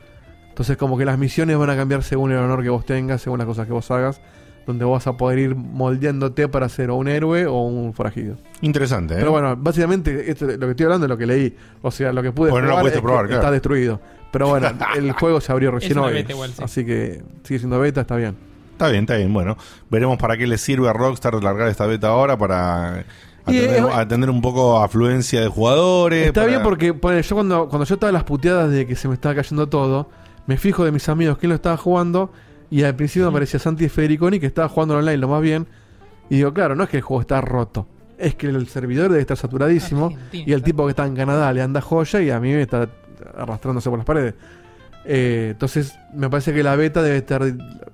[0.51, 3.39] Entonces como que las misiones van a cambiar según el honor que vos tengas, según
[3.39, 4.21] las cosas que vos hagas,
[4.67, 8.35] donde vas a poder ir moldeándote para ser o un héroe o un forajido.
[8.61, 9.17] Interesante, ¿eh?
[9.17, 11.55] Pero bueno, básicamente esto, lo que estoy hablando es lo que leí.
[11.81, 13.41] O sea, lo que pude Bueno, no lo probar pudiste es que probar, claro.
[13.41, 13.99] está destruido.
[14.31, 16.13] Pero bueno, el juego se abrió recién hoy.
[16.13, 16.61] beta igual, sí.
[16.63, 18.35] Así que sigue siendo beta, está bien.
[18.73, 19.33] Está bien, está bien.
[19.33, 19.57] Bueno,
[19.89, 23.03] veremos para qué le sirve a Rockstar largar esta beta ahora para
[23.45, 26.27] atender, atender un poco afluencia de jugadores.
[26.27, 28.95] Está para- bien porque ponele, yo cuando, cuando yo estaba en las puteadas de que
[28.95, 30.09] se me estaba cayendo todo,
[30.51, 32.29] me fijo de mis amigos quién lo estaba jugando
[32.69, 35.65] y al principio me aparecía Santi Federiconi que estaba jugando online lo más bien.
[36.29, 37.87] Y digo, claro, no es que el juego está roto.
[38.17, 41.61] Es que el servidor debe estar saturadísimo y el tipo que está en Canadá le
[41.61, 42.89] anda joya y a mí me está
[43.33, 44.33] arrastrándose por las paredes.
[45.05, 47.43] Eh, entonces, me parece que la beta debe estar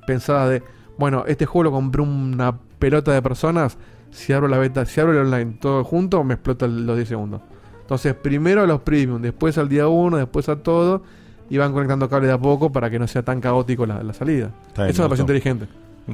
[0.08, 0.64] pensada de,
[0.98, 3.78] bueno, este juego lo compré una pelota de personas,
[4.10, 7.42] si abro la beta, si abro el online todo junto, me explota los 10 segundos.
[7.82, 11.04] Entonces, primero a los premium, después al día 1, después a todo,
[11.50, 14.14] y van conectando cables de a poco para que no sea tan caótico la, la
[14.14, 14.52] salida.
[14.76, 15.68] Bien, Eso me me pareció inteligente.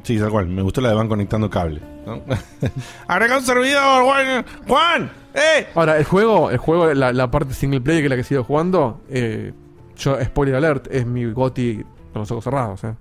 [0.03, 0.47] Sí, tal cual.
[0.47, 1.80] Me gustó la de van conectando cable.
[2.05, 2.22] ¿no?
[3.07, 4.45] ¡Agrega un servidor, Juan!
[4.68, 5.11] ¡Juan!
[5.35, 5.68] ¡Eh!
[5.76, 8.43] Ahora, el juego, el juego la, la parte single player que es la que sigo
[8.43, 9.53] jugando, eh,
[9.97, 12.84] yo, spoiler alert, es mi goti con los ojos cerrados.
[12.84, 12.93] eh.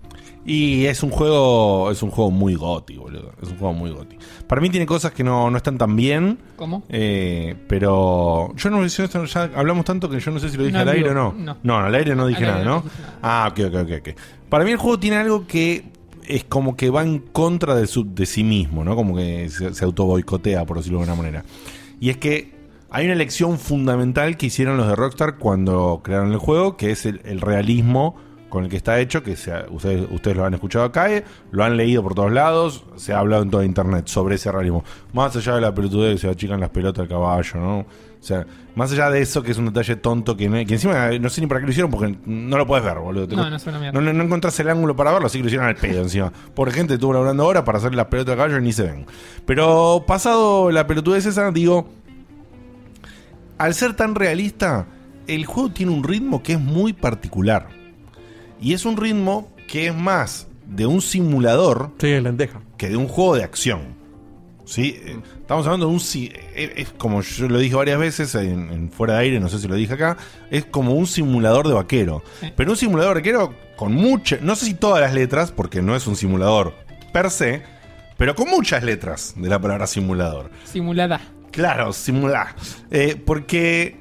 [0.44, 3.32] Y es un juego es un juego muy goti, boludo.
[3.40, 4.16] Es un juego muy goti.
[4.46, 6.38] Para mí tiene cosas que no, no están tan bien.
[6.56, 6.82] ¿Cómo?
[6.88, 10.74] Eh, pero yo no sé, ya hablamos tanto que yo no sé si lo dije
[10.74, 11.32] No, al aire o no.
[11.36, 11.56] no.
[11.62, 12.82] No, al aire no dije nada, no.
[13.22, 14.08] Ah, ok, ok, ok, ok.
[14.48, 15.84] Para mí el juego tiene algo que
[16.26, 18.96] es como que va en contra de, su, de sí mismo, ¿no?
[18.96, 21.44] Como que se, se auto boicotea, por decirlo de alguna manera.
[22.00, 22.52] Y es que
[22.90, 27.06] hay una elección fundamental que hicieron los de Rockstar cuando crearon el juego, que es
[27.06, 28.16] el, el realismo
[28.52, 31.64] con el que está hecho, que se- ustedes, ustedes lo han escuchado acá, eh, lo
[31.64, 34.84] han leído por todos lados, se ha hablado en toda internet sobre ese realismo.
[35.14, 37.78] Más allá de la pelotudez que se achican las pelotas del caballo, ¿no?
[37.78, 37.86] O
[38.24, 38.46] sea,
[38.76, 41.46] más allá de eso, que es un detalle tonto que, encima eh, no sé ni
[41.46, 43.26] para qué lo hicieron porque no lo puedes ver, boludo.
[43.34, 43.98] No, no es una mierda.
[43.98, 46.30] no, no, no encontrás el ángulo para verlo, así que lo hicieron al pedo encima.
[46.54, 49.06] Por gente estuvo hablando ahora para hacer las pelotas del caballo y ni se ven.
[49.46, 51.88] Pero pasado la pelotudez esa, digo,
[53.58, 54.86] al ser tan realista,
[55.26, 57.68] el juego tiene un ritmo que es muy particular.
[58.62, 61.90] Y es un ritmo que es más de un simulador
[62.78, 64.00] que de un juego de acción.
[64.64, 64.96] ¿Sí?
[65.04, 66.00] Eh, Estamos hablando de un...
[66.00, 69.48] si- eh, Es como yo lo dije varias veces en, en fuera de aire, no
[69.48, 70.16] sé si lo dije acá,
[70.50, 72.22] es como un simulador de vaquero.
[72.56, 74.40] Pero un simulador de vaquero con muchas...
[74.40, 76.74] No sé si todas las letras, porque no es un simulador
[77.12, 77.62] per se,
[78.16, 80.50] pero con muchas letras de la palabra simulador.
[80.64, 81.20] Simulada.
[81.50, 82.54] Claro, simular.
[82.90, 83.96] Eh, porque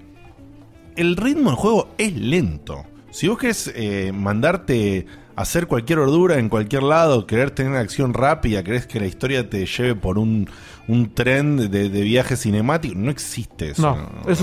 [0.96, 2.86] el ritmo del juego es lento.
[3.12, 5.06] Si vos querés eh, mandarte
[5.36, 9.50] a hacer cualquier ordura en cualquier lado, querer tener acción rápida, querés que la historia
[9.50, 10.50] te lleve por un,
[10.88, 13.82] un tren de, de viaje cinemático, no existe eso.
[13.96, 14.40] No, es.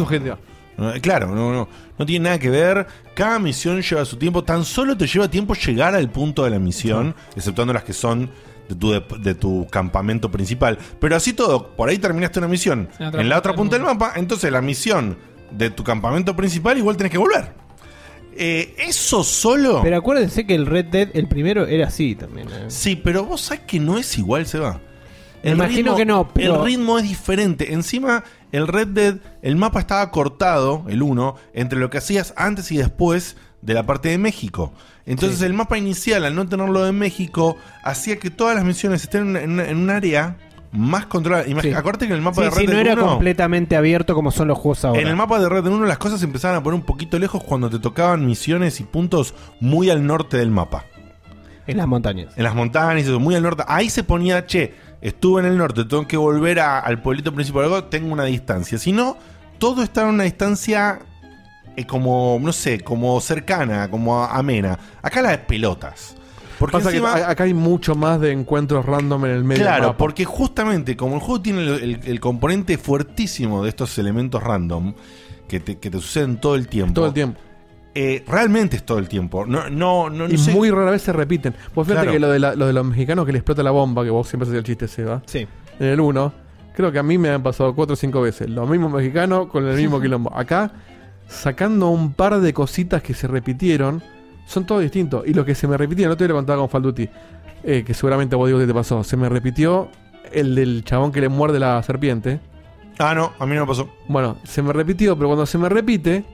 [0.77, 1.69] No, eh, Claro, no, no,
[1.99, 2.86] no tiene nada que ver.
[3.15, 4.45] Cada misión lleva su tiempo.
[4.45, 8.31] Tan solo te lleva tiempo llegar al punto de la misión, exceptuando las que son
[8.69, 10.78] de tu, dep- de tu campamento principal.
[11.01, 12.89] Pero así todo, por ahí terminaste una misión
[13.23, 15.16] En la otra punta del mapa, entonces la misión
[15.51, 17.53] de tu campamento principal igual tenés que volver.
[18.40, 19.81] Eh, eso solo.
[19.82, 22.48] Pero acuérdense que el Red Dead, el primero, era así también.
[22.48, 22.66] ¿eh?
[22.69, 24.81] Sí, pero vos sabés que no es igual, se va.
[25.43, 27.73] Me imagino que no, pero- El ritmo es diferente.
[27.73, 32.70] Encima, el Red Dead, el mapa estaba cortado, el 1, entre lo que hacías antes
[32.73, 34.73] y después de la parte de México.
[35.06, 39.36] Entonces, el mapa inicial, al no tenerlo de México, hacía que todas las misiones estén
[39.36, 40.36] en un área
[40.73, 41.47] más controlada.
[41.47, 41.73] Imag- Sí.
[41.73, 44.15] Acuérdate que en el mapa Sí, de Red sí, Dead no era 1, completamente abierto
[44.15, 45.01] como son los juegos ahora.
[45.01, 47.43] en el mapa de Red Dead 1 las cosas empezaban a poner un poquito lejos
[47.43, 50.85] cuando te tocaban misiones y puntos muy al norte del mapa.
[51.66, 52.32] En las montañas.
[52.36, 53.62] En las montañas, eso, muy al norte.
[53.69, 57.65] Ahí se ponía, che, estuve en el norte, tengo que volver a- al pueblito principal,
[57.65, 58.78] algo, tengo una distancia.
[58.78, 59.16] Si no,
[59.59, 61.01] todo está en una distancia
[61.77, 64.78] eh, como, no sé, como cercana, como amena.
[65.01, 66.16] Acá las pelotas.
[66.59, 69.63] Porque Pasa encima- que a- acá hay mucho más de encuentros random en el medio.
[69.63, 69.99] del Claro, mapa.
[69.99, 74.95] porque justamente como el juego tiene el, el- el componente fuertísimo de estos elementos random
[75.47, 76.95] que te, que te suceden todo el tiempo.
[76.95, 77.41] Todo el tiempo.
[77.95, 79.45] eh, realmente es todo el tiempo.
[79.47, 80.53] No, no, no, no y sé.
[80.53, 81.55] muy rara vez se repiten.
[81.75, 82.13] Vos fíjate Claro.
[82.13, 84.29] que lo de, la- lo de los mexicanos que le explota la bomba, que vos
[84.29, 85.23] siempre hacías el chiste, Seba.
[85.27, 85.47] Sí.
[85.81, 86.33] En el 1,
[86.77, 88.49] creo que a mí me han pasado 4 o 5 veces.
[88.51, 90.33] Los mismos mexicanos con el mismo quilombo.
[90.37, 90.71] Acá,
[91.29, 94.03] sacando un par de cositas que se repitieron,
[94.49, 95.25] son todos distintos.
[95.27, 97.09] Y lo que se me repitieron, no te lo contaba con Falduti,
[97.62, 99.05] eh, que seguramente vos digo que te pasó.
[99.05, 99.89] Se me repitió
[100.33, 102.41] el del chabón que le muerde la serpiente.
[102.99, 103.89] Ah, no, a mí no me pasó.
[104.09, 106.25] Bueno, se me repitió, pero cuando se me repite,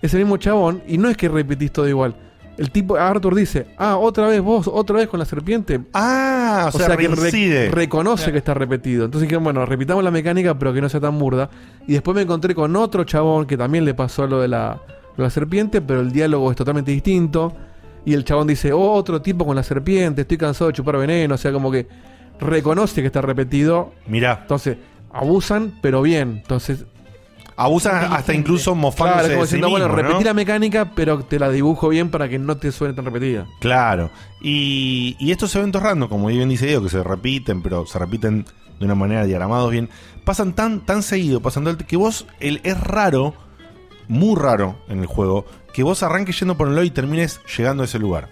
[0.00, 2.14] es el mismo chabón y no es que repetís todo igual.
[2.58, 5.80] El tipo, Arthur dice, ah, otra vez vos, otra vez con la serpiente.
[5.94, 7.70] Ah, o sea, que re- reincide.
[7.70, 9.06] reconoce que está repetido.
[9.06, 11.48] Entonces dijeron, bueno, repitamos la mecánica, pero que no sea tan burda.
[11.88, 14.80] Y después me encontré con otro chabón que también le pasó lo de la,
[15.16, 17.52] la serpiente, pero el diálogo es totalmente distinto.
[18.04, 21.34] Y el chabón dice, oh, otro tipo con la serpiente, estoy cansado de chupar veneno.
[21.34, 21.86] O sea, como que
[22.40, 23.92] reconoce que está repetido.
[24.06, 24.40] Mirá.
[24.42, 24.76] Entonces,
[25.12, 26.38] abusan, pero bien.
[26.42, 26.86] Entonces,
[27.56, 30.08] Abusan hasta incluso mofándose Claro, como de sí diciendo, bueno, mismo, ¿no?
[30.08, 33.46] repetí la mecánica, pero te la dibujo bien para que no te suene tan repetida.
[33.60, 34.10] Claro.
[34.40, 38.46] Y, y estos eventos random, como bien dice Diego, que se repiten, pero se repiten
[38.78, 39.90] de una manera diagramados bien,
[40.24, 43.34] pasan tan, tan seguido, pasan tanto, que vos, el, es raro,
[44.12, 47.82] muy raro en el juego, que vos arranques yendo por el lado y termines llegando
[47.82, 48.28] a ese lugar.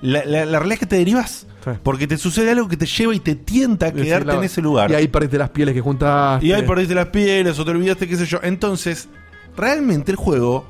[0.00, 1.46] La, la- la realidad es que te derivas,
[1.82, 4.44] porque te sucede algo que te lleva y te tienta a quedarte Sí, la- en
[4.44, 4.90] ese lugar.
[4.90, 6.46] Y ahí perdiste las pieles que juntaste.
[6.46, 8.38] Y ahí perdiste las pieles o te olvidaste, qué sé yo.
[8.42, 9.08] Entonces,
[9.56, 10.64] realmente el juego,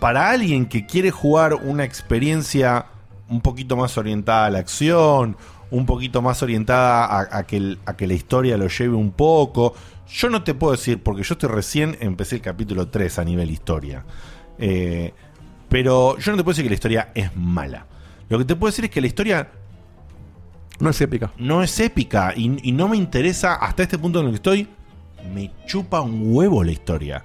[0.00, 2.86] para alguien que quiere jugar una experiencia
[3.28, 5.36] un poquito más orientada a la acción,
[5.70, 9.10] un poquito más orientada a, a que, el- a que la historia lo lleve un
[9.10, 9.74] poco,
[10.14, 13.50] yo no te puedo decir, porque yo estoy recién, empecé el capítulo 3 a nivel
[13.50, 14.04] historia.
[14.58, 15.12] Eh,
[15.68, 17.86] pero yo no te puedo decir que la historia es mala.
[18.28, 19.50] Lo que te puedo decir es que la historia
[20.78, 21.32] no es épica.
[21.36, 24.68] No es épica y, y no me interesa hasta este punto en el que estoy.
[25.34, 27.24] Me chupa un huevo la historia.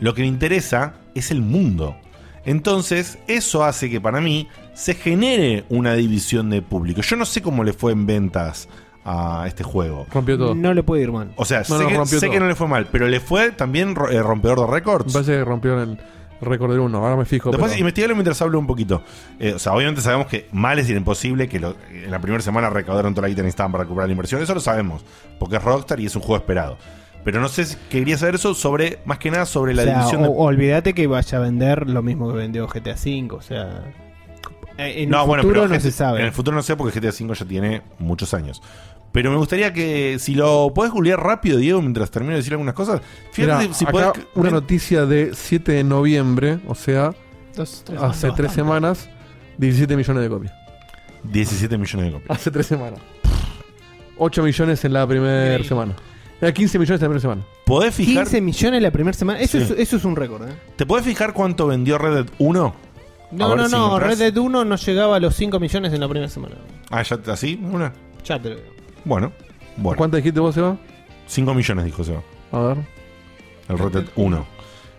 [0.00, 1.96] Lo que me interesa es el mundo.
[2.44, 7.02] Entonces, eso hace que para mí se genere una división de público.
[7.02, 8.68] Yo no sé cómo le fue en ventas
[9.10, 10.06] a este juego.
[10.12, 10.54] Rompió todo.
[10.54, 11.30] No le puede ir mal.
[11.36, 12.32] O sea, No, sé, no, que, rompió sé todo.
[12.34, 15.06] que no le fue mal, pero le fue también ro- eh, rompedor de récords.
[15.06, 15.98] Me parece que rompió el
[16.40, 16.98] récord del 1.
[16.98, 17.50] Ahora me fijo.
[17.50, 19.02] Después pero- investigalo mientras hablo un poquito.
[19.40, 22.68] Eh, o sea, obviamente sabemos que mal es imposible que lo- en la primera semana
[22.70, 24.42] recaudaron toda la guita que necesitaban para recuperar la inversión.
[24.42, 25.04] Eso lo sabemos,
[25.38, 26.76] porque es Rockstar y es un juego esperado.
[27.24, 29.98] Pero no sé si quería saber eso sobre, más que nada sobre la o sea,
[29.98, 30.32] división o- de.
[30.36, 33.82] olvídate que vaya a vender lo mismo que vendió GTA V, o sea...
[34.78, 36.20] eh, En no, el bueno, futuro pero no GTA se sabe.
[36.20, 38.62] En el futuro no sé porque GTA V ya tiene muchos años.
[39.18, 42.72] Pero me gustaría que si lo podés googlear rápido, Diego, mientras termino de decir algunas
[42.74, 43.00] cosas.
[43.32, 44.26] Fíjate Mirá, si acá podés.
[44.36, 47.12] una noticia de 7 de noviembre, o sea,
[47.56, 49.10] Dos, tres hace tres semanas,
[49.56, 50.52] 17 millones de copias.
[51.24, 52.38] 17 millones de copias.
[52.38, 53.00] Hace tres semanas.
[54.18, 55.96] 8 millones en la primera semana.
[56.40, 57.42] Era 15 millones en la primera semana.
[57.66, 58.22] ¿Podés fijar?
[58.22, 59.40] 15 millones la primera semana.
[59.40, 59.64] Eso, Sí.
[59.64, 60.52] es, eso es un récord, ¿eh?
[60.76, 62.74] ¿Te podés fijar cuánto vendió Red Dead 1?
[63.32, 63.86] No, ver no, si no.
[63.86, 64.10] encontrás.
[64.20, 66.54] Red Dead 1 no llegaba a los 5 millones en la primera semana.
[66.88, 67.92] Ah, ya así, una.
[68.24, 68.77] Ya te lo digo.
[69.04, 69.32] Bueno,
[69.76, 69.96] bueno.
[69.96, 70.76] ¿Cuánto dijiste vos, Seba?
[71.26, 72.22] 5 millones, dijo Seba.
[72.52, 72.78] A ver.
[73.68, 74.46] El Dead 1.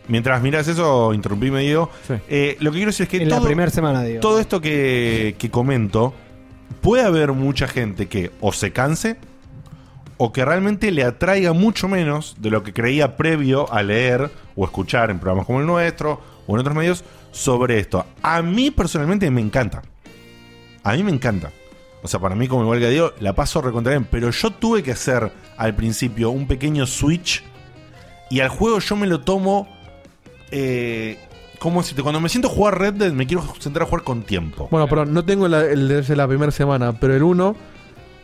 [0.08, 1.90] Mientras miras eso, interrumpíme, Diego.
[2.28, 4.22] Eh, lo que quiero decir es que En la todo, primera semana, digo.
[4.22, 6.14] todo esto que, que comento,
[6.82, 9.18] puede haber mucha gente que o se canse
[10.18, 14.66] o que realmente le atraiga mucho menos de lo que creía previo a leer o
[14.66, 18.06] escuchar en programas como el nuestro o en otros medios sobre esto.
[18.24, 19.84] A mí personalmente me encanta.
[20.84, 21.52] A mí me encanta.
[22.02, 24.08] O sea, para mí, como igual que Diego, la paso recontra bien.
[24.10, 27.44] Pero yo tuve que hacer al principio un pequeño switch.
[28.30, 29.68] Y al juego yo me lo tomo.
[30.52, 31.18] Eh,
[31.60, 32.02] ¿Cómo decirte?
[32.04, 34.70] Cuando me siento a jugar Red Dead, me quiero sentar a jugar con tiempo.
[34.72, 37.56] Bueno, pero no tengo la- el de la primera semana, pero el 1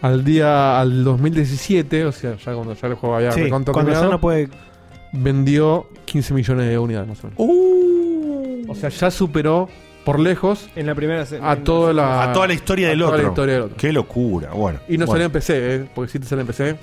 [0.02, 4.04] al día al 2017, o sea, ya cuando ya el juego había Sí, cuando ya
[4.04, 4.50] no puede-
[5.12, 7.40] vendió 15 millones de unidades más o menos.
[7.40, 8.72] Uh.
[8.72, 9.68] O sea, ya superó
[10.06, 12.90] por lejos En la primera se- a en- toda la a toda la historia a
[12.92, 13.22] del toda otro.
[13.24, 13.78] la historia del otro.
[13.78, 14.52] Qué locura.
[14.54, 14.80] Bueno.
[14.88, 15.12] Y no bueno.
[15.12, 15.86] salió en PC, ¿eh?
[15.94, 16.76] porque si te sale en PC.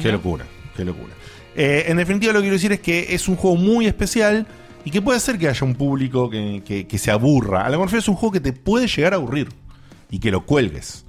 [0.00, 0.44] Qué locura,
[0.76, 1.12] qué locura.
[1.54, 4.46] Eh, en definitiva, lo que quiero decir es que es un juego muy especial
[4.84, 7.66] y que puede ser que haya un público que, que- que se aburra.
[7.66, 9.48] A lo mejor es un juego que te puede llegar a aburrir
[10.10, 11.04] y que lo cuelgues.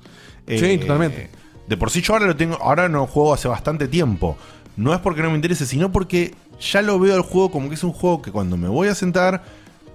[0.45, 1.29] Eh, Sí, totalmente.
[1.67, 4.37] De por sí, yo ahora lo tengo, ahora no juego hace bastante tiempo.
[4.75, 7.75] No es porque no me interese, sino porque ya lo veo al juego como que
[7.75, 9.43] es un juego que cuando me voy a sentar,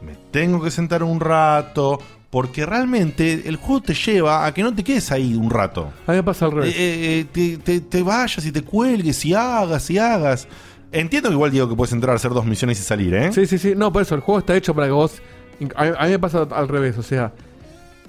[0.03, 2.01] me tengo que sentar un rato,
[2.31, 5.91] porque realmente el juego te lleva a que no te quedes ahí un rato.
[6.07, 6.75] A mí me pasa al revés.
[6.77, 10.47] Eh, eh, te, te- te vayas y te cuelgues y hagas y hagas.
[10.93, 13.33] Entiendo que igual digo que puedes entrar a hacer dos misiones y salir, ¿eh?
[13.33, 13.75] Sí, sí, sí.
[13.77, 15.21] No, por eso, el juego está hecho para que vos.
[15.75, 17.33] A mí, a mí me pasa al revés, o sea.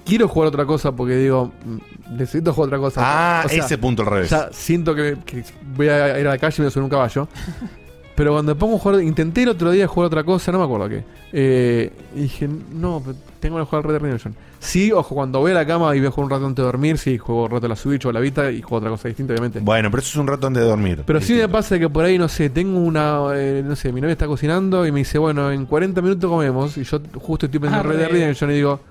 [0.05, 3.01] Quiero jugar otra cosa porque digo, mm, necesito jugar otra cosa.
[3.03, 4.33] Ah, O sea, ese punto al revés.
[4.51, 5.43] Siento que, que
[5.75, 7.27] voy a ir a la calle y me voy a subir un caballo.
[8.19, 10.89] Pero cuando pongo a jugar, intenté el otro día jugar otra cosa, no me acuerdo
[10.89, 11.05] qué.
[11.31, 14.35] Eh, y dije, no, pero tengo que jugar Red Dead Redemption.
[14.59, 16.65] Sí, ojo, cuando voy a la cama y voy a jugar un rato antes de
[16.65, 18.89] dormir, sí, juego un rato a la Switch o a la Vita y juego otra
[18.89, 19.61] cosa distinta, obviamente.
[19.61, 21.03] Bueno, pero eso es un rato antes de dormir.
[21.05, 23.21] Pero sí me pasa que por ahí, no sé, tengo una.
[23.35, 26.75] eh, no sé, mi novia está cocinando y me dice, bueno, en 40 minutos comemos.
[26.75, 28.11] Y yo justo estoy pensando en Red Dead.
[28.11, 28.81] Redemption y digo,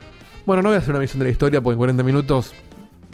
[0.47, 2.55] bueno, no voy a hacer una misión de la historia porque en 40 minutos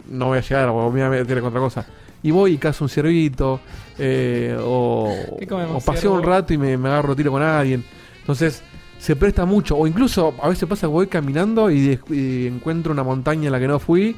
[0.09, 1.85] no voy a llegar o me voy a meter con otra cosa.
[2.25, 3.59] Y voy y cazo un ciervito,
[3.99, 7.83] eh, o, ¿Qué comemos, o paseo un rato y me, me agarro tiro con alguien.
[8.21, 8.63] Entonces,
[8.97, 9.77] se presta mucho.
[9.77, 11.99] O incluso a veces pasa que voy caminando y,
[12.47, 14.15] encuentro una montaña en la que no fui.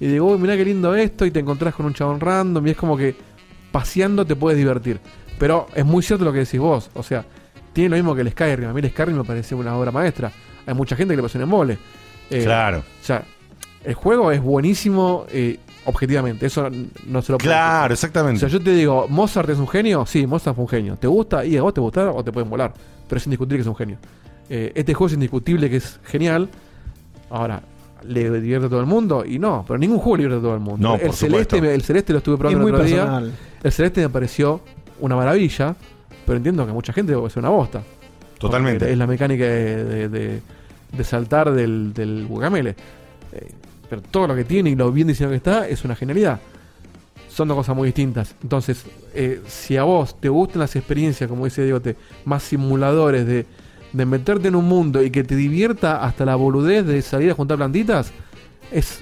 [0.00, 1.24] Y digo, uy, mirá qué lindo esto.
[1.24, 2.66] Y te encontrás con un chabón random.
[2.66, 3.14] Y es como que
[3.70, 4.98] paseando te puedes divertir.
[5.38, 6.90] Pero es muy cierto lo que decís vos.
[6.94, 7.24] O sea,
[7.72, 8.68] tiene lo mismo que el Skyrim.
[8.68, 10.32] A mí el Skyrim me parece una obra maestra.
[10.66, 11.78] Hay mucha gente que le pasó en embole.
[12.30, 12.78] Eh, Claro.
[12.78, 13.22] O sea,
[13.84, 16.46] el juego es buenísimo eh, objetivamente.
[16.46, 16.68] Eso
[17.06, 17.92] no se lo puedo Claro, decir.
[17.92, 18.36] exactamente.
[18.36, 20.04] O sea, yo te digo, ¿Mozart es un genio?
[20.06, 20.96] Sí, Mozart fue un genio.
[20.96, 21.44] ¿Te gusta?
[21.44, 22.72] Y a vos te gusta o te pueden volar.
[23.08, 23.98] Pero es indiscutible que es un genio.
[24.48, 26.48] Eh, este juego es indiscutible que es genial.
[27.30, 27.62] Ahora,
[28.06, 29.24] ¿le divierte a todo el mundo?
[29.26, 30.88] Y no, pero ningún juego le divierte a todo el mundo.
[30.88, 32.96] No, el, por celeste, me- el celeste lo estuve probando Es el muy día.
[33.00, 33.32] personal.
[33.62, 34.60] El celeste me pareció
[35.00, 35.74] una maravilla.
[36.26, 37.82] Pero entiendo que a mucha gente puede ser una bosta.
[38.38, 38.90] Totalmente.
[38.90, 40.40] Es la mecánica de, de- de-
[40.92, 42.74] de saltar del, del guacamele.
[43.32, 43.50] Eh,
[43.88, 46.40] pero todo lo que tiene y lo bien diseñado que está es una genialidad.
[47.28, 48.34] Son dos cosas muy distintas.
[48.42, 48.84] Entonces,
[49.14, 53.44] eh, si a vos te gustan las experiencias, como dice Diego, te- más simuladores de,
[53.92, 57.34] de meterte en un mundo y que te divierta hasta la boludez de salir a
[57.34, 58.12] juntar plantitas,
[58.70, 59.00] es,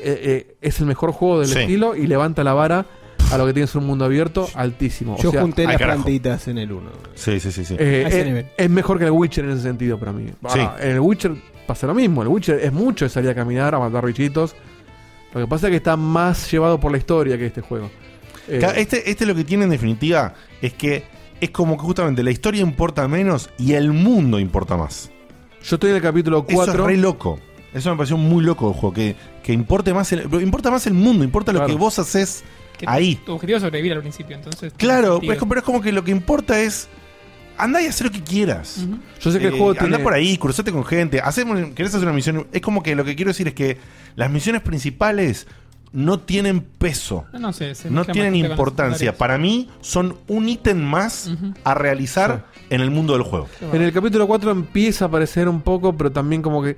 [0.00, 1.58] eh, eh, es el mejor juego del Sí.
[1.60, 2.86] estilo y levanta la vara
[3.30, 5.14] a lo que tienes un mundo abierto altísimo.
[5.14, 6.02] O Yo sea, junté las carajo.
[6.02, 6.90] plantitas en el 1.
[7.14, 7.76] Sí, sí, sí, sí.
[7.78, 10.30] eh, A ese es, mejor que el Witcher en ese sentido para mí.
[10.52, 10.60] Sí.
[10.80, 11.32] En el Witcher
[11.68, 12.22] pasa lo mismo.
[12.22, 14.56] El Witcher es mucho de salir a caminar, a matar bichitos.
[15.32, 17.90] Lo que pasa es que está más llevado por la historia que este juego.
[18.48, 21.04] Eh, Este, este lo que tiene en definitiva es que
[21.40, 25.10] es como que justamente la historia importa menos y el mundo importa más.
[25.62, 26.72] yo estoy en el capítulo Eso 4.
[26.74, 27.38] es re loco.
[27.74, 28.94] Eso me pareció muy loco el juego.
[28.94, 32.42] Que, que importe más el, importa más el mundo, importa lo que vos haces
[32.78, 33.16] Que ahí.
[33.26, 34.72] Tu objetivo es sobrevivir al principio, entonces.
[34.78, 36.88] Claro, tiene es como- pero es como que lo que importa es.
[37.58, 38.86] Andá y hacer lo que quieras.
[39.20, 39.98] Yo sé que el Eh, juego andá tiene.
[39.98, 41.20] por ahí, cruzate con gente.
[41.20, 42.46] Hacemos, querés hacer una misión.
[42.52, 43.78] Es como que lo que quiero decir es que
[44.16, 45.46] las misiones principales
[45.92, 47.24] no tienen peso.
[47.32, 47.74] No, no sé.
[47.74, 49.16] se No tienen importancia.
[49.16, 51.30] Para mí son un ítem más
[51.64, 53.48] a realizar en el mundo del juego.
[53.72, 56.76] En el capítulo 4 empieza a aparecer un poco, pero también como que.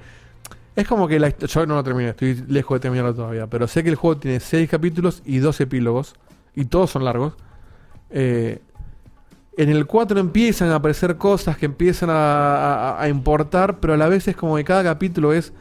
[0.76, 3.48] Es como que la Yo no lo terminé, estoy lejos de terminarlo todavía.
[3.48, 6.14] Pero sé que el juego tiene 6 capítulos y 2 epílogos.
[6.54, 7.34] Y todos son largos.
[8.10, 8.60] Eh,
[9.60, 14.26] en el 4 empiezan a aparecer cosas que empiezan a, importar, pero a la vez
[14.26, 15.52] es como que cada capítulo es.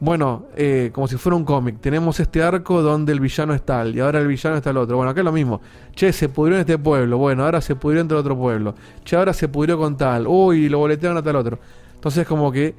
[0.00, 1.78] Bueno, eh, como si fuera un cómic.
[1.80, 4.96] Tenemos este arco donde el villano es tal y ahora el villano está el otro.
[4.96, 5.60] Bueno, acá es lo mismo.
[5.94, 7.18] Che, se pudrió en este pueblo.
[7.18, 8.74] Bueno, ahora se pudrió en tal otro pueblo.
[9.04, 10.26] Che, ahora se pudrió con tal.
[10.26, 11.58] Uy, lo boletearon a tal otro.
[11.94, 12.74] Entonces, como que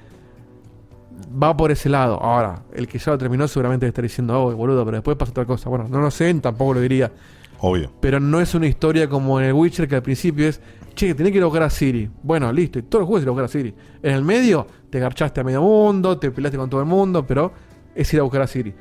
[1.42, 2.20] va por ese lado.
[2.22, 5.46] Ahora, el que ya lo terminó seguramente estar diciendo, oh, boludo, pero después pasa otra
[5.46, 5.70] cosa.
[5.70, 7.12] Bueno, no lo sé, tampoco lo diría.
[7.60, 7.92] Obvio.
[8.00, 10.62] Pero no es una historia como en el Witcher que al principio es,
[10.96, 12.10] che, tenés que ir a buscar a Siri.
[12.24, 13.74] Bueno, listo, y todo el juego es ir a buscar a Siri.
[14.04, 17.52] En el medio, te garchaste a medio mundo, te peleaste con todo el mundo, pero
[17.96, 18.74] es ir a buscar a Siri.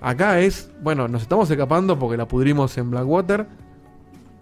[0.00, 3.46] Acá es, bueno, nos estamos escapando porque la pudrimos en Blackwater.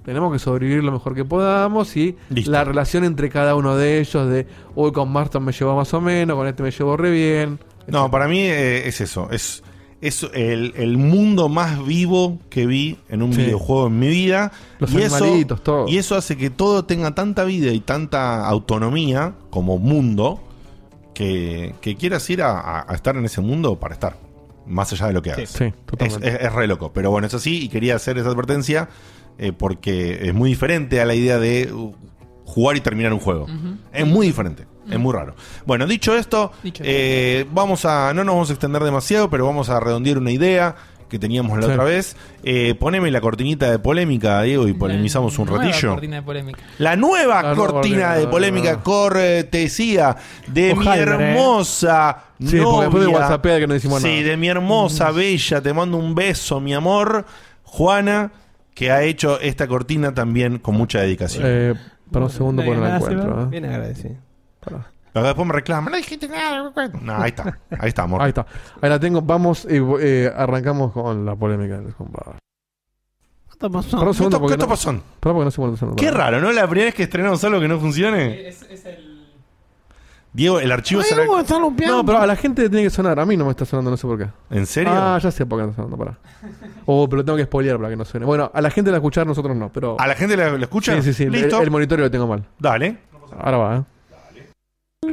[0.05, 2.51] Tenemos que sobrevivir lo mejor que podamos y Listo.
[2.51, 6.01] la relación entre cada uno de ellos de, uy, con Marston me llevó más o
[6.01, 7.59] menos, con este me llevó re bien.
[7.87, 9.29] No, para mí eh, es eso.
[9.31, 9.63] Es,
[10.01, 13.43] es el, el mundo más vivo que vi en un Sí.
[13.43, 14.51] videojuego en mi vida.
[14.79, 15.89] Los y eso, animalitos, todo.
[15.89, 20.41] y eso hace que todo tenga tanta vida y tanta autonomía como mundo
[21.15, 24.17] que, que quieras ir a, a- a estar en ese mundo para estar.
[24.67, 25.51] Más allá de lo que hagas.
[25.51, 26.29] Sí, es, totalmente.
[26.29, 26.93] es- es re loco.
[26.95, 28.89] Pero bueno, es así y quería hacer esa advertencia
[29.39, 31.93] eh, porque es muy diferente a la idea de uh,
[32.45, 33.47] jugar y terminar un juego.
[33.93, 34.67] Es muy diferente.
[34.89, 35.35] Es muy raro.
[35.67, 38.13] Bueno, dicho esto, Dicho eh, vamos a.
[38.15, 40.75] No nos vamos a extender demasiado, pero vamos a redondear una idea
[41.09, 41.73] que teníamos la Sí.
[41.73, 42.17] otra vez.
[42.45, 45.91] Eh, poneme la cortinita de polémica, Diego, y polemizamos un Nueva ratillo.
[45.91, 46.61] cortina de polémica.
[46.79, 50.17] La nueva La nueva cortina cortina, de polémica cortesía
[50.47, 54.29] de mi Ojalá, hermosa Sí, porque después whatsappea que no decimos Sí, nada.
[54.31, 57.27] de mi hermosa, bella, te mando un beso, mi amor,
[57.65, 58.31] Juana,
[58.75, 61.43] que ha hecho esta cortina también con mucha dedicación.
[61.47, 61.75] Eh,
[62.11, 63.43] para un segundo No por el encuentro.
[63.43, 63.47] ¿eh?
[63.51, 64.15] Bien agradecido.
[65.13, 66.73] Pero después me reclaman, no dijiste nada.
[67.03, 67.59] No, ahí está.
[67.79, 68.23] Ahí está, amor.
[68.23, 68.47] Ahí está.
[68.81, 69.21] Ahí la tengo.
[69.23, 72.39] Vamos, eh, eh, arrancamos con la polémica del compadre.
[73.59, 75.03] ¿Qué segundo ¿Qué no- son.
[75.97, 76.53] Qué raro, ¿no?
[76.53, 78.53] La primera vez que estrenamos algo que no funcione.
[80.33, 81.25] Diego, el archivo será.
[81.27, 83.19] No, pero a la gente le tiene que sonar.
[83.19, 84.29] A mí no me está sonando, no sé por qué.
[84.51, 84.93] ¿En serio?
[84.95, 86.19] Ah, ya sé por qué no está sonando, pará.
[86.87, 88.25] Oh, pero tengo que spoilear para que no suene.
[88.27, 89.97] Bueno, a la gente la escuchar, nosotros no, pero.
[89.99, 90.95] ¿A la gente la, la escucha?
[90.97, 91.25] Sí, sí, sí.
[91.25, 91.61] El, Listo.
[91.61, 92.47] el monitoreo lo tengo mal.
[92.61, 92.97] Dale.
[93.39, 93.83] Ahora va, ¿eh?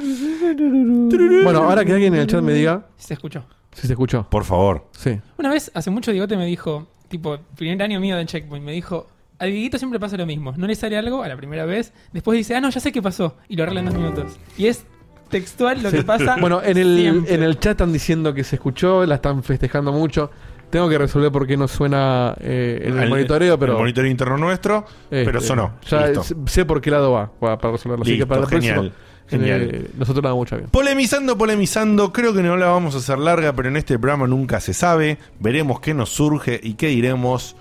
[1.43, 3.45] Bueno, ahora que alguien en el chat me diga Se escuchó.
[3.73, 4.27] si se escuchó.
[4.29, 4.87] Por favor.
[4.91, 5.19] Sí.
[5.37, 9.07] Una vez, hace mucho, Digote me dijo, tipo, primer año mío de Checkpoint, me dijo,
[9.39, 10.53] a Dieguito siempre pasa lo mismo.
[10.57, 13.01] No le sale algo a la primera vez, después dice, ah, no, ya sé qué
[13.01, 13.37] pasó.
[13.47, 14.37] Y lo arregla en dos minutos.
[14.57, 14.85] Y es
[15.29, 16.35] textual lo que pasa.
[16.41, 17.33] Bueno, en el, siempre.
[17.35, 20.31] en el chat están diciendo que se escuchó, la están festejando mucho.
[20.69, 23.73] Tengo que resolver por qué no suena eh, en el, El- monitoreo, pero.
[23.73, 25.75] El monitoreo interno nuestro, Este, pero sonó.
[25.89, 26.23] Ya Listo.
[26.23, 28.03] sé- sé por qué lado va para, para resolverlo.
[28.03, 28.91] Así que Listo, para el genial, en
[29.29, 29.61] genial.
[29.61, 30.69] el- nosotros la damos mucho bien.
[30.69, 34.59] Polemizando, polemizando, creo que no la vamos a hacer larga, pero en este programa nunca
[34.59, 35.17] se sabe.
[35.39, 37.55] Veremos qué nos surge y qué diremos.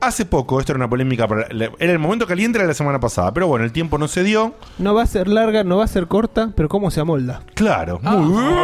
[0.00, 3.00] Hace poco, esto era una polémica, para, la- era el momento caliente de la semana
[3.00, 4.54] pasada, pero bueno, el tiempo no se dio.
[4.78, 7.42] No va a ser larga, no va a ser corta, pero ¿cómo se amolda?
[7.54, 8.14] Claro, Ah.
[8.16, 8.54] muy bien.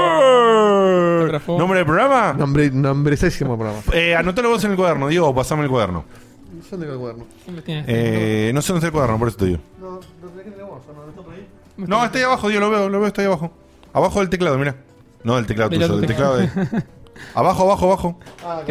[1.59, 2.33] ¿Nombre del programa?
[2.35, 3.81] Nombre, nombrecísimo programa.
[3.93, 6.05] Eh, anotalo vos en el cuaderno, Diego, pasame el cuaderno.
[6.71, 7.25] ¿Dónde el cuaderno?
[7.66, 9.59] Eh, no sé dónde está el cuaderno, por eso te digo.
[9.81, 10.16] No, está
[11.33, 11.47] ahí
[11.78, 13.52] abajo, Diego, lo veo, lo veo, está ahí abajo.
[13.92, 14.76] Abajo del teclado, mira.
[15.22, 16.48] No del teclado Del tuyo, del teclado de.
[17.34, 18.20] abajo, abajo, abajo.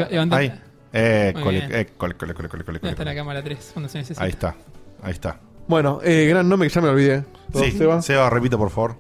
[0.10, 0.54] Levanta- Ahí.
[0.96, 3.98] Eh, cole, eh, cole, cole, cole, cole, cole, ¿Dónde está la cámara 3 cuando se
[3.98, 4.24] necesita?
[4.24, 4.56] Ahí está,
[5.02, 5.40] ahí está.
[5.68, 7.24] Bueno, eh, gran nombre que ya me olvidé.
[7.56, 8.02] Sí, Seba.
[8.02, 8.98] Seba, repita, por favor.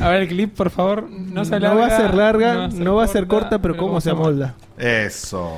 [0.00, 1.08] A ver el clip, por favor.
[1.10, 3.76] No, se No va a ser larga, va a no va a ser corta, pero
[3.76, 4.54] ¿cómo se amolda?
[4.78, 5.52] Eso.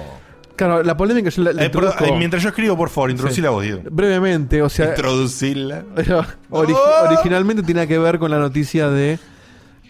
[0.67, 3.41] Claro, la polémica yo la, la Eh, introduzco eh, mientras yo escribo, por favor, introducí
[3.41, 3.81] la voz, Diego.
[3.91, 4.61] brevemente.
[4.61, 5.85] O sea, Introducirla.
[6.51, 6.77] ori-
[7.09, 9.19] originalmente tenía que ver con la noticia de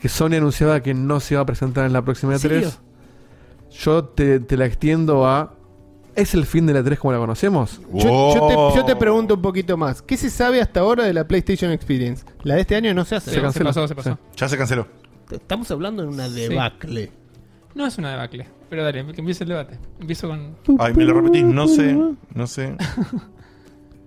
[0.00, 2.68] que Sony anunciaba que no se iba a presentar en la próxima ¿En serio?
[2.68, 2.78] E3.
[3.82, 5.54] Yo te, te la extiendo a.
[6.14, 7.80] ¿Es el fin de la 3 como la conocemos?
[7.94, 10.02] Yo, yo te, yo te pregunto un poquito más.
[10.02, 12.24] ¿Qué se sabe hasta ahora de la PlayStation Experience?
[12.42, 13.30] La de este año no se hace.
[13.30, 13.66] Se Se canceló.
[13.66, 14.18] pasó, se pasó.
[14.36, 14.86] Ya se canceló.
[15.30, 16.34] Estamos hablando de una Sí.
[16.48, 17.12] debacle.
[17.74, 18.46] No es una debacle.
[18.68, 19.78] Pero dale, que empiece el debate.
[20.00, 20.56] Empiezo con.
[20.78, 21.96] Ay, me lo repetís, no sé,
[22.34, 22.76] no sé.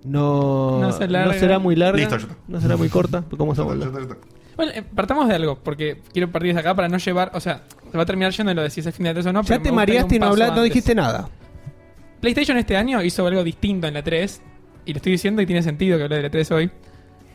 [0.06, 1.98] No, No se será muy larga.
[1.98, 3.24] Listo, yo- no será muy corta.
[3.38, 3.62] ¿Cómo se?
[3.62, 7.32] Bueno, eh, partamos de algo, porque quiero partir desde acá para no llevar.
[7.34, 9.12] O sea, se va a terminar yendo de lo de si es el fin de
[9.12, 9.42] la 3 o no.
[9.44, 11.30] Ya te mareaste y no, paso habla- no dijiste nada.
[12.20, 14.42] PlayStation este año hizo algo distinto en la 3.
[14.86, 16.70] Y lo estoy diciendo y tiene sentido que hable de la 3 hoy.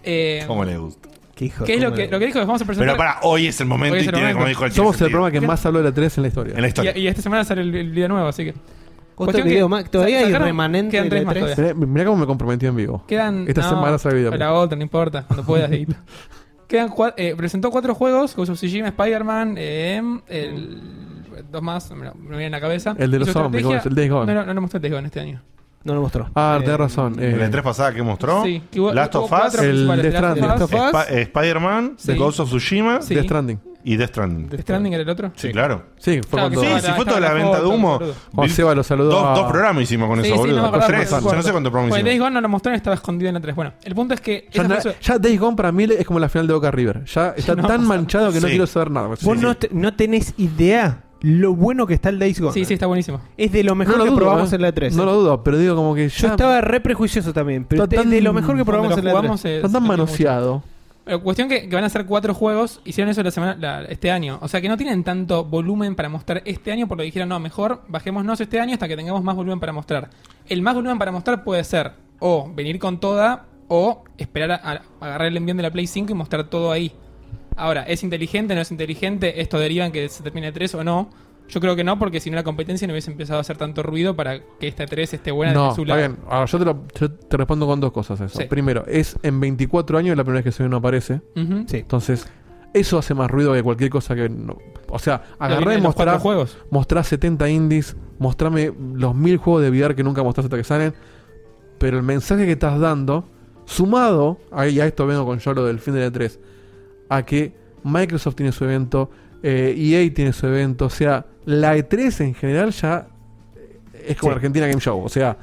[0.04, 1.07] Eh, ¿Cómo le gusta?
[1.38, 2.40] ¿Qué, hijo, ¿Qué es lo que, lo que dijo?
[2.40, 2.96] Vamos a presentar.
[2.96, 4.38] Pero para, hoy es el momento Hoy es y el tiene, momento.
[4.38, 6.28] como dijo el Somos tiene el programa que más habló de la 3 en la
[6.28, 6.54] historia.
[6.56, 6.98] En la historia.
[6.98, 8.54] Y, y esta semana sale el, el video nuevo, así que.
[9.14, 9.90] Cuestión video que más.
[9.90, 11.56] Todavía hay remanente Quedan de tres la más 3.
[11.56, 11.86] todavía.
[11.86, 13.04] Mirá, cómo me comprometí en vivo.
[13.06, 13.46] Quedan.
[13.46, 14.36] Esta no, semana sale el video.
[14.36, 15.70] La otra, no importa, cuando puedas.
[16.68, 20.80] Quedan eh, presentó cuatro juegos: Ghost of Tsushima, Spider-Man, eh, el,
[21.50, 22.94] dos más, me, lo- me viene en la cabeza.
[22.98, 23.64] El de Y los zombies.
[23.86, 24.34] El Days Gone.
[24.34, 25.40] No, no, no lo mostró el Days Gone este año.
[25.88, 26.28] No lo mostró.
[26.34, 27.16] Ah, Eh, tenés razón.
[27.18, 30.02] eh, En la 3 pasada que mostró, Sí, hubo- Last of Us, cuatro el principales,
[30.04, 30.78] Death Last of Stranding.
[30.80, 32.14] Us, Sp- eh, Spider-Man, Sí.
[32.14, 33.14] Ghost of Tsushima Sí.
[33.14, 33.60] Death Stranding.
[33.84, 34.48] y Death Stranding.
[34.50, 35.32] Death Stranding era el otro.
[35.36, 35.86] Sí, claro.
[35.96, 36.74] Sí, fue Claro, que cuando.
[36.76, 37.98] Sí, sí, la- fue toda la venta de humo.
[37.98, 38.14] boludo.
[38.34, 39.10] Juan Seba lo saludó.
[39.10, 40.56] Dos, a- dos programas hicimos con Sí, eso, sí, boludo.
[40.56, 41.36] no me acordaba, Tres, no me acuerdo.
[41.38, 42.26] no sé cuántos programas Bueno, Days hicimos.
[42.26, 43.54] Gone no lo mostró y estaba escondido en la 3.
[43.56, 44.48] Bueno, el punto es que.
[44.52, 46.52] Ya, esa na- fue su- ya Days Gone para mí es como la final de
[46.54, 47.04] Boca River.
[47.06, 48.50] Ya está no, tan manchado que no Sí.
[48.52, 49.16] quiero saber nada.
[49.16, 49.42] Sí, Vos sí.
[49.44, 52.52] no, te- no tenés idea lo bueno que está el Days Gone.
[52.52, 53.20] Sí, sí, está buenísimo.
[53.36, 54.56] Es de lo mejor No lo que dudo, probamos eh.
[54.56, 54.96] en la 3.
[54.96, 57.96] No lo dudo, pero digo como que Yo ya estaba re prejuicioso también, pero Está
[57.96, 59.52] es tan- de lo mejor que probamos en lo la jugamos 3.
[59.52, 60.62] se- está tan manoseado.
[61.04, 64.10] Pero cuestión que, que van a ser cuatro juegos, hicieron eso la semana, la- este
[64.10, 64.38] año.
[64.42, 67.82] O sea que no tienen tanto volumen para mostrar este año, porque dijeron, no, mejor
[67.88, 70.10] bajémonos este año hasta que tengamos más volumen para mostrar.
[70.48, 74.56] El más volumen para mostrar puede ser o venir con toda, o esperar a,
[75.00, 76.92] a agarrar el envío de la Play 5 y mostrar todo ahí.
[77.58, 79.40] Ahora, ¿es inteligente, no es inteligente?
[79.40, 81.10] ¿Esto deriva en que se termine 3 o no?
[81.48, 83.82] Yo creo que no, porque si no la competencia no hubiese empezado a hacer tanto
[83.82, 86.08] ruido para que esta 3 esté buena No, su está lado.
[86.08, 86.20] bien.
[86.28, 88.38] Ahora, yo te, lo- yo te respondo con dos cosas a eso.
[88.38, 88.44] Sí.
[88.44, 91.22] Primero, es en 24 años la primera vez que Sony no aparece.
[91.66, 91.78] Sí.
[91.78, 92.28] Entonces,
[92.74, 94.28] eso hace más ruido que cualquier cosa que...
[94.28, 94.58] no-
[94.90, 96.56] o sea, viene y mostrá, juegos.
[96.70, 100.94] mostrá 70 indies, mostrame los mil juegos de VR que nunca mostraste hasta que salen.
[101.78, 103.26] Pero el mensaje que estás dando,
[103.64, 106.40] sumado, ahí a esto vengo con yo lo del fin de la 3,
[107.08, 107.54] a que
[107.84, 109.10] Microsoft tiene su evento,
[109.42, 113.06] eh, EA tiene su evento, o sea, la E3 en general ya
[113.56, 114.36] eh, es como Sí.
[114.36, 115.36] Argentina Game Show, o sea,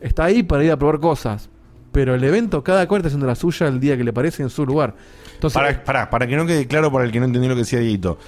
[0.00, 1.48] está ahí para ir a probar cosas,
[1.92, 4.50] pero el evento cada cual está haciendo la suya el día que le parece en
[4.50, 4.94] su lugar.
[5.34, 7.60] Entonces, Para, para, para que no quede claro para el que no entendió lo que
[7.62, 8.18] decía Dieguito.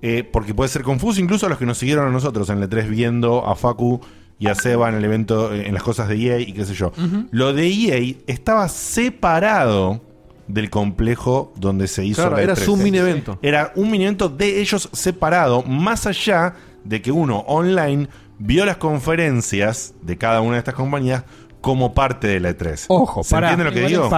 [0.00, 2.68] Eh, porque puede ser confuso incluso a los que nos siguieron a nosotros en la
[2.68, 4.00] 3 viendo a Facu
[4.38, 6.92] y a Seba en el evento, en las cosas de EA y qué sé yo.
[7.32, 10.00] Lo de EA estaba separado
[10.48, 12.64] del complejo donde se hizo Claro, la era E3.
[12.64, 13.38] su mini evento.
[13.42, 16.54] Era un mini evento de ellos separado, más allá
[16.84, 18.08] de que uno online
[18.38, 21.24] vio las conferencias de cada una de estas compañías
[21.60, 22.84] como parte de la E3.
[22.88, 24.08] Ojo, ¿Se entiende lo que digo?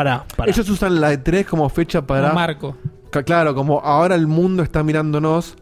[0.46, 2.28] Ellos usan la E3 como fecha para.
[2.28, 2.76] Como marco.
[3.24, 5.56] Claro, como ahora el mundo está mirándonos,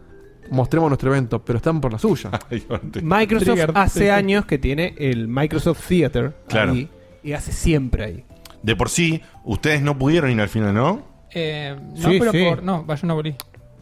[0.50, 2.30] mostremos nuestro evento, pero están por la suya.
[3.02, 6.72] Microsoft hace años que tiene el Microsoft Theater Claro.
[6.72, 6.90] ahí,
[7.22, 8.24] y hace siempre ahí.
[8.62, 11.02] De por sí, ustedes no pudieron ir al final, ¿no?
[11.34, 12.44] Eh, no, Sí, pero sí.
[12.48, 12.62] por.
[12.62, 13.34] No, vaya, no volví.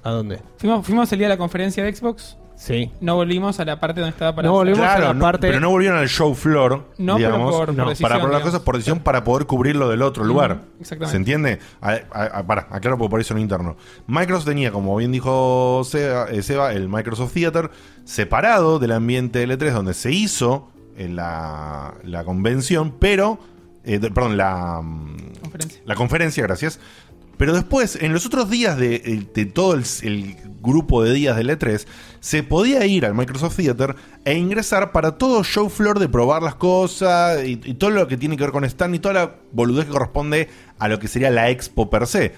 [0.02, 0.40] ¿A dónde?
[0.58, 2.36] Fuimos, fuimos el día de la conferencia de Xbox.
[2.54, 2.90] Sí.
[3.02, 4.48] No volvimos a la parte donde estaba para.
[4.48, 8.08] Claro, no, pero no volvieron al show floor, No, pero digamos, por- por no, decisión,
[8.08, 8.52] para probar las digamos.
[8.54, 10.60] cosas por decisión para poder cubrirlo del otro lugar.
[10.80, 11.10] exactamente.
[11.10, 11.58] ¿Se entiende?
[11.82, 13.76] A- a- a- para, aclaro porque por eso no interno.
[14.06, 17.70] Microsoft tenía, como bien dijo Seba, eh, Seba, el Microsoft Theater
[18.04, 23.38] separado del ambiente L3 donde se hizo eh, la, la convención, pero,
[23.86, 25.82] eh, perdón, la mm, Conferencia.
[25.84, 26.80] la conferencia, gracias.
[27.36, 31.36] Pero después, en los otros días de, eh, de todo el, el grupo de días
[31.36, 31.86] del E3,
[32.20, 33.94] se podía ir al Microsoft Theater
[34.24, 38.16] e ingresar para todo show floor de probar las cosas y, y todo lo que
[38.16, 40.48] tiene que ver con stand y toda la boludez que corresponde
[40.78, 42.32] a lo que sería la expo per se.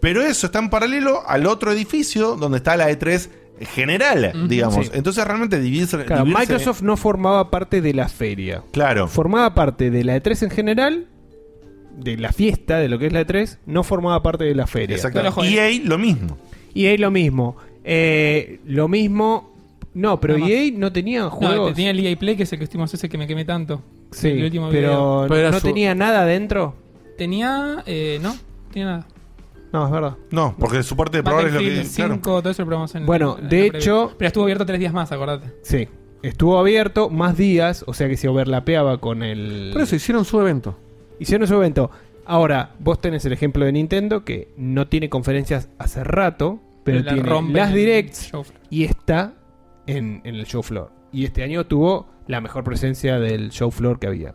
[0.00, 3.30] Pero eso está en paralelo al otro edificio donde está la E3
[3.60, 4.86] general, digamos.
[4.86, 4.92] sí.
[4.94, 6.04] Entonces realmente dividirse...
[6.04, 8.62] Claro, dividirse- Microsoft no formaba parte de la feria.
[8.72, 9.08] Claro.
[9.08, 11.06] Formaba parte de la E3 en general,
[11.96, 14.96] de la fiesta, de lo que es la E3, no formaba parte de la feria.
[14.96, 15.20] Exacto.
[15.44, 16.38] EA lo mismo.
[16.74, 17.56] EA lo mismo.
[17.84, 19.52] Eh, lo mismo.
[19.94, 20.50] No, pero Nada más.
[20.50, 21.70] EA no tenía juegos.
[21.70, 23.82] No, tenía el EA Play, que es el que estuvimos ese que me quemé tanto.
[24.10, 25.50] Sí, El último pero, video.
[25.50, 26.74] no tenía nada dentro.
[27.18, 27.82] Tenía.
[27.86, 28.34] Eh, no,
[28.72, 29.06] tenía nada.
[29.72, 30.16] No, es verdad.
[30.30, 31.64] No, porque su parte de probar es lo que...
[31.66, 32.14] Battlefield claro.
[32.14, 33.78] 5, todo eso lo probamos en Bueno, en de previa.
[33.78, 35.50] hecho- Pero estuvo abierto tres días más, acordate.
[35.62, 35.88] Sí.
[36.22, 39.70] Estuvo abierto más días, o sea que se overlapeaba con el.
[39.72, 40.78] Por eso hicieron su evento.
[41.18, 41.90] Hicieron su evento.
[42.26, 47.14] Ahora, vos tenés el ejemplo de Nintendo que no tiene conferencias hace rato, pero La
[47.14, 48.30] tiene las directs
[48.70, 49.34] y está
[49.88, 50.90] en, en el show floor.
[51.12, 54.34] Y este año tuvo la mejor presencia del show floor que había.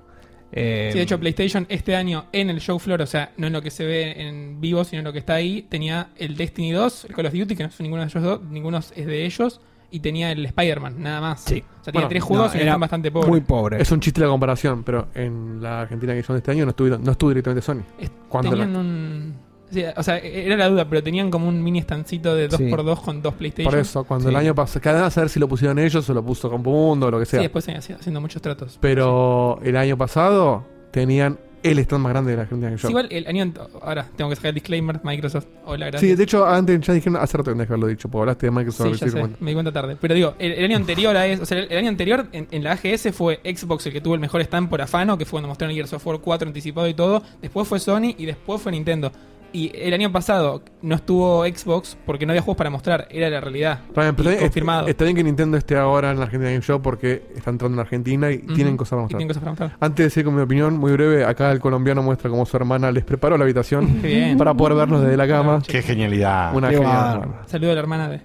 [0.52, 3.54] Eh, Sí, de hecho, PlayStation este año en el show floor, o sea, no en
[3.54, 6.72] lo que se ve en vivo, sino en lo que está ahí, tenía el Destiny
[6.72, 9.26] 2, el Call of Duty, que no son ninguno de ellos dos, ninguno es de
[9.26, 9.60] ellos,
[9.92, 11.42] y tenía el Spider-Man, nada más.
[11.42, 11.64] Sí.
[11.82, 13.82] O sea, tenía Bueno, tres juegos no, y están bastante pobres.
[13.82, 16.98] Es un chiste la comparación, pero en la Argentina que hicieron este año no estuvo,
[16.98, 17.84] no estuvo directamente Sony.
[18.30, 19.47] Cuando la- Tenían un.
[19.72, 23.22] Sí, o sea, era la duda, pero tenían como un mini estancito de 2x2 con
[23.22, 23.72] dos PlayStation.
[23.72, 26.24] Por eso, cuando el año pasado, cada a saber si lo pusieron ellos o lo
[26.24, 27.42] puso Campo Mundo o lo que Sí, sea.
[27.42, 28.78] después seguían haciendo muchos tratos.
[28.82, 32.90] Pero el año pasado tenían el stand más grande de la Argentina que Sí, yo.
[32.92, 33.52] igual el año.
[33.82, 35.48] Ahora, tengo que sacar el disclaimer: Microsoft.
[35.66, 36.10] Hola, gracias.
[36.12, 38.52] Sí, de hecho, antes ya dijeron, hace rato que que haberlo dicho, porque hablaste de
[38.52, 38.94] Microsoft.
[38.94, 39.98] Sí, ya sé, me di cuenta tarde.
[40.00, 42.48] Pero digo, el, el año anterior a eso, o sea, el, el año anterior en,
[42.52, 45.32] en la AGS fue Xbox el que tuvo el mejor stand por afano, que fue
[45.38, 47.22] cuando mostraron Gears of War 4 anticipado y todo.
[47.42, 49.12] Después fue Sony y después fue Nintendo.
[49.54, 53.40] Y el año pasado no estuvo Xbox porque no había juegos para mostrar, era la
[53.40, 53.80] realidad.
[53.88, 54.88] Está bien, confirmado.
[54.88, 57.80] Está bien que Nintendo esté ahora en la Argentina Game Show porque está entrando en
[57.80, 59.18] Argentina y tienen cosas para y mostrar.
[59.20, 59.78] tienen cosas para mostrar.
[59.80, 62.92] Antes de seguir con mi opinión, muy breve, acá el colombiano muestra cómo su hermana
[62.92, 64.38] les preparó la habitación Qué bien.
[64.38, 65.62] para poder vernos desde la cama.
[65.66, 66.54] Qué genialidad.
[66.56, 67.28] Una Qué genialidad.
[67.48, 68.22] Saludo a la hermana de.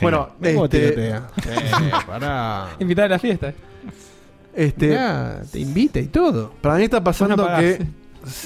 [0.00, 1.10] Bueno, ¿Cómo este?
[1.10, 1.20] Eh,
[2.06, 2.68] pará.
[2.80, 3.52] Invitada a la fiesta.
[4.54, 6.52] este, Mirá, te invita y todo.
[6.60, 7.84] Para mí está pasando que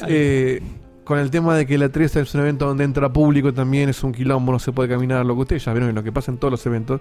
[0.09, 0.63] eh,
[1.05, 4.03] con el tema de que la 3 es un evento donde entra público también es
[4.05, 6.31] un quilombo, no se puede caminar, lo que ustedes ya vieron en lo que pasa
[6.31, 7.01] en todos los eventos.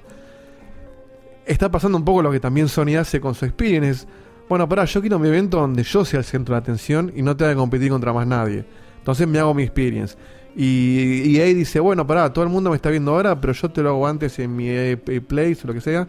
[1.45, 4.07] Está pasando un poco lo que también Sony hace con su experience.
[4.49, 7.35] Bueno, pará, yo quiero mi evento donde yo sea el centro de atención y no
[7.35, 8.65] tenga que competir contra más nadie.
[8.97, 10.15] Entonces me hago mi experience.
[10.55, 13.69] Y, y ahí dice, bueno, pará, todo el mundo me está viendo ahora, pero yo
[13.69, 16.07] te lo hago antes en mi eh, Place o lo que sea,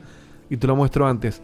[0.51, 1.43] y te lo muestro antes.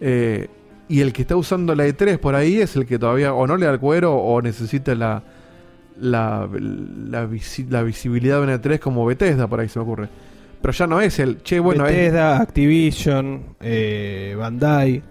[0.00, 0.48] Eh,
[0.88, 3.56] y el que está usando la E3 por ahí es el que todavía o no
[3.56, 5.22] le da el cuero o necesita la,
[6.00, 10.08] la, la, visi- la visibilidad de una E3 como Bethesda, por ahí se me ocurre.
[10.62, 15.02] Pero ya no es el, che, bueno, es- Bethesda, Activision, eh, Bandai.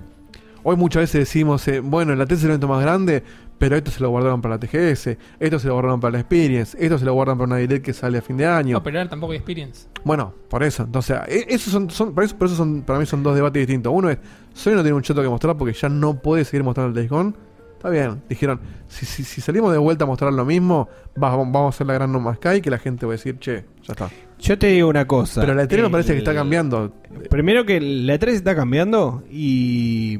[0.63, 3.23] Hoy muchas veces decimos, eh, bueno, la T es el evento más grande,
[3.57, 6.77] pero esto se lo guardaron para la TGS, esto se lo guardaron para la Experience,
[6.79, 8.73] esto se lo guardan para una Direct que sale a fin de año.
[8.73, 9.87] No, pero ahora tampoco hay experience.
[10.03, 10.83] Bueno, por eso.
[10.83, 13.65] Entonces, e- esos son, son, por eso, por eso son, para mí son dos debates
[13.65, 13.91] distintos.
[13.93, 14.17] Uno es,
[14.53, 17.09] Sony no tiene un cheto que mostrar porque ya no puede seguir mostrando el Days
[17.09, 17.33] Gone.
[17.79, 20.89] Está bien, dijeron, si, si, si salimos de vuelta a mostrar lo mismo,
[21.21, 23.39] va- vamos a hacer la gran No Más Sky, que la gente va a decir,
[23.39, 24.09] che, ya está.
[24.37, 25.39] Yo te digo una cosa.
[25.39, 26.91] Pero la E3 me parece que está cambiando.
[27.29, 30.19] Primero que la E3 está cambiando y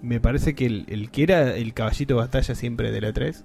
[0.00, 3.42] me parece que el, el que era el caballito de batalla siempre de la E3,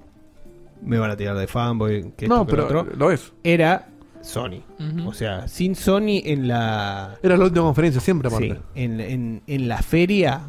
[0.84, 3.34] me van a tirar de fanboy, que No, esto, que lo pero otro, lo es.
[3.43, 3.88] era
[4.22, 4.61] Sony.
[5.07, 7.18] O sea, sin Sony en la...
[7.23, 8.53] Era la última conferencia siempre, aparte.
[8.53, 10.41] Sí, en, en, en la feria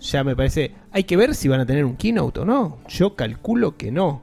[0.00, 0.72] ya me parece...
[0.92, 2.78] Hay que ver si van a tener un keynote o no.
[2.88, 4.22] Yo calculo que no.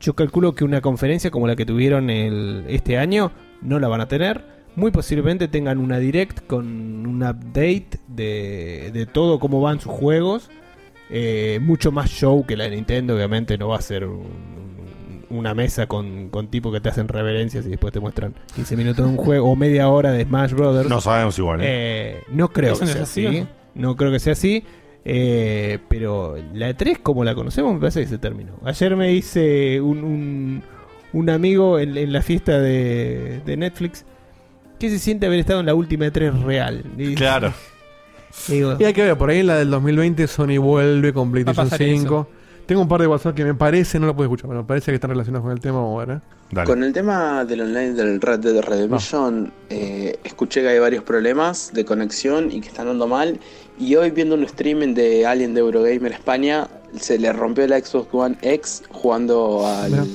[0.00, 4.00] yo calculo que una conferencia como la que tuvieron el, este año no la van
[4.00, 4.44] a tener.
[4.74, 6.66] Muy posiblemente tengan una direct con
[7.06, 10.50] un update de, de todo cómo van sus juegos.
[11.10, 14.62] Eh, mucho más show que la de Nintendo, obviamente no va a ser un-
[15.28, 19.04] una mesa con, con tipos que te hacen reverencias y después te muestran 15 minutos
[19.06, 20.88] de un juego o media hora de Smash Brothers.
[20.90, 21.64] No sabemos igual, ¿eh?
[21.66, 23.48] Eh, no creo ¿Eso que sea así, no?
[23.74, 24.64] No creo que sea así.
[25.04, 28.52] Eh, pero la E3 como la conocemos me parece que se terminó.
[28.64, 30.62] Ayer me hice un, un,
[31.12, 34.04] un amigo en, en la fiesta de, de Netflix.
[34.78, 36.84] ¿Qué se siente haber estado en la última E3 real?
[36.98, 37.52] Y- Claro.
[38.48, 41.68] Digo, Y hay que ver, por ahí en la del 2020 Sony vuelve con PlayStation
[41.68, 42.28] pasar 5.
[42.64, 44.90] Tengo un par de WhatsApp que me parece, no lo puedo escuchar, pero me parece
[44.90, 45.78] que están relacionados con el tema.
[45.80, 46.06] Vamos a
[46.66, 51.72] Con el tema del online del Red Dead Redemption, eh, escuché que hay varios problemas
[51.72, 53.40] de conexión y que están andando mal.
[53.78, 56.68] Y hoy viendo un streaming de Alien de Eurogamer España,
[56.98, 60.06] se le rompió la Xbox One X jugando al,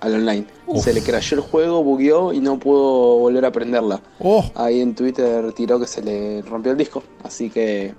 [0.00, 0.44] al online.
[0.82, 4.02] Se le crashó el juego, bugueó y no pudo volver a prenderla.
[4.56, 7.94] Ahí en Twitter tiró que se le rompió el disco, así que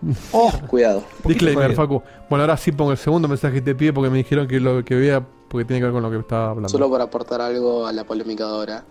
[0.68, 1.04] cuidado.
[1.26, 2.04] Disclaimer, Facu.
[2.30, 4.86] Bueno, ahora sí pongo el segundo mensaje que te pide porque me dijeron que lo
[4.86, 6.70] que vea, porque tiene que ver con lo que estaba hablando.
[6.70, 8.84] Solo para aportar algo a la polémica de ahora.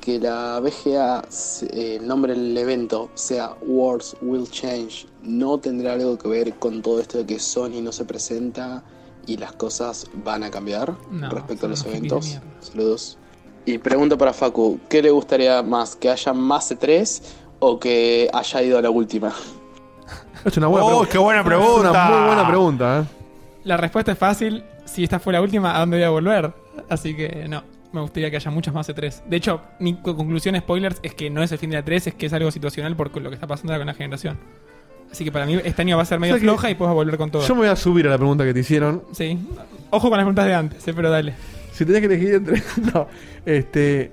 [0.00, 1.22] Que la BGA,
[1.70, 6.80] eh, el nombre del evento, sea Wars Will Change, no tendrá algo que ver con
[6.80, 8.82] todo esto de que Sony no se presenta
[9.26, 12.38] y las cosas van a cambiar No, respecto a los eventos.
[12.60, 13.18] Saludos.
[13.66, 15.96] Y pregunta para Facu, ¿qué le gustaría más?
[15.96, 17.20] ¿Que haya más E3
[17.58, 19.32] o que haya ido a la última?
[20.44, 21.12] Es una buena ¡Oh, pregunta.
[21.12, 22.08] qué buena Es una pregunta!
[22.10, 23.04] muy buena pregunta, ¿eh?
[23.66, 24.64] La respuesta es fácil.
[24.84, 26.52] Si esta fue la última, ¿a dónde voy a volver?
[26.88, 27.62] Así que no.
[27.92, 29.24] Me gustaría que haya muchas más E3.
[29.26, 32.08] De hecho, mi co- conclusión, spoilers, es que no es el fin de la 3,
[32.08, 34.38] es que es algo situacional por lo que está pasando ahora con la generación.
[35.10, 36.74] Así que para mí este año va a ser medio O sea que floja y
[36.74, 37.46] a volver con todo.
[37.46, 39.02] Yo me voy a subir a la pregunta que te hicieron.
[39.12, 39.38] Sí.
[39.90, 41.34] Ojo con las preguntas de antes, eh, pero dale.
[41.72, 42.62] Si tenías que elegir entre.
[42.94, 43.06] no.
[43.46, 44.12] Este.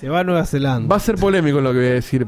[0.00, 0.88] Se va a Nueva Zelanda.
[0.88, 2.26] Va a ser polémico lo que voy a decir.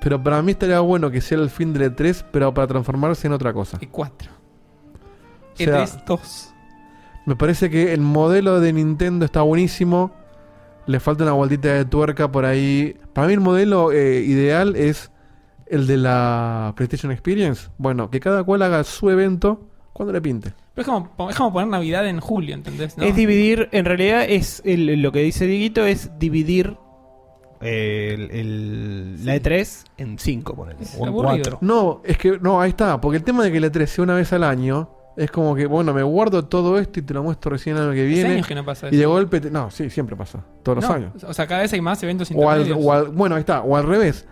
[0.00, 3.32] Pero para mí estaría bueno que sea el fin del E3, pero para transformarse en
[3.32, 3.78] otra cosa.
[3.80, 4.30] Y 4.
[5.56, 6.54] Sea, E3 2.
[7.26, 10.12] Me parece que el modelo de Nintendo está buenísimo.
[10.86, 12.96] Le falta una vueltita de tuerca por ahí.
[13.12, 15.10] Para mí el modelo eh, ideal es
[15.66, 17.68] el de la PlayStation Experience.
[17.78, 20.52] Bueno, que cada cual haga su evento cuando le pinte.
[20.74, 22.96] Pero es como, es como poner Navidad en julio, ¿entendés?
[22.98, 23.04] ¿no?
[23.04, 26.76] Es dividir, en realidad es el- lo que dice Diguito es dividir
[27.62, 31.58] eh, el, la E3 en 5, ponele, o en 4.
[31.62, 33.00] No, es que no, ahí está.
[33.00, 35.66] Porque el tema de que el E3 sea una vez al año es como que,
[35.66, 38.34] bueno, me guardo todo esto y te lo muestro recién el año que viene.
[38.34, 40.44] años que no pasa y de golpe, te- no, sí, siempre pasa.
[40.62, 41.24] Todos los No, años.
[41.24, 42.78] O sea, cada vez hay más eventos O al, intermedios.
[42.86, 44.26] o al- bueno, ahí está, o al revés.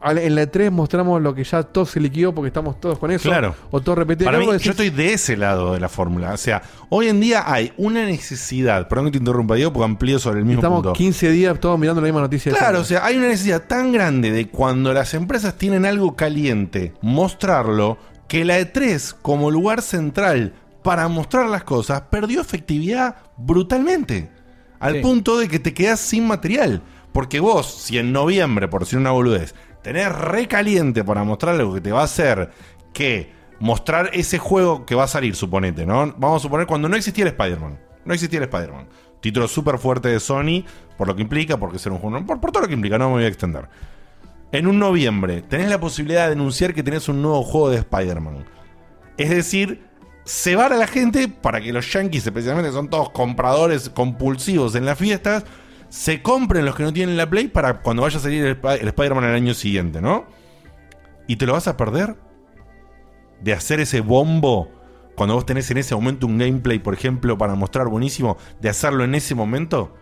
[0.00, 3.10] Al- En la E3 mostramos lo que ya todo se liquidó porque estamos todos con
[3.10, 3.28] eso.
[3.28, 3.54] Claro.
[3.70, 4.26] O todo repetido.
[4.26, 6.32] Para mí, Luego decís, yo estoy de ese lado de la fórmula.
[6.32, 8.88] O sea, hoy en día hay una necesidad.
[8.88, 10.92] Perdón que te interrumpa, Diego, porque amplío sobre el mismo Estamos punto.
[10.94, 12.50] 15 días todos mirando la misma noticia.
[12.52, 12.98] de Claro, o siempre.
[12.98, 17.98] sea, hay una necesidad tan grande de cuando las empresas tienen algo caliente, mostrarlo,
[18.30, 20.52] que la E3 como lugar central
[20.84, 24.30] para mostrar las cosas perdió efectividad brutalmente.
[24.78, 25.00] Al Sí.
[25.00, 26.80] punto de que te quedas sin material.
[27.10, 31.80] Porque vos, si en noviembre, por decir una boludez, tenés recaliente para mostrar algo que
[31.80, 32.52] te va a hacer
[32.92, 36.14] que mostrar ese juego que va a salir, suponete, ¿no?
[36.16, 37.80] Vamos a suponer cuando no existía el Spider-Man.
[38.04, 38.86] No existía el Spider-Man.
[39.20, 40.62] Título súper fuerte de Sony,
[40.96, 42.24] por lo que implica, porque ser un juego.
[42.24, 43.68] Por, por todo lo que implica, no me voy a extender.
[44.52, 48.44] En un noviembre, tenés la posibilidad de anunciar que tenés un nuevo juego de Spider-Man.
[49.16, 49.86] Es decir,
[50.24, 54.98] cebar a la gente para que los yankees, especialmente, son todos compradores compulsivos en las
[54.98, 55.44] fiestas,
[55.88, 58.80] se compren los que no tienen la Play para cuando vaya a salir el, Sp-
[58.80, 60.26] el Spider-Man el año siguiente, ¿no?
[61.26, 62.16] ¿Y te lo vas a perder?
[63.40, 64.70] De hacer ese bombo
[65.16, 69.04] cuando vos tenés en ese momento un gameplay, por ejemplo, para mostrar buenísimo, de hacerlo
[69.04, 69.94] en ese momento.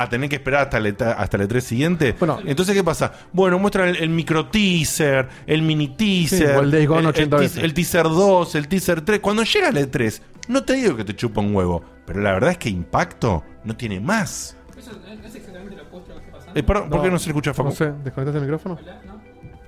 [0.00, 2.14] A tener que esperar hasta el, E3 hasta el E3 siguiente.
[2.18, 3.12] Bueno, entonces, ¿qué pasa?
[3.32, 7.06] Bueno, muestran el, el micro teaser, el mini teaser, Sí, o el Days Gone el,
[7.08, 7.64] 80 teas- veces.
[7.64, 9.18] el teaser 2, el teaser 3.
[9.20, 12.50] Cuando llega el E3, no te digo que te chupa un huevo, pero la verdad
[12.52, 14.56] es que impacto no tiene más.
[14.76, 16.60] Eso no es exactamente lo opuesto a lo que está pasando.
[16.60, 17.68] Eh, perdón, ¿Por qué no se le escucha a Facu?
[17.70, 18.78] No sé, ¿desconectaste el micrófono?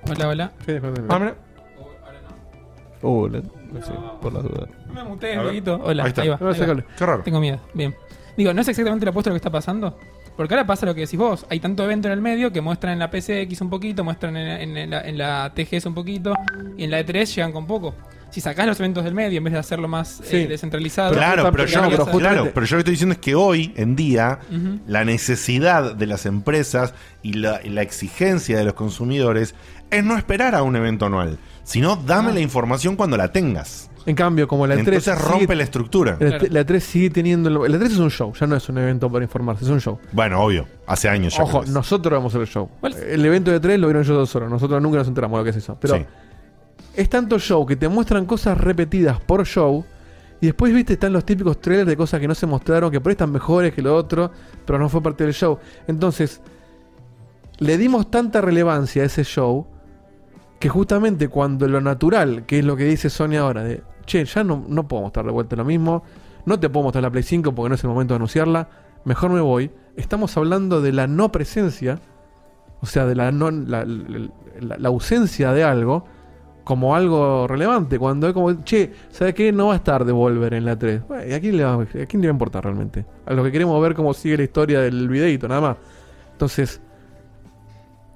[0.09, 0.51] Hola, hola.
[0.65, 1.51] Sí, desconectaste el Ah, micrófono.
[3.03, 3.91] Oh, la- no sé,
[4.21, 4.69] por las dudas.
[4.87, 5.51] No me mutees, A ver.
[5.51, 5.75] Dieguito.
[5.83, 6.21] Hola, Ahí ahí, está.
[6.29, 6.35] va.
[6.35, 6.83] A ver, ahí va.
[6.97, 7.23] Qué raro.
[7.23, 7.59] Tengo miedo.
[7.73, 7.95] Bien.
[8.37, 9.97] Digo, no es exactamente lo opuesto a lo que está pasando.
[10.37, 11.45] Porque ahora pasa lo que decís vos.
[11.49, 14.75] Hay tanto evento en el medio que muestran en la PCX un poquito, muestran en,
[14.77, 16.33] en la, en la TGS un poquito,
[16.77, 17.93] y en la E3 llegan con poco.
[18.31, 20.37] Si sacás los eventos del medio en vez de hacerlo más Sí.
[20.37, 21.13] eh, descentralizado.
[21.13, 23.97] Claro, pero, yo, a- claro, pero yo lo que estoy diciendo es que hoy en
[23.97, 24.39] día
[24.87, 29.53] la necesidad de las empresas y la, y la exigencia de los consumidores
[29.91, 32.33] es no esperar a un evento anual, sino dame Ah.
[32.35, 33.90] la información cuando la tengas.
[34.05, 34.79] En cambio, como la E3.
[34.79, 36.11] Entonces sigue- rompe la estructura.
[36.19, 36.45] La, Claro.
[36.49, 37.49] la E3 sigue teniendo.
[37.49, 39.99] La E3 es un show, ya no es un evento para informarse, es un show.
[40.11, 40.65] Bueno, obvio.
[40.87, 41.43] Hace años ya.
[41.43, 42.69] Ojo, nosotros vamos a hacer el show.
[43.07, 44.49] El evento de 3 lo vieron ellos dos solos.
[44.49, 45.77] Nosotros nunca nos enteramos de lo que es eso.
[45.79, 46.05] Pero Sí.
[46.95, 49.85] es tanto show que te muestran cosas repetidas por show.
[50.41, 53.11] Y después, viste, están los típicos trailers de cosas que no se mostraron, que por
[53.11, 54.31] ahí están mejores que lo otro,
[54.65, 55.59] pero no fue parte del show.
[55.87, 56.41] Entonces,
[57.59, 59.67] le dimos tanta relevancia a ese show
[60.59, 64.43] que justamente cuando lo natural, que es lo que dice Sony ahora, de che, ya
[64.43, 66.03] no, no puedo mostrar de vuelta lo mismo,
[66.45, 68.67] no te puedo mostrar la Play 5 porque no es el momento de anunciarla,
[69.05, 69.71] mejor me voy.
[69.95, 71.99] Estamos hablando de la no presencia,
[72.81, 73.85] o sea, de la, no, la,
[74.87, 76.05] ausencia de algo
[76.65, 77.97] como algo relevante.
[77.97, 79.51] Cuando es como, che, ¿sabes qué?
[79.51, 81.07] No va a estar Devolver en la 3.
[81.07, 83.05] Bueno, ¿y ¿a, quién le va, ¿A quién le va a importar realmente?
[83.25, 85.77] A lo que queremos ver cómo sigue la historia del videito, nada más.
[86.33, 86.81] Entonces,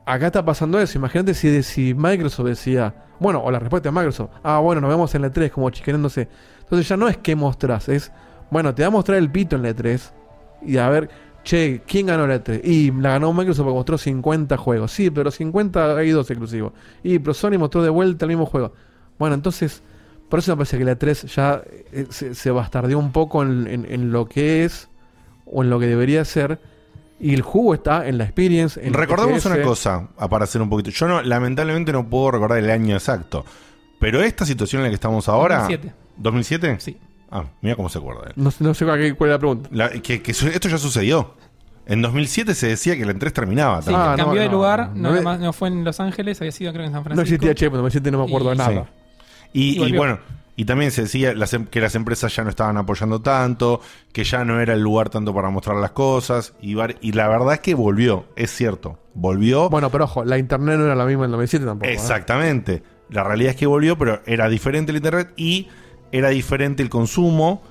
[0.05, 0.97] acá está pasando eso.
[0.97, 5.13] Imagínate si, si Microsoft decía, bueno, o la respuesta de Microsoft, ah, bueno, nos vemos
[5.15, 6.27] en la 3 como chicaneándose.
[6.59, 8.11] Entonces ya no es que mostrás, es,
[8.51, 10.13] bueno, te va a mostrar el pito en la 3
[10.65, 11.09] y a ver,
[11.43, 12.61] che, ¿quién ganó la 3?
[12.63, 14.91] Y la ganó Microsoft porque mostró 50 juegos.
[14.91, 16.73] Sí, pero 50 hay dos exclusivos.
[17.03, 18.73] Y pero Sony mostró de vuelta el mismo juego.
[19.19, 19.83] Bueno, entonces,
[20.29, 21.61] por eso me parece que la 3 ya
[21.91, 24.89] eh, se, bastardeó un poco en lo que es
[25.45, 26.59] o en lo que debería ser.
[27.19, 28.79] Y el jugo está en la experience.
[28.79, 30.89] En el Recordemos una cosa, ah, para hacer un poquito.
[30.91, 33.45] Yo no, lamentablemente no puedo recordar el año exacto.
[33.99, 35.59] Pero esta situación en la que estamos ahora.
[35.67, 35.93] 2007.
[36.21, 36.79] ¿2007?
[36.79, 36.97] Sí.
[37.31, 38.23] Ah, mira cómo se acuerda.
[38.27, 38.33] él.
[38.35, 39.69] No, sé- no sé cuál cuál es la pregunta.
[39.71, 41.35] La- que, que su- esto ya sucedió.
[41.87, 43.81] En 2007 se decía que la 3 terminaba.
[43.81, 44.17] Sí, también.
[44.25, 46.87] cambió de lugar, no, no no no fue en Los Ángeles, había sido creo que
[46.87, 47.35] en San No Francisco.
[47.35, 48.71] existía Chepo, en 2007 no me acuerdo de Y- nada.
[48.83, 48.89] Sí.
[49.53, 49.97] Y, Y y volvió.
[49.99, 50.19] bueno,
[50.57, 53.81] y también se decía las em- que las empresas ya no estaban apoyando tanto,
[54.13, 56.53] que ya no era el lugar tanto para mostrar las cosas.
[56.61, 58.97] Y, la verdad es que volvió, es cierto.
[59.13, 59.69] Volvió.
[59.69, 61.89] Bueno, pero ojo, la internet no era la misma en 2007 tampoco.
[61.89, 61.93] ¿eh?
[61.93, 62.83] Exactamente.
[63.09, 65.67] La realidad es que volvió, pero era diferente el internet y
[66.11, 67.61] era diferente el consumo.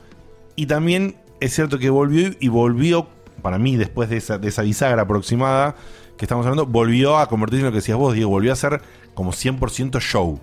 [0.54, 3.08] Y también es cierto que volvió y volvió,
[3.40, 5.74] para mí, después de esa, de esa bisagra aproximada
[6.18, 8.82] que estamos hablando, volvió a convertirse en lo que decías vos, Diego, volvió a ser
[9.14, 10.38] como 100% show.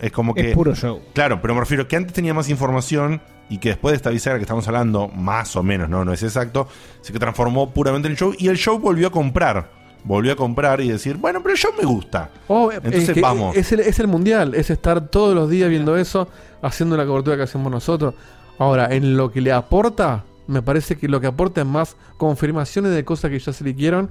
[0.00, 0.52] Es como Es que.
[0.52, 1.00] puro show.
[1.12, 4.38] Claro, pero me refiero que antes tenía más información y que después de esta bisagra
[4.38, 6.68] que estamos hablando, más o menos, no, no es exacto,
[7.00, 9.80] se que transformó puramente en show y el show volvió a comprar.
[10.02, 12.30] Volvió a comprar y decir, bueno, pero el show me gusta.
[12.48, 13.54] Oh, Entonces es que vamos.
[13.54, 16.26] Es el, es el mundial, es estar todos los días viendo eso,
[16.62, 18.14] haciendo la cobertura que hacemos nosotros.
[18.58, 22.92] Ahora, en lo que le aporta, me parece que lo que aporta es más confirmaciones
[22.92, 24.10] de cosas que ya se liquieron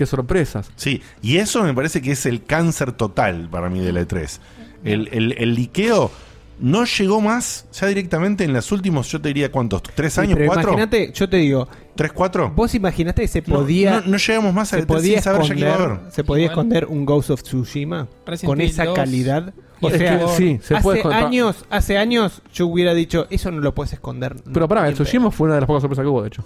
[0.00, 0.70] que sorpresas.
[0.76, 4.38] Sí, y eso me parece que es el cáncer total para mí de la E3.
[4.84, 6.10] El, el, el liqueo
[6.58, 9.82] no llegó más ya directamente en los últimos, yo te diría, ¿cuántos?
[9.82, 10.34] ¿Tres años?
[10.36, 10.72] pero ¿Cuatro?
[10.72, 11.68] imagínate, yo te digo.
[11.94, 12.50] ¿Tres, cuatro?
[12.54, 14.00] ¿Vos imaginaste que se No, podía.
[14.00, 15.72] no- no llegamos más a se la E3 podía sin saber ya qué iba a
[15.72, 16.12] esconder, haber.
[16.12, 18.94] Se podía esconder un Ghost of Tsushima Resident con esa 2.
[18.96, 19.54] calidad.
[19.82, 21.24] O Es sea, que sí, se hace esconder.
[21.24, 24.36] años, hace años yo hubiera dicho, eso no lo puedes esconder.
[24.52, 24.94] Pero pará, el.
[24.94, 26.44] Tsushima fue una de las pocas sorpresas que hubo, de hecho.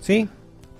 [0.00, 0.28] Sí,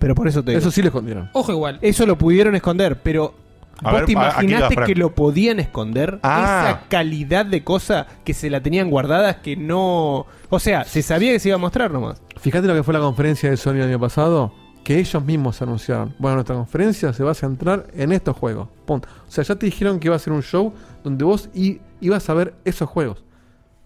[0.01, 0.59] pero por eso te digo.
[0.59, 1.31] Eso sí lo escondieron.
[1.35, 1.79] Ojo igual.
[1.83, 3.35] Eso lo pudieron esconder, pero
[3.83, 6.19] A ¿vos ver, te ¿a- a qué imaginaste que lo podían esconder?
[6.25, 6.65] Ah.
[6.67, 10.27] Esa calidad de cosa que se la tenían guardadas que no...
[10.49, 12.21] O sea, se sabía que se iba a mostrar nomás.
[12.41, 14.53] Fíjate lo que fue la conferencia de Sony el año pasado,
[14.83, 16.15] que ellos mismos anunciaron.
[16.19, 18.69] Bueno, nuestra conferencia se va a centrar en estos juegos.
[18.87, 19.09] Punto.
[19.29, 20.73] O sea, ya te dijeron que iba a ser un show
[21.05, 23.23] donde vos i- ibas a ver esos juegos.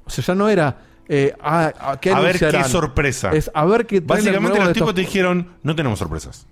[0.06, 0.78] O sea, ya no era...
[1.08, 3.32] eh, ah, ah, ¿qué a ver qué sorpresa.
[3.32, 6.46] Es a ver qué Básicamente los tipos estos- te dijeron, no tenemos sorpresas.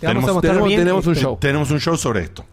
[0.00, 1.38] Te vamos a mostrar tenemos- bien tenemos un show.
[1.40, 2.44] Tenemos un show sobre esto.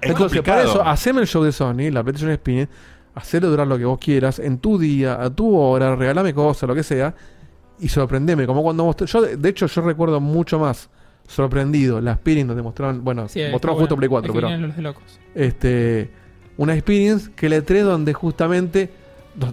[0.00, 0.62] Es Entonces, complicado.
[0.70, 2.72] eso, haceme el show de Sony, la PlayStation Experience,
[3.14, 6.74] hacelo durar lo que vos quieras, en tu día, a tu hora, regalame cosas, lo
[6.74, 7.14] que sea,
[7.78, 8.46] y sorprendeme.
[8.46, 10.88] Como cuando mostré, yo, de hecho, yo recuerdo mucho más
[11.26, 14.00] sorprendido la Experience donde mostraron, bueno, Sí, mostraron justo bueno.
[14.00, 15.02] Play 4, Es que pero vienen los de locos.
[15.34, 16.10] este
[16.56, 18.90] una Experience que la E3 donde justamente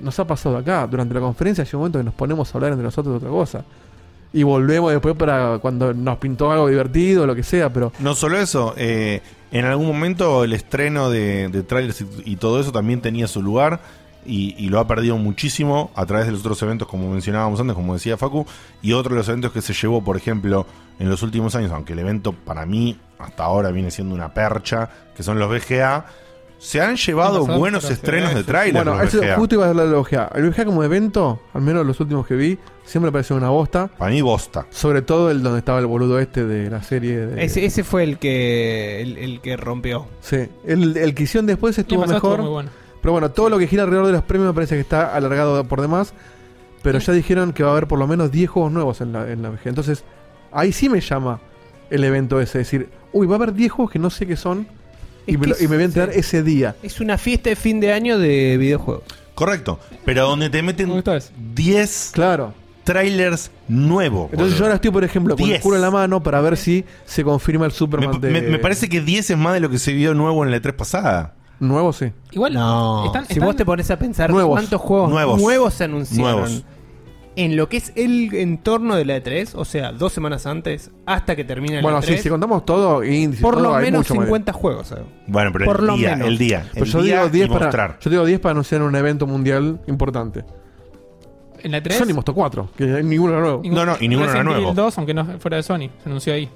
[0.02, 2.72] nos, ha pasado acá, durante la conferencia, hay un momento que nos ponemos a hablar
[2.72, 3.64] entre nosotros de otra cosa.
[4.34, 8.38] Y volvemos después para cuando nos pintó algo divertido, lo que sea, pero No solo
[8.40, 13.28] eso, eh, en algún momento el estreno de, trailers y, y todo eso también tenía
[13.28, 13.80] su lugar
[14.26, 17.76] y, y lo ha perdido muchísimo a través de los otros eventos, como mencionábamos antes,
[17.76, 18.46] como decía Facu,
[18.82, 20.68] y otro de los eventos que se llevó, por ejemplo,
[21.00, 24.90] en los últimos años, aunque el evento para mí hasta ahora viene siendo una percha,
[25.16, 26.06] que son los VGA,
[26.58, 28.86] se han llevado pasado, buenos estrenos de trailers.
[28.86, 30.32] Bueno, eso justo iba a hablar del VGA.
[30.36, 33.88] El VGA como evento, al menos los últimos que vi, siempre pareció una bosta.
[33.88, 34.66] Para mí bosta.
[34.70, 37.18] Sobre todo el donde estaba el boludo este de la serie.
[37.18, 37.44] De...
[37.44, 40.08] Ese, ese fue el que el, el que rompió.
[40.22, 42.16] Sí, el, el que hicieron después estuvo mejor.
[42.16, 42.70] estuvo muy bueno.
[43.02, 45.64] Pero bueno, todo lo que gira alrededor de los premios me parece que está alargado
[45.66, 46.14] por demás.
[46.82, 49.30] Pero ya dijeron que va a haber por lo menos 10 juegos nuevos en la,
[49.32, 49.70] en la VGA.
[49.70, 50.04] Entonces,
[50.52, 51.40] ahí sí me llama
[51.90, 52.62] el evento ese.
[52.62, 54.68] Es decir, uy, va a haber 10 juegos que no sé qué son.
[55.28, 56.76] Y me, lo- y me voy a enterar ese día.
[56.82, 59.04] Es una fiesta de fin de año de videojuegos.
[59.36, 59.80] Correcto.
[60.06, 60.92] Pero donde te meten
[61.54, 62.54] 10 claro.
[62.84, 64.30] trailers nuevos.
[64.32, 65.62] Entonces yo ahora estoy, por ejemplo, con el 10.
[65.62, 68.30] culo en la mano para ver si se confirma el Superman de...
[68.32, 70.58] Me, me parece que 10 es más de lo que se vio nuevo en la
[70.58, 71.34] E3 pasada.
[71.60, 72.12] Nuevo, sí.
[72.32, 73.06] Igual, No.
[73.08, 74.52] están- si están- vos te pones a pensar Nuevos.
[74.52, 75.42] cuántos juegos Nuevos.
[75.42, 76.64] nuevos, se anunciaron Nuevos.
[77.38, 81.36] En lo que es el entorno de la E3, o sea, dos semanas antes, hasta
[81.36, 84.00] que termine la Bueno, E3, sí, si contamos todo, índice, por todo, lo hay menos
[84.00, 84.26] mucho más.
[84.26, 84.88] 50 juegos.
[84.88, 85.06] ¿sabes?
[85.28, 86.28] Bueno, pero Por el lo día, menos.
[86.28, 86.66] el día.
[86.74, 88.00] Pero el yo día digo 10 y para, mostrar.
[88.02, 90.44] yo digo 10 para anunciar un evento mundial importante.
[91.64, 91.98] En la 3.
[91.98, 93.62] Sony mostró 4, que ninguno era nuevo.
[93.66, 94.62] No, no, y ninguno era Resident nuevo.
[94.64, 96.50] Evil 2, aunque no fuera de Sony, se anunció ahí.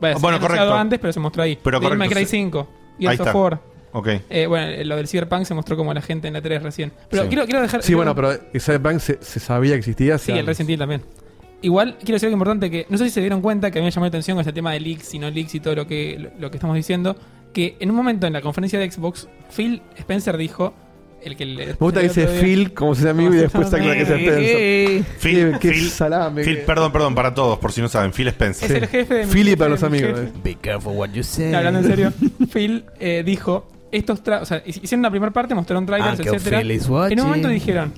[0.00, 0.76] Bueno, se Bueno, anunciado correcto.
[0.80, 1.58] antes, pero se mostró ahí.
[1.62, 2.44] Pero Devil May correcto, Cry sí.
[2.44, 3.38] 5, Ahí Gears of está.
[3.38, 3.60] War.
[3.92, 4.08] Ok.
[4.30, 6.92] Eh, bueno, eh, lo del Cyberpunk se mostró como la gente en la 3 recién.
[7.10, 7.28] Pero Sí.
[7.28, 7.82] quiero, quiero dejar.
[7.82, 10.18] Sí, quiero- bueno, pero Cyberpunk se, se sabía que existía.
[10.18, 11.02] Sí, el Resident Evil también.
[11.60, 13.84] Igual quiero decir algo importante que no sé si se dieron cuenta que a mí
[13.86, 15.86] me llamó la atención con este tema de leaks y no leaks y todo lo
[15.86, 17.16] que, lo, lo que estamos diciendo.
[17.52, 20.74] Que en un momento en la conferencia de Xbox, Phil Spencer dijo.
[21.24, 23.76] El que le, Me gusta que dice Phil como si sea amigo y después se
[23.76, 25.04] aclara que es Spencer.
[25.20, 26.42] Phil, Qué Phil- salame.
[26.42, 28.12] Phil, que- perdón, perdón, para todos, por si no saben.
[28.12, 28.68] Phil Spencer.
[28.72, 30.18] Es el jefe de Philly jefe para los mi amigos.
[30.18, 30.32] eh.
[30.42, 31.54] Be careful what you say.
[31.54, 32.12] Hablando en serio,
[32.52, 36.60] Phil eh, dijo, estos tra- o sea, hicieron una primera parte, mostraron trailers, Uncle etcétera.
[37.10, 37.92] En un momento dijeron,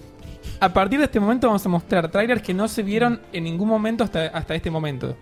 [0.60, 3.68] a partir de este momento vamos a mostrar trailers que no se vieron en ningún
[3.68, 5.16] momento hasta, hasta este momento.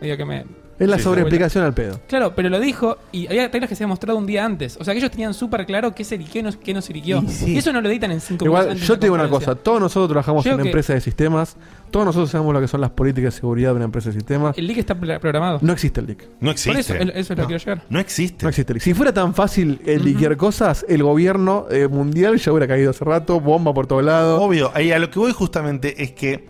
[0.00, 0.44] Medio que me...
[0.78, 1.04] Es la Sí.
[1.04, 2.00] sobreexplicación al pedo.
[2.08, 4.76] Claro, pero lo dijo y había trailers que se habían mostrado un día antes.
[4.80, 6.92] O sea que ellos tenían súper claro qué se liqueó y no- qué no se
[6.92, 7.22] liqueó.
[7.22, 7.52] Y sí.
[7.52, 9.80] Y eso no lo editan en cinco minutos Igual, yo te digo una cosa, todos
[9.80, 11.56] nosotros trabajamos Yo en una empresa de sistemas,
[11.92, 14.58] todos nosotros sabemos lo que son las políticas de seguridad de una empresa de sistemas.
[14.58, 15.60] El leak está programado.
[15.62, 16.22] No existe el leak.
[16.22, 16.80] No Por existe.
[16.80, 17.84] eso, el- eso es lo que quiero llegar.
[17.88, 18.44] No existe.
[18.44, 18.82] No existe el leak.
[18.82, 23.04] Si fuera tan fácil el liquear cosas, el gobierno eh, mundial ya hubiera caído hace
[23.04, 24.40] rato, bomba por todos lados.
[24.42, 26.46] Obvio, ahí a lo que voy justamente es que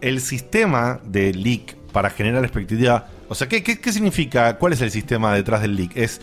[0.00, 3.06] el sistema de leak para generar expectativa.
[3.28, 4.56] O sea, ¿qué, qué, qué significa?
[4.58, 5.96] ¿Cuál es el sistema detrás del leak?
[5.96, 6.20] Es,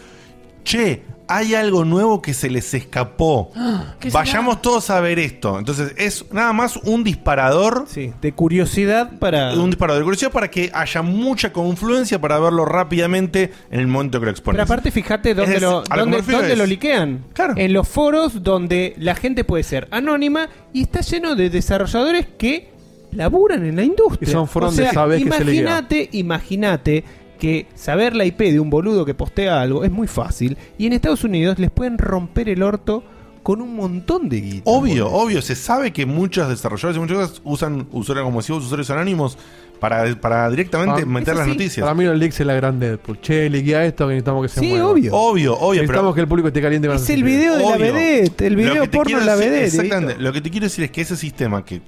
[0.65, 3.51] che, hay algo nuevo que se les escapó.
[3.99, 5.57] ¿Qué Vayamos todos a ver esto.
[5.57, 7.85] Entonces, es nada más un disparador.
[8.21, 9.53] de curiosidad para.
[9.53, 14.19] Un disparador de curiosidad para que haya mucha confluencia para verlo rápidamente en el momento
[14.19, 14.57] que lo expones.
[14.57, 16.65] Pero aparte, fíjate dónde, Es- lo, a lo que me dónde, refiero dónde es- lo
[16.67, 17.25] liquean.
[17.55, 22.69] En los foros donde la gente puede ser anónima y está lleno de desarrolladores que
[23.13, 24.29] laburan en la industria.
[24.29, 25.61] Y son foros O sea, donde sabes que se liquea.
[25.61, 27.03] Imagínate, imagínate
[27.35, 30.93] que saber la IP de un boludo que postea algo es muy fácil y en
[30.93, 33.03] Estados Unidos les pueden romper el orto
[33.43, 34.63] con un montón de guita.
[34.65, 35.41] Obvio, obvio.
[35.41, 39.37] Se sabe que muchos desarrolladores y muchas cosas usan usuarios como decimos, usuarios anónimos
[39.79, 41.51] para, para directamente Ah, meter las sí.
[41.51, 41.83] noticias.
[41.83, 43.21] Para mí los leaks es la gran Deadpool.
[43.21, 44.87] Che, liquea esto que necesitamos que se Sí, mueva.
[44.87, 45.13] obvio.
[45.13, 47.69] Obvio, obvio, Necesitamos pero- que el público esté caliente con Es el video de la
[47.69, 47.93] Obvio.
[47.93, 49.65] vedette, el video porno de la decir- vedette.
[49.67, 50.21] Exactamente.
[50.23, 51.81] Lo que te quiero decir es que ese sistema que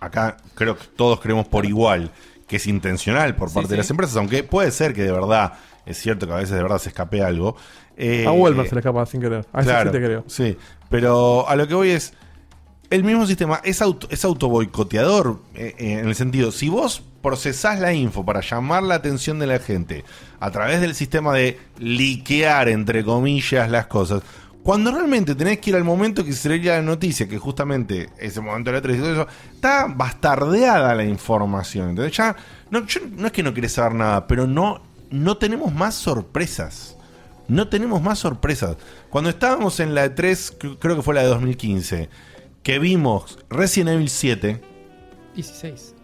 [0.00, 2.10] acá creo que todos creemos por igual,
[2.46, 5.54] que es intencional por Sí, parte de las empresas, aunque puede ser que de verdad,
[5.84, 7.56] es cierto que a veces de verdad se escape algo.
[7.96, 9.46] eh, A Walmart se le escapa sin querer.
[9.52, 10.24] A eso claro, sí te creo.
[10.26, 10.56] Sí,
[10.88, 12.12] pero a lo que voy es.
[12.88, 17.80] El mismo sistema es auto, es autoboicoteador eh, eh, en el sentido, si vos procesás
[17.80, 20.04] la info para llamar la atención de la gente
[20.38, 24.22] a través del sistema de liquear, entre comillas, las cosas,
[24.66, 28.40] cuando realmente tenés que ir al momento que se leía la noticia, que justamente ese
[28.40, 31.90] momento de la 3 y todo eso, está bastardeada la información.
[31.90, 32.34] Entonces ya,
[32.70, 36.96] no, es que no querés saber nada, pero no, no tenemos más sorpresas.
[37.46, 38.76] No tenemos más sorpresas.
[39.08, 42.08] Cuando estábamos en la E3, cr- creo que fue la de 2015,
[42.64, 44.60] que vimos Resident Evil 7,
[45.36, 45.94] 16.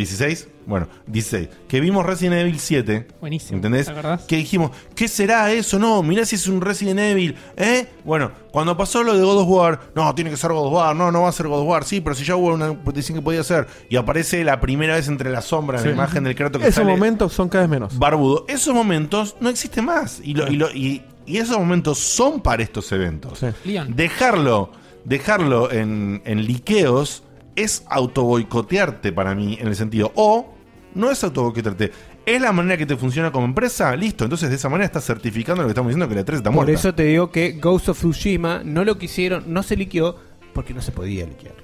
[0.00, 3.84] 16, bueno, 16, que vimos Resident Evil 7, Buenísimo, ¿entendés?
[3.86, 4.22] ¿te acordás?
[4.22, 5.78] Que dijimos, ¿qué será eso?
[5.78, 7.86] No, mirá si es un Resident Evil, ¿eh?
[8.04, 10.96] Bueno, cuando pasó lo de God of War, no, tiene que ser God of War,
[10.96, 13.18] no, no va a ser God of War, sí, pero si ya hubo una petición
[13.18, 15.88] que podía ser, y aparece la primera vez entre la sombra, en Sí.
[15.90, 17.98] la imagen del Kratos que Esos sale momentos son cada vez menos.
[17.98, 22.40] barbudo, esos momentos no existen más, y, lo- y, lo- y- y esos momentos son
[22.40, 23.40] para estos eventos.
[23.64, 23.94] Leon.
[23.94, 24.72] Dejarlo,
[25.04, 27.22] dejarlo en, en liqueos
[27.56, 30.12] es autoboicotearte para mí en el sentido.
[30.14, 30.54] O
[30.94, 31.92] no es autoboicotearte.
[32.26, 34.24] Es la manera que te funciona como empresa, listo.
[34.24, 36.56] Entonces de esa manera estás certificando lo que estamos diciendo que la 3 está Por
[36.66, 36.72] muerta.
[36.72, 40.16] eso te digo que Ghost of Tsushima no lo quisieron, no se liqueó
[40.52, 41.54] porque no se podía liquear.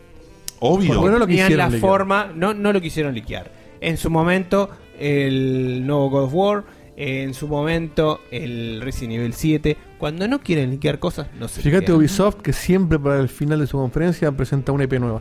[0.60, 0.94] Obvio.
[0.94, 1.80] Porque no lo Tenían quisieron la liquear.
[1.90, 3.52] forma, no, no lo quisieron liquear.
[3.80, 6.64] En su momento, el nuevo God of War,
[6.96, 9.76] en su momento, el Resident Evil 7.
[9.98, 11.98] Cuando no quieren liquear cosas, no se Fíjate liquean.
[11.98, 15.20] Ubisoft que siempre para el final de su conferencia presenta una IP nueva.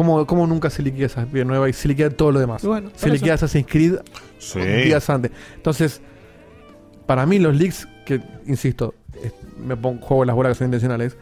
[0.00, 2.64] ¿Cómo, cómo nunca se liquida esa IP nueva y se liquida todo lo demás?
[2.64, 3.44] Bueno, se liquida eso.
[3.44, 3.96] Assassin's Creed
[4.38, 4.58] Sí.
[4.58, 5.30] días antes.
[5.56, 6.00] Entonces,
[7.04, 11.18] para mí los leaks, que insisto, es- me pongo juego las bolas que son intencionales,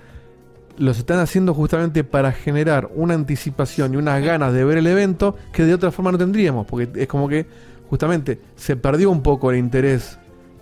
[0.76, 5.34] los están haciendo justamente para generar una anticipación y unas ganas de ver el evento
[5.52, 7.46] que de otra forma no tendríamos, porque es como que
[7.90, 10.20] justamente se perdió un poco el interés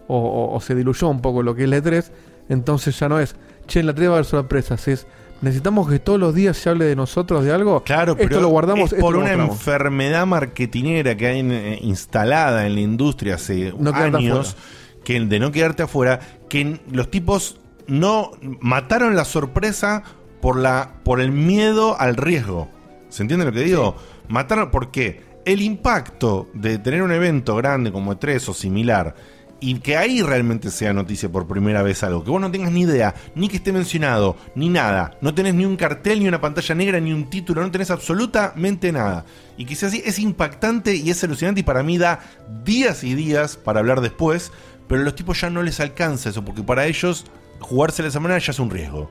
[0.08, 2.10] o, o- o se diluyó un poco lo que es la E3,
[2.48, 3.36] entonces ya no es,
[3.66, 5.06] che, en la 3 va a haber sorpresas, es,
[5.40, 7.82] necesitamos que todos los días se hable de nosotros de algo.
[7.84, 9.56] Claro, esto pero lo guardamos, es por una mostramos.
[9.56, 14.56] enfermedad marketinera que hay eh, instalada en la industria hace No años,
[15.04, 20.02] que de no quedarte afuera, que los tipos no mataron la sorpresa
[20.40, 22.68] por la por el miedo al riesgo.
[23.08, 23.96] ¿Se entiende lo que digo?
[24.28, 29.14] Mataron porque el impacto de tener un evento grande como E3 o similar
[29.60, 32.82] y que ahí realmente sea noticia por primera vez algo, que vos no tengas ni
[32.82, 36.74] idea, ni que esté mencionado, ni nada, no tenés ni un cartel, ni una pantalla
[36.74, 39.24] negra, ni un título, no tenés absolutamente nada.
[39.56, 42.20] Y que sea así, es impactante y es alucinante y para mí da
[42.64, 44.52] días y días para hablar después,
[44.88, 47.24] pero a los tipos ya no les alcanza eso, porque para ellos
[47.60, 49.10] jugarse esa manera ya es un riesgo.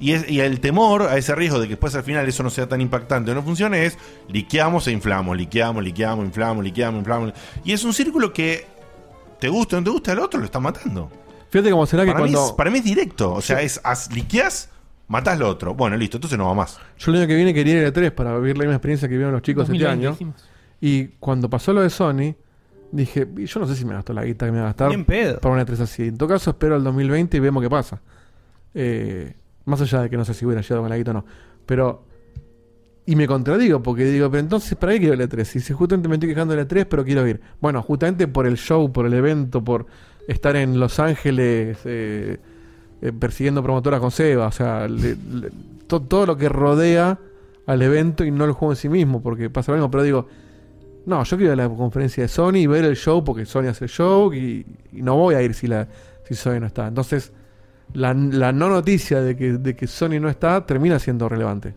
[0.00, 2.68] Y, y el temor a ese riesgo de que después al final eso no sea
[2.68, 7.32] tan impactante o no funcione es liqueamos e inflamos, liqueamos, liqueamos, inflamos, liqueamos, inflamos.
[7.64, 8.77] Y es un círculo que
[9.40, 11.10] te gusta o no te gusta, el otro lo está matando.
[11.50, 13.32] Fíjate cómo será que Para, mí, es, para mí es directo.
[13.32, 14.68] O sea, es as, liqueás,
[15.06, 15.74] matás lo otro.
[15.74, 16.78] Bueno, listo, entonces no va más.
[16.98, 19.16] Yo el año que viene quería ir a 3 para vivir la misma experiencia que
[19.16, 20.10] vieron los chicos 2020 este año.
[20.12, 20.44] dijimos.
[20.80, 22.34] Y cuando pasó lo de Sony,
[22.92, 25.04] dije, "Y yo no sé si me gastó la guita que me va a gastar
[25.04, 25.40] pedo.
[25.40, 26.08] para una 3 así.
[26.08, 28.00] En todo caso, espero al 2020 y vemos qué pasa.
[28.74, 29.34] Eh,
[29.64, 31.24] más allá de que no sé si hubiera llegado con la guita o no.
[31.66, 32.04] Pero.
[33.10, 35.42] Y me contradigo, porque digo, pero entonces, ¿para qué quiero el E3?
[35.44, 37.40] Si si justamente me estoy quejando del E3, pero quiero ir.
[37.58, 39.86] Bueno, justamente por el show, por el evento, por
[40.26, 42.36] estar en Los Ángeles eh,
[43.00, 44.48] eh, persiguiendo promotoras con Seba.
[44.48, 45.50] O sea, le- le-
[45.86, 47.18] to- todo lo que rodea
[47.64, 49.90] al evento y no el juego en sí mismo, porque pasa lo mismo.
[49.90, 50.26] Pero digo,
[51.06, 53.68] no, yo quiero ir a la conferencia de Sony y ver el show porque Sony
[53.68, 55.88] hace el show y, y no voy a ir si, la,
[56.28, 56.86] si Sony no está.
[56.88, 57.32] Entonces,
[57.94, 61.72] la, la no noticia de que, de que Sony no está termina siendo relevante.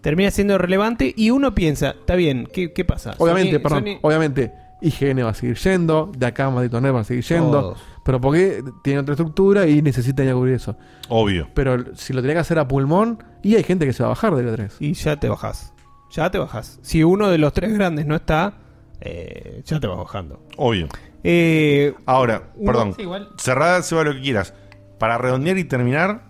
[0.00, 3.14] Termina siendo relevante y uno piensa, está bien, ¿qué, qué pasa?
[3.18, 4.52] Obviamente, Sony- perdón, Sony- IGN
[4.82, 7.78] IGN va a seguir yendo, de acá Maldito Nerd va a seguir yendo, Todos.
[8.02, 10.74] pero porque tiene otra estructura y necesita ya cubrir eso.
[11.10, 11.48] Obvio.
[11.52, 14.10] Pero si lo tenía que hacer a pulmón, y hay gente que se va a
[14.10, 14.76] bajar de la 3.
[14.80, 15.74] Y ya te bajás.
[16.12, 16.78] Ya te bajás.
[16.82, 18.54] Si uno de los tres grandes no está,
[19.02, 20.42] eh, ya te vas bajando.
[20.56, 20.88] Obvio.
[21.22, 22.94] Eh, Ahora, uno- perdón.
[22.96, 23.04] Sí.
[23.36, 24.54] Cerrada, Seba, lo que quieras.
[24.98, 26.22] Para redondear y terminar,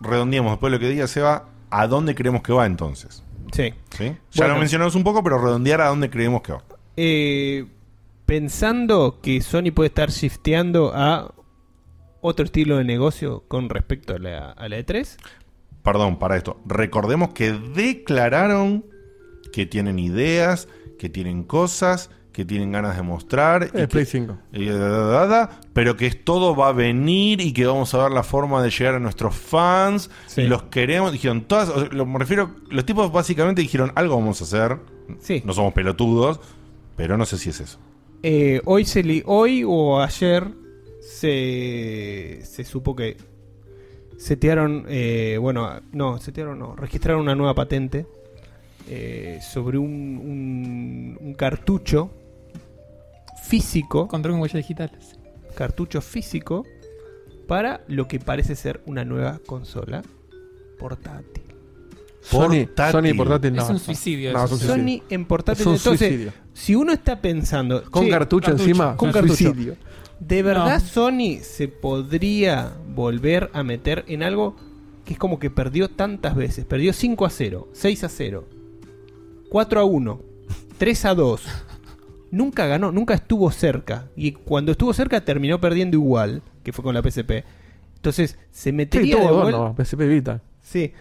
[0.00, 3.22] redondeemos después de lo que diga Seba, a dónde creemos que va entonces.
[3.52, 3.72] Sí.
[3.96, 4.04] ¿Sí?
[4.04, 4.54] Ya Bueno.
[4.54, 6.62] lo mencionamos un poco, pero redondear a dónde creemos que va.
[6.96, 7.66] eh,
[8.26, 11.34] pensando que Sony puede estar shifteando a
[12.20, 15.16] otro estilo de negocio con respecto a la, a la E E3.
[15.82, 16.60] Perdón, para esto.
[16.66, 18.84] Recordemos que declararon
[19.52, 20.68] que tienen ideas,
[20.98, 23.70] que tienen cosas, que tienen ganas de mostrar.
[23.74, 24.38] El y Play que- 5.
[24.52, 27.94] y da, da, da, da, pero que es- todo va a venir y que vamos
[27.94, 30.42] a ver la forma de llegar a nuestros fans Sí.
[30.42, 31.12] y los queremos.
[31.12, 34.78] Dijeron todas, o sea, lo, me refiero, los tipos básicamente dijeron algo vamos a hacer.
[35.20, 35.42] Sí.
[35.44, 36.40] No somos pelotudos,
[36.96, 37.78] pero no sé si es eso.
[38.22, 40.46] Eh, hoy, se li- hoy o ayer
[41.00, 43.16] se, se supo que
[44.18, 48.06] setearon, eh, bueno, no, setearon no, registraron una nueva patente
[48.88, 52.10] eh, sobre un, un, un cartucho
[53.44, 54.08] físico.
[54.08, 55.16] Control con huellas digitales.
[55.60, 56.64] Cartucho físico
[57.46, 60.00] para lo que parece ser una nueva consola
[60.78, 61.42] portátil.
[62.22, 63.12] Sony, Portátil.
[63.12, 63.62] Sony portátil no.
[63.64, 64.54] Es un suicidio No, eso.
[64.54, 64.98] es un suicidio.
[65.00, 65.60] Sony en portátil.
[65.60, 66.32] Es un Entonces, suicidio.
[66.54, 67.82] si uno está pensando.
[67.90, 69.34] Con che, cartucho encima, con cartucho.
[69.36, 69.76] suicidio.
[70.18, 70.86] ¿De verdad No.
[70.86, 74.56] Sony se podría volver a meter en algo
[75.04, 76.64] que es como que perdió tantas veces?
[76.64, 78.48] Perdió 5 a 0, 6 a 0,
[79.50, 80.20] 4 a 1,
[80.78, 81.42] 3 a 2.
[82.30, 84.06] Nunca ganó, nunca estuvo cerca.
[84.16, 87.44] Y cuando estuvo cerca terminó perdiendo igual, que fue con la PSP.
[87.96, 89.58] Entonces, se Sí, metería de todo, vuelta.
[89.58, 90.40] no, PSP Vita.
[90.62, 90.92] Sí.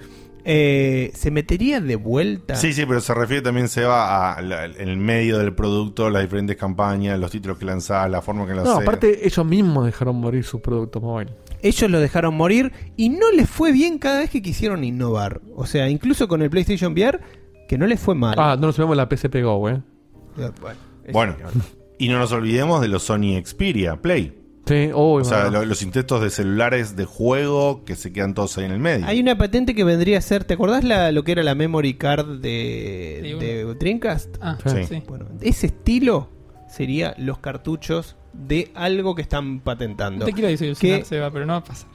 [0.45, 2.55] Eh, se metería de vuelta.
[2.55, 6.55] Sí, sí, pero se refiere también Seba a la- el medio del producto, las diferentes
[6.55, 8.81] campañas, los títulos que lanzás, la forma que No, lanzás.
[8.81, 11.33] aparte ellos mismos dejaron morir sus productos móviles.
[11.61, 15.41] Ellos lo dejaron morir y no les fue bien cada vez que quisieron innovar.
[15.55, 17.19] O sea, incluso con el PlayStation VR,
[17.67, 18.35] que no les fue mal.
[18.37, 19.81] Ah, no nos olvidemos la PSP Go, eh.
[20.61, 20.79] Bueno,
[21.13, 21.35] Bueno,
[21.97, 24.35] y no nos olvidemos de los Sony Xperia Play.
[24.65, 28.55] Sí, oh, O sea, lo- los intentos de celulares de juego que se quedan todos
[28.59, 29.05] ahí en el medio.
[29.07, 31.95] Hay una patente que vendría a ser, ¿te acordás la, lo que era la memory
[31.95, 34.35] card de, Dreamcast?
[34.41, 34.83] Ah, Sí.
[34.87, 35.03] sí.
[35.07, 36.29] Bueno, ese estilo
[36.69, 40.25] sería los cartuchos de algo que están No patentando.
[40.25, 41.89] te quiero desilusionar, Que- Seba, pero no va a pasar.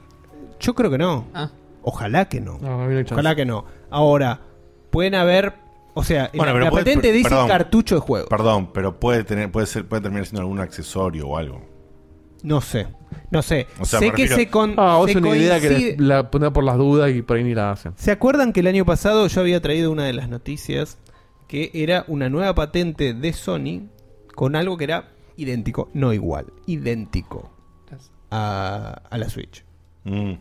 [0.59, 1.27] Yo creo que no.
[1.33, 1.51] Ah.
[1.81, 2.57] Ojalá que no.
[2.59, 3.01] No, no.
[3.11, 3.65] Ojalá que no.
[3.89, 4.41] Ahora,
[4.89, 5.53] pueden haber.
[5.95, 7.47] O sea, Bueno, la, pero la puede- patente dice perdón.
[7.47, 8.27] cartucho de juego.
[8.27, 11.63] Perdón, pero puede tener, puede ser, puede terminar siendo algún accesorio o algo.
[12.43, 12.85] No sé.
[13.31, 13.65] No sé.
[13.79, 14.73] O sea, sé me que refiero- se con.
[14.77, 17.37] Ah, vos se una idea que coincide- les- la poner por las dudas y por
[17.37, 17.93] ahí ni la hacen.
[17.95, 20.99] ¿Se acuerdan que el año pasado yo había traído una de las noticias
[21.47, 23.87] que era una nueva patente de Sony
[24.35, 27.51] con algo que era idéntico, no igual, idéntico
[28.31, 29.63] a, a la Switch?
[30.03, 30.33] Mm.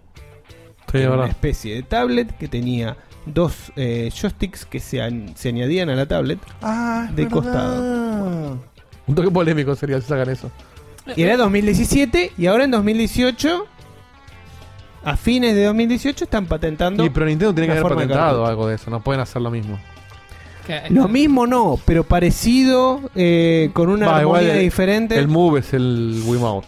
[0.93, 1.31] Sí, Era una verdad.
[1.31, 6.07] especie de tablet que tenía dos eh, joysticks que se, an- se añadían a la
[6.07, 8.59] tablet Ah, de costado.
[9.07, 10.51] Un toque polémico sería si sacan eso.
[11.17, 13.67] Y era 2017 y ahora en 2018,
[15.05, 17.05] a fines de 2018, están patentando.
[17.05, 18.51] Y pero Nintendo tiene que la haber forma de patentado cartucho.
[18.51, 18.91] algo de eso.
[18.91, 19.79] No pueden hacer lo mismo.
[20.89, 25.19] Lo mismo no, pero parecido, eh, con una Va, igual armonía el- diferente.
[25.19, 26.67] El Move es el Wiimote.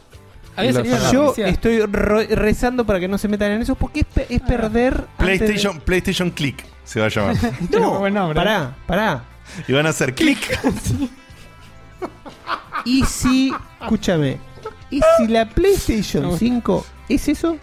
[0.57, 1.12] Había salido la.
[1.12, 1.49] Yo noticia.
[1.49, 4.95] estoy rezando para que no se metan en eso porque es, pe- es perder.
[4.95, 7.37] antes de- PlayStation, PlayStation Click se va a llamar.
[7.70, 8.35] No, Buen nombre.
[8.37, 9.24] pará, pará.
[9.69, 10.59] y van a hacer click.
[12.85, 14.39] Y si, escúchame,
[14.91, 17.57] y si la PlayStation 5 es eso,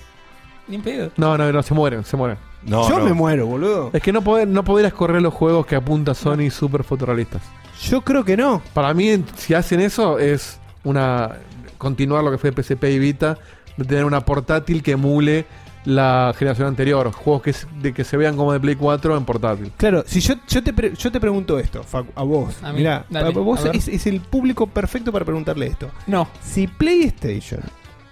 [0.68, 1.12] Ni en pedo.
[1.16, 2.38] No, no, no, se mueren, se mueren.
[2.64, 3.06] No, yo no.
[3.06, 3.90] me muero, boludo.
[3.94, 7.42] Es que no, poder, no podrías correr los juegos que apunta Sony super fotorrealistas.
[7.90, 8.62] Yo creo que no.
[8.74, 11.38] Para mí, si hacen eso, es una
[11.84, 13.38] continuar lo que fue PSP y Vita,
[13.78, 15.46] de tener una portátil que emule
[15.86, 17.12] la generación anterior.
[17.12, 19.72] Juegos que, de que se vean como de Play 4 en portátil.
[19.78, 22.56] Claro, si yo, yo, te, pre- yo te pregunto esto, Facu, a vos.
[22.64, 23.76] A mí, Mirá, dale, a vos a ver.
[23.76, 25.92] es, es el público perfecto para preguntarle esto.
[26.08, 26.28] No.
[26.42, 27.62] Si PlayStation,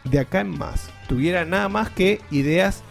[0.03, 2.84] de acá en más, tuviera nada más que ideas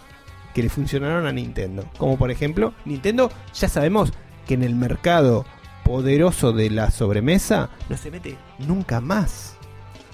[0.54, 1.84] que le funcionaron a Nintendo.
[1.98, 4.12] Como por ejemplo, Nintendo ya sabemos
[4.46, 5.44] que en el mercado
[5.84, 9.49] poderoso de la sobremesa no se mete nunca más.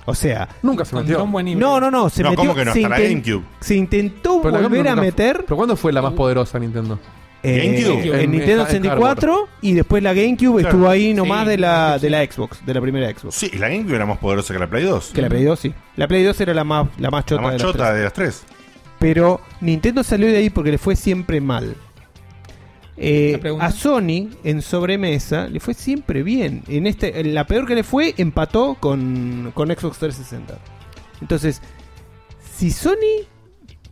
[0.06, 1.22] O sea, Nunca se metió.
[1.24, 2.42] un buen no, no, no, se No, metió.
[2.44, 2.72] ¿cómo que no?
[2.72, 3.44] se, Hasta la inten- GameCube.
[3.60, 6.58] se intentó Pero la volver GameCube a nunca- meter ¿Pero cuándo fue la más poderosa
[6.58, 6.98] Nintendo?
[7.42, 8.14] eh, GameCube.
[8.14, 10.68] en En- Nintendo en 64 y después la GameCube Claro.
[10.76, 12.02] estuvo ahí nomás Sí, de la sí.
[12.02, 13.34] de la Xbox, de la primera Xbox.
[13.34, 15.10] Sí, y la GameCube era más poderosa que la Play 2.
[15.12, 15.74] Que la Play 2 sí.
[15.96, 17.96] La Play 2 era la más la más chota la más de las chota tres.
[17.98, 18.44] de las tres.
[18.98, 21.76] Pero Nintendo salió de ahí porque le fue siempre mal.
[22.98, 26.62] Eh, a Sony en sobremesa le fue siempre bien.
[26.68, 30.58] En este, en la peor que le fue empató con, con Xbox 360.
[31.20, 31.60] Entonces,
[32.54, 33.26] si Sony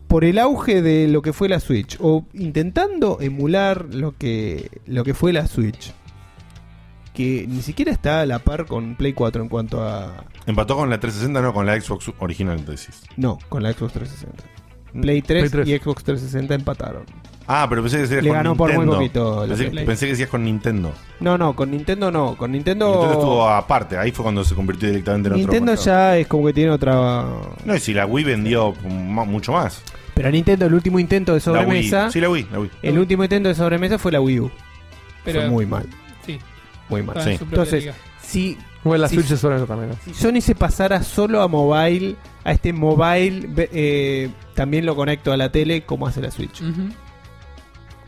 [0.09, 5.05] por el auge de lo que fue la Switch o intentando emular lo que lo
[5.05, 5.93] que fue la Switch,
[7.12, 10.90] que ni siquiera está a la par con Play 4 en cuanto a Empató con
[10.90, 13.02] la 360, no con la Xbox original, decís.
[13.16, 14.53] no, con la Xbox 360.
[15.00, 15.68] Play 3, Play 3.
[15.68, 17.04] y Xbox 360 empataron.
[17.46, 18.96] Ah, pero pensé que decías Le con ganó por muy Nintendo.
[18.96, 19.84] poquito Pensé, Play.
[19.86, 20.92] pensé que decías con Nintendo.
[21.20, 22.36] No, no, con Nintendo no.
[22.36, 22.86] Con Nintendo.
[22.88, 26.12] Nintendo estuvo aparte, ahí fue cuando se convirtió directamente en Nintendo otro mercado.
[26.12, 27.24] ya es como que tiene otra.
[27.64, 29.82] No, y si la Wii vendió mucho más.
[30.14, 31.64] Pero Nintendo, el último intento de La Wii.
[31.88, 32.10] sobremesa.
[32.10, 32.70] Sí, la Wii, la Wii.
[32.82, 34.50] El último intento de sobremesa fue la Wii U.
[35.24, 35.86] Pero- fue muy mal.
[36.24, 36.38] Sí.
[36.88, 37.20] Muy mal.
[37.22, 37.30] Sí.
[37.42, 37.90] Entonces,
[38.22, 39.15] si, Bueno, la Sí.
[39.16, 39.90] Switch es sobre eso también.
[39.90, 39.97] ¿no?
[40.05, 45.36] si Sony se pasara solo a mobile, a este mobile, eh, también lo conecto a
[45.36, 46.62] la tele como hace la Switch.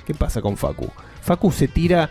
[0.04, 0.88] ¿Qué pasa con Facu?
[1.22, 2.10] Facu se tira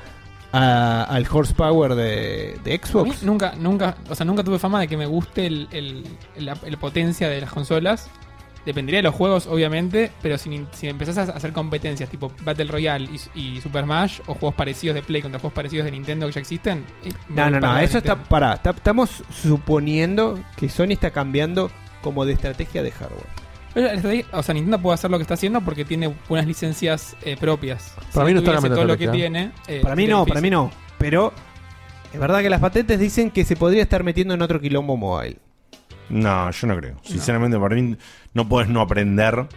[0.52, 3.24] a- al horsepower de, de A mí Xbox.
[3.24, 6.04] nunca, nunca, o sea, nunca tuve fama de que me guste el, el-
[6.38, 8.10] la, la potencia de las consolas.
[8.66, 13.08] Dependería de los juegos, obviamente, pero si, si empezás a hacer competencias tipo Battle Royale
[13.36, 16.32] y, y Super Smash o juegos parecidos de Play contra juegos parecidos de Nintendo que
[16.34, 16.84] ya existen.
[17.30, 18.16] No, no, no, eso está.
[18.16, 21.70] Pará, ta- estamos suponiendo que Sony está cambiando
[22.02, 24.26] como de estrategia de hardware.
[24.32, 27.94] O sea, Nintendo puede hacer lo que está haciendo porque tiene unas licencias eh, propias.
[28.14, 29.30] Para mí no está cambiando todo lo que estrategia.
[29.30, 29.52] tiene.
[29.68, 30.72] eh, para mí no, para mí no.
[30.98, 31.34] Pero
[32.14, 35.38] es verdad que las patentes dicen que se podría estar metiendo en otro quilombo mobile.
[36.10, 36.96] No, yo no creo.
[37.04, 37.96] Sinceramente, para mí
[38.34, 39.48] no podés no aprender.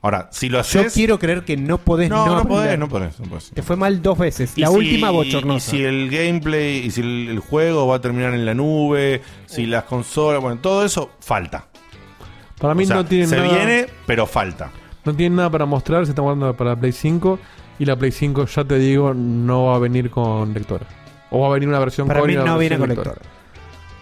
[0.00, 0.94] Ahora, si lo Yo haces.
[0.94, 3.50] quiero creer que no podés no, no, no, podés, no podés, no podés.
[3.50, 4.56] Te fue mal dos veces.
[4.56, 5.70] Y La si- última Y bochornosa.
[5.72, 9.66] si el gameplay, y si el, el juego va a terminar en la nube, si
[9.66, 11.66] las consolas, bueno, todo eso falta.
[12.60, 13.48] Para mí O sea, no tienen se nada.
[13.52, 14.70] viene, pero falta.
[15.04, 17.38] No tienen nada para mostrar, se están guardando para la Play 5
[17.80, 20.86] y la Play 5 ya te digo no va a venir con lectora.
[21.30, 23.10] O va a venir una versión Para con mí y una no viene con lectora.
[23.14, 23.37] lectora.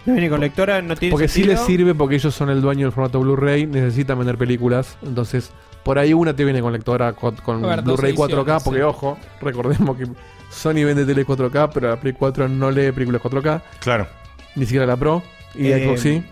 [0.07, 1.53] No viene con lectora, no tiene Porque sí sentido.
[1.55, 5.51] les sirve porque ellos son el dueño del formato Blu-ray, necesitan vender películas, entonces
[5.83, 8.83] por ahí una te viene con lectora con, Blu-ray 4K, ediciones, porque sí.
[8.83, 10.07] ojo, recordemos que
[10.49, 14.07] Sony vende tele 4K, pero la Play 4 no lee películas 4K, Claro.
[14.55, 15.21] ni siquiera la Pro
[15.55, 16.23] y Eh, Xbox sí.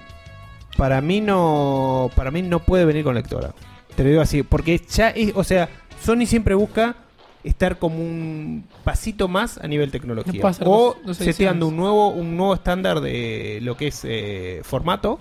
[0.78, 2.10] Para mí no.
[2.16, 3.54] Para mí no puede venir con lectora.
[3.96, 4.44] Te lo digo así.
[4.44, 5.32] Porque ya es.
[5.36, 5.70] O sea,
[6.04, 6.96] Sony siempre busca
[7.46, 10.42] estar como un pasito más a nivel tecnología.
[10.42, 14.62] No o dos- dos seteando un nuevo, un nuevo estándar de lo que es eh,
[14.64, 15.20] formato.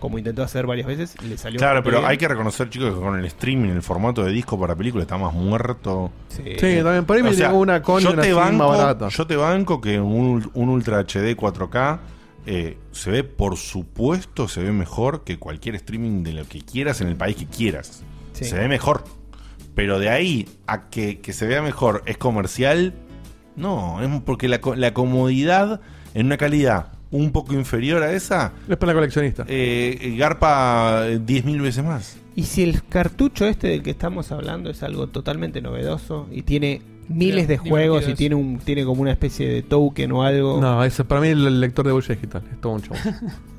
[0.00, 1.16] Como intentó hacer varias veces.
[1.24, 2.10] Y le salió Claro, pero bien.
[2.10, 5.16] hay que reconocer, chicos, que con el streaming, el formato de disco para película está
[5.16, 6.10] más muerto.
[6.28, 6.42] Sí.
[6.44, 8.68] Sí, también por ahí me O sea, llegó una con y yo una te banco,
[8.68, 9.08] más barata.
[9.08, 12.00] Yo te banco que un, un Ultra HD 4K
[12.44, 17.00] eh, se ve, por supuesto, se ve mejor que cualquier streaming de lo que quieras
[17.00, 18.02] en el país que quieras.
[18.34, 18.44] Sí.
[18.44, 19.04] Se ve mejor.
[19.74, 22.94] Pero de ahí a que, que se vea mejor es comercial,
[23.56, 25.80] no, es porque la, co- la comodidad
[26.14, 29.44] en una calidad un poco inferior a esa, Es para la coleccionista.
[29.48, 32.16] eh, garpa eh, 10.000 veces más.
[32.36, 36.82] Y si el cartucho este del que estamos hablando es algo totalmente novedoso y tiene
[37.08, 40.60] miles de juegos y tiene un tiene como una especie de token o algo.
[40.60, 42.42] No, eso para mí el lector de huella digital.
[42.50, 42.96] Es todo un show.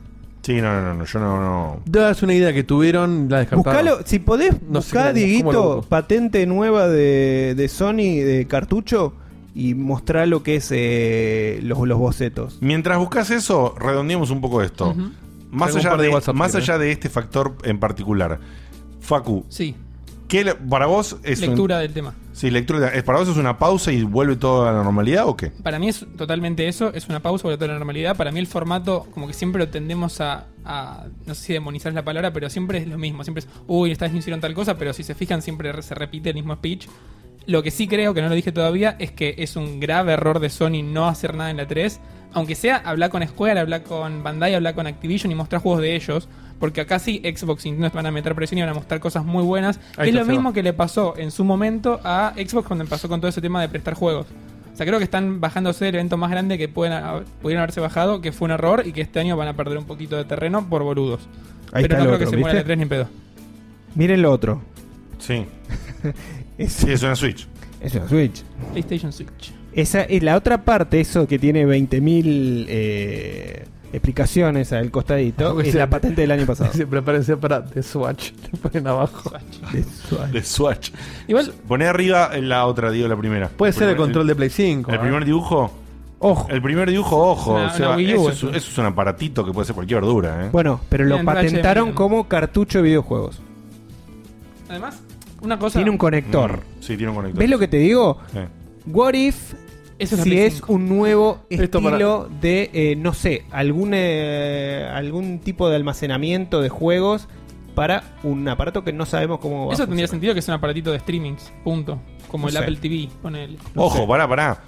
[0.45, 1.79] Sí, no, no, no, no, yo no, no.
[1.85, 3.83] Das una idea que tuvieron, la descartaron.
[3.85, 5.89] Buscalo, si podés No sé buscar, cómo- cómo Dieguito, busco.
[5.89, 9.13] patente nueva de, de Sony de cartucho
[9.55, 12.59] y mostrar lo que es eh, los, los bocetos.
[12.61, 14.93] Mientras buscas eso, redondeemos un poco esto.
[15.49, 18.39] Más, Tengo un allá par de de, WhatsApp, más allá de este factor en particular,
[18.99, 19.75] Facu, Sí,
[20.27, 22.13] ¿qué le- para vos es un- lectura del tema.
[22.33, 22.89] Sí, lectura.
[22.89, 25.47] ¿Es para vos es una pausa y vuelve todo a la normalidad o qué?
[25.51, 28.17] Para mí es totalmente eso, es una pausa sobre toda la normalidad.
[28.17, 31.91] Para mí el formato, como que siempre lo tendemos a, a- no sé si demonizar
[31.91, 33.23] es la palabra, pero siempre es lo mismo.
[33.23, 35.81] Siempre es, uy, esta vez no hicieron tal cosa, pero si se fijan siempre re-
[35.81, 36.87] se repite el mismo speech.
[37.47, 40.39] Lo que sí creo, que no lo dije todavía, es que es un grave error
[40.39, 41.99] de Sony no hacer nada en la 3.
[42.33, 45.95] Aunque sea hablar con Square, hablar con Bandai, hablar con Activision y mostrar juegos de
[45.95, 46.27] ellos.
[46.59, 48.99] Porque acá sí Xbox y Nintendo te van a meter presión y van a mostrar
[48.99, 49.79] cosas muy buenas.
[49.97, 53.29] Es lo mismo que le pasó en su momento a Xbox cuando empezó con todo
[53.29, 54.27] ese tema de prestar juegos.
[54.73, 57.79] O sea, creo que están bajándose el evento más grande que pueden, haber- pudieron haberse
[57.81, 60.25] bajado, que fue un error y que este año van a perder un poquito de
[60.25, 61.21] terreno por boludos.
[61.71, 63.07] Ahí Pero está no el creo otro, que se muera la 3 ni en pedo.
[63.95, 64.61] Miren lo otro.
[65.19, 65.45] Sí.
[66.57, 67.47] Es, Sí, es una Switch.
[67.81, 68.43] es una Switch.
[68.71, 69.53] PlayStation Switch.
[69.73, 75.89] Esa es la otra parte, eso que tiene 20.000 eh, explicaciones al costadito, es la
[75.89, 76.71] patente del año pasado.
[76.73, 78.31] Se prepárense para The Swatch.
[78.51, 79.31] Le ponen abajo.
[79.71, 80.43] De Swatch.
[80.43, 80.91] Swatch.
[81.27, 83.49] Igual, Poné arriba la otra, digo, la primera.
[83.49, 84.89] Puede ser el control de Play 5.
[84.91, 84.99] El ¿eh?
[84.99, 85.71] primer dibujo.
[86.19, 86.47] Ojo.
[86.49, 87.53] El primer dibujo, ojo.
[87.55, 88.49] Una- o sea, eso, es, eso.
[88.49, 90.49] eso es un aparatito que puede ser cualquier verdura, ¿eh?
[90.51, 93.39] Bueno, pero lo Bien, patentaron como cartucho de videojuegos.
[94.69, 95.01] además,
[95.41, 95.77] una cosa.
[95.79, 96.57] Tiene un conector.
[96.57, 97.39] Mm, sí, tiene un conector.
[97.39, 98.17] ¿Ves lo que te digo?
[98.31, 98.39] Sí.
[98.87, 99.53] What if
[99.97, 100.73] Eso es si es 5.
[100.73, 106.61] un nuevo Esto para- estilo de, eh, no sé, algún, eh, algún tipo de almacenamiento
[106.61, 107.27] de juegos
[107.75, 110.53] para un aparato que no sabemos cómo va a Eso tendría sentido que es un
[110.55, 111.99] aparatito de streaming, punto.
[112.29, 112.59] Como No el sé.
[112.59, 113.57] Apple TV, ponele.
[113.75, 114.63] Ojo, pará, pará.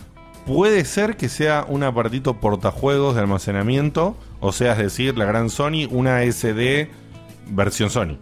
[0.45, 5.49] Puede ser que sea un aparatito portajuegos de almacenamiento, o sea, es decir, la gran
[5.49, 6.89] Sony, una SD
[7.49, 8.17] versión Sony.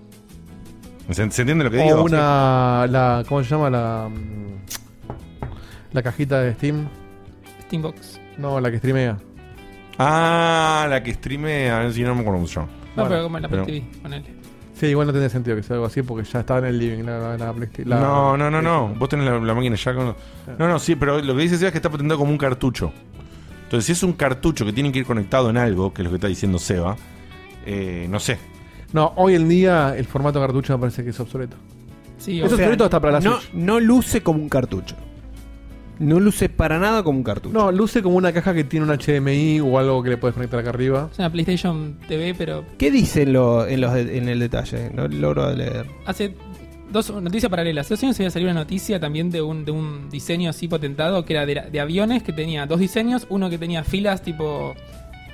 [1.12, 2.00] ¿Se, se entiende lo que digo?
[2.02, 2.88] O una.
[2.90, 3.70] La, ¿Cómo se llama?
[3.70, 4.10] La.
[5.96, 6.88] La cajita de Steam.
[7.64, 8.20] Steambox.
[8.38, 9.18] No, la que streamea.
[9.98, 12.68] Ah, la que streamea, a ver si no me acuerdo llama.
[12.68, 14.36] No, Bueno, pero como Apple pero- TV, ponele.
[14.74, 17.04] Sí, igual no tiene sentido que sea algo así porque ya estaba en el living
[17.06, 18.90] la, la, la Play- la- no, no, no, no.
[18.90, 20.14] Vos tenés la, la máquina ya con.
[20.60, 22.92] No, no, sí, pero lo que dice Seba es que está patentado como un cartucho.
[23.64, 26.10] Entonces, si es un cartucho que tiene que ir conectado en algo, que es lo
[26.12, 26.98] que está diciendo Seba,
[27.66, 28.38] eh, no sé.
[28.92, 31.56] No, hoy en día el formato cartucho me parece que es obsoleto.
[32.18, 33.54] Sí, Es obsoleto hasta para la no, Switch.
[33.54, 34.96] no luce como un cartucho.
[36.00, 37.54] No luce para nada como un cartucho.
[37.58, 40.60] No, luce como una caja que tiene un HDMI o algo que le puedes conectar
[40.60, 41.10] acá arriba.
[41.12, 44.90] es una PlayStation TV, pero ¿Qué dice en, lo- en, los de- en el detalle?
[44.94, 45.86] No logro leer.
[46.06, 46.34] hace
[46.92, 47.92] dos noticias paralelas.
[47.92, 51.34] Hace años había salido una noticia también de un, de un diseño así patentado que
[51.34, 53.26] era de, de aviones que tenía dos diseños.
[53.30, 54.76] Uno que tenía filas tipo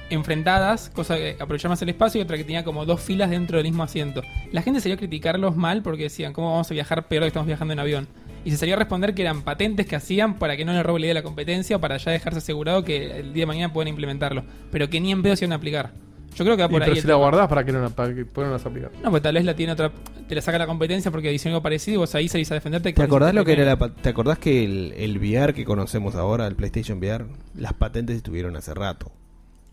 [0.10, 3.58] enfrentadas, cosa que aprovechaba más el espacio, y otra que tenía como dos filas dentro
[3.58, 4.22] del mismo asiento.
[4.52, 7.48] La gente salió a criticarlos mal porque decían, ¿cómo vamos a viajar peor que estamos
[7.48, 8.08] viajando en avión?
[8.44, 11.00] Y se salió a responder que eran patentes que hacían para que no le robe
[11.00, 13.72] la idea a la competencia o para ya dejarse asegurado que el día de mañana
[13.74, 14.44] pueden implementarlo.
[14.72, 15.92] Pero que ni en pedo se iban a aplicar.
[16.36, 16.96] Yo creo que va Y, por pero ahí.
[16.96, 17.18] si el la tema.
[17.18, 18.90] guardás, ¿para qué no, para que puedan las aplicar?
[19.04, 19.92] No, pues tal vez la tiene otra.
[20.28, 22.94] Te la saca la competencia porque diseñó algo parecido y vos ahí salís a defenderte.
[22.94, 26.48] ¿Te acordás lo que era la ¿Te acordás que el, el VR que conocemos ahora,
[26.48, 29.12] el PlayStation VR, las patentes estuvieron hace rato?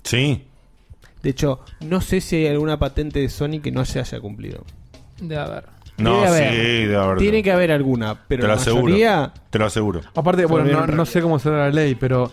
[0.02, 0.44] Sí.
[1.22, 4.64] De hecho, no sé si hay alguna patente de Sony que no se haya cumplido.
[5.20, 5.64] De haber.
[5.98, 6.88] No, Debe sí, haber.
[6.88, 7.18] debe haber.
[7.18, 8.84] Tiene que haber alguna, pero Te lo la aseguro.
[8.84, 10.00] mayoría Te lo aseguro.
[10.14, 12.30] Aparte, bueno, no, sé cómo será la ley, pero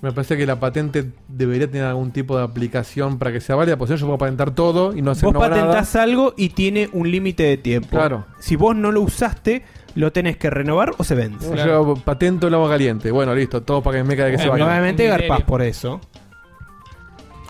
[0.00, 3.76] me parece que la patente debería tener algún tipo de aplicación para que sea válida,
[3.76, 5.50] porque si no yo puedo patentar todo y no hacer Vos no nada.
[5.56, 7.90] patentás algo y tiene un límite de tiempo.
[7.90, 8.24] Claro.
[8.38, 9.64] Si vos no lo usaste,
[9.96, 11.44] lo tenés que renovar o se vende.
[11.56, 13.10] Yo patento el agua caliente.
[13.10, 14.78] Bueno, listo, todo para que me quede que se Bueno, vaya.
[14.78, 16.00] Obviamente garpás por eso.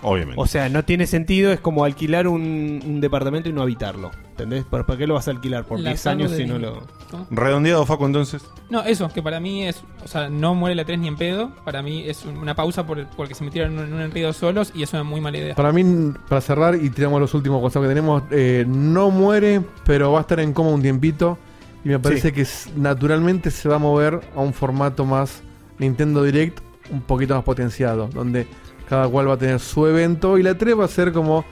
[0.01, 0.41] Obviamente.
[0.41, 4.09] O sea, no tiene sentido, es como alquilar un, un departamento y no habitarlo.
[4.43, 4.63] ¿Entendés?
[4.65, 5.65] ¿Para, para qué lo vas a alquilar?
[5.65, 6.83] Por La 10 años si no lo...
[7.11, 7.27] ¿Cómo?
[7.29, 8.41] Redondeado, Facu, entonces.
[8.69, 9.83] No, eso, que para mí es.
[10.03, 11.51] O sea, no muere la 3 ni en pedo.
[11.65, 14.01] Para mí es un- una pausa por el- porque se metieron en un, en un
[14.01, 15.55] enredo solos y es una muy mala idea.
[15.55, 15.83] Para mí,
[16.29, 20.21] para cerrar y tiramos los últimos cosas que tenemos, eh, no muere, pero va a
[20.21, 21.37] estar en coma un tiempito.
[21.83, 22.33] Y me parece Sí.
[22.33, 25.41] que naturalmente se va a mover a un formato más
[25.79, 26.59] Nintendo Direct,
[26.91, 28.47] un poquito más potenciado, donde
[28.87, 30.37] cada cual va a tener su evento.
[30.37, 31.45] Y la 3 va a ser como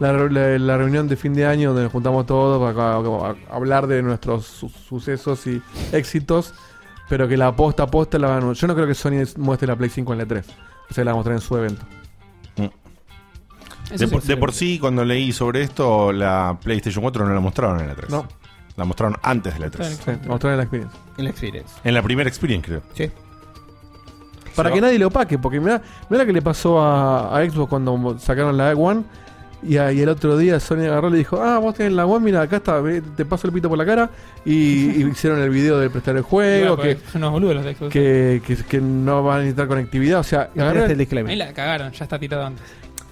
[0.00, 3.34] la, re- la- la reunión de fin de año donde nos juntamos todos para, para-
[3.34, 5.62] para hablar de nuestros su- sucesos y
[5.92, 6.52] éxitos.
[7.08, 8.52] Pero que la posta a posta la van a...
[8.52, 10.46] Yo no creo que Sony muestre la Play 5 en la 3.
[10.90, 11.84] O sea, la va a mostrar en su evento.
[13.96, 17.80] De, por, de por sí, cuando leí sobre esto, la PlayStation 4 no la mostraron
[17.80, 18.10] en la 3.
[18.10, 18.26] No.
[18.76, 20.00] La mostraron antes de la 3.
[20.04, 21.00] Sí, mostrar en la experiencia.
[21.18, 21.74] En la Experience.
[21.82, 22.82] En la primera Experience, creo.
[22.94, 23.10] Sí.
[24.54, 28.16] Para que nadie le opaque, porque mira, mira que le pasó a, a Xbox cuando
[28.20, 29.02] sacaron la One
[29.62, 32.06] y, a- y el otro día Sony agarró y le dijo, ah, vos tenés la
[32.06, 34.10] One, mira, acá está, ve, te paso el pito por la cara
[34.44, 34.52] y,
[35.02, 37.92] y hicieron el video de prestar el juego, que, son unos boludos los de Xbox.
[37.92, 40.88] que, que, que no van a necesitar conectividad, o sea, agarraron-
[41.30, 42.64] Ahí la cagaron, ya está tirado antes.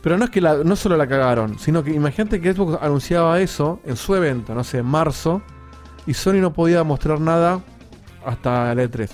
[0.02, 3.40] pero no es que la, no solo la cagaron, sino que imagínate que Xbox anunciaba
[3.40, 5.42] eso en su evento, no sé, en marzo,
[6.06, 7.60] y Sony no podía mostrar nada
[8.24, 9.08] hasta la E3.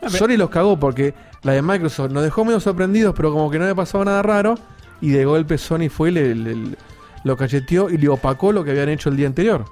[0.00, 3.58] pero- Sony los cagó porque la de Microsoft nos dejó medio sorprendidos, pero como que
[3.58, 4.54] no había pasado nada raro,
[5.02, 6.76] y de golpe Sony fue y le, le-
[7.24, 9.64] lo cacheteó y le opacó lo que habían hecho el día anterior.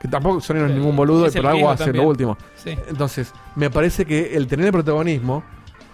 [0.00, 2.38] Que tampoco Sony no es ningún boludo, es pero algo hace, lo último.
[2.56, 2.70] Sí.
[2.88, 5.44] Entonces, me parece que el tener el protagonismo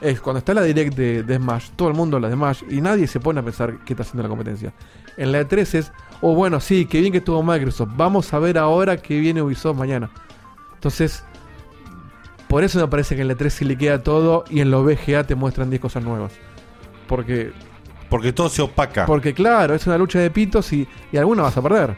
[0.01, 2.81] es cuando está la direct de, de Smash, todo el mundo habla de Smash y
[2.83, 4.73] nadie se pone a pensar qué está haciendo la competencia.
[5.17, 8.59] En la E3 es, oh bueno, sí, qué bien que estuvo Microsoft, vamos a ver
[8.59, 10.11] ahora que viene Ubisoft mañana.
[10.75, 11.25] Entonces,
[12.49, 14.85] por eso me parece que en la E3 se le queda todo y en los
[14.85, 16.33] VGA te muestran 10 cosas nuevas.
[17.09, 17.53] Porque,
[18.09, 19.07] Porque todo se opaca.
[19.07, 21.97] porque claro, es una lucha de pitos y, y alguna vas a perder.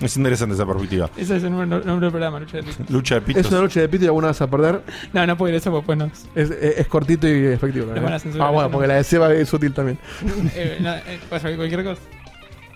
[0.00, 1.08] Es interesante esa perspectiva.
[1.16, 2.90] Ese es el nombre, nombre del programa, Lucha de Pitos.
[2.90, 3.46] Lucha de pitos.
[3.46, 4.82] Es una lucha de pitos y alguna vas a perder.
[5.14, 6.04] No, no puedo ir a eso porque pues no.
[6.34, 7.86] Es, es- es cortito y efectivo.
[7.94, 8.02] Le ¿no?
[8.04, 8.92] van a censurar Ah, bueno, porque ¿no?
[8.92, 9.98] la de Seba es útil también.
[10.54, 12.00] eh, no, eh, pasa cualquier cosa.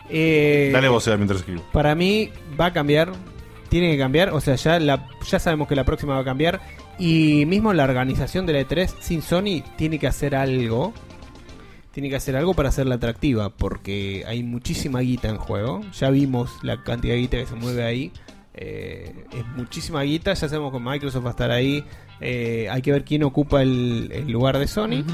[0.08, 1.62] Eh, Dale vos, Seba, mientras escribo.
[1.72, 3.12] Para mí va a cambiar.
[3.68, 4.30] Tiene que cambiar.
[4.30, 6.60] O sea, ya, la, ya sabemos que la próxima va a cambiar.
[6.98, 10.94] Y mismo la organización de la E3 sin Sony tiene que hacer algo.
[11.92, 13.50] Tiene que hacer algo para hacerla atractiva.
[13.50, 15.80] Porque hay muchísima guita en juego.
[15.98, 18.12] Ya vimos la cantidad de guita que se mueve ahí.
[18.54, 20.34] Eh, es muchísima guita.
[20.34, 21.84] Ya sabemos que Microsoft va a estar ahí.
[22.20, 25.04] Eh, hay que ver quién ocupa el, el lugar de Sony.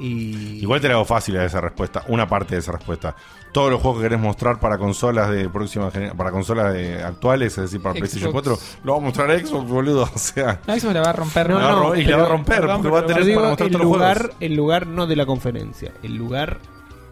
[0.00, 3.14] Y Igual te la hago fácil a esa respuesta, una parte de esa respuesta.
[3.52, 7.64] Todos los juegos que querés mostrar para consolas de próxima para consolas de actuales, es
[7.64, 10.02] decir, para PlayStation 4, lo va a mostrar Xbox, boludo.
[10.14, 11.50] O sea, No, eso la va a romper.
[11.50, 11.96] No, ¿no?
[11.96, 13.66] y la va a Pero- romper, perdón, porque pero va a tener digo para mostrar
[13.66, 14.36] el todos los lugar, juegos.
[14.40, 16.58] el lugar no de la conferencia, el lugar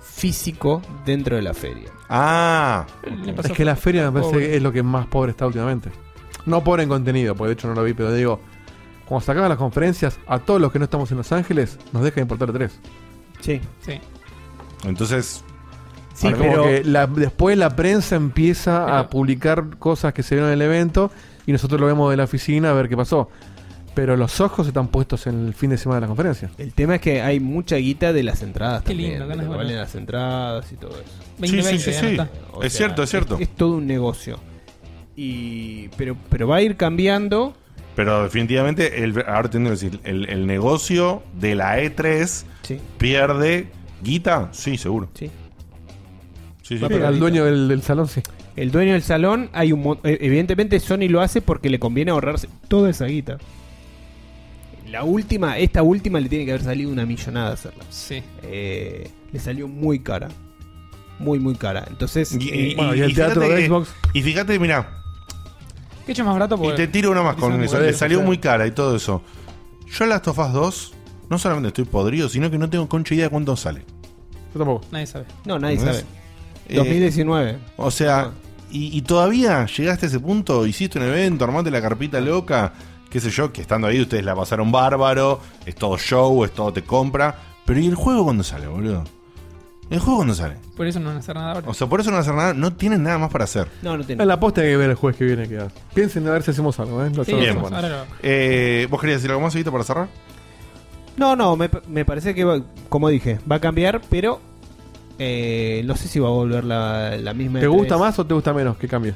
[0.00, 1.90] físico dentro de la feria.
[2.08, 2.86] Ah,
[3.44, 5.90] Es que la feria me parece que es lo que más pobre está últimamente.
[6.46, 8.40] No pobre en contenido, porque de hecho no lo vi, pero digo,
[9.06, 12.02] cuando se acaban las conferencias, a todos los que no estamos en Los Ángeles, nos
[12.02, 12.78] deja de importar tres.
[13.40, 13.60] Sí.
[13.80, 14.00] Sí.
[14.84, 15.44] entonces
[16.18, 20.34] Sí, Ahora, como pero- que la- después la prensa empieza a publicar cosas que se
[20.34, 21.12] vieron en el evento
[21.46, 23.30] y nosotros lo vemos de la oficina a ver qué pasó.
[23.94, 26.50] Pero los ojos están puestos en el fin de semana de la conferencia.
[26.58, 29.10] El tema es que hay mucha guita de las entradas Qué también.
[29.10, 31.10] lindo, de ganas lo de que valen las entradas y todo eso.
[31.38, 32.16] 2020 Sí, sí, sí.
[32.52, 33.38] O Es cierto, es cierto.
[33.38, 34.38] Es, todo un negocio.
[35.16, 37.54] Y pero pero va a ir cambiando.
[37.96, 42.78] Pero definitivamente, el, ahora tengo que decir, el, el negocio de la E3 Sí.
[42.98, 43.68] pierde
[44.02, 45.08] guita, sí, seguro.
[45.14, 45.30] Sí.
[46.68, 46.84] Sí, sí.
[46.86, 48.20] Sí, al dueño del, del salón, sí.
[48.54, 52.48] El dueño del salón, hay un eh, evidentemente Sony lo hace porque le conviene ahorrarse
[52.68, 53.38] toda esa guita.
[54.86, 57.84] La última, esta última le tiene que haber salido una millonada hacerla.
[57.90, 58.22] Sí.
[58.42, 60.28] Eh, le salió muy cara.
[61.18, 61.84] Muy, muy cara.
[61.88, 63.88] Entonces, Y, eh, y- bueno, y y el teatro fíjate de que- Xbox.
[64.14, 65.02] Y fíjate, mira,
[66.06, 66.58] ¿Qué hecho más barato?
[66.62, 67.78] y te tiro una más con eso.
[67.80, 69.22] Le salió muy cara y todo eso.
[69.90, 70.92] Yo en Last of Us 2,
[71.30, 73.84] no solamente estoy podrido, sino que no tengo concha idea de cuánto sale.
[74.54, 74.86] Yo tampoco.
[74.90, 75.26] Nadie sabe.
[75.44, 76.04] no, nadie ¿No es?
[76.68, 76.80] Sabe.
[76.80, 77.58] Eh, 2019.
[77.76, 78.30] O sea,
[78.70, 82.72] y, y todavía llegaste a ese punto, hiciste un evento, armaste la carpita loca,
[83.10, 86.72] qué sé yo, que estando ahí ustedes la pasaron bárbaro, es todo show, es todo
[86.72, 87.34] te compra.
[87.64, 89.04] Pero ¿y el juego cuándo sale, boludo?
[89.90, 90.56] ¿El juego cuándo sale?
[90.76, 91.68] Por eso no van a hacer nada ahora.
[91.70, 93.68] O sea, por eso no van a hacer nada, no tienen nada más para hacer.
[93.80, 94.22] No, no tiene.
[94.22, 95.48] En la posta hay que ver el jueves que viene.
[95.48, 95.74] Que hace.
[95.94, 97.10] Piensen a ver si hacemos algo, ¿eh?
[97.14, 97.74] Lo Sí, hacemos Bien.
[97.74, 100.08] ahora Eh, ¿Vos querías decir algo más, Evita, para cerrar?
[101.16, 104.40] No, no, me, me parece que, va- como dije, va a cambiar, pero
[105.18, 107.60] eh, no sé si va a volver la, la misma.
[107.60, 107.70] ¿Te E3.
[107.72, 109.14] gusta más o te gusta menos que cambie?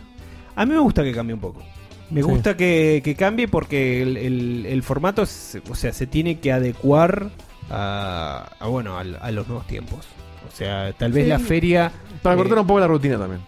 [0.56, 1.62] A mí me gusta que cambie un poco.
[2.10, 2.28] Me Sí.
[2.28, 6.52] gusta que, que cambie porque el, el- el formato, se- o sea, se tiene que
[6.52, 7.30] adecuar
[7.70, 10.06] a, a, bueno, al- a, los nuevos tiempos.
[10.46, 11.28] O sea, tal vez Sí.
[11.30, 13.40] la feria, Para Eh, cortar un poco la rutina también.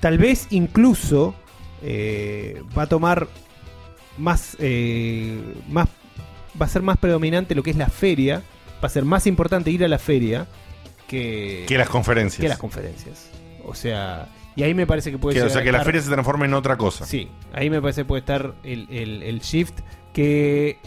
[0.00, 1.34] tal vez incluso
[1.82, 3.28] eh, va a tomar
[4.18, 5.88] más, eh, más,
[6.60, 8.42] va a ser más predominante lo que es la feria,
[8.82, 10.46] va a ser más importante ir a la feria
[11.10, 12.40] que, Que las conferencias.
[12.40, 13.30] que las conferencias.
[13.64, 16.00] O sea, y ahí me parece que puede Que, o sea, que la estar- feria
[16.02, 17.04] se transforme en otra cosa.
[17.04, 19.80] Sí, ahí me parece que puede estar el, el- el shift
[20.12, 20.78] que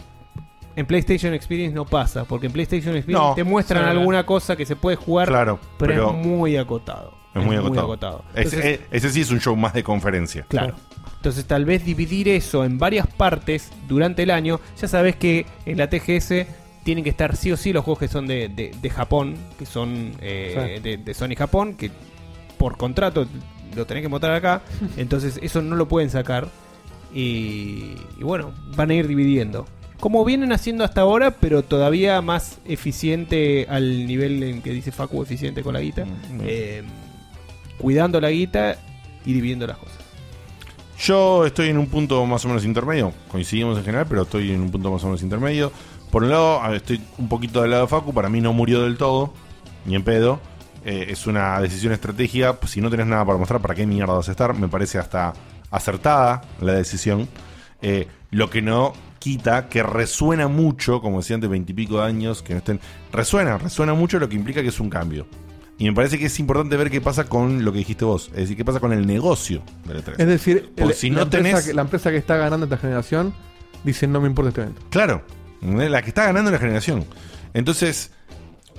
[0.76, 4.56] en PlayStation Experience no pasa, porque en PlayStation Experience No, te muestran sí, alguna cosa
[4.56, 7.14] que se puede jugar, Claro, pero, pero es muy acotado.
[7.34, 8.24] es muy agotado.
[8.34, 10.44] Ese, Entonces, eh, ese sí es un show más de conferencia.
[10.48, 10.74] Claro.
[11.16, 15.78] Entonces tal vez dividir eso en varias partes durante el año, ya sabes que en
[15.78, 16.46] la TGS
[16.84, 19.66] tienen que estar sí o sí los juegos que son de, de- de Japón, que
[19.66, 20.82] son eh, Sí.
[20.82, 21.90] de, de Sony Japón, que
[22.58, 23.26] por contrato
[23.74, 24.62] lo tenés que mostrar acá,
[24.96, 26.48] entonces eso no lo pueden sacar.
[27.12, 29.66] Y, y bueno, van a ir dividiendo.
[30.00, 35.22] Como vienen haciendo hasta ahora, pero todavía más eficiente al nivel en que dice Facu,
[35.22, 36.04] eficiente con la guita.
[36.42, 36.82] Eh,
[37.78, 38.76] cuidando la guita
[39.24, 39.94] y dividiendo las cosas.
[40.98, 43.12] Yo estoy en un punto más o menos intermedio.
[43.30, 45.72] Coincidimos en general, pero estoy en un punto más o menos intermedio.
[46.14, 48.14] Por un lado, estoy un poquito del lado de Facu.
[48.14, 49.34] Para mí no murió del todo,
[49.84, 50.38] ni en pedo.
[50.84, 52.52] Eh, es una decisión estratégica.
[52.54, 54.56] Pues, si no tenés nada para mostrar, ¿para qué mierda vas a estar?
[54.56, 55.32] Me parece hasta
[55.72, 57.28] acertada la decisión.
[57.82, 62.52] Eh, lo que no quita que resuena mucho, como decía antes, veintipico de años, que
[62.52, 62.78] no estén.
[63.12, 65.26] Resuena, resuena mucho, lo que implica que es un cambio.
[65.78, 68.28] Y me parece que es importante ver qué pasa con lo que dijiste vos.
[68.28, 70.14] Es decir, qué pasa con el negocio del E3.
[70.18, 71.64] Es decir, el- si la, no empresa tenés.
[71.66, 73.34] que, la empresa que está ganando esta generación
[73.82, 74.80] dice no me importa este evento.
[74.90, 75.24] Claro.
[75.64, 77.04] La que está ganando la generación.
[77.52, 78.10] Entonces.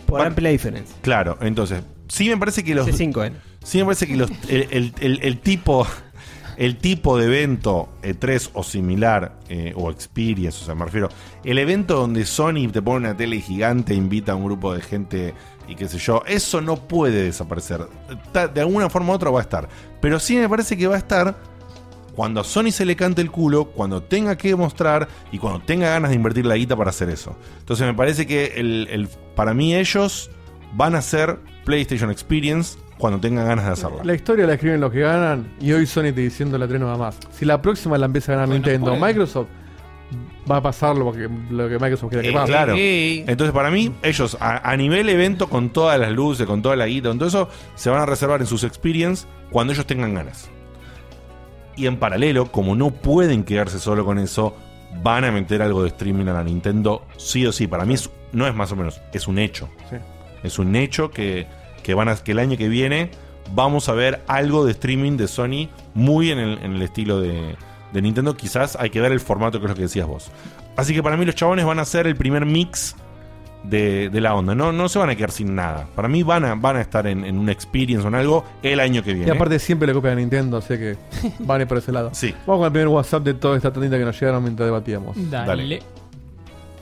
[0.06, 0.96] Por amplia diferencia.
[1.02, 1.84] Claclaro, entonces.
[2.08, 2.88] Sí me parece que los.
[2.88, 3.34] C5N.
[3.64, 5.88] Sí me parece que los, el, el- el- el tipo.
[6.58, 11.10] El tipo de evento E3 o similar, eh, o Experience, o sea, me refiero.
[11.44, 15.34] El evento donde Sony te pone una tele gigante, invita a un grupo de gente
[15.68, 17.82] y qué sé yo, eso no puede desaparecer.
[18.32, 19.68] Ta- De alguna forma u otra va a estar.
[20.00, 21.36] Pero sí me parece que va a estar
[22.16, 25.90] cuando a Sony se le cante el culo, cuando tenga que mostrar y cuando tenga
[25.90, 27.36] ganas de invertir la guita para hacer eso.
[27.60, 30.30] Entonces me parece que el, el- para mí ellos
[30.74, 34.04] van a hacer PlayStation Experience cuando tengan ganas de hacerla.
[34.04, 36.88] La historia la escriben los que ganan y hoy Sony te diciendo la 3 no
[36.88, 37.18] va más.
[37.32, 39.12] Si la próxima la empieza a ganar Nintendo o puede.
[39.14, 39.48] Microsoft,
[40.50, 42.48] va a pasar lo que, lo que Microsoft quiera que Eh, pase.
[42.52, 42.74] claro.
[42.78, 46.86] Entonces, para mí, ellos a, a nivel evento, con todas las luces, con toda la
[46.88, 50.50] guita, con todo eso, se van a reservar en sus experience cuando ellos tengan ganas.
[51.76, 54.56] Y en paralelo, como no pueden quedarse solo con eso,
[55.04, 57.68] van a meter algo de streaming a la Nintendo, sí o sí.
[57.68, 59.70] Para mí es- no es más o menos, es un hecho.
[59.90, 59.98] Sí.
[60.44, 61.48] Es un hecho que,
[61.84, 63.10] que van a, que el año que viene
[63.54, 67.56] vamos a ver algo de streaming de Sony muy en el, en el estilo de,
[67.94, 68.36] de Nintendo.
[68.38, 70.32] Quizás hay que ver el formato que es lo que decías vos.
[70.78, 72.96] Así que para mí los chabones van a ser el primer mix
[73.70, 74.54] de, de la onda.
[74.56, 75.88] No, no se van a quedar sin nada.
[75.96, 78.80] Para mí van a, van a estar en, en una experience o en algo el
[78.80, 79.32] año que Y viene.
[79.32, 80.96] aparte siempre le copian a Nintendo, así que
[81.40, 82.10] van a ir por ese lado.
[82.14, 82.34] Sí.
[82.46, 85.16] Vamos con el primer WhatsApp de toda esta tandita que nos llegaron mientras debatíamos.
[85.30, 85.82] Dale.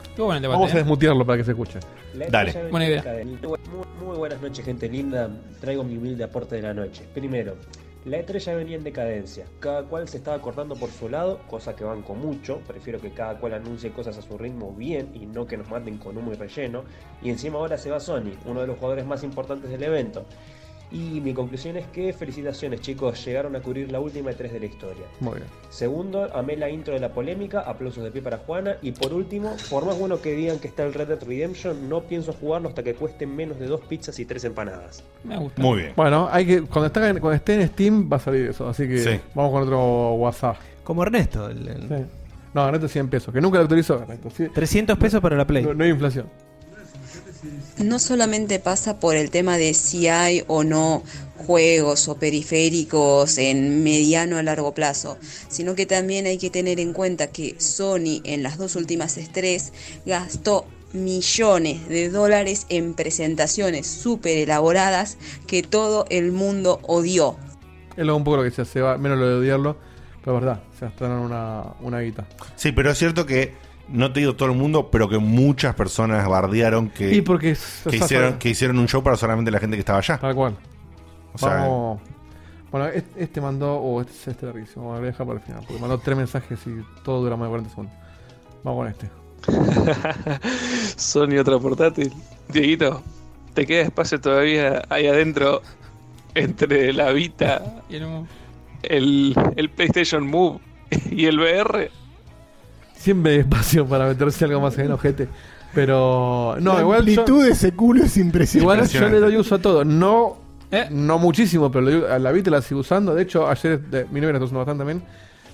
[0.02, 0.78] Estuvo bueno el debate, Vamos a ¿eh?
[0.78, 1.80] desmutearlo para que se escuche.
[2.14, 2.68] La Dale.
[2.70, 3.02] Buena idea.
[3.24, 3.58] Muy,
[4.06, 5.28] muy buenas noches, gente linda.
[5.60, 7.02] Traigo mi humilde aporte de la noche.
[7.12, 7.56] Primero,
[8.04, 9.46] la E3 ya venía en decadencia.
[9.60, 12.60] Cada cual se estaba cortando por su lado, cosa que banco mucho.
[12.66, 15.96] Prefiero que cada cual anuncie cosas a su ritmo bien y no que nos manden
[15.96, 16.84] con humo y relleno.
[17.22, 20.26] Y encima ahora se va Sony, uno de los jugadores más importantes del evento.
[20.92, 24.66] Y mi conclusión es que felicitaciones chicos, llegaron a cubrir la última E3 de la
[24.66, 25.04] historia.
[25.20, 25.46] Muy bien.
[25.70, 28.76] Segundo, amé la intro de la polémica, aplausos de pie para Juana.
[28.80, 32.02] Y por último, por más bueno que digan que está el Red Dead Redemption, no
[32.02, 35.02] pienso jugarlo hasta que cueste menos de dos pizzas y tres empanadas.
[35.24, 35.60] Me gusta.
[35.62, 35.92] Muy bien.
[35.96, 38.86] Bueno, hay que cuando, está, en- cuando esté en Steam va a salir eso, así
[38.86, 39.20] que Sí.
[39.34, 40.56] vamos con otro WhatsApp.
[40.84, 41.48] Como Ernesto.
[41.48, 42.04] el- el- Sí.
[42.52, 44.30] No, Ernesto 100 pesos, que nunca lo autorizó Ernesto.
[44.30, 44.46] sí.
[44.54, 45.64] 300 pesos para la Play.
[45.64, 46.28] No, no hay inflación.
[47.78, 51.02] No solamente pasa por el tema de si hay o no
[51.46, 56.92] juegos o periféricos en mediano a largo plazo, sino que también hay que tener en
[56.92, 59.72] cuenta que Sony en las dos últimas estrés
[60.06, 67.36] gastó millones de dólares en presentaciones súper elaboradas que todo el mundo odió.
[67.96, 69.76] Es lo un poco lo que se hace, menos lo de odiarlo,
[70.24, 72.26] pero es verdad, se gastaron una, una guita.
[72.56, 73.52] Sí, pero es cierto que
[73.88, 77.80] no te digo todo el mundo, pero que muchas personas bardearon que, Y porque es-
[77.82, 80.18] que, o sea, hicieron, que hicieron un show para solamente la gente que estaba allá.
[80.18, 80.56] Tal cual.
[81.32, 82.00] O sea, Vamos.
[82.70, 83.76] Bueno, este, mandó.
[83.76, 84.86] Oh, este es este larguísimo.
[84.86, 85.62] Voy a dejar para el final.
[85.66, 87.94] Porque mandó tres mensajes y todo dura más de 40 segundos.
[88.64, 89.10] Vamos con este.
[90.96, 92.12] Sony otra portátil.
[92.48, 93.02] Dieguito,
[93.54, 95.62] ¿te queda espacio todavía ahí adentro
[96.34, 97.82] entre la Vita,
[98.82, 100.58] el, el PlayStation Move
[101.10, 101.90] y el VR?
[103.04, 105.28] Siempre hay espacio para meterse algo más en ojete.
[105.74, 106.56] Pero.
[106.60, 107.04] No, La igual.
[107.06, 108.74] yo- amplitud de ese culo es impresionante.
[108.86, 109.84] Igual yo le doy uso a todo.
[109.84, 110.36] No,
[110.70, 110.86] ¿Eh?
[110.90, 113.14] no muchísimo, pero le doy- a la Vita la sigo usando.
[113.14, 115.02] De hecho, ayer de, mi novia la está usando bastante también.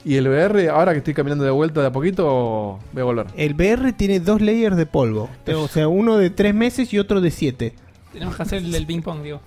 [0.05, 3.27] Y el VR, ahora que estoy caminando de vuelta de a poquito, voy a volver.
[3.37, 5.29] El VR tiene dos layers de polvo.
[5.55, 7.75] O sea, uno de tres meses y otro de siete.
[8.13, 9.41] Tenemos que hacer el del ping pong, digo.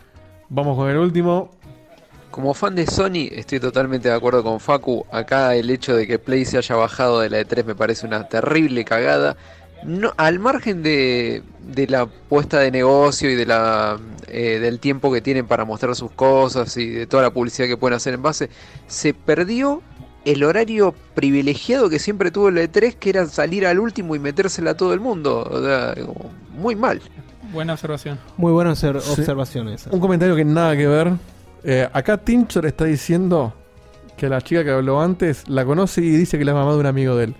[0.49, 1.49] Vamos con el último.
[2.33, 5.05] Como fan de Sony, estoy totalmente de acuerdo con Facu.
[5.11, 8.27] Acá el hecho de que Play se haya bajado de la E3 me parece una
[8.27, 9.37] terrible cagada.
[9.85, 15.13] No, al margen de, de la puesta de negocio y de la, eh, del tiempo
[15.13, 18.23] que tienen para mostrar sus cosas y de toda la publicidad que pueden hacer en
[18.23, 18.49] base,
[18.87, 19.83] se perdió
[20.25, 24.71] el horario privilegiado que siempre tuvo el E3, que era salir al último y metérsela
[24.71, 25.47] a todo el mundo.
[25.51, 26.99] O sea, como muy mal.
[27.51, 28.17] Buena observación.
[28.37, 28.87] Muy buena Sí.
[28.87, 29.91] observación esa.
[29.91, 31.11] Un comentario que nada que ver.
[31.63, 33.53] Eh, acá Tincher está diciendo
[34.17, 36.77] que la chica que habló antes la conoce y dice que la es mamá de
[36.79, 37.35] un amigo de él.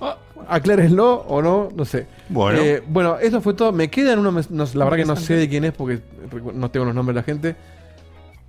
[0.00, 0.16] Ah,
[0.48, 2.06] aclárenlo o no, no sé.
[2.28, 2.60] Bueno.
[2.60, 3.72] Eh, bueno, eso fue todo.
[3.72, 4.50] Me quedan unos.
[4.50, 6.00] no- la verdad que no sé de quién es porque
[6.54, 7.56] no tengo los nombres de la gente.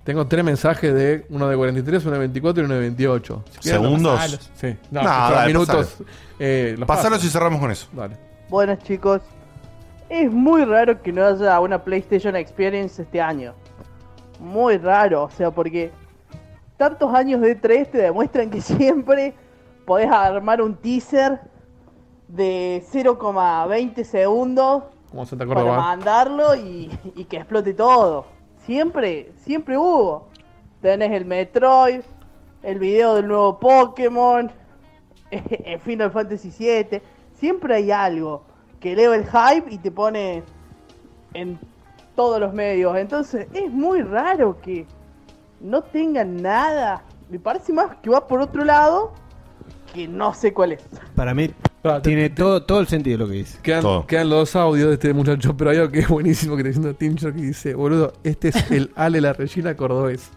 [0.04, 3.44] Tengo tres mensajes de uno de 43, uno de 24 y uno de 28.
[3.50, 4.14] Si quieren, ¿Segundos?
[4.14, 4.50] pasalos.
[4.54, 4.76] Sí.
[4.92, 5.96] No, No, dale, minutos.
[6.38, 7.26] eh, los Pasalos paso.
[7.26, 7.88] y cerramos con eso.
[7.92, 8.16] Dale.
[8.48, 9.22] Buenas chicos.
[10.08, 13.54] Es muy raro que no haya una PlayStation Experience este año.
[14.38, 15.90] Muy raro, o sea, porque
[16.76, 19.34] tantos años de 3 te demuestran que siempre
[19.84, 21.40] podés armar un teaser
[22.28, 28.26] de 0,20 segundos Como Santa para mandarlo y, y que explote todo.
[28.64, 30.28] Siempre, siempre hubo.
[30.82, 32.00] Tenés el Metroid,
[32.62, 34.50] el video del nuevo Pokémon,
[35.30, 37.00] el Final Fantasy VII.
[37.34, 38.42] Siempre hay algo
[38.80, 40.42] que eleva el hype y te pone
[41.34, 41.58] en
[42.16, 42.96] todos los medios.
[42.96, 44.86] Entonces es muy raro que
[45.60, 47.04] no tengan nada.
[47.28, 49.12] Me parece más que va por otro lado
[49.94, 50.82] que no sé cuál es.
[51.14, 51.50] Para mí
[52.02, 53.58] tiene todo, todo el sentido lo que dice.
[53.62, 56.62] Quedan, quedan los dos audios de este muchacho, pero hay algo que es buenísimo que
[56.62, 60.30] está diciendo Tincho que dice, boludo, este es el Ale la Regina Cordobés.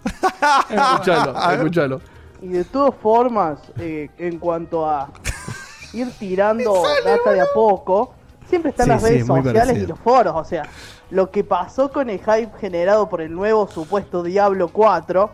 [0.69, 2.01] escuchalo, escuchalo.
[2.41, 5.09] Y de todas formas, eh, en cuanto a
[5.93, 8.13] ir tirando data de a poco,
[8.49, 9.83] siempre están Sí, las redes sociales parecido.
[9.85, 10.33] y los foros.
[10.35, 10.63] O sea,
[11.09, 15.29] lo que pasó con el hype generado por el nuevo supuesto Diablo 4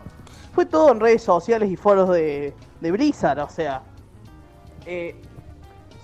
[0.54, 3.40] fue todo en redes sociales y foros de, de Blizzard.
[3.40, 3.82] O sea,
[4.86, 5.20] eh,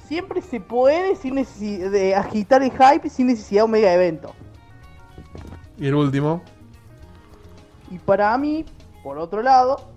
[0.07, 4.35] siempre se puede sin de agitar el hype sin necesidad de un mega evento.
[5.79, 6.43] Y el último.
[7.91, 8.65] Y para mí,
[9.03, 9.91] por otro lado,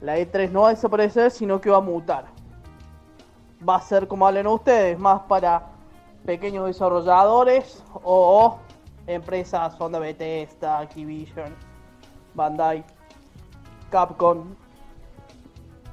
[0.00, 2.26] la E3 no va a desaparecer, sino que va a mutar.
[3.66, 5.71] Va a ser, como hablan ustedes, más para
[6.24, 8.58] pequeños desarrolladores o
[9.06, 11.54] empresas onda Bethesda, Activision,
[12.34, 12.84] Bandai,
[13.90, 14.44] Capcom.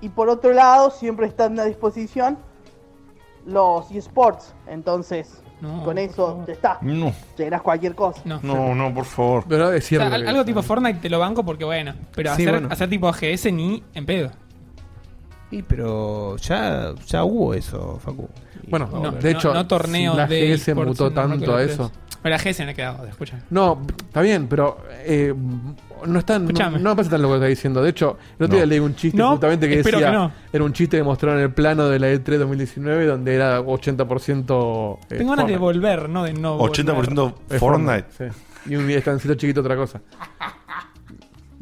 [0.01, 2.37] Y por otro lado, siempre están a disposición
[3.45, 4.53] los eSports.
[4.67, 6.77] Entonces, No, con eso ya está.
[6.81, 7.11] No.
[7.61, 8.21] Cualquier cosa.
[8.23, 8.39] No.
[8.43, 9.43] No, no, por favor.
[9.47, 11.93] Pero es O sea, algo tipo Fortnite te lo banco porque bueno.
[12.15, 12.69] Pero Sí, hacer, bueno.
[12.71, 14.31] hacer tipo GS ni en pedo.
[15.51, 18.29] Y pero ya, ya hubo eso, Facu.
[18.69, 21.63] Bueno, No, de hecho, no, no torneos si la de GS esports mutó tanto a
[21.63, 21.91] eso.
[21.91, 22.09] E3.
[22.21, 23.39] Pero la GS no ha quedado, escucha.
[23.49, 25.33] No, está bien, pero eh,
[26.05, 27.81] no están, no, me parece tan lo que está diciendo.
[27.81, 30.31] De hecho, el otro día leí un chiste No, justamente que decía, que no.
[30.51, 34.97] era un chiste que mostraron en el plano de la E3 2019 donde era 80%
[35.09, 38.05] eh, Tengo ganas de volver, no de no 80% Es Fortnite.
[38.17, 38.25] sí.
[38.69, 40.01] Y un estancito chiquito otra cosa.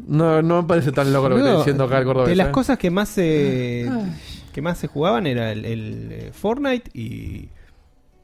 [0.08, 2.30] No, no me parece tan loco lo que está diciendo acá el cordobés.
[2.30, 2.52] De las ¿eh?
[2.52, 3.90] cosas que más se
[4.58, 7.48] que más se jugaban era el, el, eh, Fortnite y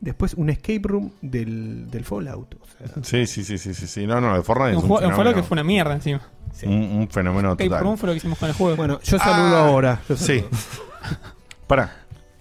[0.02, 2.56] después un escape room del, del Fallout.
[2.56, 3.03] o sea.
[3.03, 4.08] Sí, sí, sí, sí, sí, sí.
[4.08, 5.16] No, no, el Fortnite Un es un juego- un fenómeno.
[5.30, 6.22] juego que fue una mierda encima.
[6.64, 7.84] Un, un fenómeno Escape total.
[7.84, 8.76] Room fue lo que hicimos con el juego.
[8.76, 10.02] Bueno, yo saludo Ah, ahora.
[10.10, 10.40] Yo Sí.
[10.40, 10.50] saludo.
[11.68, 11.98] Pará.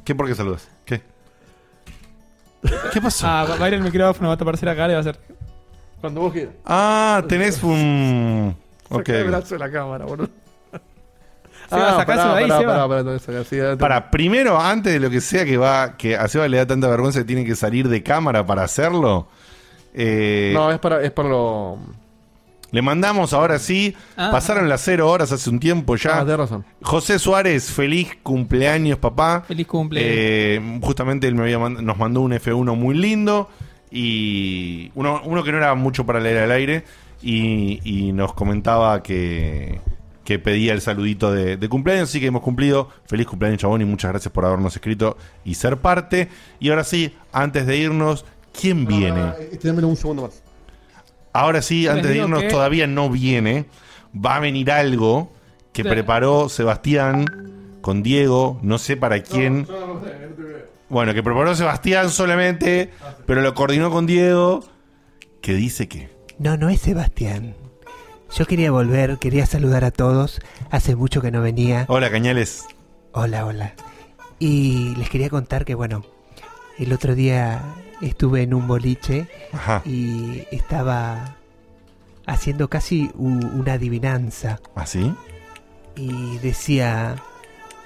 [0.07, 0.67] ¿Qué por qué saludas?
[0.87, 1.03] ¿Qué?
[2.95, 3.27] ¿Qué pasó?
[3.27, 5.21] Ah, va a ir el micrófono, va a aparecer acá y va a ser.
[6.01, 6.55] Cuando vos quieras.
[6.65, 8.57] Ah, tenés un.
[8.89, 9.09] Ok.
[9.11, 10.31] El brazo de la cámara, boludo.
[11.77, 12.89] Seba, ahí, pará, Seba.
[12.89, 16.67] pará, Para, primero, antes de lo que sea que va, que a Seba le da
[16.67, 19.27] tanta vergüenza que tiene que salir de cámara para hacerlo.
[19.95, 21.79] eh, No, es para, es para lo.
[22.71, 23.95] Le mandamos ahora sí.
[24.17, 24.31] Ah.
[24.33, 26.21] pasaron las cero horas hace un tiempo ya.
[26.21, 26.65] Ah, razón.
[26.81, 29.43] José Suárez, feliz cumpleaños, papá.
[29.47, 30.01] Feliz cumple.
[30.03, 33.51] Eh, justamente él me había mand- nos mandó un F1 muy lindo.
[33.91, 36.85] Y uno, uno que no era mucho para leer al aire.
[37.21, 39.81] Y, y nos comentaba que,
[40.25, 42.09] que pedía el saludito de, de cumpleaños.
[42.09, 42.89] Así que hemos cumplido.
[43.07, 43.81] Feliz cumpleaños, chabón.
[43.83, 46.29] Y muchas gracias por habernos escrito y ser parte.
[46.61, 48.25] Y ahora sí, antes de irnos,
[48.59, 49.33] ¿quién viene?
[49.51, 50.43] Este, dámelo un segundo más.
[51.33, 53.67] Ahora sí, antes de irnos, que- todavía no viene.
[54.15, 55.33] Va a venir algo
[55.73, 55.89] que Sí.
[55.89, 57.25] preparó Sebastián
[57.81, 58.59] con Diego.
[58.63, 59.67] No sé para quién.
[60.89, 62.91] Bueno, que preparó Sebastián solamente,
[63.27, 64.63] pero lo coordinó con Diego.
[65.41, 66.11] Que dice que.
[66.39, 67.55] No, no es Sebastián.
[68.35, 70.41] Yo quería volver, quería saludar a todos.
[70.71, 71.85] Hace mucho que no venía.
[71.89, 72.67] Hola, Cañales.
[73.13, 73.75] Hola, hola.
[74.39, 76.03] Y les quería contar que, bueno,
[76.79, 77.63] el otro día
[78.01, 79.83] estuve en un boliche Ajá.
[79.85, 81.37] y estaba
[82.27, 84.61] haciendo casi una adivinanza.
[84.75, 85.15] ¿Así?
[85.95, 87.17] Y decía,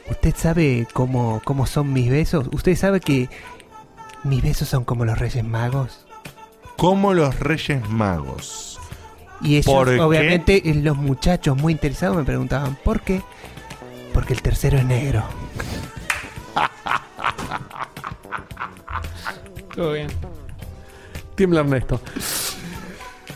[0.08, 2.48] ¿usted sabe cómo, cómo son mis besos?
[2.52, 3.28] ¿Usted sabe que
[4.22, 6.06] mis besos son como los Reyes Magos?
[6.76, 8.75] Como los Reyes Magos.
[9.46, 9.68] Y ellos,
[10.00, 13.22] obviamente, eh, los muchachos muy interesados me preguntaban, ¿por qué?
[14.12, 15.22] Porque el tercero es negro.
[19.74, 20.08] Todo bien.
[21.36, 22.00] Tiembla Ernesto.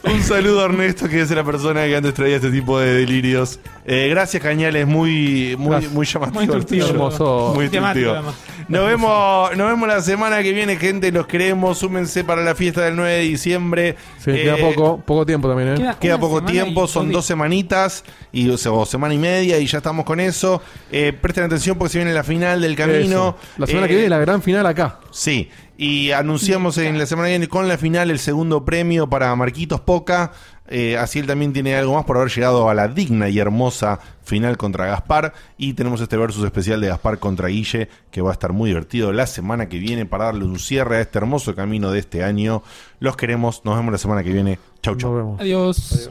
[0.02, 3.60] Un saludo a Ernesto, que es la persona que antes traía este tipo de delirios.
[3.84, 5.92] Eh, gracias, Cañales, muy, muy, Gracias.
[5.92, 6.34] muy llamativo.
[6.36, 6.86] Muy instructivo.
[6.86, 7.52] Hermoso.
[7.54, 8.64] Muy Temático, instructivo.
[8.68, 11.12] Nos vemos, nos vemos la semana que viene, gente.
[11.12, 11.78] Los queremos.
[11.78, 13.96] Súmense para la fiesta del 9 de diciembre.
[14.24, 15.94] Sí, queda Eh, poco, poco tiempo también, ¿eh?
[16.00, 19.78] Queda, poco tiempo, son dos semanitas y, o, sea, o semana y media y ya
[19.78, 20.62] estamos con eso.
[20.90, 23.36] Eh, presten atención porque se viene la final del camino.
[23.36, 23.36] Eso.
[23.58, 24.98] La semana Eh, que viene la gran final acá.
[25.10, 25.50] Sí,
[25.81, 29.81] y anunciamos en la semana que viene con la final el segundo premio para Marquitos
[29.81, 30.31] Poca.
[30.68, 33.99] Eh, así él también tiene algo más por haber llegado a la digna y hermosa
[34.23, 35.33] final contra Gaspar.
[35.57, 39.10] Y tenemos este versus especial de Gaspar contra Guille, que va a estar muy divertido
[39.10, 42.62] la semana que viene para darle un cierre a este hermoso camino de este año.
[42.99, 44.59] Los queremos, nos vemos la semana que viene.
[44.83, 45.39] Chau, chau.
[45.41, 46.10] Adiós.